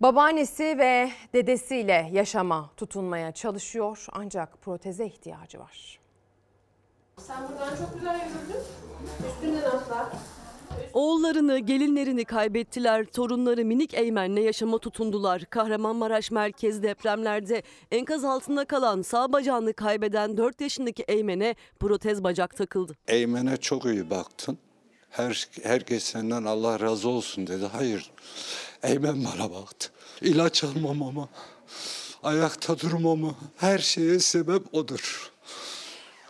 Babaannesi 0.02 0.78
ve 0.78 1.10
dedesiyle 1.34 2.10
yaşama 2.12 2.70
tutunmaya 2.78 3.32
çalışıyor 3.32 4.06
ancak 4.12 4.62
proteze 4.62 5.06
ihtiyacı 5.06 5.60
var. 5.60 6.00
Sen 7.18 7.50
buradan 7.50 7.76
çok 7.76 7.94
güzel 7.94 8.16
yürüdün. 8.16 8.62
Üstünden 9.28 9.70
atla. 9.70 10.12
Oğullarını, 10.94 11.60
gelinlerini 11.60 12.26
kaybettiler. 12.26 13.06
Torunları 13.06 13.66
minik 13.66 13.94
Eymen'le 13.94 14.38
yaşama 14.38 14.78
tutundular. 14.78 15.46
Kahramanmaraş 15.46 16.32
merkez 16.32 16.84
depremlerde 16.84 17.64
enkaz 17.92 18.24
altında 18.24 18.66
kalan 18.66 19.02
sağ 19.02 19.34
bacağını 19.34 19.74
kaybeden 19.74 20.38
4 20.38 20.62
yaşındaki 20.62 21.04
Eymen'e 21.04 21.56
protez 21.80 22.24
bacak 22.24 22.58
takıldı. 22.58 22.94
Eymen'e 23.08 23.58
çok 23.58 23.86
iyi 23.86 24.10
baktın. 24.10 24.58
Her, 25.10 25.48
herkes 25.64 26.04
senden 26.04 26.44
Allah 26.44 26.80
razı 26.80 27.10
olsun 27.10 27.48
dedi. 27.48 27.66
Hayır. 27.66 28.12
Eymen 28.84 29.26
bana 29.26 29.52
baktı. 29.52 29.90
İlaç 30.22 30.64
almamama, 30.64 31.30
ayakta 32.24 32.80
durmama, 32.80 33.36
her 33.58 33.80
şeye 33.80 34.20
sebep 34.20 34.74
odur. 34.74 35.32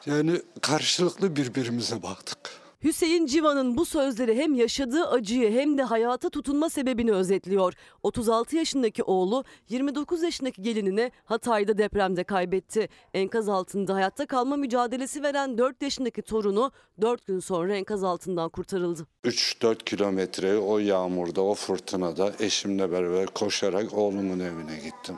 Yani 0.05 0.41
karşılıklı 0.61 1.35
birbirimize 1.35 2.03
baktık. 2.03 2.60
Hüseyin 2.83 3.25
Civan'ın 3.25 3.77
bu 3.77 3.85
sözleri 3.85 4.35
hem 4.35 4.53
yaşadığı 4.53 5.07
acıyı 5.07 5.51
hem 5.51 5.77
de 5.77 5.83
hayata 5.83 6.29
tutunma 6.29 6.69
sebebini 6.69 7.11
özetliyor. 7.11 7.73
36 8.03 8.55
yaşındaki 8.55 9.03
oğlu 9.03 9.43
29 9.69 10.23
yaşındaki 10.23 10.61
gelinini 10.61 11.11
Hatay'da 11.25 11.77
depremde 11.77 12.23
kaybetti. 12.23 12.89
Enkaz 13.13 13.49
altında 13.49 13.93
hayatta 13.93 14.25
kalma 14.25 14.55
mücadelesi 14.55 15.23
veren 15.23 15.57
4 15.57 15.81
yaşındaki 15.81 16.21
torunu 16.21 16.71
4 17.01 17.25
gün 17.25 17.39
sonra 17.39 17.75
enkaz 17.75 18.03
altından 18.03 18.49
kurtarıldı. 18.49 19.07
3-4 19.25 19.83
kilometre 19.83 20.57
o 20.57 20.77
yağmurda, 20.79 21.41
o 21.41 21.53
fırtınada 21.53 22.33
eşimle 22.39 22.91
beraber 22.91 23.25
koşarak 23.25 23.93
oğlumun 23.93 24.39
evine 24.39 24.75
gittim. 24.75 25.15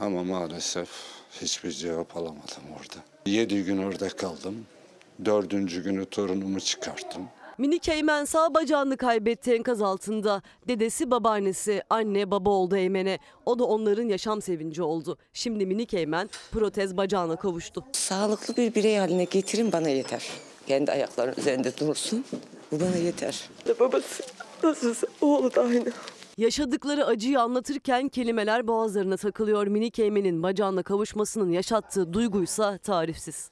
Ama 0.00 0.24
maalesef 0.24 0.88
hiçbir 1.30 1.70
cevap 1.70 2.16
alamadım 2.16 2.62
orada. 2.76 3.04
7 3.26 3.64
gün 3.64 3.78
orada 3.78 4.08
kaldım. 4.08 4.66
Dördüncü 5.24 5.84
günü 5.84 6.06
torunumu 6.06 6.60
çıkarttım. 6.60 7.22
Minik 7.58 7.88
Eymen 7.88 8.24
sağ 8.24 8.54
bacağını 8.54 8.96
kaybetti 8.96 9.52
enkaz 9.54 9.82
altında. 9.82 10.42
Dedesi 10.68 11.10
babaannesi, 11.10 11.82
anne 11.90 12.30
baba 12.30 12.50
oldu 12.50 12.76
Eymen'e. 12.76 13.18
O 13.46 13.58
da 13.58 13.64
onların 13.64 14.02
yaşam 14.08 14.42
sevinci 14.42 14.82
oldu. 14.82 15.18
Şimdi 15.32 15.66
minik 15.66 15.94
Eymen 15.94 16.30
protez 16.52 16.96
bacağına 16.96 17.36
kavuştu. 17.36 17.84
Sağlıklı 17.92 18.56
bir 18.56 18.74
birey 18.74 18.96
haline 18.96 19.24
getirin 19.24 19.72
bana 19.72 19.88
yeter. 19.88 20.30
Kendi 20.66 20.92
ayaklarının 20.92 21.34
üzerinde 21.38 21.78
dursun. 21.78 22.24
Bu 22.72 22.80
bana 22.80 22.96
yeter. 22.96 23.48
Babası 23.80 24.22
nasılsa 24.62 25.06
oğlu 25.20 25.54
da 25.54 25.62
aynı. 25.62 25.92
Yaşadıkları 26.38 27.06
acıyı 27.06 27.40
anlatırken 27.40 28.08
kelimeler 28.08 28.66
boğazlarına 28.68 29.16
takılıyor. 29.16 29.66
Minik 29.66 29.98
Eymen'in 29.98 30.42
bacağına 30.42 30.82
kavuşmasının 30.82 31.52
yaşattığı 31.52 32.12
duyguysa 32.12 32.78
tarifsiz. 32.78 33.50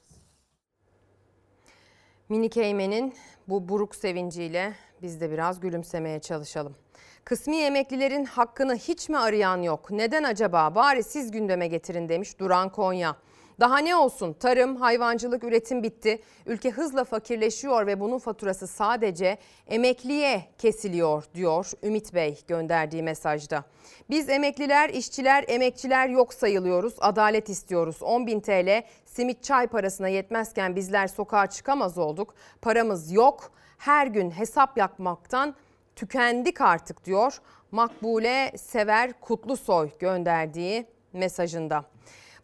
Minik 2.29 2.57
Eymen'in 2.57 3.13
bu 3.47 3.69
buruk 3.69 3.95
sevinciyle 3.95 4.73
biz 5.01 5.21
de 5.21 5.31
biraz 5.31 5.59
gülümsemeye 5.59 6.19
çalışalım. 6.19 6.75
Kısmi 7.23 7.57
emeklilerin 7.57 8.25
hakkını 8.25 8.75
hiç 8.75 9.09
mi 9.09 9.17
arayan 9.17 9.61
yok? 9.61 9.91
Neden 9.91 10.23
acaba? 10.23 10.75
Bari 10.75 11.03
siz 11.03 11.31
gündeme 11.31 11.67
getirin 11.67 12.09
demiş 12.09 12.39
Duran 12.39 12.69
Konya. 12.69 13.15
Daha 13.59 13.77
ne 13.77 13.95
olsun? 13.95 14.33
Tarım, 14.33 14.75
hayvancılık, 14.75 15.43
üretim 15.43 15.83
bitti. 15.83 16.21
Ülke 16.45 16.69
hızla 16.69 17.03
fakirleşiyor 17.03 17.87
ve 17.87 17.99
bunun 17.99 18.17
faturası 18.17 18.67
sadece 18.67 19.37
emekliye 19.67 20.43
kesiliyor 20.57 21.23
diyor 21.33 21.71
Ümit 21.83 22.13
Bey 22.13 22.39
gönderdiği 22.47 23.03
mesajda. 23.03 23.63
Biz 24.09 24.29
emekliler, 24.29 24.89
işçiler, 24.89 25.45
emekçiler 25.47 26.09
yok 26.09 26.33
sayılıyoruz. 26.33 26.93
Adalet 26.99 27.49
istiyoruz. 27.49 28.03
10 28.03 28.27
bin 28.27 28.39
TL 28.39 28.83
simit 29.05 29.43
çay 29.43 29.67
parasına 29.67 30.07
yetmezken 30.07 30.75
bizler 30.75 31.07
sokağa 31.07 31.47
çıkamaz 31.47 31.97
olduk. 31.97 32.33
Paramız 32.61 33.11
yok. 33.11 33.51
Her 33.77 34.07
gün 34.07 34.31
hesap 34.31 34.77
yapmaktan 34.77 35.55
tükendik 35.95 36.61
artık 36.61 37.05
diyor. 37.05 37.41
Makbule 37.71 38.53
Sever 38.57 39.13
Kutlusoy 39.21 39.89
gönderdiği 39.99 40.85
mesajında. 41.13 41.85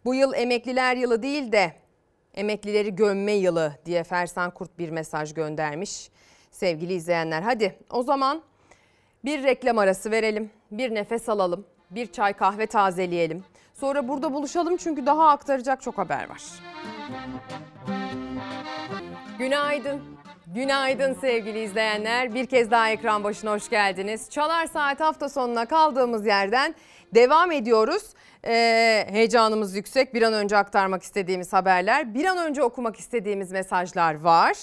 Bu 0.04 0.14
yıl 0.14 0.34
emekliler 0.34 0.96
yılı 0.96 1.22
değil 1.22 1.52
de 1.52 1.72
emeklileri 2.34 2.94
gömme 2.94 3.32
yılı 3.32 3.72
diye 3.84 4.04
Fersan 4.04 4.50
Kurt 4.50 4.78
bir 4.78 4.90
mesaj 4.90 5.34
göndermiş. 5.34 6.10
Sevgili 6.50 6.92
izleyenler 6.92 7.42
hadi 7.42 7.78
o 7.90 8.02
zaman 8.02 8.42
bir 9.24 9.42
reklam 9.42 9.78
arası 9.78 10.10
verelim, 10.10 10.50
bir 10.70 10.94
nefes 10.94 11.28
alalım, 11.28 11.66
bir 11.90 12.12
çay 12.12 12.32
kahve 12.32 12.66
tazeleyelim. 12.66 13.44
Sonra 13.74 14.08
burada 14.08 14.32
buluşalım 14.32 14.76
çünkü 14.76 15.06
daha 15.06 15.28
aktaracak 15.28 15.82
çok 15.82 15.98
haber 15.98 16.28
var. 16.28 16.42
Günaydın. 19.38 20.02
Günaydın 20.54 21.14
sevgili 21.14 21.62
izleyenler. 21.62 22.34
Bir 22.34 22.46
kez 22.46 22.70
daha 22.70 22.90
ekran 22.90 23.24
başına 23.24 23.52
hoş 23.52 23.70
geldiniz. 23.70 24.30
Çalar 24.30 24.66
Saat 24.66 25.00
hafta 25.00 25.28
sonuna 25.28 25.66
kaldığımız 25.66 26.26
yerden 26.26 26.74
devam 27.14 27.52
ediyoruz. 27.52 28.14
Ee, 28.46 29.06
heyecanımız 29.10 29.76
yüksek. 29.76 30.14
Bir 30.14 30.22
an 30.22 30.32
önce 30.32 30.56
aktarmak 30.56 31.02
istediğimiz 31.02 31.52
haberler, 31.52 32.14
bir 32.14 32.24
an 32.24 32.38
önce 32.38 32.62
okumak 32.62 32.96
istediğimiz 32.96 33.52
mesajlar 33.52 34.20
var. 34.20 34.56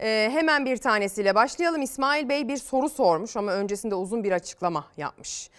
Ee, 0.00 0.30
hemen 0.32 0.64
bir 0.64 0.76
tanesiyle 0.76 1.34
başlayalım. 1.34 1.82
İsmail 1.82 2.28
Bey 2.28 2.48
bir 2.48 2.56
soru 2.56 2.88
sormuş 2.88 3.36
ama 3.36 3.52
öncesinde 3.52 3.94
uzun 3.94 4.24
bir 4.24 4.32
açıklama 4.32 4.84
yapmış. 4.96 5.50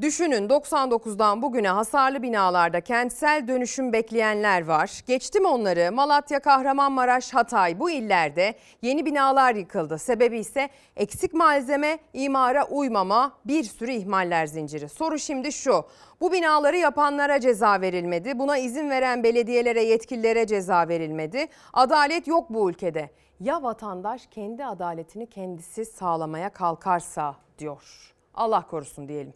Düşünün 0.00 0.48
99'dan 0.48 1.42
bugüne 1.42 1.68
hasarlı 1.68 2.22
binalarda 2.22 2.80
kentsel 2.80 3.48
dönüşüm 3.48 3.92
bekleyenler 3.92 4.66
var. 4.66 5.00
Geçtim 5.06 5.44
onları 5.44 5.92
Malatya, 5.92 6.40
Kahramanmaraş, 6.40 7.34
Hatay 7.34 7.80
bu 7.80 7.90
illerde 7.90 8.54
yeni 8.82 9.06
binalar 9.06 9.54
yıkıldı. 9.54 9.98
Sebebi 9.98 10.38
ise 10.38 10.68
eksik 10.96 11.34
malzeme, 11.34 11.98
imara 12.12 12.66
uymama, 12.66 13.32
bir 13.44 13.64
sürü 13.64 13.92
ihmaller 13.92 14.46
zinciri. 14.46 14.88
Soru 14.88 15.18
şimdi 15.18 15.52
şu. 15.52 15.84
Bu 16.20 16.32
binaları 16.32 16.76
yapanlara 16.76 17.40
ceza 17.40 17.80
verilmedi. 17.80 18.38
Buna 18.38 18.58
izin 18.58 18.90
veren 18.90 19.22
belediyelere, 19.22 19.82
yetkililere 19.82 20.46
ceza 20.46 20.88
verilmedi. 20.88 21.46
Adalet 21.72 22.26
yok 22.26 22.50
bu 22.50 22.70
ülkede. 22.70 23.10
Ya 23.40 23.62
vatandaş 23.62 24.26
kendi 24.26 24.64
adaletini 24.64 25.26
kendisi 25.26 25.84
sağlamaya 25.84 26.50
kalkarsa 26.50 27.36
diyor. 27.58 28.12
Allah 28.34 28.66
korusun 28.66 29.08
diyelim 29.08 29.34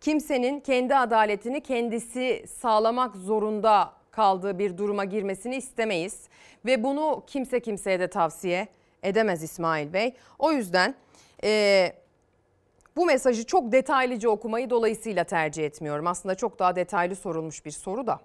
kimsenin 0.00 0.60
kendi 0.60 0.96
adaletini 0.96 1.60
kendisi 1.60 2.44
sağlamak 2.60 3.16
zorunda 3.16 3.92
kaldığı 4.10 4.58
bir 4.58 4.78
duruma 4.78 5.04
girmesini 5.04 5.56
istemeyiz. 5.56 6.28
Ve 6.66 6.82
bunu 6.82 7.22
kimse 7.26 7.60
kimseye 7.60 8.00
de 8.00 8.08
tavsiye 8.08 8.68
edemez 9.02 9.42
İsmail 9.42 9.92
Bey. 9.92 10.14
O 10.38 10.52
yüzden 10.52 10.94
e, 11.44 11.92
bu 12.96 13.06
mesajı 13.06 13.46
çok 13.46 13.72
detaylıca 13.72 14.28
okumayı 14.28 14.70
dolayısıyla 14.70 15.24
tercih 15.24 15.64
etmiyorum. 15.64 16.06
Aslında 16.06 16.34
çok 16.34 16.58
daha 16.58 16.76
detaylı 16.76 17.16
sorulmuş 17.16 17.64
bir 17.64 17.70
soru 17.70 18.06
da. 18.06 18.20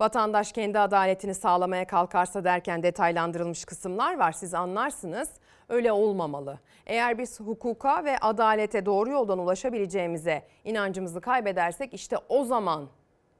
Vatandaş 0.00 0.52
kendi 0.52 0.78
adaletini 0.78 1.34
sağlamaya 1.34 1.86
kalkarsa 1.86 2.44
derken 2.44 2.82
detaylandırılmış 2.82 3.64
kısımlar 3.64 4.18
var. 4.18 4.32
Siz 4.32 4.54
anlarsınız. 4.54 5.30
Öyle 5.70 5.92
olmamalı. 5.92 6.58
Eğer 6.86 7.18
biz 7.18 7.40
hukuka 7.40 8.04
ve 8.04 8.18
adalete 8.18 8.86
doğru 8.86 9.10
yoldan 9.10 9.38
ulaşabileceğimize 9.38 10.42
inancımızı 10.64 11.20
kaybedersek 11.20 11.94
işte 11.94 12.16
o 12.28 12.44
zaman 12.44 12.88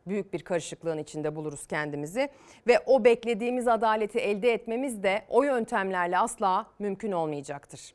büyük 0.06 0.32
bir 0.32 0.42
karışıklığın 0.42 0.98
içinde 0.98 1.36
buluruz 1.36 1.66
kendimizi 1.66 2.28
ve 2.66 2.80
o 2.86 3.04
beklediğimiz 3.04 3.68
adaleti 3.68 4.18
elde 4.18 4.52
etmemiz 4.52 5.02
de 5.02 5.22
o 5.28 5.42
yöntemlerle 5.42 6.18
asla 6.18 6.66
mümkün 6.78 7.12
olmayacaktır. 7.12 7.94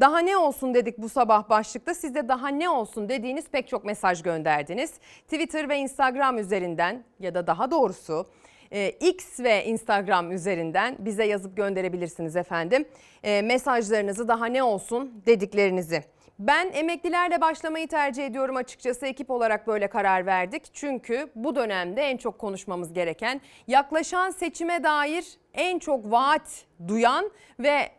Daha 0.00 0.18
ne 0.18 0.36
olsun 0.36 0.74
dedik 0.74 0.98
bu 0.98 1.08
sabah 1.08 1.48
başlıkta. 1.48 1.94
Siz 1.94 2.14
de 2.14 2.28
daha 2.28 2.48
ne 2.48 2.68
olsun 2.68 3.08
dediğiniz 3.08 3.48
pek 3.48 3.68
çok 3.68 3.84
mesaj 3.84 4.22
gönderdiniz. 4.22 4.94
Twitter 5.24 5.68
ve 5.68 5.78
Instagram 5.78 6.38
üzerinden 6.38 7.04
ya 7.20 7.34
da 7.34 7.46
daha 7.46 7.70
doğrusu 7.70 8.26
e, 8.74 8.90
X 8.90 9.40
ve 9.40 9.64
Instagram 9.64 10.32
üzerinden 10.32 10.96
bize 10.98 11.24
yazıp 11.24 11.56
gönderebilirsiniz 11.56 12.36
efendim. 12.36 12.84
E, 13.22 13.42
mesajlarınızı 13.42 14.28
daha 14.28 14.46
ne 14.46 14.62
olsun 14.62 15.22
dediklerinizi. 15.26 16.02
Ben 16.38 16.70
emeklilerle 16.72 17.40
başlamayı 17.40 17.88
tercih 17.88 18.26
ediyorum 18.26 18.56
açıkçası 18.56 19.06
ekip 19.06 19.30
olarak 19.30 19.66
böyle 19.66 19.86
karar 19.86 20.26
verdik. 20.26 20.62
Çünkü 20.72 21.30
bu 21.34 21.56
dönemde 21.56 22.02
en 22.02 22.16
çok 22.16 22.38
konuşmamız 22.38 22.92
gereken 22.92 23.40
yaklaşan 23.66 24.30
seçime 24.30 24.82
dair 24.82 25.24
en 25.54 25.78
çok 25.78 26.10
vaat 26.10 26.64
duyan 26.88 27.30
ve 27.60 27.90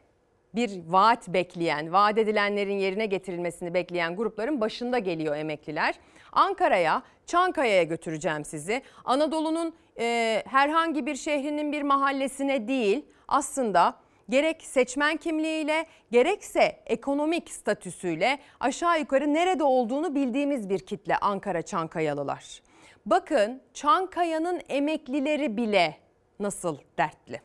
bir 0.55 0.71
vaat 0.87 1.27
bekleyen, 1.27 1.93
vaat 1.93 2.17
edilenlerin 2.17 2.77
yerine 2.77 3.05
getirilmesini 3.05 3.73
bekleyen 3.73 4.15
grupların 4.15 4.61
başında 4.61 4.99
geliyor 4.99 5.35
emekliler. 5.35 5.95
Ankara'ya, 6.31 7.03
Çankaya'ya 7.25 7.83
götüreceğim 7.83 8.45
sizi. 8.45 8.81
Anadolu'nun 9.05 9.75
e, 9.99 10.43
herhangi 10.47 11.05
bir 11.05 11.15
şehrinin 11.15 11.71
bir 11.71 11.81
mahallesine 11.81 12.67
değil 12.67 13.05
aslında 13.27 13.95
gerek 14.29 14.63
seçmen 14.63 15.17
kimliğiyle 15.17 15.85
gerekse 16.11 16.83
ekonomik 16.85 17.51
statüsüyle 17.51 18.39
aşağı 18.59 18.99
yukarı 18.99 19.33
nerede 19.33 19.63
olduğunu 19.63 20.15
bildiğimiz 20.15 20.69
bir 20.69 20.79
kitle 20.79 21.17
Ankara 21.17 21.61
Çankayalılar. 21.61 22.61
Bakın 23.05 23.61
Çankaya'nın 23.73 24.61
emeklileri 24.69 25.57
bile 25.57 25.97
nasıl 26.39 26.77
dertli. 26.97 27.41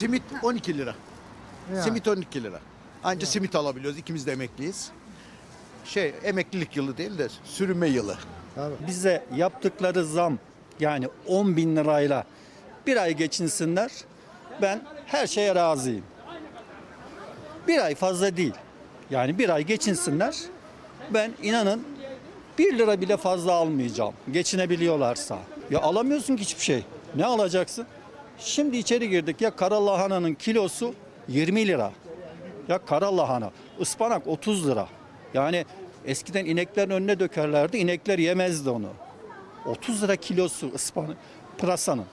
Simit 0.00 0.22
12 0.42 0.78
lira. 0.78 0.94
Ya. 1.74 1.82
Simit 1.82 2.08
12 2.08 2.42
lira. 2.42 2.60
Anca 3.04 3.26
simit 3.26 3.54
alabiliyoruz. 3.54 3.98
İkimiz 3.98 4.26
de 4.26 4.32
emekliyiz. 4.32 4.90
Şey 5.84 6.14
emeklilik 6.24 6.76
yılı 6.76 6.96
değil 6.96 7.18
de 7.18 7.28
sürünme 7.44 7.88
yılı. 7.88 8.16
Bize 8.86 9.24
yaptıkları 9.34 10.04
zam 10.04 10.38
yani 10.80 11.08
10 11.26 11.56
bin 11.56 11.76
lirayla 11.76 12.24
bir 12.86 12.96
ay 12.96 13.14
geçinsinler. 13.14 13.90
Ben 14.62 14.82
her 15.06 15.26
şeye 15.26 15.54
razıyım. 15.54 16.04
Bir 17.68 17.84
ay 17.84 17.94
fazla 17.94 18.36
değil. 18.36 18.54
Yani 19.10 19.38
bir 19.38 19.48
ay 19.48 19.64
geçinsinler. 19.64 20.36
Ben 21.10 21.32
inanın 21.42 21.86
1 22.58 22.78
lira 22.78 23.00
bile 23.00 23.16
fazla 23.16 23.52
almayacağım. 23.52 24.14
Geçinebiliyorlarsa. 24.32 25.38
Ya 25.70 25.80
alamıyorsun 25.80 26.36
ki 26.36 26.42
hiçbir 26.42 26.62
şey. 26.62 26.84
Ne 27.14 27.26
alacaksın? 27.26 27.86
Şimdi 28.38 28.76
içeri 28.76 29.08
girdik 29.08 29.40
ya 29.40 29.50
kara 29.50 29.86
lahananın 29.86 30.34
kilosu 30.34 30.94
20 31.28 31.66
lira. 31.66 31.92
Ya 32.68 32.78
kara 32.78 33.16
lahana, 33.16 33.50
ıspanak 33.80 34.26
30 34.26 34.68
lira. 34.68 34.88
Yani 35.34 35.64
eskiden 36.06 36.44
ineklerin 36.44 36.90
önüne 36.90 37.20
dökerlerdi, 37.20 37.78
inekler 37.78 38.18
yemezdi 38.18 38.70
onu. 38.70 38.88
30 39.66 40.02
lira 40.02 40.16
kilosu 40.16 40.70
ıspanak, 40.74 41.16
pırasanın. 41.58 42.04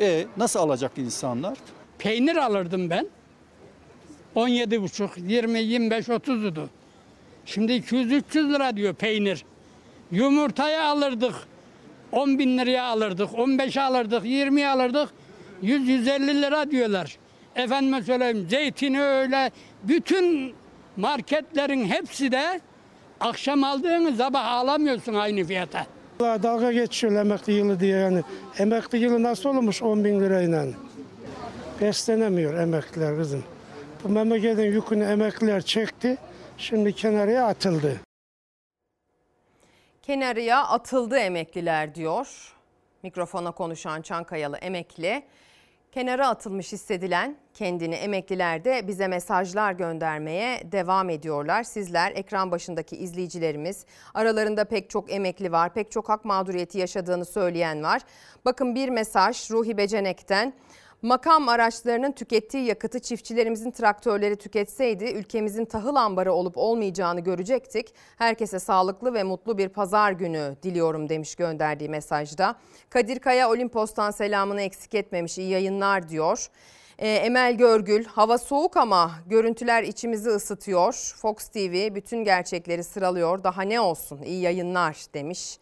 E 0.00 0.26
nasıl 0.36 0.58
alacak 0.60 0.98
insanlar? 0.98 1.58
Peynir 1.98 2.36
alırdım 2.36 2.90
ben. 2.90 3.06
17 4.34 4.82
buçuk, 4.82 5.10
20, 5.18 5.58
25, 5.58 6.08
30 6.08 6.44
idi. 6.44 6.60
Şimdi 7.46 7.72
200-300 7.72 8.54
lira 8.54 8.76
diyor 8.76 8.94
peynir. 8.94 9.44
Yumurtayı 10.10 10.82
alırdık. 10.82 11.34
10 12.12 12.38
bin 12.38 12.58
liraya 12.58 12.84
alırdık. 12.84 13.38
15 13.38 13.76
alırdık. 13.76 14.24
20 14.24 14.66
alırdık. 14.66 15.08
100-150 15.62 16.42
lira 16.42 16.70
diyorlar. 16.70 17.18
Efendime 17.56 18.02
söyleyeyim 18.02 18.46
zeytini 18.50 19.02
öyle. 19.02 19.50
Bütün 19.82 20.54
marketlerin 20.96 21.84
hepsi 21.84 22.32
de 22.32 22.60
akşam 23.20 23.64
aldığını 23.64 24.16
sabah 24.16 24.46
alamıyorsun 24.46 25.14
aynı 25.14 25.44
fiyata. 25.44 25.86
Vallahi 26.20 26.42
dalga 26.42 26.72
geçiyor 26.72 27.12
emekli 27.12 27.52
yılı 27.52 27.80
diye 27.80 27.98
yani. 27.98 28.22
Emekli 28.58 28.98
yılı 28.98 29.22
nasıl 29.22 29.48
olmuş 29.48 29.82
10 29.82 30.04
bin 30.04 30.20
lirayla? 30.20 30.66
Beslenemiyor 31.80 32.54
emekliler 32.54 33.16
kızım. 33.16 33.44
Bu 34.04 34.08
memleketin 34.08 34.62
yükünü 34.62 35.04
emekliler 35.04 35.60
çekti. 35.62 36.16
Şimdi 36.58 36.92
kenarıya 36.92 37.46
atıldı. 37.46 37.96
Kenarıya 40.02 40.64
atıldı 40.66 41.16
emekliler 41.18 41.94
diyor. 41.94 42.54
Mikrofona 43.02 43.50
konuşan 43.52 44.02
Çankayalı 44.02 44.56
emekli. 44.56 45.22
kenara 45.92 46.28
atılmış 46.28 46.72
hissedilen 46.72 47.36
kendini 47.58 47.94
emekliler 47.94 48.64
de 48.64 48.88
bize 48.88 49.08
mesajlar 49.08 49.72
göndermeye 49.72 50.72
devam 50.72 51.10
ediyorlar. 51.10 51.62
Sizler 51.62 52.12
ekran 52.12 52.50
başındaki 52.50 52.96
izleyicilerimiz 52.96 53.84
aralarında 54.14 54.64
pek 54.64 54.90
çok 54.90 55.12
emekli 55.12 55.52
var, 55.52 55.74
pek 55.74 55.90
çok 55.90 56.08
hak 56.08 56.24
mağduriyeti 56.24 56.78
yaşadığını 56.78 57.24
söyleyen 57.24 57.82
var. 57.82 58.02
Bakın 58.44 58.74
bir 58.74 58.88
mesaj 58.88 59.50
Ruhi 59.50 59.76
Becenek'ten. 59.76 60.52
Makam 61.02 61.48
araçlarının 61.48 62.12
tükettiği 62.12 62.64
yakıtı 62.64 63.00
çiftçilerimizin 63.00 63.70
traktörleri 63.70 64.36
tüketseydi 64.36 65.04
ülkemizin 65.04 65.64
tahıl 65.64 65.96
ambarı 65.96 66.32
olup 66.32 66.58
olmayacağını 66.58 67.20
görecektik. 67.20 67.94
Herkese 68.18 68.58
sağlıklı 68.58 69.14
ve 69.14 69.22
mutlu 69.22 69.58
bir 69.58 69.68
pazar 69.68 70.12
günü 70.12 70.56
diliyorum 70.62 71.08
demiş 71.08 71.34
gönderdiği 71.34 71.88
mesajda. 71.88 72.54
Kadir 72.90 73.18
Kaya 73.18 73.50
Olimpos'tan 73.50 74.10
selamını 74.10 74.62
eksik 74.62 74.94
etmemiş 74.94 75.38
iyi 75.38 75.50
yayınlar 75.50 76.08
diyor. 76.08 76.48
Ee, 76.98 77.08
Emel 77.08 77.56
Görgül, 77.56 78.04
hava 78.04 78.38
soğuk 78.38 78.76
ama 78.76 79.10
görüntüler 79.26 79.82
içimizi 79.82 80.28
ısıtıyor. 80.28 81.14
Fox 81.16 81.48
TV 81.48 81.94
bütün 81.94 82.24
gerçekleri 82.24 82.84
sıralıyor. 82.84 83.44
Daha 83.44 83.62
ne 83.62 83.80
olsun 83.80 84.22
iyi 84.22 84.40
yayınlar 84.40 84.96
demiş. 85.14 85.58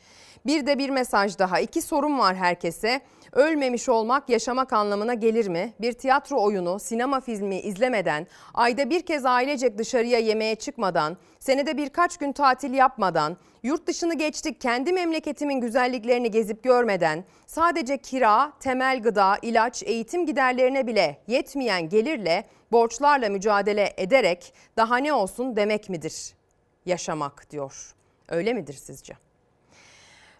Bir 0.47 0.67
de 0.67 0.79
bir 0.79 0.91
mesaj 0.91 1.39
daha. 1.39 1.61
İki 1.61 1.83
sorum 1.83 2.19
var 2.19 2.37
herkese. 2.37 3.01
Ölmemiş 3.37 3.89
olmak 3.89 4.29
yaşamak 4.29 4.73
anlamına 4.73 5.15
gelir 5.15 5.49
mi? 5.49 5.75
Bir 5.81 5.93
tiyatro 5.93 6.43
oyunu, 6.43 6.79
sinema 6.79 7.21
filmi 7.21 7.61
izlemeden, 7.61 8.27
ayda 8.55 8.91
bir 8.91 9.07
kez 9.07 9.27
ailecek 9.27 9.79
dışarıya 9.79 10.19
yemeğe 10.19 10.55
çıkmadan, 10.55 11.17
senede 11.39 11.77
birkaç 11.77 12.17
gün 12.17 12.33
tatil 12.33 12.75
yapmadan, 12.75 13.37
yurt 13.63 13.87
dışını 13.87 14.15
geçtik 14.15 14.61
kendi 14.61 14.93
memleketimin 14.93 15.61
güzelliklerini 15.61 16.31
gezip 16.31 16.63
görmeden, 16.63 17.25
sadece 17.47 17.99
kira, 17.99 18.53
temel 18.61 19.03
gıda, 19.03 19.37
ilaç, 19.43 19.83
eğitim 19.83 20.27
giderlerine 20.27 20.87
bile 20.87 21.19
yetmeyen 21.27 21.89
gelirle, 21.89 22.45
borçlarla 22.73 23.29
mücadele 23.29 23.93
ederek 23.97 24.55
daha 24.77 24.97
ne 24.97 25.13
olsun 25.13 25.57
demek 25.57 25.89
midir? 25.89 26.35
Yaşamak 26.87 27.51
diyor. 27.51 27.95
Öyle 28.29 28.55
midir 28.55 28.75
sizce? 28.75 29.26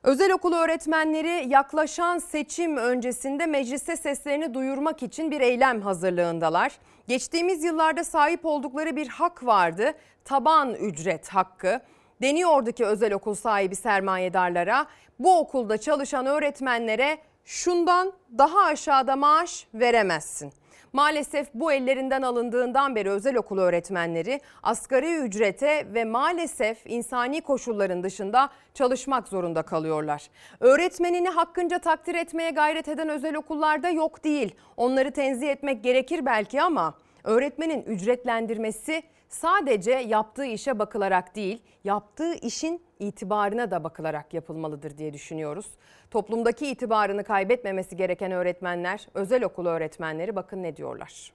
Özel 0.07 0.33
okul 0.33 0.53
öğretmenleri 0.53 1.49
yaklaşan 1.49 2.19
seçim 2.19 2.77
öncesinde 2.77 3.47
mecliste 3.47 3.97
seslerini 3.97 4.55
duyurmak 4.55 5.03
için 5.03 5.31
bir 5.31 5.41
eylem 5.41 5.81
hazırlığındalar. 5.81 6.73
Geçtiğimiz 7.09 7.65
yıllarda 7.65 8.05
sahip 8.05 8.47
oldukları 8.47 8.97
bir 8.97 9.09
hak 9.09 9.47
vardı. 9.47 9.93
Taban 10.25 10.75
ücret 10.75 11.29
hakkı. 11.29 11.81
Deniyordu 12.23 12.73
ki 12.73 12.87
özel 12.87 13.13
okul 13.13 13.35
sahibi 13.35 13.77
sermayedarlara 13.77 14.87
bu 15.19 15.39
okulda 15.39 15.79
çalışan 15.79 16.27
öğretmenlere 16.27 17.19
şundan 17.45 18.13
daha 18.39 18.65
aşağıda 18.65 19.17
maaş 19.17 19.67
veremezsin. 19.75 20.53
Maalesef 20.97 21.55
bu 21.55 21.73
ellerinden 21.73 22.23
alındığından 22.23 22.97
beri 22.97 23.11
özel 23.11 23.37
okul 23.37 23.59
öğretmenleri 23.59 24.41
asgari 24.63 25.17
ücrete 25.17 25.87
ve 25.95 26.05
maalesef 26.05 26.87
insani 26.87 27.41
koşulların 27.41 28.03
dışında 28.03 28.49
çalışmak 28.75 29.29
zorunda 29.29 29.63
kalıyorlar. 29.63 30.31
Öğretmenini 30.61 31.29
hakkınca 31.29 31.79
takdir 31.79 32.15
etmeye 32.15 32.51
gayret 32.51 32.89
eden 32.89 33.09
özel 33.09 33.37
okullarda 33.37 33.91
yok 33.91 34.25
değil. 34.25 34.55
Onları 34.77 35.11
tenzih 35.11 35.51
etmek 35.51 35.85
gerekir 35.85 36.27
belki 36.27 36.63
ama 36.63 36.95
öğretmenin 37.25 37.83
ücretlendirmesi 37.83 39.03
sadece 39.29 39.91
yaptığı 39.91 40.45
işe 40.45 40.79
bakılarak 40.79 41.37
değil, 41.37 41.63
yaptığı 41.85 42.35
işin 42.35 42.83
itibarına 42.99 43.71
da 43.71 43.85
bakılarak 43.85 44.35
yapılmalıdır 44.35 44.99
diye 44.99 45.13
düşünüyoruz. 45.13 45.67
Toplumdaki 46.11 46.67
itibarını 46.67 47.25
kaybetmemesi 47.25 47.97
gereken 47.97 48.33
öğretmenler, 48.33 49.09
özel 49.15 49.45
okul 49.45 49.67
öğretmenleri 49.67 50.37
bakın 50.37 50.63
ne 50.63 50.77
diyorlar. 50.77 51.33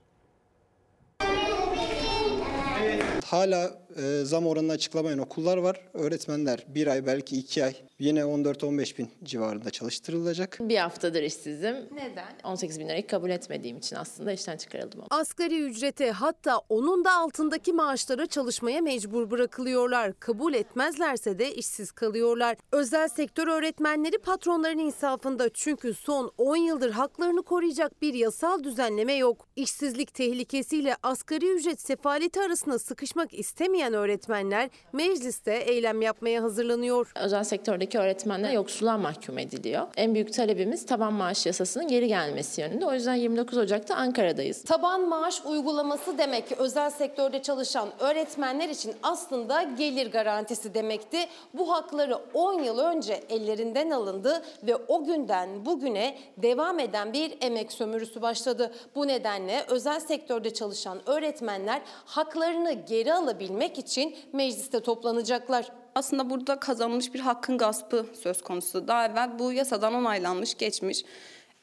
Hala 3.26 3.70
e, 3.96 4.24
zam 4.24 4.46
oranını 4.46 4.72
açıklamayan 4.72 5.18
okullar 5.18 5.56
var. 5.56 5.80
Öğretmenler 5.94 6.64
bir 6.68 6.86
ay 6.86 7.06
belki 7.06 7.38
iki 7.38 7.64
ay 7.64 7.74
yine 7.98 8.20
14-15 8.20 8.98
bin 8.98 9.10
civarında 9.24 9.70
çalıştırılacak. 9.70 10.58
Bir 10.60 10.76
haftadır 10.76 11.22
işsizim. 11.22 11.76
Neden? 11.94 12.34
18 12.44 12.80
bin 12.80 12.88
lirayı 12.88 13.06
kabul 13.06 13.30
etmediğim 13.30 13.78
için 13.78 13.96
aslında 13.96 14.32
işten 14.32 14.56
çıkarıldım. 14.56 15.00
Asgari 15.10 15.62
ücrete 15.62 16.10
hatta 16.10 16.58
onun 16.68 17.04
da 17.04 17.12
altındaki 17.12 17.72
maaşlara 17.72 18.26
çalışmaya 18.26 18.80
mecbur 18.80 19.30
bırakılıyorlar. 19.30 20.20
Kabul 20.20 20.54
etmezlerse 20.54 21.38
de 21.38 21.54
işsiz 21.54 21.92
kalıyorlar. 21.92 22.56
Özel 22.72 23.08
sektör 23.08 23.48
öğretmenleri 23.48 24.18
patronların 24.18 24.78
insafında 24.78 25.48
çünkü 25.48 25.94
son 25.94 26.32
10 26.38 26.56
yıldır 26.56 26.90
haklarını 26.90 27.42
koruyacak 27.42 28.02
bir 28.02 28.14
yasal 28.14 28.64
düzenleme 28.64 29.14
yok. 29.14 29.48
İşsizlik 29.56 30.14
tehlikesiyle 30.14 30.96
asgari 31.02 31.52
ücret 31.52 31.80
sefaleti 31.80 32.40
arasında 32.40 32.78
sıkışmak 32.78 33.34
istemeyen 33.34 33.81
öğretmenler 33.90 34.70
mecliste 34.92 35.54
eylem 35.54 36.02
yapmaya 36.02 36.42
hazırlanıyor. 36.42 37.12
Özel 37.20 37.44
sektördeki 37.44 37.98
öğretmenler 37.98 38.52
yoksulluğa 38.52 38.98
mahkum 38.98 39.38
ediliyor. 39.38 39.86
En 39.96 40.14
büyük 40.14 40.32
talebimiz 40.32 40.86
taban 40.86 41.12
maaş 41.12 41.46
yasasının 41.46 41.88
geri 41.88 42.08
gelmesi 42.08 42.60
yönünde. 42.60 42.86
O 42.86 42.94
yüzden 42.94 43.14
29 43.14 43.58
Ocak'ta 43.58 43.94
Ankara'dayız. 43.94 44.62
Taban 44.64 45.00
maaş 45.08 45.42
uygulaması 45.44 46.18
demek 46.18 46.52
özel 46.52 46.90
sektörde 46.90 47.42
çalışan 47.42 47.88
öğretmenler 48.00 48.68
için 48.68 48.94
aslında 49.02 49.62
gelir 49.62 50.10
garantisi 50.10 50.74
demekti. 50.74 51.18
Bu 51.54 51.72
hakları 51.72 52.18
10 52.34 52.62
yıl 52.62 52.78
önce 52.78 53.20
ellerinden 53.30 53.90
alındı 53.90 54.42
ve 54.62 54.76
o 54.76 55.04
günden 55.04 55.66
bugüne 55.66 56.18
devam 56.36 56.78
eden 56.78 57.12
bir 57.12 57.32
emek 57.40 57.72
sömürüsü 57.72 58.22
başladı. 58.22 58.72
Bu 58.94 59.08
nedenle 59.08 59.64
özel 59.68 60.00
sektörde 60.00 60.54
çalışan 60.54 61.08
öğretmenler 61.08 61.82
haklarını 62.04 62.72
geri 62.72 63.14
alabilmek 63.14 63.71
için 63.78 64.16
mecliste 64.32 64.80
toplanacaklar. 64.80 65.72
Aslında 65.94 66.30
burada 66.30 66.60
kazanılmış 66.60 67.14
bir 67.14 67.20
hakkın 67.20 67.58
gaspı 67.58 68.06
söz 68.22 68.42
konusu. 68.42 68.88
Daha 68.88 69.06
evvel 69.06 69.38
bu 69.38 69.52
yasadan 69.52 69.94
onaylanmış, 69.94 70.54
geçmiş 70.54 71.04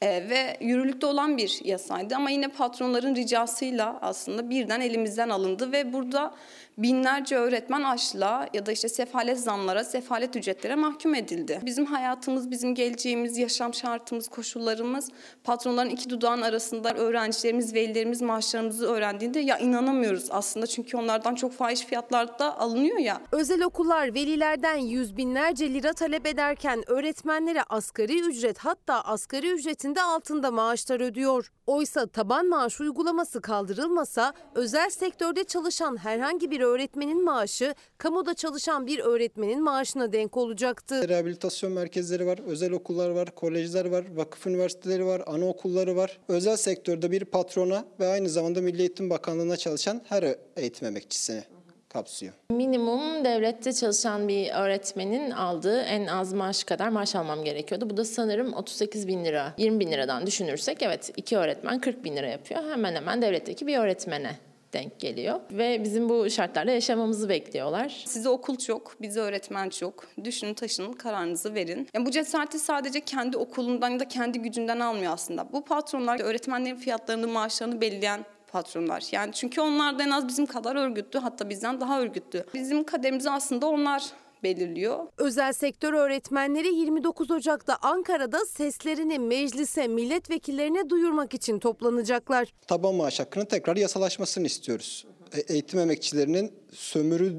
e, 0.02 0.30
ve 0.30 0.56
yürürlükte 0.60 1.06
olan 1.06 1.36
bir 1.36 1.60
yasaydı. 1.64 2.16
Ama 2.16 2.30
yine 2.30 2.48
patronların 2.48 3.14
ricasıyla 3.14 3.98
aslında 4.02 4.50
birden 4.50 4.80
elimizden 4.80 5.28
alındı 5.28 5.72
ve 5.72 5.92
burada 5.92 6.34
binlerce 6.82 7.36
öğretmen 7.36 7.82
açlığa 7.82 8.48
ya 8.52 8.66
da 8.66 8.72
işte 8.72 8.88
sefalet 8.88 9.40
zamlara, 9.40 9.84
sefalet 9.84 10.36
ücretlere 10.36 10.74
mahkum 10.74 11.14
edildi. 11.14 11.60
Bizim 11.62 11.84
hayatımız, 11.86 12.50
bizim 12.50 12.74
geleceğimiz, 12.74 13.38
yaşam 13.38 13.74
şartımız, 13.74 14.28
koşullarımız 14.28 15.08
patronların 15.44 15.90
iki 15.90 16.10
dudağın 16.10 16.42
arasında 16.42 16.94
öğrencilerimiz, 16.94 17.74
velilerimiz 17.74 18.22
maaşlarımızı 18.22 18.86
öğrendiğinde 18.86 19.40
ya 19.40 19.58
inanamıyoruz 19.58 20.28
aslında 20.30 20.66
çünkü 20.66 20.96
onlardan 20.96 21.34
çok 21.34 21.52
fahiş 21.52 21.80
fiyatlarda 21.80 22.58
alınıyor 22.58 22.98
ya. 22.98 23.20
Özel 23.32 23.62
okullar 23.62 24.14
velilerden 24.14 24.76
yüz 24.76 25.16
binlerce 25.16 25.74
lira 25.74 25.92
talep 25.92 26.26
ederken 26.26 26.82
öğretmenlere 26.86 27.62
asgari 27.62 28.20
ücret 28.20 28.58
hatta 28.58 29.00
asgari 29.00 29.50
ücretin 29.50 29.94
de 29.94 30.02
altında 30.02 30.50
maaşlar 30.50 31.00
ödüyor. 31.00 31.52
Oysa 31.66 32.06
taban 32.06 32.46
maaş 32.46 32.80
uygulaması 32.80 33.40
kaldırılmasa 33.40 34.32
özel 34.54 34.90
sektörde 34.90 35.44
çalışan 35.44 35.96
herhangi 35.96 36.50
bir 36.50 36.60
öğretmenin 36.70 37.24
maaşı 37.24 37.74
kamuda 37.98 38.34
çalışan 38.34 38.86
bir 38.86 38.98
öğretmenin 38.98 39.62
maaşına 39.62 40.12
denk 40.12 40.36
olacaktı. 40.36 41.08
Rehabilitasyon 41.08 41.72
merkezleri 41.72 42.26
var, 42.26 42.38
özel 42.46 42.72
okullar 42.72 43.10
var, 43.10 43.34
kolejler 43.34 43.84
var, 43.84 44.04
vakıf 44.14 44.46
üniversiteleri 44.46 45.06
var, 45.06 45.22
anaokulları 45.26 45.96
var. 45.96 46.18
Özel 46.28 46.56
sektörde 46.56 47.10
bir 47.10 47.24
patrona 47.24 47.84
ve 48.00 48.06
aynı 48.06 48.28
zamanda 48.28 48.60
Milli 48.60 48.80
Eğitim 48.80 49.10
Bakanlığı'na 49.10 49.56
çalışan 49.56 50.02
her 50.08 50.36
eğitim 50.56 50.88
emekçisini 50.88 51.42
kapsıyor. 51.88 52.32
Minimum 52.50 53.24
devlette 53.24 53.72
çalışan 53.72 54.28
bir 54.28 54.50
öğretmenin 54.50 55.30
aldığı 55.30 55.80
en 55.80 56.06
az 56.06 56.32
maaş 56.32 56.64
kadar 56.64 56.88
maaş 56.88 57.16
almam 57.16 57.44
gerekiyordu. 57.44 57.90
Bu 57.90 57.96
da 57.96 58.04
sanırım 58.04 58.52
38 58.52 59.08
bin 59.08 59.24
lira. 59.24 59.54
20 59.58 59.80
bin 59.80 59.92
liradan 59.92 60.26
düşünürsek 60.26 60.82
evet 60.82 61.12
iki 61.16 61.36
öğretmen 61.36 61.80
40 61.80 62.04
bin 62.04 62.16
lira 62.16 62.28
yapıyor. 62.28 62.62
Hemen 62.70 62.94
hemen 62.94 63.22
devletteki 63.22 63.66
bir 63.66 63.78
öğretmene 63.78 64.49
denk 64.72 65.00
geliyor. 65.00 65.40
Ve 65.50 65.84
bizim 65.84 66.08
bu 66.08 66.30
şartlarda 66.30 66.70
yaşamamızı 66.70 67.28
bekliyorlar. 67.28 68.02
Size 68.06 68.28
okul 68.28 68.56
çok, 68.56 68.96
bize 69.00 69.20
öğretmen 69.20 69.68
çok. 69.68 70.06
Düşünün, 70.24 70.54
taşının, 70.54 70.92
kararınızı 70.92 71.54
verin. 71.54 71.88
Yani 71.94 72.06
bu 72.06 72.10
cesareti 72.10 72.58
sadece 72.58 73.00
kendi 73.00 73.36
okulundan 73.36 73.88
ya 73.90 74.00
da 74.00 74.08
kendi 74.08 74.38
gücünden 74.38 74.80
almıyor 74.80 75.12
aslında. 75.12 75.52
Bu 75.52 75.64
patronlar 75.64 76.20
öğretmenlerin 76.20 76.76
fiyatlarını, 76.76 77.28
maaşlarını 77.28 77.80
belirleyen 77.80 78.24
patronlar. 78.52 79.04
Yani 79.12 79.32
çünkü 79.32 79.60
onlar 79.60 79.98
da 79.98 80.02
en 80.02 80.10
az 80.10 80.28
bizim 80.28 80.46
kadar 80.46 80.76
örgütlü 80.76 81.18
hatta 81.18 81.50
bizden 81.50 81.80
daha 81.80 82.00
örgütlü. 82.00 82.44
Bizim 82.54 82.84
kaderimizi 82.84 83.30
aslında 83.30 83.66
onlar 83.66 84.02
belirliyor. 84.42 84.98
Özel 85.18 85.52
sektör 85.52 85.92
öğretmenleri 85.92 86.74
29 86.74 87.30
Ocak'ta 87.30 87.76
Ankara'da 87.82 88.38
seslerini 88.46 89.18
meclise, 89.18 89.88
milletvekillerine 89.88 90.90
duyurmak 90.90 91.34
için 91.34 91.58
toplanacaklar. 91.58 92.48
Taban 92.66 92.94
maaş 92.94 93.20
hakkının 93.20 93.44
tekrar 93.44 93.76
yasalaşmasını 93.76 94.46
istiyoruz. 94.46 95.06
E- 95.36 95.52
eğitim 95.52 95.80
emekçilerinin 95.80 96.52
sömürü 96.72 97.34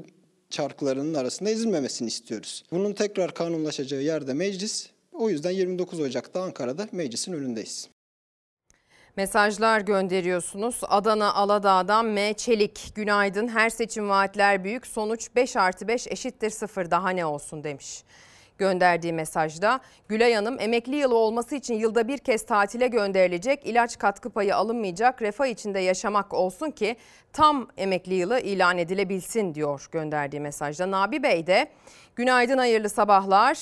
çarklarının 0.50 1.14
arasında 1.14 1.50
ezilmemesini 1.50 2.08
istiyoruz. 2.08 2.64
Bunun 2.72 2.92
tekrar 2.92 3.34
kanunlaşacağı 3.34 4.02
yerde 4.02 4.34
meclis. 4.34 4.88
O 5.12 5.30
yüzden 5.30 5.50
29 5.50 6.00
Ocak'ta 6.00 6.42
Ankara'da 6.42 6.88
meclisin 6.92 7.32
önündeyiz. 7.32 7.88
Mesajlar 9.16 9.80
gönderiyorsunuz. 9.80 10.80
Adana 10.88 11.34
Aladağ'dan 11.34 12.06
M. 12.06 12.34
Çelik. 12.34 12.92
Günaydın. 12.94 13.48
Her 13.48 13.70
seçim 13.70 14.08
vaatler 14.08 14.64
büyük. 14.64 14.86
Sonuç 14.86 15.28
5 15.36 15.56
artı 15.56 15.88
5 15.88 16.06
eşittir 16.06 16.50
0. 16.50 16.90
Daha 16.90 17.10
ne 17.10 17.26
olsun 17.26 17.64
demiş. 17.64 18.04
Gönderdiği 18.58 19.12
mesajda 19.12 19.80
Gülay 20.08 20.34
Hanım 20.34 20.60
emekli 20.60 20.96
yılı 20.96 21.16
olması 21.16 21.54
için 21.54 21.74
yılda 21.74 22.08
bir 22.08 22.18
kez 22.18 22.46
tatile 22.46 22.86
gönderilecek, 22.86 23.66
ilaç 23.66 23.98
katkı 23.98 24.30
payı 24.30 24.56
alınmayacak, 24.56 25.22
refah 25.22 25.46
içinde 25.46 25.80
yaşamak 25.80 26.34
olsun 26.34 26.70
ki 26.70 26.96
tam 27.32 27.68
emekli 27.76 28.14
yılı 28.14 28.40
ilan 28.40 28.78
edilebilsin 28.78 29.54
diyor 29.54 29.88
gönderdiği 29.92 30.40
mesajda. 30.40 30.90
Nabi 30.90 31.22
Bey 31.22 31.46
de 31.46 31.68
günaydın 32.16 32.58
hayırlı 32.58 32.88
sabahlar. 32.88 33.58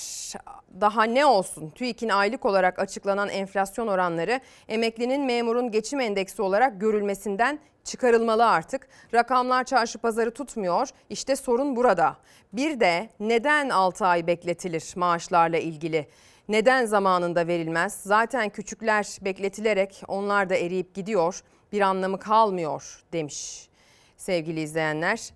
Daha 0.81 1.05
ne 1.05 1.27
olsun? 1.27 1.71
TÜİK'in 1.71 2.09
aylık 2.09 2.47
olarak 2.47 2.79
açıklanan 2.79 3.29
enflasyon 3.29 3.87
oranları 3.87 4.41
emeklinin 4.69 5.25
memurun 5.25 5.71
geçim 5.71 6.01
endeksi 6.01 6.43
olarak 6.43 6.81
görülmesinden 6.81 7.59
çıkarılmalı 7.85 8.47
artık. 8.47 8.89
Rakamlar 9.15 9.65
çarşı 9.65 9.99
pazarı 9.99 10.31
tutmuyor. 10.31 10.89
İşte 11.11 11.37
sorun 11.37 11.77
burada. 11.77 12.17
Bir 12.53 12.81
de 12.81 13.09
neden 13.21 13.69
6 13.69 14.07
ay 14.07 14.27
bekletilir 14.27 14.93
maaşlarla 14.97 15.59
ilgili? 15.59 16.07
Neden 16.49 16.87
zamanında 16.87 17.47
verilmez? 17.47 18.01
Zaten 18.03 18.49
küçükler 18.49 19.19
bekletilerek 19.23 20.03
onlar 20.09 20.51
da 20.51 20.55
eriyip 20.57 20.95
gidiyor. 20.95 21.43
Bir 21.73 21.81
anlamı 21.81 22.19
kalmıyor 22.19 23.05
demiş 23.13 23.69
sevgili 24.17 24.61
izleyenler. 24.61 25.31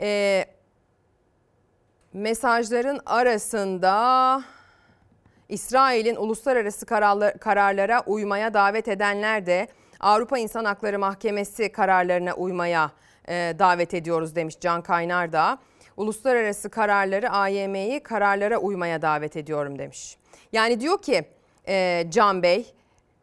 Ee, 0.00 0.44
mesajların 2.14 3.00
arasında 3.06 4.42
İsrail'in 5.48 6.16
uluslararası 6.16 6.86
kararlara 7.40 8.02
uymaya 8.06 8.54
davet 8.54 8.88
edenler 8.88 9.46
de 9.46 9.68
Avrupa 10.00 10.38
İnsan 10.38 10.64
Hakları 10.64 10.98
Mahkemesi 10.98 11.72
kararlarına 11.72 12.34
uymaya 12.34 12.90
e, 13.28 13.54
davet 13.58 13.94
ediyoruz 13.94 14.36
demiş 14.36 14.56
Can 14.60 14.82
Kaynar 14.82 15.32
da. 15.32 15.58
Uluslararası 15.96 16.70
kararları 16.70 17.30
AYM'yi 17.30 18.00
kararlara 18.00 18.58
uymaya 18.58 19.02
davet 19.02 19.36
ediyorum 19.36 19.78
demiş. 19.78 20.16
Yani 20.52 20.80
diyor 20.80 21.02
ki 21.02 21.24
e, 21.68 22.06
Can 22.10 22.42
Bey 22.42 22.74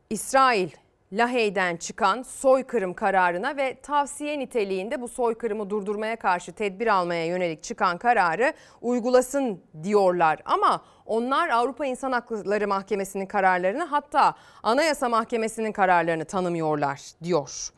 İsrail 0.09 0.69
Lahey'den 1.13 1.77
çıkan 1.77 2.21
soykırım 2.21 2.93
kararına 2.93 3.57
ve 3.57 3.81
tavsiye 3.81 4.39
niteliğinde 4.39 5.01
bu 5.01 5.07
soykırımı 5.07 5.69
durdurmaya 5.69 6.15
karşı 6.15 6.51
tedbir 6.53 6.87
almaya 6.87 7.25
yönelik 7.25 7.63
çıkan 7.63 7.97
kararı 7.97 8.53
uygulasın 8.81 9.63
diyorlar. 9.83 10.39
Ama 10.45 10.81
onlar 11.05 11.49
Avrupa 11.49 11.85
İnsan 11.85 12.11
Hakları 12.11 12.67
Mahkemesi'nin 12.67 13.25
kararlarını 13.25 13.83
hatta 13.83 14.35
Anayasa 14.63 15.09
Mahkemesi'nin 15.09 15.71
kararlarını 15.71 16.25
tanımıyorlar 16.25 17.01
diyor. 17.23 17.71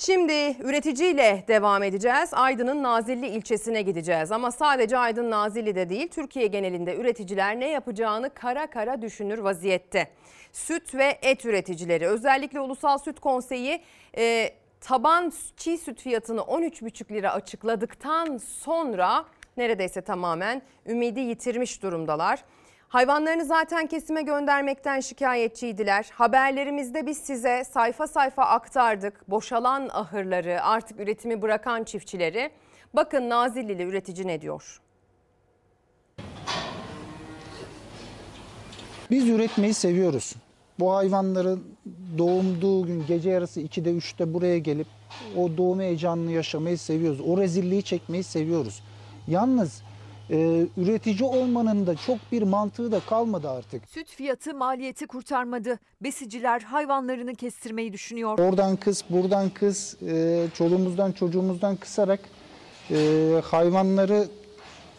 Şimdi 0.00 0.56
üreticiyle 0.62 1.44
devam 1.48 1.82
edeceğiz. 1.82 2.30
Aydın'ın 2.32 2.82
Nazilli 2.82 3.26
ilçesine 3.26 3.82
gideceğiz. 3.82 4.32
Ama 4.32 4.50
sadece 4.50 4.98
Aydın 4.98 5.30
Nazilli'de 5.30 5.88
değil 5.88 6.08
Türkiye 6.08 6.46
genelinde 6.46 6.96
üreticiler 6.96 7.60
ne 7.60 7.68
yapacağını 7.68 8.34
kara 8.34 8.66
kara 8.66 9.02
düşünür 9.02 9.38
vaziyette. 9.38 10.08
Süt 10.52 10.94
ve 10.94 11.18
et 11.22 11.44
üreticileri 11.44 12.06
özellikle 12.06 12.60
Ulusal 12.60 12.98
Süt 12.98 13.20
Konseyi 13.20 13.82
e, 14.18 14.50
taban 14.80 15.32
çiğ 15.56 15.78
süt 15.78 16.00
fiyatını 16.00 16.40
13,5 16.40 17.12
lira 17.12 17.32
açıkladıktan 17.32 18.36
sonra 18.36 19.24
neredeyse 19.56 20.00
tamamen 20.00 20.62
ümidi 20.86 21.20
yitirmiş 21.20 21.82
durumdalar. 21.82 22.44
Hayvanlarını 22.88 23.44
zaten 23.44 23.86
kesime 23.86 24.22
göndermekten 24.22 25.00
şikayetçiydiler. 25.00 26.06
Haberlerimizde 26.12 27.06
biz 27.06 27.18
size 27.18 27.64
sayfa 27.64 28.06
sayfa 28.06 28.42
aktardık. 28.42 29.30
Boşalan 29.30 29.88
ahırları, 29.92 30.62
artık 30.62 31.00
üretimi 31.00 31.42
bırakan 31.42 31.84
çiftçileri. 31.84 32.50
Bakın 32.94 33.28
Nazillili 33.30 33.82
üretici 33.82 34.26
ne 34.26 34.40
diyor? 34.40 34.80
Biz 39.10 39.28
üretmeyi 39.28 39.74
seviyoruz. 39.74 40.34
Bu 40.78 40.94
hayvanların 40.94 41.76
doğumduğu 42.18 42.86
gün 42.86 43.06
gece 43.06 43.30
yarısı 43.30 43.60
2'de 43.60 43.90
3'te 43.90 44.34
buraya 44.34 44.58
gelip 44.58 44.86
o 45.36 45.56
doğum 45.56 45.80
heyecanını 45.80 46.32
yaşamayı 46.32 46.78
seviyoruz. 46.78 47.20
O 47.20 47.38
rezilliği 47.38 47.82
çekmeyi 47.82 48.22
seviyoruz. 48.22 48.82
Yalnız 49.26 49.82
e, 50.30 50.66
üretici 50.76 51.22
olmanın 51.22 51.86
da 51.86 51.96
çok 51.96 52.18
bir 52.32 52.42
mantığı 52.42 52.92
da 52.92 53.00
kalmadı 53.00 53.50
artık. 53.50 53.88
Süt 53.88 54.08
fiyatı 54.08 54.54
maliyeti 54.54 55.06
kurtarmadı. 55.06 55.78
Besiciler 56.00 56.60
hayvanlarını 56.60 57.34
kestirmeyi 57.34 57.92
düşünüyor. 57.92 58.38
Oradan 58.38 58.76
kız, 58.76 59.04
buradan 59.10 59.50
kız, 59.50 59.96
e, 60.08 60.46
çoluğumuzdan 60.54 61.12
çocuğumuzdan 61.12 61.76
kısarak 61.76 62.20
e, 62.90 62.96
hayvanları 63.44 64.28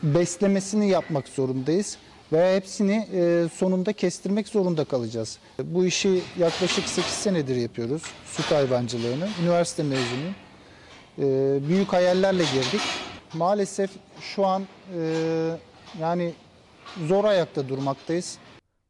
beslemesini 0.03 0.89
yapmak 0.89 1.27
zorundayız 1.27 1.97
ve 2.31 2.56
hepsini 2.56 3.07
e, 3.14 3.47
sonunda 3.53 3.93
kestirmek 3.93 4.47
zorunda 4.47 4.84
kalacağız. 4.85 5.39
Bu 5.64 5.85
işi 5.85 6.22
yaklaşık 6.38 6.89
8 6.89 7.11
senedir 7.11 7.56
yapıyoruz, 7.56 8.03
süt 8.26 8.51
hayvancılığını. 8.51 9.30
Üniversite 9.41 9.84
mezunuyum. 9.84 10.35
E, 11.19 11.23
büyük 11.68 11.93
hayallerle 11.93 12.43
girdik. 12.43 12.81
Maalesef 13.34 13.91
şu 14.22 14.45
an 14.45 14.64
e, 14.95 15.01
yani 15.99 16.34
zor 17.07 17.26
ayakta 17.26 17.69
durmaktayız. 17.69 18.38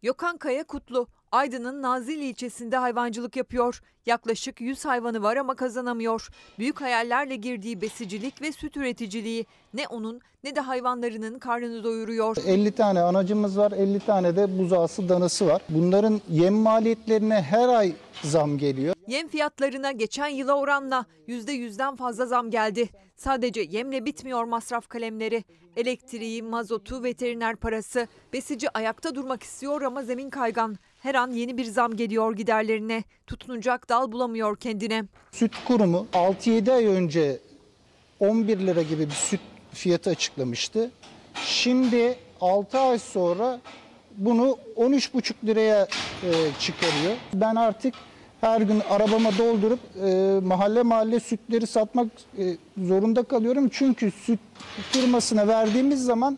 Gökhan 0.01 0.37
Kaya 0.37 0.63
Kutlu 0.63 1.07
Aydın'ın 1.31 1.81
Nazilli 1.81 2.26
ilçesinde 2.26 2.77
hayvancılık 2.77 3.35
yapıyor. 3.35 3.81
Yaklaşık 4.06 4.61
100 4.61 4.85
hayvanı 4.85 5.23
var 5.23 5.38
ama 5.38 5.56
kazanamıyor. 5.56 6.30
Büyük 6.60 6.81
hayallerle 6.81 7.35
girdiği 7.35 7.81
besicilik 7.81 8.41
ve 8.41 8.51
süt 8.51 8.77
üreticiliği 8.77 9.45
ne 9.73 9.88
onun 9.88 10.22
ne 10.43 10.56
de 10.56 10.60
hayvanlarının 10.60 11.39
karnını 11.39 11.84
doyuruyor. 11.84 12.38
50 12.45 12.72
tane 12.72 13.01
anacımız 13.01 13.57
var, 13.57 13.72
50 13.72 13.99
tane 13.99 14.35
de 14.35 14.60
buzağısı 14.60 15.10
danası 15.10 15.47
var. 15.47 15.61
Bunların 15.69 16.22
yem 16.30 16.53
maliyetlerine 16.53 17.41
her 17.41 17.69
ay 17.69 17.93
zam 18.23 18.57
geliyor. 18.57 18.95
Yem 19.07 19.27
fiyatlarına 19.27 19.91
geçen 19.91 20.27
yıla 20.27 20.53
oranla 20.53 21.06
%100'den 21.27 21.95
fazla 21.95 22.26
zam 22.26 22.51
geldi. 22.51 22.89
Sadece 23.15 23.61
yemle 23.61 24.06
bitmiyor 24.06 24.43
masraf 24.43 24.88
kalemleri. 24.88 25.43
Elektriği, 25.77 26.43
mazotu, 26.43 27.03
veteriner 27.03 27.56
parası. 27.56 28.07
Besici 28.34 28.77
ayakta 28.77 29.15
durmak 29.15 29.43
istiyor 29.43 29.81
ama 29.81 30.03
zemin 30.03 30.30
kaygan. 30.30 30.77
Her 30.99 31.15
an 31.15 31.31
yeni 31.31 31.57
bir 31.57 31.65
zam 31.65 31.95
geliyor 31.95 32.35
giderlerine. 32.35 33.03
Tutunacak 33.27 33.89
dal 33.89 34.11
bulamıyor 34.11 34.57
kendine. 34.57 35.03
Süt 35.31 35.51
kurumu 35.67 36.07
6-7 36.13 36.71
ay 36.71 36.85
önce 36.85 37.39
11 38.19 38.59
lira 38.59 38.81
gibi 38.81 39.05
bir 39.05 39.11
süt 39.11 39.39
fiyatı 39.73 40.09
açıklamıştı. 40.09 40.91
Şimdi 41.45 42.15
6 42.41 42.80
ay 42.80 42.99
sonra 42.99 43.59
bunu 44.17 44.57
13,5 44.77 45.34
liraya 45.45 45.84
e, 46.23 46.30
çıkarıyor. 46.59 47.13
Ben 47.34 47.55
artık 47.55 47.93
her 48.41 48.61
gün 48.61 48.81
arabama 48.89 49.38
doldurup 49.38 49.80
e, 50.05 50.39
mahalle 50.45 50.84
mahalle 50.84 51.19
sütleri 51.19 51.67
satmak 51.67 52.07
e, 52.38 52.57
zorunda 52.77 53.23
kalıyorum. 53.23 53.69
Çünkü 53.69 54.11
süt 54.11 54.39
firmasına 54.91 55.47
verdiğimiz 55.47 56.03
zaman 56.03 56.38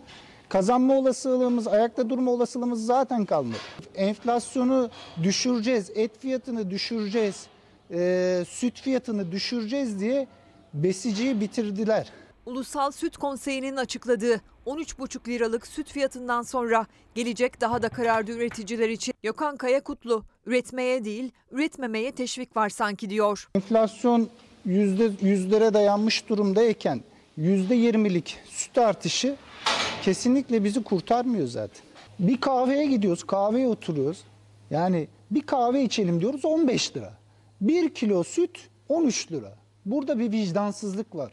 kazanma 0.52 0.94
olasılığımız, 0.94 1.68
ayakta 1.68 2.10
durma 2.10 2.32
olasılığımız 2.32 2.86
zaten 2.86 3.26
kalmadı. 3.26 3.58
Enflasyonu 3.96 4.90
düşüreceğiz, 5.24 5.92
et 5.96 6.20
fiyatını 6.20 6.70
düşüreceğiz, 6.70 7.48
e, 7.92 8.44
süt 8.48 8.82
fiyatını 8.82 9.32
düşüreceğiz 9.32 10.00
diye 10.00 10.28
besiciyi 10.74 11.42
bitirdiler. 11.42 12.08
Ulusal 12.46 12.92
Süt 12.92 13.18
Konseyi'nin 13.18 13.78
açıkladığı 13.78 14.42
13,5 14.66 15.28
liralık 15.28 15.68
süt 15.68 15.92
fiyatından 15.92 16.42
sonra 16.42 16.86
gelecek 17.16 17.62
daha 17.62 17.82
da 17.82 17.90
karardı 17.90 18.32
üreticiler 18.32 18.90
için. 18.90 19.14
Gökhan 19.24 19.58
Kayakutlu 19.58 20.24
üretmeye 20.46 21.06
değil 21.06 21.32
üretmemeye 21.52 22.12
teşvik 22.12 22.58
var 22.58 22.70
sanki 22.70 23.10
diyor. 23.10 23.50
Enflasyon 23.56 24.30
yüzde 24.66 25.12
yüzlere 25.22 25.74
dayanmış 25.74 26.30
durumdayken 26.30 27.02
yüzde 27.38 27.76
yirmilik 27.76 28.38
süt 28.50 28.78
artışı 28.78 29.36
kesinlikle 30.02 30.64
bizi 30.64 30.84
kurtarmıyor 30.84 31.48
zaten. 31.48 31.84
Bir 32.20 32.42
kahveye 32.42 32.86
gidiyoruz, 32.86 33.24
kahveye 33.24 33.68
oturuyoruz. 33.68 34.24
Yani 34.72 35.08
bir 35.32 35.42
kahve 35.42 35.84
içelim 35.84 36.22
diyoruz 36.22 36.46
15 36.46 36.96
lira. 36.98 37.14
Bir 37.62 37.94
kilo 37.94 38.24
süt 38.24 38.70
13 38.90 39.32
lira. 39.32 39.54
Burada 39.86 40.20
bir 40.20 40.32
vicdansızlık 40.32 41.16
var. 41.16 41.32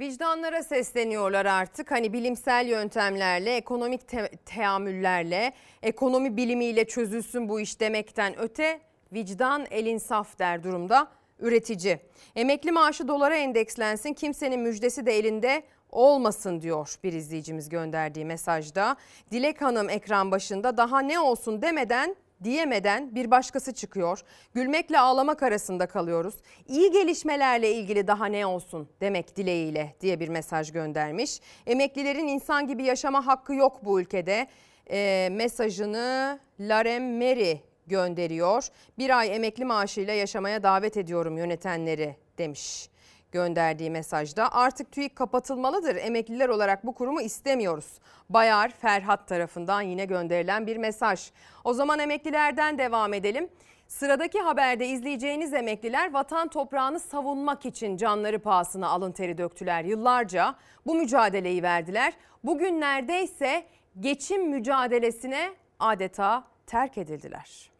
Vicdanlara 0.00 0.62
sesleniyorlar 0.62 1.46
artık. 1.46 1.90
Hani 1.90 2.12
bilimsel 2.12 2.66
yöntemlerle, 2.66 3.56
ekonomik 3.56 4.08
te- 4.08 4.30
teamüllerle, 4.46 5.52
ekonomi 5.82 6.36
bilimiyle 6.36 6.84
çözülsün 6.84 7.48
bu 7.48 7.60
iş 7.60 7.80
demekten 7.80 8.38
öte 8.38 8.80
vicdan 9.12 9.66
elin 9.70 9.98
saf 9.98 10.38
der 10.38 10.64
durumda 10.64 11.08
üretici. 11.38 11.98
Emekli 12.36 12.72
maaşı 12.72 13.08
dolara 13.08 13.36
endekslensin, 13.36 14.12
kimsenin 14.12 14.60
müjdesi 14.60 15.06
de 15.06 15.18
elinde 15.18 15.62
olmasın 15.90 16.60
diyor 16.60 16.94
bir 17.04 17.12
izleyicimiz 17.12 17.68
gönderdiği 17.68 18.24
mesajda. 18.24 18.96
Dilek 19.30 19.62
Hanım 19.62 19.90
ekran 19.90 20.30
başında 20.30 20.76
daha 20.76 21.00
ne 21.00 21.20
olsun 21.20 21.62
demeden 21.62 22.16
diyemeden 22.44 23.14
bir 23.14 23.30
başkası 23.30 23.74
çıkıyor. 23.74 24.20
Gülmekle 24.54 24.98
ağlamak 24.98 25.42
arasında 25.42 25.86
kalıyoruz. 25.86 26.34
İyi 26.68 26.92
gelişmelerle 26.92 27.72
ilgili 27.72 28.06
daha 28.06 28.26
ne 28.26 28.46
olsun 28.46 28.88
demek 29.00 29.36
dileğiyle 29.36 29.94
diye 30.00 30.20
bir 30.20 30.28
mesaj 30.28 30.72
göndermiş. 30.72 31.40
Emeklilerin 31.66 32.28
insan 32.28 32.66
gibi 32.66 32.84
yaşama 32.84 33.26
hakkı 33.26 33.54
yok 33.54 33.84
bu 33.84 34.00
ülkede. 34.00 34.46
Ee, 34.90 35.28
mesajını 35.32 36.38
Larem 36.60 37.18
Mary 37.18 37.56
gönderiyor. 37.86 38.68
Bir 38.98 39.18
ay 39.18 39.36
emekli 39.36 39.64
maaşıyla 39.64 40.12
yaşamaya 40.12 40.62
davet 40.62 40.96
ediyorum 40.96 41.38
yönetenleri 41.38 42.16
demiş 42.38 42.88
gönderdiği 43.32 43.90
mesajda. 43.90 44.52
Artık 44.52 44.92
TÜİK 44.92 45.16
kapatılmalıdır. 45.16 45.96
Emekliler 45.96 46.48
olarak 46.48 46.86
bu 46.86 46.94
kurumu 46.94 47.20
istemiyoruz. 47.20 47.98
Bayar 48.30 48.70
Ferhat 48.70 49.28
tarafından 49.28 49.82
yine 49.82 50.04
gönderilen 50.04 50.66
bir 50.66 50.76
mesaj. 50.76 51.30
O 51.64 51.72
zaman 51.74 51.98
emeklilerden 51.98 52.78
devam 52.78 53.14
edelim. 53.14 53.48
Sıradaki 53.88 54.40
haberde 54.40 54.86
izleyeceğiniz 54.86 55.54
emekliler 55.54 56.12
vatan 56.12 56.48
toprağını 56.48 57.00
savunmak 57.00 57.66
için 57.66 57.96
canları 57.96 58.38
pahasına 58.38 58.88
alın 58.88 59.12
teri 59.12 59.38
döktüler. 59.38 59.84
Yıllarca 59.84 60.54
bu 60.86 60.94
mücadeleyi 60.94 61.62
verdiler. 61.62 62.12
Bugünlerde 62.44 63.22
ise 63.22 63.66
geçim 64.00 64.50
mücadelesine 64.50 65.50
adeta 65.80 66.44
terk 66.66 66.98
edildiler. 66.98 67.70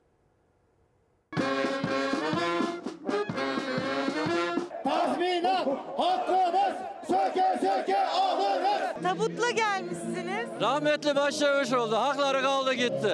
Tazminat 1.37 2.08
hakkımız 5.97 6.75
söke 7.09 7.59
söke 7.61 8.07
alırız. 8.07 9.03
Tabutla 9.03 9.51
gelmişsiniz. 9.51 10.49
Rahmetli 10.61 11.17
başlamış 11.17 11.73
oldu. 11.73 11.97
Hakları 11.97 12.43
kaldı 12.43 12.73
gitti. 12.73 13.13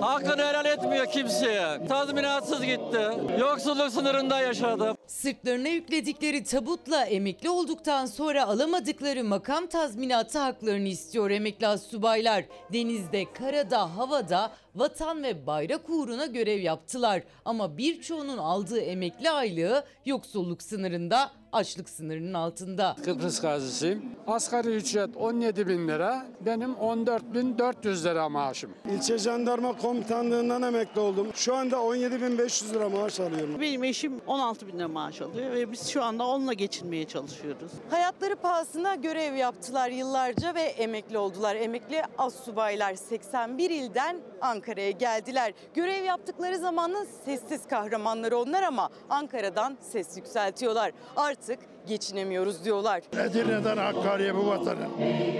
Hakkını 0.00 0.42
helal 0.42 0.66
etmiyor 0.66 1.06
kimseye. 1.06 1.86
Tazminatsız 1.88 2.64
gitti. 2.64 3.10
Yoksulluk 3.40 3.90
sınırında 3.90 4.40
yaşadı. 4.40 4.94
Sırtlarına 5.06 5.68
yükledikleri 5.68 6.44
tabutla 6.44 7.04
emekli 7.04 7.50
olduktan 7.50 8.06
sonra 8.06 8.46
alamadıkları 8.46 9.24
makam 9.24 9.66
tazminatı 9.66 10.38
haklarını 10.38 10.88
istiyor 10.88 11.30
emekli 11.30 11.78
subaylar. 11.78 12.44
Denizde, 12.72 13.32
karada, 13.32 13.96
havada 13.96 14.50
vatan 14.74 15.22
ve 15.22 15.46
bayrak 15.46 15.90
uğruna 15.90 16.26
görev 16.26 16.60
yaptılar. 16.60 17.22
Ama 17.44 17.78
birçoğunun 17.78 18.38
aldığı 18.38 18.80
emekli 18.80 19.30
aylığı 19.30 19.84
yoksulluk 20.06 20.62
sınırında, 20.62 21.30
açlık 21.54 21.88
sınırının 21.88 22.34
altında. 22.34 22.96
Kıbrıs 23.04 23.40
gazisiyim. 23.40 24.02
Asgari 24.26 24.68
ücret 24.68 25.16
17 25.16 25.68
bin 25.68 25.88
lira. 25.88 26.26
Benim 26.40 26.74
14 26.74 27.34
bin 27.34 27.58
400 27.58 28.04
lira 28.04 28.28
maaşım. 28.28 28.70
İlçe 28.90 29.18
jandarma 29.18 29.76
komutanlığından 29.76 30.62
emekli 30.62 31.00
oldum. 31.00 31.28
Şu 31.34 31.54
anda 31.54 31.76
17.500 31.76 32.74
lira 32.74 32.88
maaş 32.88 33.20
alıyorum. 33.20 33.60
Benim 33.60 33.84
eşim 33.84 34.20
16 34.26 34.66
bin 34.66 34.78
lira 34.78 34.88
maaş 34.88 35.22
alıyor 35.22 35.52
ve 35.52 35.72
biz 35.72 35.88
şu 35.88 36.02
anda 36.02 36.26
onunla 36.26 36.52
geçinmeye 36.52 37.04
çalışıyoruz. 37.04 37.72
Hayatları 37.90 38.36
pahasına 38.36 38.94
görev 38.94 39.34
yaptılar 39.34 39.90
yıllarca 39.90 40.54
ve 40.54 40.62
emekli 40.62 41.18
oldular. 41.18 41.56
Emekli 41.56 42.02
astsubaylar 42.18 42.94
81 42.94 43.70
ilden 43.70 44.16
Ankara'ya 44.40 44.90
geldiler. 44.90 45.52
Görev 45.74 46.04
yaptıkları 46.04 46.58
zamanın 46.58 47.06
sessiz 47.24 47.66
kahramanları 47.66 48.38
onlar 48.38 48.62
ama 48.62 48.88
Ankara'dan 49.10 49.78
ses 49.92 50.16
yükseltiyorlar. 50.16 50.92
Artık 51.16 51.43
yaptık 51.48 51.73
geçinemiyoruz 51.86 52.64
diyorlar. 52.64 53.02
Edirne'den 53.12 53.76
Hakkari'ye 53.76 54.34
bu 54.34 54.46
vatanın 54.46 54.90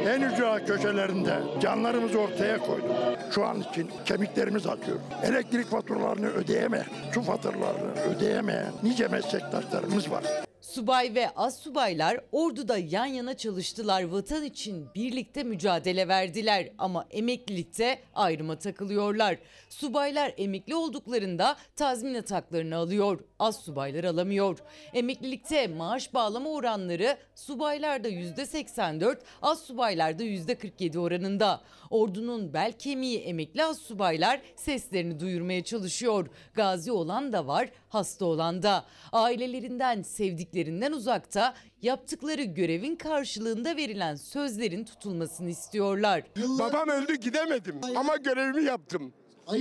en 0.06 0.20
ücra 0.20 0.64
köşelerinde 0.64 1.38
canlarımızı 1.60 2.18
ortaya 2.18 2.58
koyduk. 2.58 2.90
Şu 3.34 3.44
an 3.44 3.60
için 3.60 3.90
kemiklerimiz 4.04 4.66
akıyor. 4.66 4.98
Elektrik 5.22 5.66
faturalarını 5.66 6.28
ödeyemeyen, 6.28 6.86
su 7.14 7.22
faturalarını 7.22 8.00
ödeyemeyen 8.00 8.72
nice 8.82 9.08
meslektaşlarımız 9.08 10.10
var. 10.10 10.24
Subay 10.60 11.14
ve 11.14 11.30
az 11.36 11.56
subaylar 11.56 12.20
orduda 12.32 12.78
yan 12.78 13.06
yana 13.06 13.36
çalıştılar. 13.36 14.02
Vatan 14.02 14.44
için 14.44 14.86
birlikte 14.94 15.42
mücadele 15.42 16.08
verdiler 16.08 16.68
ama 16.78 17.06
emeklilikte 17.10 17.98
ayrıma 18.14 18.58
takılıyorlar. 18.58 19.36
Subaylar 19.68 20.34
emekli 20.36 20.74
olduklarında 20.74 21.56
tazminat 21.76 22.30
haklarını 22.30 22.76
alıyor. 22.76 23.20
Az 23.38 23.56
subaylar 23.56 24.04
alamıyor. 24.04 24.58
Emeklilikte 24.94 25.66
maaş 25.66 26.14
bağlama 26.34 26.50
oranları 26.50 27.16
subaylarda 27.34 28.08
%84, 28.08 29.18
az 29.42 29.60
subaylarda 29.62 30.24
%47 30.24 30.98
oranında. 30.98 31.60
Ordunun 31.90 32.52
bel 32.52 32.72
kemiği 32.72 33.20
emekli 33.20 33.64
az 33.64 33.78
subaylar 33.78 34.40
seslerini 34.56 35.20
duyurmaya 35.20 35.64
çalışıyor. 35.64 36.26
Gazi 36.54 36.92
olan 36.92 37.32
da 37.32 37.46
var, 37.46 37.70
hasta 37.88 38.24
olan 38.24 38.62
da. 38.62 38.84
Ailelerinden, 39.12 40.02
sevdiklerinden 40.02 40.92
uzakta 40.92 41.54
yaptıkları 41.82 42.42
görevin 42.42 42.96
karşılığında 42.96 43.76
verilen 43.76 44.14
sözlerin 44.14 44.84
tutulmasını 44.84 45.50
istiyorlar. 45.50 46.22
Babam 46.58 46.88
öldü 46.88 47.14
gidemedim 47.14 47.80
ama 47.96 48.16
görevimi 48.16 48.64
yaptım. 48.64 49.14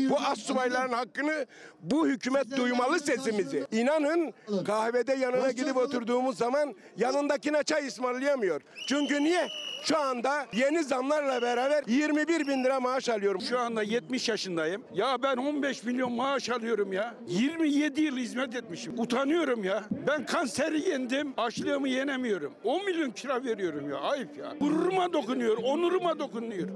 Bu 0.10 0.18
astsubayların 0.20 0.94
hakkını 0.94 1.46
bu 1.82 2.08
hükümet 2.08 2.58
duymalı 2.58 3.00
sesimizi. 3.00 3.66
İnanın 3.72 4.34
kahvede 4.66 5.14
yanına 5.14 5.52
gidip 5.52 5.78
oturduğumuz 5.78 6.38
zaman 6.38 6.76
yanındakine 6.98 7.64
çay 7.64 7.88
ısmarlayamıyor. 7.88 8.62
Çünkü 8.88 9.24
niye? 9.24 9.48
Şu 9.84 9.98
anda 9.98 10.46
yeni 10.54 10.84
zamlarla 10.84 11.42
beraber 11.42 11.84
21 11.88 12.48
bin 12.48 12.64
lira 12.64 12.80
maaş 12.80 13.10
alıyorum. 13.10 13.42
Şu 13.42 13.60
anda 13.60 13.84
70 13.84 14.30
yaşındayım. 14.30 14.84
Ya 14.94 15.18
ben 15.24 15.38
15 15.38 15.84
milyon 15.84 16.12
maaş 16.14 16.50
alıyorum 16.50 16.94
ya. 16.94 17.16
27 17.28 18.02
yıl 18.02 18.18
hizmet 18.18 18.56
etmişim. 18.56 19.00
Utanıyorum 19.00 19.64
ya. 19.64 19.84
Ben 20.08 20.26
kanseri 20.26 20.90
yendim. 20.90 21.34
Açlığımı 21.38 21.90
yenemiyorum. 21.90 22.54
10 22.64 22.86
milyon 22.86 23.12
kira 23.12 23.44
veriyorum 23.44 23.90
ya. 23.90 23.98
Ayıp 23.98 24.38
ya. 24.38 24.54
Gururuma 24.60 25.14
dokunuyor. 25.14 25.58
Onuruma 25.64 26.20
dokunuyor. 26.20 26.68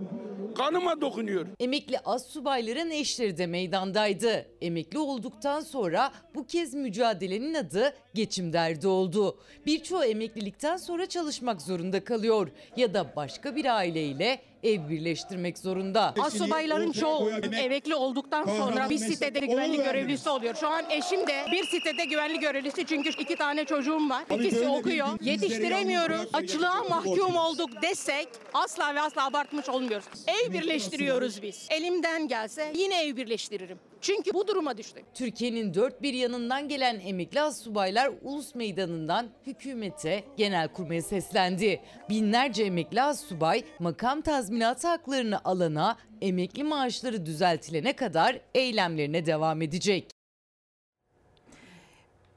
Kanıma 0.58 1.02
dokunuyor. 1.02 1.48
Emekli 1.60 2.00
az 2.00 2.26
subayların 2.26 2.92
eşleri 2.92 3.38
de 3.38 3.48
meydandaydı. 3.48 4.46
Emekli 4.62 5.00
olduktan 5.00 5.62
sonra 5.62 6.12
bu 6.36 6.46
kez 6.48 6.74
mücadelenin 6.74 7.54
adı 7.54 7.94
geçim 8.18 8.54
derdi 8.54 8.88
oldu. 8.88 9.38
Birçoğu 9.66 10.04
emeklilikten 10.04 10.78
sonra 10.78 11.06
çalışmak 11.06 11.62
zorunda 11.62 12.04
kalıyor 12.04 12.48
ya 12.78 12.94
da 12.94 13.16
başka 13.16 13.56
bir 13.56 13.66
aileyle 13.66 14.42
ev 14.64 14.90
birleştirmek 14.90 15.58
zorunda. 15.58 16.14
Asubayların 16.22 16.92
çoğu 16.92 17.30
emekli 17.62 17.96
olduktan 17.96 18.46
sonra 18.46 18.90
bir 18.90 18.98
sitede 18.98 19.40
güvenlik 19.40 19.86
görevlisi 19.86 20.30
oluyor. 20.30 20.56
Şu 20.56 20.68
an 20.68 20.90
eşim 20.90 21.28
de 21.28 21.46
bir 21.52 21.64
sitede 21.64 22.06
güvenlik 22.06 22.42
görevlisi 22.42 22.86
çünkü 22.86 23.10
iki 23.10 23.36
tane 23.36 23.66
çocuğum 23.66 24.10
var. 24.10 24.24
İkisi 24.40 24.68
okuyor. 24.68 25.08
Yetiştiremiyoruz. 25.22 26.22
Açlığa 26.34 26.84
mahkum 26.84 27.36
olduk 27.36 27.70
desek 27.82 28.28
asla 28.54 28.96
ve 28.96 29.02
asla 29.02 29.26
abartmış 29.26 29.70
olmuyoruz. 29.70 30.08
Ev 30.28 30.54
birleştiriyoruz 30.54 31.42
biz. 31.42 31.68
Elimden 31.70 32.28
gelse 32.28 32.72
yine 32.76 33.04
ev 33.04 33.16
birleştiririm. 33.16 33.80
Çünkü 34.02 34.34
bu 34.34 34.48
duruma 34.48 34.78
düştük. 34.78 35.06
Türkiye'nin 35.14 35.74
dört 35.74 36.02
bir 36.02 36.14
yanından 36.14 36.68
gelen 36.68 37.00
emekli 37.00 37.42
astsubaylar 37.42 38.12
Ulus 38.22 38.56
Meydanı'ndan 38.56 39.28
hükümete, 39.46 40.24
genel 40.38 40.68
kurmaya 40.68 41.02
seslendi. 41.02 41.82
Binlerce 42.10 42.64
emekli 42.64 43.02
astsubay 43.02 43.64
makam 43.80 44.22
tazminatı 44.22 44.88
haklarını 44.88 45.40
alana, 45.46 45.98
emekli 46.22 46.64
maaşları 46.64 47.26
düzeltilene 47.26 47.94
kadar 47.94 48.40
eylemlerine 48.56 49.26
devam 49.26 49.62
edecek. 49.62 50.12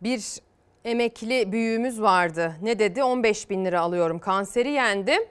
Bir 0.03 0.41
emekli 0.85 1.53
büyüğümüz 1.53 2.01
vardı. 2.03 2.57
Ne 2.63 2.79
dedi? 2.79 3.03
15 3.03 3.51
bin 3.51 3.65
lira 3.65 3.81
alıyorum. 3.81 4.19
Kanseri 4.19 4.71
yendim. 4.71 5.23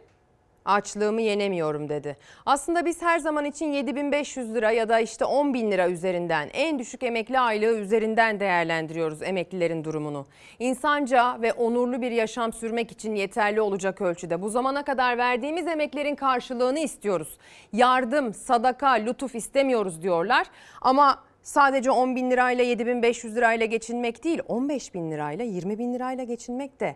Açlığımı 0.66 1.22
yenemiyorum 1.22 1.90
dedi. 1.90 2.18
Aslında 2.46 2.86
biz 2.86 3.02
her 3.02 3.20
zaman 3.20 3.46
için 3.46 3.72
7500 3.72 4.56
lira 4.56 4.72
ya 4.72 4.90
da 4.90 5.00
işte 5.00 5.26
10 5.26 5.54
bin 5.54 5.72
lira 5.72 5.90
üzerinden 5.90 6.50
en 6.54 6.80
düşük 6.80 7.04
emekli 7.04 7.40
aylığı 7.40 7.78
üzerinden 7.78 8.40
değerlendiriyoruz 8.40 9.22
emeklilerin 9.22 9.84
durumunu. 9.84 10.26
İnsanca 10.60 11.42
ve 11.42 11.54
onurlu 11.54 12.02
bir 12.02 12.12
yaşam 12.12 12.54
sürmek 12.54 12.92
için 12.92 13.16
yeterli 13.16 13.62
olacak 13.62 14.02
ölçüde 14.02 14.42
bu 14.42 14.50
zamana 14.50 14.84
kadar 14.84 15.18
verdiğimiz 15.18 15.68
emeklerin 15.68 16.16
karşılığını 16.16 16.80
istiyoruz. 16.80 17.38
Yardım, 17.74 18.34
sadaka, 18.34 18.90
lütuf 18.90 19.36
istemiyoruz 19.36 20.02
diyorlar 20.02 20.48
ama 20.82 21.24
sadece 21.42 21.92
10 21.92 22.16
bin 22.16 22.32
lirayla 22.32 22.64
7500 22.64 23.36
lirayla 23.36 23.66
geçinmek 23.66 24.24
değil 24.24 24.42
15 24.48 24.94
bin 24.94 25.12
lirayla 25.12 25.46
20 25.46 25.78
bin 25.78 25.94
lirayla 25.94 26.24
geçinmek 26.24 26.80
de 26.80 26.96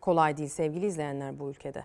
kolay 0.00 0.36
değil 0.36 0.48
sevgili 0.48 0.86
izleyenler 0.86 1.38
bu 1.38 1.50
ülkede. 1.50 1.84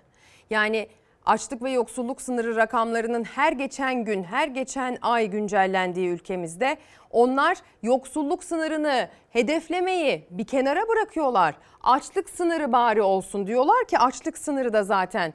Yani 0.50 0.88
açlık 1.30 1.64
ve 1.64 1.72
yoksulluk 1.72 2.22
sınırı 2.22 2.56
rakamlarının 2.56 3.24
her 3.24 3.52
geçen 3.52 4.06
gün, 4.06 4.24
her 4.24 4.48
geçen 4.48 4.98
ay 5.02 5.28
güncellendiği 5.28 6.08
ülkemizde 6.08 6.78
onlar 7.12 7.58
yoksulluk 7.84 8.44
sınırını 8.44 9.10
hedeflemeyi 9.30 10.28
bir 10.30 10.48
kenara 10.48 10.88
bırakıyorlar. 10.88 11.56
Açlık 11.84 12.30
sınırı 12.30 12.72
bari 12.72 13.02
olsun 13.02 13.48
diyorlar 13.48 13.86
ki 13.88 14.00
açlık 14.00 14.38
sınırı 14.38 14.74
da 14.74 14.84
zaten 14.84 15.34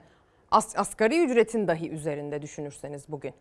asgari 0.50 1.24
ücretin 1.24 1.68
dahi 1.68 1.90
üzerinde 1.90 2.42
düşünürseniz 2.42 3.08
bugün. 3.08 3.34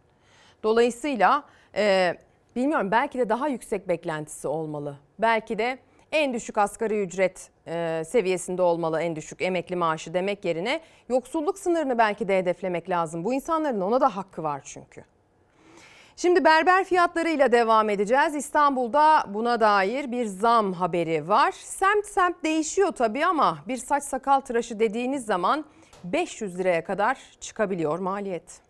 Dolayısıyla 0.63 1.43
e, 1.75 2.13
bilmiyorum 2.55 2.91
belki 2.91 3.19
de 3.19 3.29
daha 3.29 3.47
yüksek 3.47 3.87
beklentisi 3.87 4.47
olmalı. 4.47 4.97
Belki 5.19 5.57
de 5.57 5.77
en 6.13 6.33
düşük 6.33 6.57
asgari 6.57 7.01
ücret 7.01 7.49
e, 7.67 8.03
seviyesinde 8.07 8.61
olmalı 8.61 9.01
en 9.01 9.15
düşük 9.15 9.41
emekli 9.41 9.75
maaşı 9.75 10.13
demek 10.13 10.45
yerine 10.45 10.81
yoksulluk 11.09 11.59
sınırını 11.59 11.97
belki 11.97 12.27
de 12.27 12.37
hedeflemek 12.37 12.89
lazım. 12.89 13.23
Bu 13.23 13.33
insanların 13.33 13.81
ona 13.81 14.01
da 14.01 14.15
hakkı 14.15 14.43
var 14.43 14.61
çünkü. 14.63 15.03
Şimdi 16.15 16.45
berber 16.45 16.83
fiyatlarıyla 16.83 17.51
devam 17.51 17.89
edeceğiz. 17.89 18.35
İstanbul'da 18.35 19.23
buna 19.27 19.59
dair 19.59 20.11
bir 20.11 20.25
zam 20.25 20.73
haberi 20.73 21.27
var. 21.27 21.51
Semt 21.51 22.05
semt 22.05 22.43
değişiyor 22.43 22.91
tabii 22.91 23.25
ama 23.25 23.57
bir 23.67 23.77
saç 23.77 24.03
sakal 24.03 24.39
tıraşı 24.39 24.79
dediğiniz 24.79 25.25
zaman 25.25 25.65
500 26.03 26.59
liraya 26.59 26.83
kadar 26.83 27.17
çıkabiliyor 27.39 27.99
maliyet. 27.99 28.61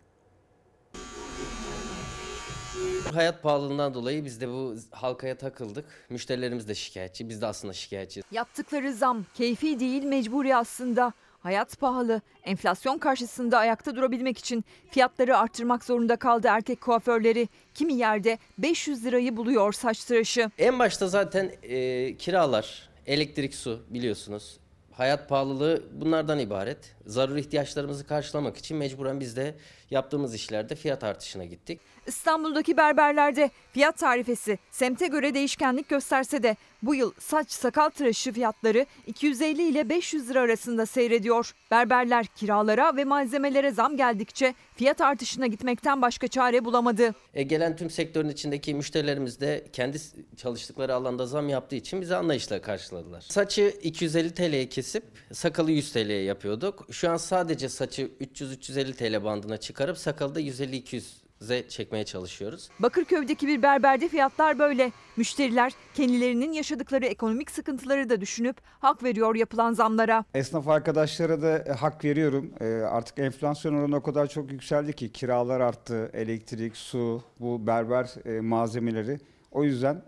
Hayat 3.14 3.42
pahalılığından 3.42 3.94
dolayı 3.94 4.24
biz 4.24 4.40
de 4.40 4.48
bu 4.48 4.74
halkaya 4.90 5.38
takıldık. 5.38 5.84
Müşterilerimiz 6.10 6.68
de 6.68 6.74
şikayetçi. 6.74 7.28
Biz 7.28 7.42
de 7.42 7.46
aslında 7.46 7.72
şikayetçi. 7.72 8.22
Yaptıkları 8.32 8.92
zam 8.92 9.24
keyfi 9.34 9.80
değil 9.80 10.04
mecburi 10.04 10.56
aslında. 10.56 11.12
Hayat 11.40 11.80
pahalı. 11.80 12.20
Enflasyon 12.44 12.98
karşısında 12.98 13.58
ayakta 13.58 13.96
durabilmek 13.96 14.38
için 14.38 14.64
fiyatları 14.90 15.38
arttırmak 15.38 15.84
zorunda 15.84 16.16
kaldı 16.16 16.46
erkek 16.50 16.80
kuaförleri. 16.80 17.48
Kimi 17.74 17.94
yerde 17.94 18.38
500 18.58 19.04
lirayı 19.04 19.36
buluyor 19.36 19.72
saç 19.72 20.04
tıraşı. 20.04 20.50
En 20.58 20.78
başta 20.78 21.08
zaten 21.08 21.50
e, 21.62 22.16
kiralar, 22.16 22.88
elektrik, 23.06 23.54
su 23.54 23.80
biliyorsunuz. 23.90 24.58
Hayat 24.92 25.28
pahalılığı 25.28 25.82
bunlardan 25.92 26.38
ibaret. 26.38 26.94
Zaruri 27.06 27.40
ihtiyaçlarımızı 27.40 28.06
karşılamak 28.06 28.56
için 28.56 28.76
mecburen 28.76 29.20
biz 29.20 29.36
de 29.36 29.54
yaptığımız 29.90 30.34
işlerde 30.34 30.74
fiyat 30.74 31.04
artışına 31.04 31.44
gittik. 31.44 31.80
İstanbul'daki 32.06 32.76
berberlerde 32.76 33.50
fiyat 33.72 33.98
tarifesi 33.98 34.58
semte 34.70 35.06
göre 35.06 35.34
değişkenlik 35.34 35.88
gösterse 35.88 36.42
de 36.42 36.56
bu 36.82 36.94
yıl 36.94 37.12
saç 37.18 37.50
sakal 37.50 37.90
tıraşı 37.90 38.32
fiyatları 38.32 38.86
250 39.06 39.62
ile 39.62 39.88
500 39.88 40.30
lira 40.30 40.40
arasında 40.40 40.86
seyrediyor. 40.86 41.54
Berberler 41.70 42.26
kiralara 42.26 42.96
ve 42.96 43.04
malzemelere 43.04 43.70
zam 43.70 43.96
geldikçe 43.96 44.54
fiyat 44.76 45.00
artışına 45.00 45.46
gitmekten 45.46 46.02
başka 46.02 46.28
çare 46.28 46.64
bulamadı. 46.64 47.14
E, 47.34 47.42
gelen 47.42 47.76
tüm 47.76 47.90
sektörün 47.90 48.28
içindeki 48.28 48.74
müşterilerimiz 48.74 49.40
de 49.40 49.66
kendi 49.72 49.98
çalıştıkları 50.36 50.94
alanda 50.94 51.26
zam 51.26 51.48
yaptığı 51.48 51.76
için 51.76 52.00
bizi 52.00 52.16
anlayışla 52.16 52.60
karşıladılar. 52.62 53.20
Saçı 53.20 53.74
250 53.82 54.34
TL'ye 54.34 54.68
kesip 54.68 55.04
sakalı 55.32 55.70
100 55.70 55.92
TL'ye 55.92 56.22
yapıyorduk. 56.22 56.86
Şu 56.90 57.10
an 57.10 57.16
sadece 57.16 57.68
saçı 57.68 58.10
300-350 58.20 58.92
TL 58.94 59.24
bandına 59.24 59.56
çıkarıp 59.56 59.98
sakalı 59.98 60.34
da 60.34 60.40
150-200'e 60.40 61.23
çekmeye 61.68 62.04
çalışıyoruz. 62.04 62.70
Bakırköy'deki 62.80 63.46
bir 63.48 63.62
berberde 63.62 64.08
fiyatlar 64.08 64.58
böyle. 64.58 64.92
Müşteriler 65.16 65.72
kendilerinin 65.94 66.52
yaşadıkları 66.52 67.06
ekonomik 67.06 67.50
sıkıntıları 67.50 68.08
da 68.10 68.20
düşünüp 68.20 68.56
hak 68.80 69.02
veriyor 69.02 69.34
yapılan 69.34 69.72
zamlara. 69.72 70.24
Esnaf 70.34 70.68
arkadaşlara 70.68 71.42
da 71.42 71.58
e, 71.58 71.72
hak 71.72 72.04
veriyorum. 72.04 72.52
E, 72.60 72.64
Artık 72.66 73.18
enflasyon 73.18 73.74
oranı 73.74 73.96
o 73.96 74.02
kadar 74.02 74.26
çok 74.26 74.52
yükseldi 74.52 74.92
ki 74.92 75.12
kiralar 75.12 75.60
arttı, 75.60 76.10
elektrik, 76.12 76.76
su, 76.76 77.22
bu 77.40 77.66
berber 77.66 78.10
e, 78.24 78.40
malzemeleri. 78.40 79.18
O 79.52 79.64
yüzden 79.64 80.02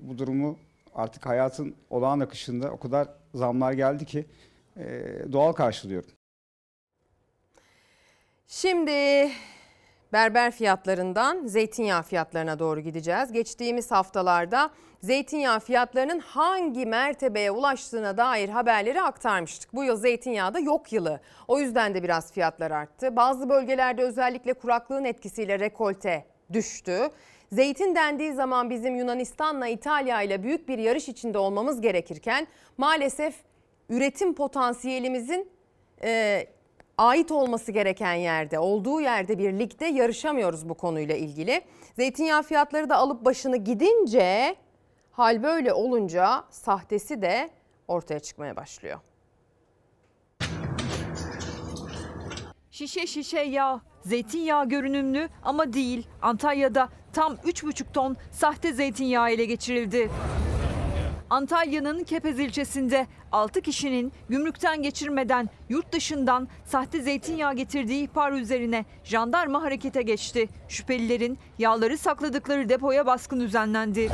bu 0.00 0.18
durumu 0.18 0.58
artık 0.94 1.26
hayatın 1.26 1.74
olağan 1.90 2.20
akışında 2.20 2.70
o 2.70 2.78
kadar 2.78 3.08
zamlar 3.34 3.72
geldi 3.72 4.04
ki 4.04 4.26
doğal 5.32 5.52
karşılıyorum. 5.52 6.10
Şimdi 8.46 9.30
berber 10.12 10.50
fiyatlarından 10.50 11.46
zeytinyağı 11.46 12.02
fiyatlarına 12.02 12.58
doğru 12.58 12.80
gideceğiz. 12.80 13.32
Geçtiğimiz 13.32 13.90
haftalarda 13.90 14.70
zeytinyağı 15.02 15.60
fiyatlarının 15.60 16.20
hangi 16.20 16.86
mertebeye 16.86 17.50
ulaştığına 17.50 18.16
dair 18.16 18.48
haberleri 18.48 19.02
aktarmıştık. 19.02 19.74
Bu 19.74 19.84
yıl 19.84 19.96
zeytinyağı 19.96 20.54
da 20.54 20.58
yok 20.58 20.92
yılı. 20.92 21.20
O 21.48 21.58
yüzden 21.58 21.94
de 21.94 22.02
biraz 22.02 22.32
fiyatlar 22.32 22.70
arttı. 22.70 23.16
Bazı 23.16 23.48
bölgelerde 23.48 24.02
özellikle 24.02 24.52
kuraklığın 24.52 25.04
etkisiyle 25.04 25.58
rekolte 25.58 26.24
düştü. 26.52 27.10
Zeytin 27.52 27.94
dendiği 27.94 28.32
zaman 28.32 28.70
bizim 28.70 28.96
Yunanistan'la 28.96 29.68
İtalya 29.68 30.22
ile 30.22 30.42
büyük 30.42 30.68
bir 30.68 30.78
yarış 30.78 31.08
içinde 31.08 31.38
olmamız 31.38 31.80
gerekirken 31.80 32.46
maalesef 32.78 33.34
üretim 33.88 34.34
potansiyelimizin 34.34 35.50
e, 36.02 36.46
ait 36.98 37.30
olması 37.30 37.72
gereken 37.72 38.14
yerde, 38.14 38.58
olduğu 38.58 39.00
yerde 39.00 39.38
birlikte 39.38 39.86
yarışamıyoruz 39.86 40.68
bu 40.68 40.74
konuyla 40.74 41.16
ilgili. 41.16 41.62
Zeytinyağı 41.96 42.42
fiyatları 42.42 42.88
da 42.88 42.96
alıp 42.96 43.24
başını 43.24 43.56
gidince 43.56 44.56
hal 45.10 45.42
böyle 45.42 45.72
olunca 45.72 46.44
sahtesi 46.50 47.22
de 47.22 47.50
ortaya 47.88 48.20
çıkmaya 48.20 48.56
başlıyor. 48.56 48.98
Şişe 52.70 53.06
şişe 53.06 53.40
yağ, 53.40 53.80
zeytinyağı 54.00 54.68
görünümlü 54.68 55.28
ama 55.42 55.72
değil. 55.72 56.06
Antalya'da 56.22 56.88
tam 57.12 57.34
3,5 57.34 57.92
ton 57.92 58.16
sahte 58.30 58.72
zeytinyağı 58.72 59.30
ele 59.30 59.44
geçirildi. 59.44 60.10
Antalya'nın 61.30 62.04
Kepez 62.04 62.38
ilçesinde 62.38 63.06
6 63.32 63.60
kişinin 63.62 64.12
gümrükten 64.28 64.82
geçirmeden 64.82 65.48
yurt 65.68 65.92
dışından 65.92 66.48
sahte 66.64 67.00
zeytinyağı 67.02 67.54
getirdiği 67.54 68.04
ihbar 68.04 68.32
üzerine 68.32 68.84
jandarma 69.04 69.62
harekete 69.62 70.02
geçti. 70.02 70.48
Şüphelilerin 70.68 71.38
yağları 71.58 71.98
sakladıkları 71.98 72.68
depoya 72.68 73.06
baskın 73.06 73.40
düzenlendi. 73.40 74.08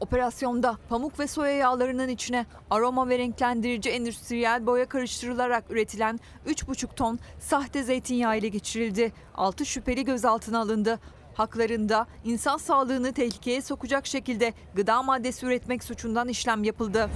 Operasyonda 0.00 0.76
pamuk 0.88 1.18
ve 1.18 1.26
soya 1.26 1.52
yağlarının 1.52 2.08
içine 2.08 2.46
aroma 2.70 3.08
ve 3.08 3.18
renklendirici 3.18 3.90
endüstriyel 3.90 4.66
boya 4.66 4.86
karıştırılarak 4.88 5.64
üretilen 5.70 6.20
3,5 6.46 6.94
ton 6.94 7.18
sahte 7.40 7.82
zeytinyağı 7.82 8.38
ile 8.38 8.48
geçirildi. 8.48 9.12
6 9.34 9.66
şüpheli 9.66 10.04
gözaltına 10.04 10.60
alındı. 10.60 10.98
Haklarında 11.34 12.06
insan 12.24 12.56
sağlığını 12.56 13.12
tehlikeye 13.12 13.62
sokacak 13.62 14.06
şekilde 14.06 14.52
gıda 14.74 15.02
maddesi 15.02 15.46
üretmek 15.46 15.84
suçundan 15.84 16.28
işlem 16.28 16.64
yapıldı. 16.64 17.10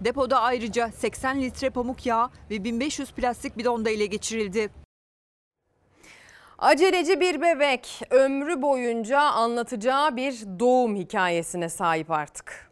Depoda 0.00 0.40
ayrıca 0.40 0.90
80 0.90 1.40
litre 1.40 1.70
pamuk 1.70 2.06
yağı 2.06 2.30
ve 2.50 2.64
1500 2.64 3.12
plastik 3.12 3.58
bidon 3.58 3.84
da 3.84 3.90
ele 3.90 4.06
geçirildi. 4.06 4.70
Aceleci 6.58 7.20
bir 7.20 7.40
bebek 7.40 8.02
ömrü 8.10 8.62
boyunca 8.62 9.20
anlatacağı 9.20 10.16
bir 10.16 10.44
doğum 10.58 10.96
hikayesine 10.96 11.68
sahip 11.68 12.10
artık. 12.10 12.70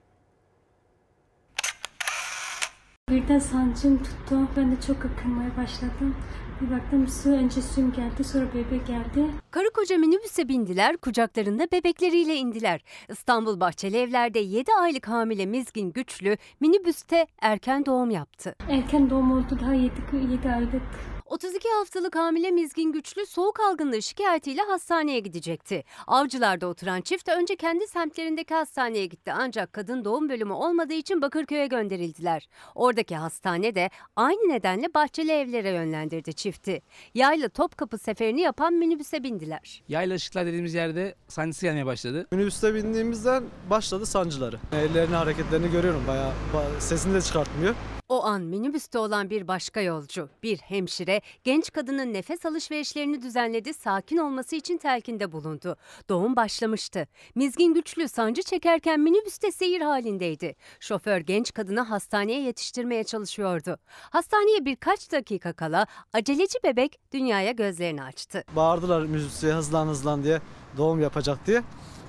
Birden 3.11 3.39
sancım 3.39 4.03
tuttu. 4.03 4.49
Ben 4.57 4.73
de 4.73 4.81
çok 4.87 4.97
akılmaya 4.97 5.57
başladım. 5.57 6.17
Bir 6.61 6.71
baktım 6.71 7.09
su 7.09 7.31
önce 7.31 7.63
suyum 7.63 7.93
geldi 7.93 8.25
sonra 8.25 8.47
bebek 8.55 8.87
geldi. 8.87 9.31
Karı 9.51 9.71
koca 9.71 9.99
minibüse 9.99 10.49
bindiler, 10.49 10.97
kucaklarında 10.97 11.67
bebekleriyle 11.73 12.37
indiler. 12.37 12.81
İstanbul 13.09 13.61
Bahçeli 13.61 13.97
Evler'de 13.97 14.39
7 14.39 14.73
aylık 14.81 15.09
hamile 15.09 15.47
Mizgin 15.47 15.93
Güçlü 15.93 16.37
minibüste 16.61 17.27
erken 17.41 17.87
doğum 17.87 18.11
yaptı. 18.11 18.55
Erken 18.69 19.11
doğum 19.11 19.33
oldu 19.33 19.59
daha 19.61 19.75
7, 19.75 19.93
7 20.33 20.51
aylık. 20.51 21.18
32 21.29 21.69
haftalık 21.79 22.17
hamile 22.17 22.51
Mizgin 22.51 22.93
Güçlü 22.93 23.27
soğuk 23.27 23.61
algınlığı 23.61 24.03
şikayetiyle 24.03 24.63
hastaneye 24.63 25.21
gidecekti. 25.21 25.85
Avcılar'da 26.07 26.67
oturan 26.67 27.01
çift 27.01 27.29
önce 27.29 27.57
kendi 27.57 27.87
semtlerindeki 27.87 28.55
hastaneye 28.55 29.07
gitti 29.07 29.33
ancak 29.37 29.73
kadın 29.73 30.05
doğum 30.05 30.29
bölümü 30.29 30.53
olmadığı 30.53 30.93
için 30.93 31.23
Bakırköy'e 31.23 31.67
gönderildiler. 31.67 32.49
Oradaki 32.75 33.17
hastane 33.17 33.75
de 33.75 33.91
aynı 34.17 34.49
nedenle 34.49 34.95
Bahçeli 34.95 35.33
Evler'e 35.33 35.71
yönlendirdi 35.71 36.33
çifti. 36.33 36.83
Yayla 37.15 37.49
Topkapı 37.49 37.99
seferini 37.99 38.41
yapan 38.41 38.73
minibüse 38.75 39.23
bindiler. 39.23 39.83
Yayla 39.89 40.17
ışıklar 40.17 40.47
dediğimiz 40.47 40.75
yerde 40.75 41.15
sancısı 41.29 41.67
gelmeye 41.67 41.87
başladı. 41.87 42.27
Minibüste 42.33 42.75
bindiğimizden 42.75 43.45
başladı 43.71 44.07
sancıları. 44.07 44.59
Ellerini 44.73 45.17
hareketlerini 45.17 45.71
görüyorum 45.71 46.05
bayağı 46.09 46.33
ba- 46.55 46.81
sesini 46.81 47.15
de 47.15 47.21
çıkartmıyor. 47.23 47.75
O 48.09 48.25
an 48.25 48.43
minibüste 48.43 48.99
olan 48.99 49.31
bir 49.31 49.49
başka 49.49 49.81
yolcu, 49.81 50.29
bir 50.43 50.59
hemşire, 50.59 51.21
genç 51.45 51.73
kadının 51.73 52.13
nefes 52.15 52.47
alışverişlerini 52.47 53.23
düzenledi, 53.23 53.75
sakin 53.75 54.17
olması 54.17 54.57
için 54.57 54.79
telkinde 54.79 55.33
bulundu. 55.33 55.77
Doğum 56.09 56.37
başlamıştı. 56.37 57.07
Mizgin 57.35 57.75
güçlü 57.75 58.09
sancı 58.09 58.43
çekerken 58.43 59.01
minibüste 59.01 59.53
seyir 59.53 59.81
halindeydi. 59.81 60.55
Şoför 60.81 61.19
genç 61.21 61.55
kadını 61.55 61.81
hastaneye 61.81 62.41
yetiştirmeye 62.41 63.05
çalışıyordu. 63.05 63.79
Hastaneye 64.11 64.65
birkaç 64.65 65.13
dakika 65.13 65.53
kala 65.53 65.87
aceleci 66.13 66.59
bebek 66.65 66.99
dünyaya 67.13 67.53
gözlerini 67.53 68.03
açtı. 68.03 68.45
Bağırdılar 68.57 69.03
minibüse 69.03 69.53
hızlan 69.53 69.87
hızlan 69.87 70.25
diye 70.25 70.41
doğum 70.77 71.01
yapacak 71.01 71.47
diye. 71.47 71.63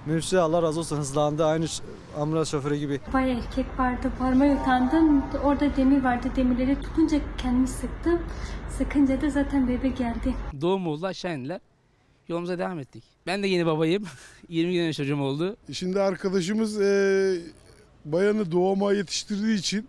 Minibüse 0.06 0.40
Allah 0.40 0.62
razı 0.62 0.80
olsun 0.80 0.98
hızlandı 0.98 1.46
aynı 1.46 1.66
ambulans 2.18 2.52
şoförü 2.52 2.76
gibi. 2.76 3.00
Bayağı 3.14 3.40
erkek 3.40 3.66
vardı. 3.80 4.12
Parmağı 4.20 4.62
utandım. 4.62 5.24
Orada 5.44 5.76
demir 5.76 6.04
vardı. 6.04 6.28
Demirleri 6.36 6.82
tutunca 6.82 7.20
kendimi 7.38 7.68
sıktım. 7.68 8.20
Sıkınca 8.78 9.22
da 9.22 9.30
zaten 9.30 9.68
bebek 9.68 9.98
geldi. 9.98 10.36
Doğum 10.62 10.88
oldu 10.88 11.06
aşağı 11.08 11.36
indiler. 11.36 11.60
Yolumuza 12.28 12.58
devam 12.60 12.80
ettik. 12.80 13.04
Ben 13.28 13.44
de 13.44 13.48
yeni 13.48 13.66
babayım. 13.66 14.04
20 14.50 14.74
gün 14.74 14.80
önce 14.84 14.94
çocuğum 14.94 15.22
oldu. 15.22 15.58
Şimdi 15.74 16.02
arkadaşımız 16.02 16.82
e, 16.82 17.36
bayanı 18.06 18.52
doğuma 18.52 18.94
yetiştirdiği 18.94 19.58
için 19.58 19.88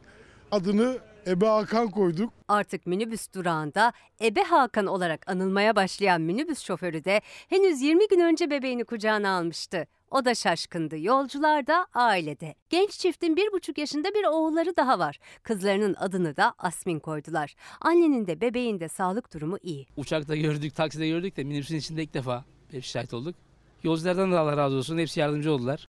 adını 0.51 0.99
Ebe 1.27 1.47
Hakan 1.47 1.91
koyduk. 1.91 2.33
Artık 2.49 2.87
minibüs 2.87 3.27
durağında 3.35 3.93
Ebe 4.23 4.43
Hakan 4.43 4.87
olarak 4.87 5.31
anılmaya 5.31 5.77
başlayan 5.77 6.21
minibüs 6.21 6.61
şoförü 6.61 7.05
de 7.05 7.21
henüz 7.49 7.83
20 7.83 8.09
gün 8.09 8.21
önce 8.21 8.51
bebeğini 8.51 8.85
kucağına 8.85 9.37
almıştı. 9.39 9.87
O 10.11 10.25
da 10.25 10.35
şaşkındı. 10.35 10.99
Yolcular 10.99 11.67
da 11.67 11.87
ailede. 11.95 12.55
Genç 12.69 12.91
çiftin 12.91 13.37
bir 13.37 13.53
buçuk 13.53 13.79
yaşında 13.79 14.09
bir 14.09 14.25
oğulları 14.25 14.77
daha 14.77 14.99
var. 14.99 15.19
Kızlarının 15.43 15.95
adını 15.95 16.37
da 16.37 16.55
Asmin 16.59 16.99
koydular. 16.99 17.55
Annenin 17.81 18.27
de 18.27 18.41
bebeğin 18.41 18.81
de 18.81 18.89
sağlık 18.89 19.35
durumu 19.35 19.59
iyi. 19.63 19.87
Uçakta 19.97 20.37
gördük, 20.37 20.75
takside 20.75 21.09
gördük 21.09 21.37
de 21.37 21.45
minibüsün 21.45 21.77
içinde 21.77 22.03
ilk 22.03 22.15
defa 22.15 22.45
hep 22.71 22.85
şahit 22.85 23.15
olduk. 23.15 23.35
Yolculardan 23.83 24.33
da 24.33 24.41
Allah 24.41 24.57
razı 24.57 24.77
olsun. 24.77 24.99
Hepsi 24.99 25.21
yardımcı 25.21 25.53
oldular. 25.53 25.89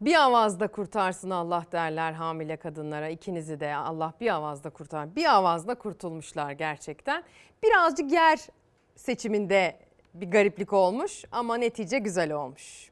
Bir 0.00 0.22
avazda 0.22 0.68
kurtarsın 0.68 1.30
Allah 1.30 1.64
derler 1.72 2.12
hamile 2.12 2.56
kadınlara. 2.56 3.08
İkinizi 3.08 3.60
de 3.60 3.74
Allah 3.74 4.12
bir 4.20 4.34
avazda 4.34 4.70
kurtar. 4.70 5.16
Bir 5.16 5.34
avazda 5.34 5.74
kurtulmuşlar 5.74 6.52
gerçekten. 6.52 7.24
Birazcık 7.62 8.12
yer 8.12 8.38
seçiminde 8.96 9.78
bir 10.14 10.30
gariplik 10.30 10.72
olmuş 10.72 11.24
ama 11.32 11.56
netice 11.56 11.98
güzel 11.98 12.32
olmuş. 12.32 12.90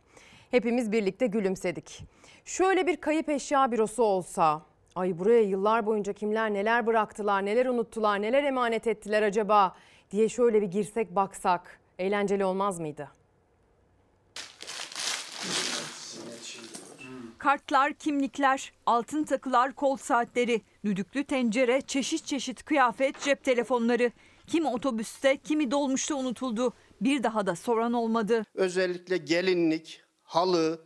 Hepimiz 0.50 0.92
birlikte 0.92 1.26
gülümsedik. 1.26 2.02
Şöyle 2.44 2.86
bir 2.86 2.96
kayıp 2.96 3.28
eşya 3.28 3.72
bürosu 3.72 4.02
olsa, 4.02 4.62
ay 4.94 5.18
buraya 5.18 5.42
yıllar 5.42 5.86
boyunca 5.86 6.12
kimler 6.12 6.54
neler 6.54 6.86
bıraktılar, 6.86 7.44
neler 7.44 7.66
unuttular, 7.66 8.22
neler 8.22 8.44
emanet 8.44 8.86
ettiler 8.86 9.22
acaba 9.22 9.76
diye 10.10 10.28
şöyle 10.28 10.62
bir 10.62 10.66
girsek 10.66 11.16
baksak 11.16 11.80
eğlenceli 11.98 12.44
olmaz 12.44 12.78
mıydı? 12.78 13.08
Kartlar, 17.38 17.92
kimlikler, 17.92 18.72
altın 18.86 19.24
takılar, 19.24 19.72
kol 19.72 19.96
saatleri, 19.96 20.62
düdüklü 20.84 21.24
tencere, 21.24 21.80
çeşit 21.80 22.26
çeşit 22.26 22.64
kıyafet, 22.64 23.20
cep 23.20 23.44
telefonları. 23.44 24.12
Kimi 24.46 24.68
otobüste, 24.68 25.36
kimi 25.36 25.70
dolmuşta 25.70 26.14
unutuldu. 26.14 26.72
Bir 27.02 27.22
daha 27.22 27.46
da 27.46 27.56
soran 27.56 27.92
olmadı. 27.92 28.44
Özellikle 28.54 29.16
gelinlik, 29.16 30.02
halı, 30.22 30.80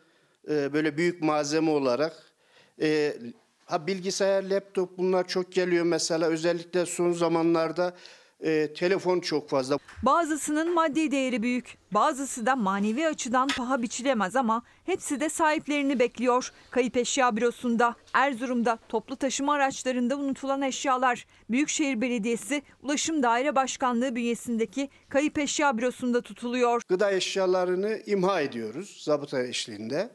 e, 0.49 0.73
böyle 0.73 0.97
büyük 0.97 1.23
malzeme 1.23 1.71
olarak. 1.71 2.33
E, 2.81 3.17
ha 3.65 3.87
bilgisayar, 3.87 4.43
laptop 4.43 4.99
bunlar 4.99 5.29
çok 5.29 5.53
geliyor 5.53 5.85
mesela. 5.85 6.27
Özellikle 6.29 6.87
son 6.87 7.13
zamanlarda 7.13 7.97
e, 8.41 8.73
telefon 8.73 9.21
çok 9.21 9.49
fazla. 9.49 9.79
Bazısının 10.03 10.75
maddi 10.75 11.11
değeri 11.11 11.43
büyük, 11.43 11.79
bazısı 11.91 12.47
da 12.47 12.57
manevi 12.57 13.07
açıdan 13.07 13.49
paha 13.49 13.83
biçilemez 13.83 14.37
ama 14.37 14.63
hepsi 14.85 15.21
de 15.21 15.29
sahiplerini 15.29 15.99
bekliyor. 15.99 16.53
Kayıp 16.71 16.97
eşya 16.97 17.37
bürosunda, 17.37 17.95
Erzurum'da 18.15 18.79
toplu 18.89 19.17
taşıma 19.17 19.55
araçlarında 19.55 20.17
unutulan 20.17 20.63
eşyalar. 20.63 21.27
Büyükşehir 21.51 22.01
Belediyesi 22.01 22.63
Ulaşım 22.83 23.23
Daire 23.23 23.55
Başkanlığı 23.55 24.17
bünyesindeki 24.17 24.89
kayıp 25.09 25.39
eşya 25.39 25.79
bürosunda 25.79 26.21
tutuluyor. 26.21 26.83
Gıda 26.89 27.13
eşyalarını 27.13 27.99
imha 28.07 28.41
ediyoruz 28.41 29.03
zabıta 29.05 29.43
eşliğinde. 29.43 30.11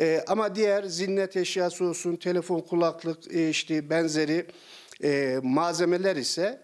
E, 0.00 0.24
ama 0.28 0.54
diğer 0.54 0.84
zinnet 0.84 1.36
eşyası 1.36 1.84
olsun, 1.84 2.16
telefon, 2.16 2.60
kulaklık, 2.60 3.34
e, 3.34 3.48
işte 3.48 3.90
benzeri 3.90 4.46
e, 5.04 5.40
malzemeler 5.42 6.16
ise 6.16 6.62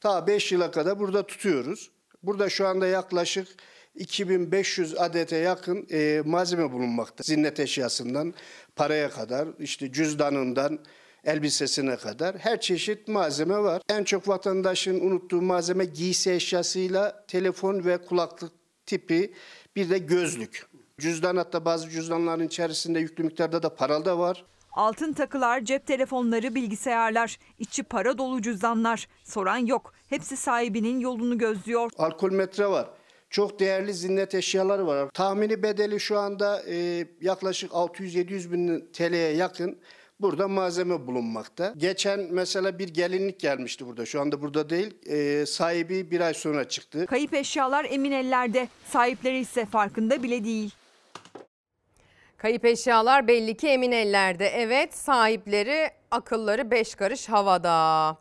ta 0.00 0.26
5 0.26 0.52
yıla 0.52 0.70
kadar 0.70 0.98
burada 0.98 1.26
tutuyoruz. 1.26 1.90
Burada 2.22 2.48
şu 2.48 2.66
anda 2.66 2.86
yaklaşık 2.86 3.48
2500 3.94 4.98
adete 4.98 5.36
yakın 5.36 5.86
e, 5.90 6.22
malzeme 6.24 6.72
bulunmakta. 6.72 7.24
Zinnet 7.24 7.60
eşyasından 7.60 8.34
paraya 8.76 9.10
kadar, 9.10 9.48
işte 9.58 9.92
cüzdanından 9.92 10.78
elbisesine 11.24 11.96
kadar 11.96 12.38
her 12.38 12.60
çeşit 12.60 13.08
malzeme 13.08 13.58
var. 13.58 13.82
En 13.88 14.04
çok 14.04 14.28
vatandaşın 14.28 15.00
unuttuğu 15.00 15.42
malzeme 15.42 15.84
giysi 15.84 16.32
eşyasıyla 16.32 17.24
telefon 17.26 17.84
ve 17.84 17.98
kulaklık 17.98 18.52
tipi 18.86 19.34
bir 19.76 19.90
de 19.90 19.98
gözlük. 19.98 20.66
Cüzdan 21.00 21.36
hatta 21.36 21.64
bazı 21.64 21.90
cüzdanların 21.90 22.46
içerisinde 22.46 23.00
yüklü 23.00 23.24
miktarda 23.24 23.62
da 23.62 23.74
para 23.74 24.04
da 24.04 24.18
var. 24.18 24.44
Altın 24.72 25.12
takılar, 25.12 25.60
cep 25.64 25.86
telefonları, 25.86 26.54
bilgisayarlar, 26.54 27.38
içi 27.58 27.82
para 27.82 28.18
dolu 28.18 28.42
cüzdanlar. 28.42 29.08
Soran 29.24 29.66
yok. 29.66 29.92
Hepsi 30.08 30.36
sahibinin 30.36 31.00
yolunu 31.00 31.38
gözlüyor. 31.38 31.90
Alkol 31.98 32.32
metre 32.32 32.66
var. 32.66 32.88
Çok 33.30 33.60
değerli 33.60 33.94
zinnet 33.94 34.34
eşyaları 34.34 34.86
var. 34.86 35.10
Tahmini 35.14 35.62
bedeli 35.62 36.00
şu 36.00 36.18
anda 36.18 36.62
e, 36.68 37.06
yaklaşık 37.20 37.70
600-700 37.72 38.52
bin 38.52 38.88
TL'ye 38.92 39.36
yakın 39.36 39.78
burada 40.20 40.48
malzeme 40.48 41.06
bulunmakta. 41.06 41.74
Geçen 41.76 42.20
mesela 42.30 42.78
bir 42.78 42.88
gelinlik 42.88 43.40
gelmişti 43.40 43.86
burada. 43.86 44.06
Şu 44.06 44.20
anda 44.20 44.42
burada 44.42 44.70
değil. 44.70 44.94
E, 45.06 45.46
sahibi 45.46 46.10
bir 46.10 46.20
ay 46.20 46.34
sonra 46.34 46.68
çıktı. 46.68 47.06
Kayıp 47.06 47.34
eşyalar 47.34 47.86
emin 47.90 48.12
ellerde. 48.12 48.68
Sahipleri 48.86 49.38
ise 49.38 49.66
farkında 49.66 50.22
bile 50.22 50.44
değil. 50.44 50.74
Kayıp 52.38 52.64
eşyalar 52.64 53.28
belli 53.28 53.56
ki 53.56 53.68
emin 53.68 53.92
ellerde. 53.92 54.48
Evet 54.48 54.94
sahipleri 54.94 55.90
akılları 56.10 56.70
beş 56.70 56.94
karış 56.94 57.28
havada. 57.28 58.16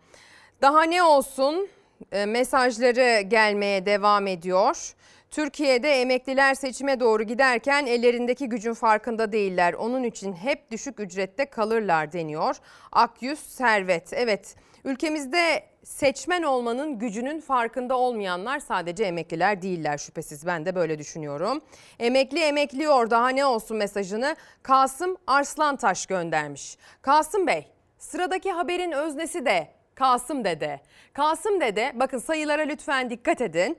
Daha 0.62 0.84
ne 0.84 1.04
olsun 1.04 1.70
E, 2.12 2.26
mesajları 2.26 3.22
gelmeye 3.22 3.86
devam 3.86 4.28
ediyor. 4.28 4.94
Türkiye'de 5.32 6.02
emekliler 6.02 6.54
seçime 6.54 7.00
doğru 7.00 7.24
giderken 7.24 7.86
ellerindeki 7.86 8.50
gücün 8.50 8.74
farkında 8.74 9.32
değiller. 9.32 9.74
Onun 9.74 10.04
için 10.04 10.34
hep 10.34 10.72
düşük 10.72 11.00
ücrette 11.00 11.46
kalırlar 11.46 12.12
deniyor. 12.14 12.56
Akyüz 12.92 13.40
Servet. 13.40 14.14
Evet 14.14 14.56
ülkemizde 14.88 15.64
seçmen 15.84 16.44
olmanın 16.44 17.00
gücünün 17.00 17.42
farkında 17.42 17.98
olmayanlar 17.98 18.60
sadece 18.60 19.04
emekliler 19.04 19.62
değiller 19.62 19.98
şüphesiz. 19.98 20.46
Ben 20.46 20.66
de 20.66 20.76
böyle 20.76 21.00
düşünüyorum. 21.00 21.62
Emekli 22.00 22.40
emekliyor 22.40 23.10
daha 23.10 23.30
ne 23.30 23.46
olsun 23.46 23.78
mesajını 23.78 24.36
Kasım 24.64 25.18
Arslantaş 25.28 26.06
göndermiş. 26.06 26.78
Kasım 27.02 27.48
Bey 27.48 27.68
sıradaki 27.98 28.52
haberin 28.52 28.92
öznesi 28.92 29.46
de 29.46 29.68
Kasım 29.96 30.44
Dede. 30.44 30.80
Kasım 31.14 31.62
Dede 31.62 31.92
bakın 31.96 32.18
sayılara 32.18 32.62
lütfen 32.62 33.10
dikkat 33.10 33.42
edin. 33.42 33.78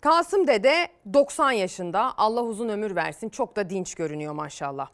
Kasım 0.00 0.46
Dede 0.46 0.88
90 1.14 1.52
yaşında 1.52 2.14
Allah 2.16 2.42
uzun 2.42 2.68
ömür 2.68 2.96
versin 2.96 3.28
çok 3.28 3.56
da 3.56 3.70
dinç 3.70 3.94
görünüyor 3.94 4.32
maşallah. 4.32 4.88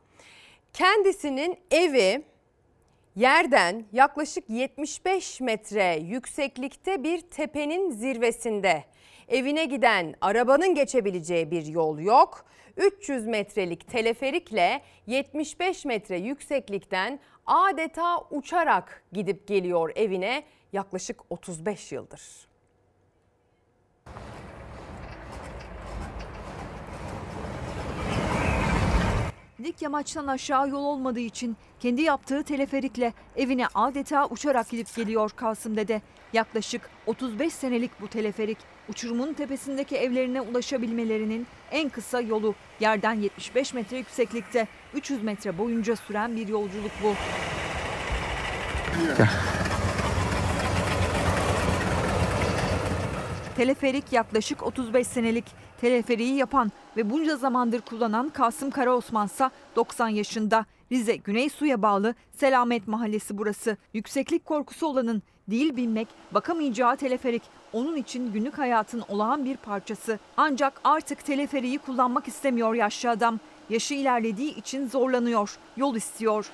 Kendisinin 0.73 1.59
evi 1.71 2.25
yerden 3.17 3.85
yaklaşık 3.93 4.51
75 4.51 5.41
metre 5.41 5.97
yükseklikte 5.97 7.03
bir 7.03 7.21
tepenin 7.21 7.91
zirvesinde. 7.91 8.85
Evine 9.29 9.65
giden 9.65 10.15
arabanın 10.21 10.75
geçebileceği 10.75 11.51
bir 11.51 11.67
yol 11.67 11.99
yok. 11.99 12.45
300 12.77 13.27
metrelik 13.27 13.89
teleferikle 13.89 14.83
75 15.07 15.85
metre 15.85 16.19
yükseklikten 16.19 17.21
adeta 17.47 18.21
uçarak 18.31 19.05
gidip 19.13 19.47
geliyor 19.47 19.93
evine 19.97 20.45
yaklaşık 20.73 21.21
35 21.31 21.93
yıldır. 21.93 22.49
Dik 29.63 29.83
yamaçtan 29.83 30.27
aşağı 30.27 30.69
yol 30.69 30.85
olmadığı 30.85 31.21
için 31.21 31.57
kendi 31.81 32.03
yaptığı 32.03 32.43
teleferikle 32.43 33.13
evine 33.37 33.67
adeta 33.75 34.27
uçarak 34.27 34.69
gidip 34.69 34.97
geliyor 34.97 35.31
Kasım 35.37 35.77
Dede. 35.77 36.03
Yaklaşık 36.33 36.91
35 37.07 37.53
senelik 37.53 38.01
bu 38.01 38.09
teleferik 38.09 38.59
uçurumun 38.89 39.33
tepesindeki 39.33 39.97
evlerine 39.97 40.41
ulaşabilmelerinin 40.41 41.47
en 41.71 41.89
kısa 41.89 42.21
yolu. 42.21 42.55
Yerden 42.81 43.15
75 43.15 43.75
metre 43.75 43.97
yükseklikte 43.97 44.69
300 44.95 45.23
metre 45.23 45.59
boyunca 45.59 45.97
süren 45.97 46.37
bir 46.37 46.49
yolculuk 46.49 46.93
bu. 47.03 47.15
Teleferik 53.57 54.13
yaklaşık 54.13 54.63
35 54.63 55.07
senelik. 55.07 55.45
Teleferiği 55.81 56.37
yapan 56.37 56.73
ve 56.97 57.11
bunca 57.11 57.37
zamandır 57.37 57.81
kullanan 57.81 58.29
Kasım 58.29 58.71
Karaosmansa 58.71 59.51
90 59.77 60.09
yaşında. 60.09 60.67
Rize 60.93 61.17
Güney 61.17 61.51
Su'ya 61.51 61.83
bağlı 61.83 62.15
Selamet 62.37 62.89
Mahallesi 62.89 63.39
burası. 63.39 63.77
Yükseklik 63.95 64.45
korkusu 64.45 64.87
olanın 64.87 65.23
değil 65.49 65.77
binmek, 65.77 66.09
bakamayacağı 66.35 66.97
teleferik 66.97 67.43
onun 67.73 67.97
için 67.97 68.33
günlük 68.33 68.59
hayatın 68.59 69.05
olağan 69.09 69.45
bir 69.45 69.57
parçası. 69.57 70.19
Ancak 70.37 70.81
artık 70.85 71.25
teleferiği 71.25 71.79
kullanmak 71.79 72.29
istemiyor 72.29 72.75
yaşlı 72.75 73.11
adam. 73.11 73.41
Yaşı 73.71 73.95
ilerlediği 73.95 74.57
için 74.57 74.89
zorlanıyor, 74.89 75.57
yol 75.77 75.97
istiyor. 75.97 76.51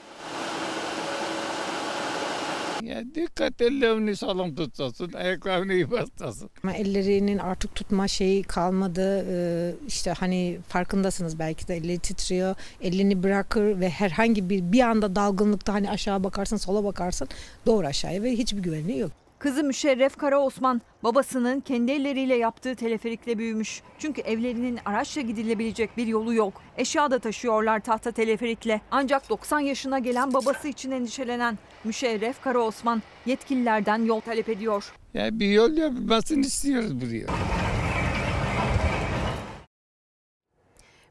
Ya 2.90 3.04
dikkat 3.14 3.62
ellerini 3.62 4.16
sağlam 4.16 4.54
tutasın, 4.54 5.12
ayaklarını 5.12 5.72
iyi 5.72 5.90
bastasın. 5.90 6.50
Ama 6.62 6.72
ellerinin 6.72 7.38
artık 7.38 7.74
tutma 7.74 8.08
şeyi 8.08 8.42
kalmadı. 8.42 9.26
Ee, 9.30 9.74
işte 9.88 10.12
hani 10.12 10.58
farkındasınız 10.68 11.38
belki 11.38 11.68
de 11.68 11.76
eli 11.76 11.98
titriyor. 11.98 12.54
Elini 12.80 13.22
bırakır 13.22 13.80
ve 13.80 13.90
herhangi 13.90 14.50
bir 14.50 14.72
bir 14.72 14.80
anda 14.80 15.16
dalgınlıkta 15.16 15.74
hani 15.74 15.90
aşağı 15.90 16.24
bakarsın 16.24 16.56
sola 16.56 16.84
bakarsın 16.84 17.28
doğru 17.66 17.86
aşağıya 17.86 18.22
ve 18.22 18.32
hiçbir 18.32 18.62
güvenliği 18.62 18.98
yok. 18.98 19.19
Kızı 19.40 19.64
Müşerref 19.64 20.16
Kara 20.16 20.38
Osman 20.40 20.80
babasının 21.02 21.60
kendi 21.60 21.92
elleriyle 21.92 22.34
yaptığı 22.34 22.74
teleferikle 22.74 23.38
büyümüş. 23.38 23.82
Çünkü 23.98 24.20
evlerinin 24.20 24.78
araçla 24.84 25.20
gidilebilecek 25.20 25.96
bir 25.96 26.06
yolu 26.06 26.34
yok. 26.34 26.62
Eşya 26.76 27.10
da 27.10 27.18
taşıyorlar 27.18 27.80
tahta 27.80 28.12
teleferikle. 28.12 28.80
Ancak 28.90 29.30
90 29.30 29.60
yaşına 29.60 29.98
gelen 29.98 30.34
babası 30.34 30.68
için 30.68 30.90
endişelenen 30.90 31.58
Müşerref 31.84 32.42
Kara 32.42 32.58
Osman 32.58 33.02
yetkililerden 33.26 34.04
yol 34.04 34.20
talep 34.20 34.48
ediyor. 34.48 34.92
Ya 35.14 35.38
bir 35.40 35.50
yol 35.50 35.72
yapılmasını 35.72 36.40
istiyoruz 36.40 37.00
buraya. 37.00 37.26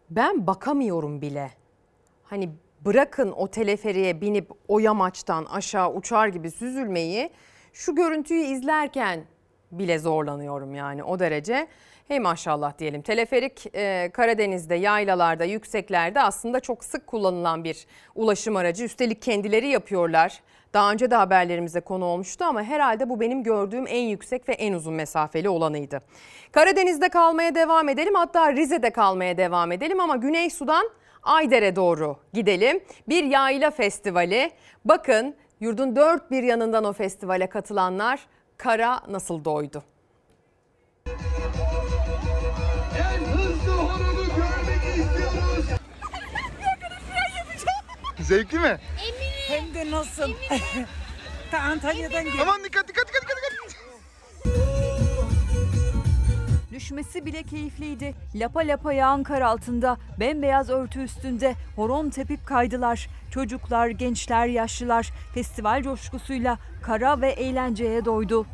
Ben 0.09 0.47
bakamıyorum 0.47 1.21
bile. 1.21 1.51
Hani 2.23 2.49
bırakın 2.85 3.31
o 3.31 3.47
teleferiğe 3.47 4.21
binip 4.21 4.49
o 4.67 4.79
yamaçtan 4.79 5.45
aşağı 5.45 5.93
uçar 5.93 6.27
gibi 6.27 6.51
süzülmeyi 6.51 7.29
şu 7.73 7.95
görüntüyü 7.95 8.41
izlerken 8.41 9.23
bile 9.71 9.99
zorlanıyorum 9.99 10.75
yani 10.75 11.03
o 11.03 11.19
derece. 11.19 11.67
Hey 12.07 12.19
maşallah 12.19 12.77
diyelim. 12.77 13.01
Teleferik 13.01 13.75
e, 13.75 14.09
Karadeniz'de, 14.13 14.75
yaylalarda, 14.75 15.45
yükseklerde 15.45 16.21
aslında 16.21 16.59
çok 16.59 16.83
sık 16.83 17.07
kullanılan 17.07 17.63
bir 17.63 17.85
ulaşım 18.15 18.55
aracı. 18.55 18.83
Üstelik 18.83 19.21
kendileri 19.21 19.67
yapıyorlar. 19.67 20.41
Daha 20.73 20.91
önce 20.91 21.11
de 21.11 21.15
haberlerimize 21.15 21.81
konu 21.81 22.05
olmuştu 22.05 22.45
ama 22.45 22.63
herhalde 22.63 23.09
bu 23.09 23.19
benim 23.19 23.43
gördüğüm 23.43 23.87
en 23.87 24.01
yüksek 24.01 24.49
ve 24.49 24.53
en 24.53 24.73
uzun 24.73 24.93
mesafeli 24.93 25.49
olanıydı. 25.49 26.01
Karadeniz'de 26.51 27.09
kalmaya 27.09 27.55
devam 27.55 27.89
edelim 27.89 28.15
hatta 28.15 28.53
Rize'de 28.53 28.89
kalmaya 28.89 29.37
devam 29.37 29.71
edelim 29.71 29.99
ama 29.99 30.15
Güney 30.15 30.49
Sudan 30.49 30.89
Ayder'e 31.23 31.75
doğru 31.75 32.17
gidelim. 32.33 32.83
Bir 33.09 33.23
yayla 33.23 33.71
festivali. 33.71 34.51
Bakın 34.85 35.35
yurdun 35.59 35.95
dört 35.95 36.31
bir 36.31 36.43
yanından 36.43 36.83
o 36.83 36.93
festivale 36.93 37.49
katılanlar 37.49 38.19
kara 38.57 39.01
nasıl 39.09 39.45
doydu? 39.45 39.83
En 42.97 43.25
hızlı 43.25 43.71
horonu 43.71 44.25
görmek 44.25 44.97
istiyoruz. 44.97 45.65
Zevkli 48.19 48.59
mi? 48.59 48.77
Hem 49.47 49.73
de 49.73 49.91
nasıl? 49.91 50.31
Ta 51.51 51.57
Antalya'dan 51.59 52.23
gel. 52.23 52.41
Aman 52.41 52.63
dikkat 52.63 52.87
dikkat 52.87 53.07
dikkat 53.07 53.21
dikkat. 53.23 53.79
Düşmesi 56.79 57.25
bile 57.25 57.43
keyifliydi. 57.43 58.13
Lapa 58.35 58.59
lapa 58.59 58.93
yağan 58.93 59.23
kar 59.23 59.41
altında, 59.41 59.97
bembeyaz 60.19 60.69
örtü 60.69 60.99
üstünde 60.99 61.55
horon 61.75 62.09
tepip 62.09 62.45
kaydılar. 62.45 63.07
Çocuklar, 63.31 63.87
gençler, 63.87 64.47
yaşlılar 64.47 65.09
festival 65.33 65.83
coşkusuyla 65.83 66.57
kara 66.81 67.21
ve 67.21 67.29
eğlenceye 67.29 68.05
doydu. 68.05 68.45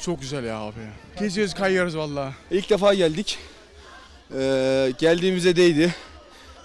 Çok 0.00 0.20
güzel 0.20 0.44
ya 0.44 0.58
abi. 0.58 0.80
Geziyoruz 1.18 1.54
kayıyoruz 1.54 1.96
valla. 1.96 2.32
İlk 2.50 2.70
defa 2.70 2.94
geldik. 2.94 3.38
Ee, 4.34 4.92
geldiğimize 4.98 5.56
değdi. 5.56 5.94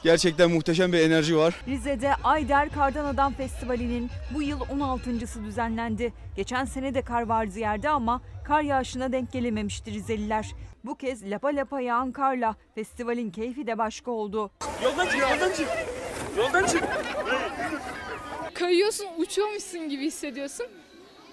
Gerçekten 0.03 0.51
muhteşem 0.51 0.93
bir 0.93 0.99
enerji 0.99 1.37
var. 1.37 1.53
Rize'de 1.67 2.15
Ayder 2.23 2.69
Kardan 2.69 3.05
Adam 3.05 3.33
Festivali'nin 3.33 4.09
bu 4.35 4.41
yıl 4.41 4.59
16.sı 4.59 5.43
düzenlendi. 5.43 6.13
Geçen 6.35 6.65
sene 6.65 6.93
de 6.93 7.01
kar 7.01 7.21
vardı 7.21 7.59
yerde 7.59 7.89
ama 7.89 8.21
kar 8.45 8.61
yağışına 8.61 9.11
denk 9.11 9.31
gelememişti 9.31 9.91
Rizeliler. 9.91 10.51
Bu 10.85 10.95
kez 10.95 11.23
lapa 11.23 11.47
lapa 11.47 11.81
yağan 11.81 12.11
karla 12.11 12.55
festivalin 12.75 13.31
keyfi 13.31 13.67
de 13.67 13.77
başka 13.77 14.11
oldu. 14.11 14.51
Yoldan 14.83 15.05
çık, 15.05 15.21
yoldan 15.21 15.51
çık. 15.53 15.67
Yoldan 16.37 16.65
çık. 16.65 16.83
Kayıyorsun, 18.53 19.07
uçuyormuşsun 19.17 19.89
gibi 19.89 20.05
hissediyorsun. 20.05 20.65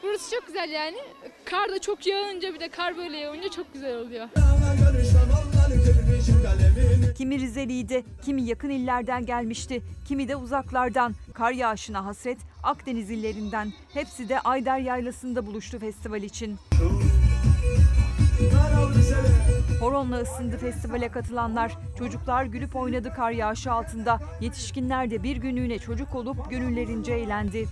Burası 0.02 0.30
çok 0.34 0.46
güzel 0.46 0.70
yani. 0.70 0.98
Kar 1.44 1.68
da 1.70 1.78
çok 1.78 2.06
yağınca 2.06 2.54
bir 2.54 2.60
de 2.60 2.68
kar 2.68 2.96
böyle 2.96 3.16
yağınca 3.16 3.48
çok 3.50 3.72
güzel 3.72 3.96
oluyor. 3.96 4.28
Kimi 7.16 7.38
Rizeliydi, 7.38 8.04
kimi 8.24 8.42
yakın 8.42 8.70
illerden 8.70 9.26
gelmişti, 9.26 9.82
kimi 10.04 10.28
de 10.28 10.36
uzaklardan. 10.36 11.14
Kar 11.34 11.52
yağışına 11.52 12.04
hasret 12.04 12.38
Akdeniz 12.62 13.10
illerinden. 13.10 13.72
Hepsi 13.94 14.28
de 14.28 14.40
Ayder 14.40 14.78
Yaylası'nda 14.78 15.46
buluştu 15.46 15.78
festival 15.78 16.22
için. 16.22 16.58
Horonla 19.80 20.16
ısındı 20.20 20.58
festivale 20.58 21.08
katılanlar. 21.08 21.78
Çocuklar 21.98 22.44
gülüp 22.44 22.76
oynadı 22.76 23.12
kar 23.16 23.30
yağışı 23.30 23.72
altında. 23.72 24.18
Yetişkinler 24.40 25.10
de 25.10 25.22
bir 25.22 25.36
günlüğüne 25.36 25.78
çocuk 25.78 26.14
olup 26.14 26.50
gönüllerince 26.50 27.12
eğlendi. 27.12 27.66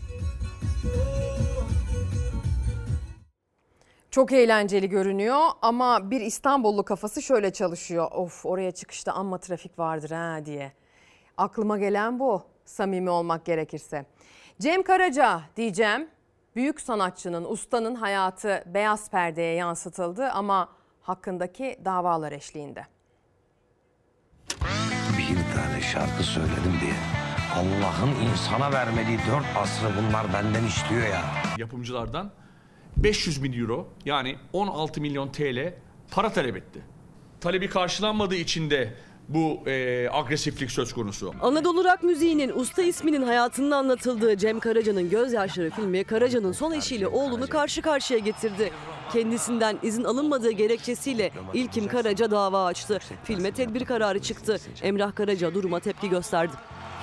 Çok 4.19 4.33
eğlenceli 4.33 4.89
görünüyor 4.89 5.41
ama 5.63 6.11
bir 6.11 6.21
İstanbullu 6.21 6.85
kafası 6.85 7.23
şöyle 7.23 7.53
çalışıyor. 7.53 8.09
Of 8.13 8.47
oraya 8.47 8.73
çıkışta 8.73 9.13
amma 9.13 9.39
trafik 9.39 9.79
vardır 9.79 10.11
ha 10.11 10.45
diye. 10.45 10.73
Aklıma 11.37 11.79
gelen 11.79 12.19
bu 12.19 12.43
samimi 12.65 13.11
olmak 13.11 13.45
gerekirse. 13.45 14.07
Cem 14.61 14.83
Karaca 14.83 15.41
diyeceğim. 15.57 16.09
Büyük 16.57 16.81
sanatçının, 16.81 17.45
ustanın 17.45 17.95
hayatı 17.95 18.65
beyaz 18.67 19.11
perdeye 19.11 19.55
yansıtıldı 19.55 20.31
ama 20.31 20.69
hakkındaki 21.01 21.81
davalar 21.85 22.33
eşliğinde. 22.33 22.87
Bir 25.19 25.55
tane 25.57 25.81
şarkı 25.81 26.23
söyledim 26.23 26.75
diye 26.81 26.95
Allah'ın 27.55 28.31
insana 28.31 28.73
vermediği 28.73 29.19
dört 29.19 29.57
asrı 29.57 29.89
bunlar 29.99 30.33
benden 30.33 30.65
istiyor 30.65 31.03
ya. 31.03 31.23
Yapımcılardan 31.59 32.31
500 33.03 33.43
bin 33.43 33.53
euro 33.53 33.89
yani 34.05 34.37
16 34.53 35.01
milyon 35.01 35.29
TL 35.29 35.75
para 36.11 36.33
talep 36.33 36.57
etti. 36.57 36.81
Talebi 37.41 37.69
karşılanmadığı 37.69 38.35
için 38.35 38.71
de 38.71 38.95
bu 39.29 39.61
e, 39.67 40.09
agresiflik 40.13 40.71
söz 40.71 40.93
konusu. 40.93 41.35
Anadolu 41.43 41.85
rock 41.85 42.03
müziğinin 42.03 42.53
usta 42.55 42.83
isminin 42.83 43.23
hayatının 43.23 43.71
anlatıldığı 43.71 44.37
Cem 44.37 44.61
Karaca'nın 44.61 45.11
Gözyaşları 45.11 45.71
filmi 45.71 46.05
Karaca'nın 46.05 46.53
son 46.53 46.73
eşiyle 46.73 47.09
oğlunu 47.09 47.47
karşı 47.47 47.83
karşıya 47.83 48.19
getirdi. 48.19 48.71
Kendisinden 49.13 49.79
izin 49.83 50.05
alınmadığı 50.05 50.51
gerekçesiyle 50.51 51.31
İlkim 51.55 51.89
Karaca 51.89 52.31
dava 52.31 52.65
açtı. 52.65 52.99
Filme 53.25 53.51
tedbir 53.51 53.85
kararı 53.85 54.19
çıktı. 54.19 54.61
Emrah 54.83 55.15
Karaca 55.15 55.55
duruma 55.55 55.81
tepki 55.81 56.09
gösterdi. 56.09 56.53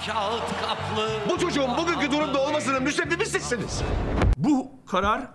Kağıt 0.06 0.62
kaplı. 0.62 1.10
Bu 1.30 1.40
çocuğun 1.40 1.78
bugünkü 1.78 2.12
durumda 2.12 2.42
olmasının 2.42 2.84
müsebbibi 2.84 3.26
sizsiniz. 3.26 3.82
Bu 4.38 4.72
karar 4.88 5.28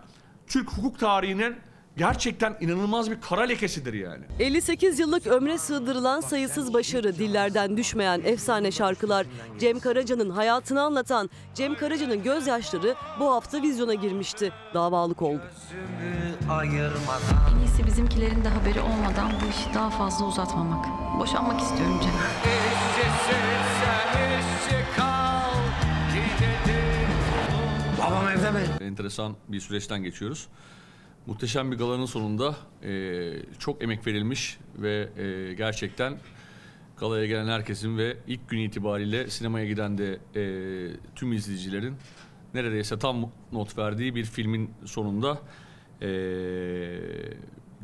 Türk 0.50 0.72
hukuk 0.72 0.98
tarihinin 0.98 1.56
gerçekten 1.96 2.56
inanılmaz 2.60 3.10
bir 3.10 3.20
kara 3.20 3.42
lekesidir 3.42 3.92
yani. 3.94 4.24
58 4.38 4.98
yıllık 4.98 5.26
ömre 5.26 5.58
sığdırılan 5.58 6.20
sayısız 6.20 6.74
başarı, 6.74 7.18
dillerden 7.18 7.76
düşmeyen 7.76 8.20
efsane 8.24 8.70
şarkılar, 8.72 9.26
Cem 9.58 9.80
Karaca'nın 9.80 10.30
hayatını 10.30 10.82
anlatan 10.82 11.30
Cem 11.54 11.74
Karaca'nın 11.74 12.22
gözyaşları 12.22 12.94
bu 13.20 13.30
hafta 13.32 13.62
vizyona 13.62 13.94
girmişti. 13.94 14.52
Davalık 14.74 15.22
oldu. 15.22 15.42
En 16.50 17.58
iyisi 17.60 17.86
bizimkilerin 17.86 18.44
de 18.44 18.48
haberi 18.48 18.80
olmadan 18.80 19.32
bu 19.44 19.50
işi 19.50 19.74
daha 19.74 19.90
fazla 19.90 20.26
uzatmamak. 20.26 20.86
Boşanmak 21.18 21.60
istiyorum 21.60 22.00
Cem. 22.02 22.12
Babam 27.98 28.28
evde 28.28 28.50
mi? 28.50 28.60
Enteresan 28.90 29.36
bir 29.48 29.60
süreçten 29.60 30.02
geçiyoruz. 30.02 30.48
Muhteşem 31.26 31.72
bir 31.72 31.78
galanın 31.78 32.06
sonunda 32.06 32.56
e, 32.82 33.32
çok 33.58 33.82
emek 33.82 34.06
verilmiş 34.06 34.58
ve 34.76 35.08
e, 35.16 35.54
gerçekten 35.54 36.18
galaya 36.96 37.26
gelen 37.26 37.46
herkesin 37.46 37.98
ve 37.98 38.16
ilk 38.26 38.48
gün 38.48 38.58
itibariyle 38.58 39.30
sinemaya 39.30 39.66
giden 39.66 39.98
de 39.98 40.18
e, 40.36 40.42
tüm 41.14 41.32
izleyicilerin 41.32 41.96
neredeyse 42.54 42.98
tam 42.98 43.30
not 43.52 43.78
verdiği 43.78 44.14
bir 44.14 44.24
filmin 44.24 44.70
sonunda 44.84 45.38
e, 46.02 46.08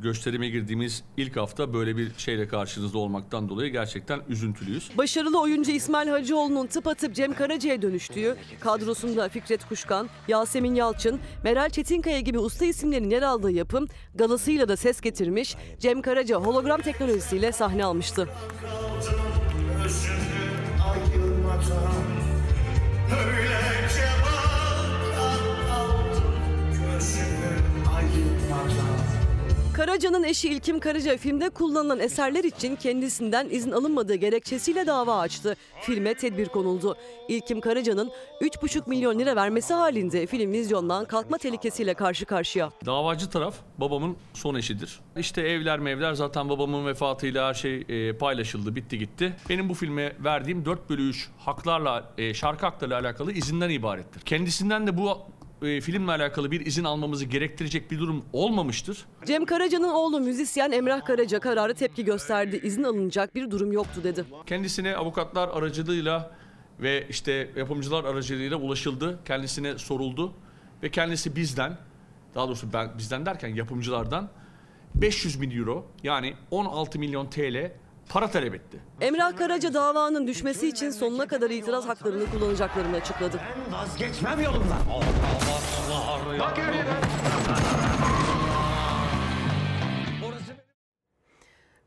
gösterime 0.02 0.48
girdiğimiz 0.48 1.02
ilk 1.16 1.36
hafta 1.36 1.74
böyle 1.74 1.96
bir 1.96 2.12
şeyle 2.18 2.48
karşınızda 2.48 2.98
olmaktan 2.98 3.48
dolayı 3.48 3.72
gerçekten 3.72 4.20
üzüntülüyüz. 4.28 4.90
Başarılı 4.98 5.40
oyuncu 5.40 5.70
İsmail 5.70 6.08
Hacıoğlu'nun 6.08 6.66
tıpatıp 6.66 7.14
Cem 7.14 7.34
Karaca'ya 7.34 7.82
dönüştüğü, 7.82 8.36
kadrosunda 8.60 9.28
Fikret 9.28 9.64
Kuşkan, 9.68 10.08
Yasemin 10.28 10.74
Yalçın, 10.74 11.20
Meral 11.44 11.70
Çetinkaya 11.70 12.20
gibi 12.20 12.38
usta 12.38 12.64
isimlerin 12.64 13.10
yer 13.10 13.22
aldığı 13.22 13.50
yapım 13.50 13.88
galasıyla 14.14 14.68
da 14.68 14.76
ses 14.76 15.00
getirmiş, 15.00 15.56
Cem 15.78 16.02
Karaca 16.02 16.36
hologram 16.36 16.80
teknolojisiyle 16.80 17.52
sahne 17.52 17.84
almıştı. 17.84 18.28
Öyle 23.10 23.88
cemal 23.94 24.35
Karaca'nın 29.76 30.22
eşi 30.22 30.48
İlkim 30.48 30.80
Karaca 30.80 31.16
filmde 31.16 31.50
kullanılan 31.50 32.00
eserler 32.00 32.44
için 32.44 32.76
kendisinden 32.76 33.48
izin 33.50 33.72
alınmadığı 33.72 34.14
gerekçesiyle 34.14 34.86
dava 34.86 35.18
açtı. 35.18 35.56
Filme 35.80 36.14
tedbir 36.14 36.46
konuldu. 36.46 36.96
İlkim 37.28 37.60
Karaca'nın 37.60 38.10
3,5 38.40 38.88
milyon 38.88 39.18
lira 39.18 39.36
vermesi 39.36 39.74
halinde 39.74 40.26
film 40.26 40.52
vizyondan 40.52 41.04
kalkma 41.04 41.38
tehlikesiyle 41.38 41.94
karşı 41.94 42.26
karşıya. 42.26 42.70
Davacı 42.86 43.30
taraf 43.30 43.54
babamın 43.78 44.16
son 44.34 44.54
eşidir. 44.54 45.00
İşte 45.16 45.42
evler 45.42 45.78
mevler 45.78 46.14
zaten 46.14 46.48
babamın 46.48 46.86
vefatıyla 46.86 47.48
her 47.48 47.54
şey 47.54 47.84
e, 47.88 48.12
paylaşıldı, 48.12 48.76
bitti 48.76 48.98
gitti. 48.98 49.36
Benim 49.48 49.68
bu 49.68 49.74
filme 49.74 50.12
verdiğim 50.24 50.64
4 50.64 50.90
bölü 50.90 51.08
3 51.08 51.28
haklarla, 51.38 52.12
e, 52.18 52.34
şarkı 52.34 52.66
haklarıyla 52.66 53.00
alakalı 53.00 53.32
izinden 53.32 53.70
ibarettir. 53.70 54.20
Kendisinden 54.20 54.86
de 54.86 54.96
bu 54.96 55.18
e, 55.62 55.80
filmle 55.80 56.10
alakalı 56.12 56.50
bir 56.50 56.66
izin 56.66 56.84
almamızı 56.84 57.24
gerektirecek 57.24 57.90
bir 57.90 57.98
durum 57.98 58.24
olmamıştır. 58.32 59.06
Cem 59.24 59.44
Karaca'nın 59.44 59.88
oğlu 59.88 60.20
müzisyen 60.20 60.72
Emrah 60.72 61.04
Karaca 61.04 61.40
kararı 61.40 61.74
tepki 61.74 62.04
gösterdi. 62.04 62.60
İzin 62.62 62.82
alınacak 62.82 63.34
bir 63.34 63.50
durum 63.50 63.72
yoktu 63.72 64.00
dedi. 64.04 64.24
Kendisine 64.46 64.96
avukatlar 64.96 65.48
aracılığıyla 65.48 66.30
ve 66.80 67.06
işte 67.08 67.50
yapımcılar 67.56 68.04
aracılığıyla 68.04 68.56
ulaşıldı. 68.56 69.18
Kendisine 69.24 69.78
soruldu 69.78 70.32
ve 70.82 70.90
kendisi 70.90 71.36
bizden, 71.36 71.78
daha 72.34 72.46
doğrusu 72.46 72.72
ben 72.72 72.98
bizden 72.98 73.26
derken 73.26 73.48
yapımcılardan 73.48 74.28
500 74.94 75.40
bin 75.40 75.50
euro 75.50 75.86
yani 76.02 76.34
16 76.50 76.98
milyon 76.98 77.26
TL 77.26 77.72
para 78.08 78.30
talep 78.30 78.54
etti. 78.54 78.78
Emrah 79.00 79.36
Karaca 79.36 79.74
davanın 79.74 80.26
düşmesi 80.26 80.68
için 80.68 80.90
sonuna 80.90 81.26
kadar 81.26 81.50
itiraz 81.50 81.88
haklarını 81.88 82.30
kullanacaklarını 82.30 82.96
açıkladı. 82.96 83.40
Vazgeçmem 83.70 84.40
yolumdan. 84.40 84.78
Bak 86.40 86.58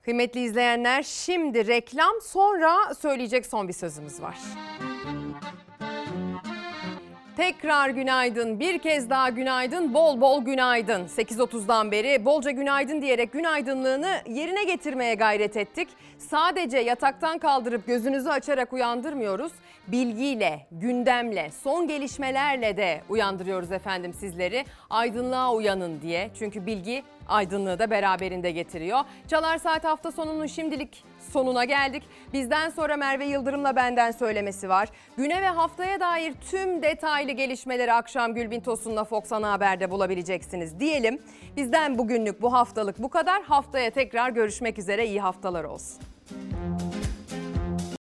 Kıymetli 0.02 0.40
izleyenler 0.40 1.04
şimdi 1.04 1.68
reklam 1.68 2.22
sonra 2.24 2.94
söyleyecek 2.96 3.46
son 3.46 3.68
bir 3.68 3.74
sözümüz 3.74 4.22
var. 4.22 4.38
Tekrar 7.40 7.90
günaydın, 7.90 8.60
bir 8.60 8.80
kez 8.80 9.10
daha 9.10 9.30
günaydın, 9.30 9.94
bol 9.94 10.22
bol 10.22 10.46
günaydın. 10.46 11.08
8.30'dan 11.08 11.92
beri 11.92 12.26
bolca 12.26 12.52
günaydın 12.52 13.02
diyerek 13.02 13.32
günaydınlığını 13.32 14.22
yerine 14.28 14.64
getirmeye 14.64 15.16
gayret 15.16 15.58
ettik. 15.58 15.90
Sadece 16.18 16.78
yataktan 16.78 17.38
kaldırıp 17.38 17.88
gözünüzü 17.88 18.30
açarak 18.30 18.74
uyandırmıyoruz. 18.74 19.52
Bilgiyle, 19.88 20.68
gündemle, 20.72 21.52
son 21.64 21.88
gelişmelerle 21.88 22.78
de 22.78 23.02
uyandırıyoruz 23.10 23.72
efendim 23.72 24.14
sizleri. 24.14 24.66
Aydınlığa 24.90 25.54
uyanın 25.54 26.02
diye. 26.02 26.30
Çünkü 26.40 26.66
bilgi 26.66 27.04
aydınlığı 27.28 27.80
da 27.80 27.92
beraberinde 27.92 28.52
getiriyor. 28.52 29.00
Çalar 29.28 29.58
Saat 29.58 29.84
hafta 29.84 30.12
sonunun 30.12 30.46
şimdilik 30.46 31.04
sonuna 31.30 31.66
geldik. 31.66 32.04
Bizden 32.34 32.70
sonra 32.70 32.98
Merve 32.98 33.26
Yıldırım'la 33.26 33.76
benden 33.76 34.12
söylemesi 34.12 34.70
var. 34.70 34.90
Güne 35.18 35.42
ve 35.42 35.48
haftaya 35.48 36.00
dair 36.00 36.34
tüm 36.52 36.84
detaylı 36.84 37.32
gelişmeleri 37.32 37.94
akşam 37.94 38.34
Gülbin 38.34 38.60
Tosun'la 38.60 39.04
Fox 39.04 39.32
Ana 39.32 39.52
Haber'de 39.52 39.92
bulabileceksiniz 39.92 40.80
diyelim. 40.80 41.20
Bizden 41.58 41.98
bugünlük 41.98 42.42
bu 42.42 42.54
haftalık 42.54 43.00
bu 43.00 43.10
kadar. 43.10 43.44
Haftaya 43.44 43.90
tekrar 43.90 44.30
görüşmek 44.30 44.80
üzere. 44.80 45.08
İyi 45.08 45.22
haftalar 45.22 45.64
olsun. 45.64 46.02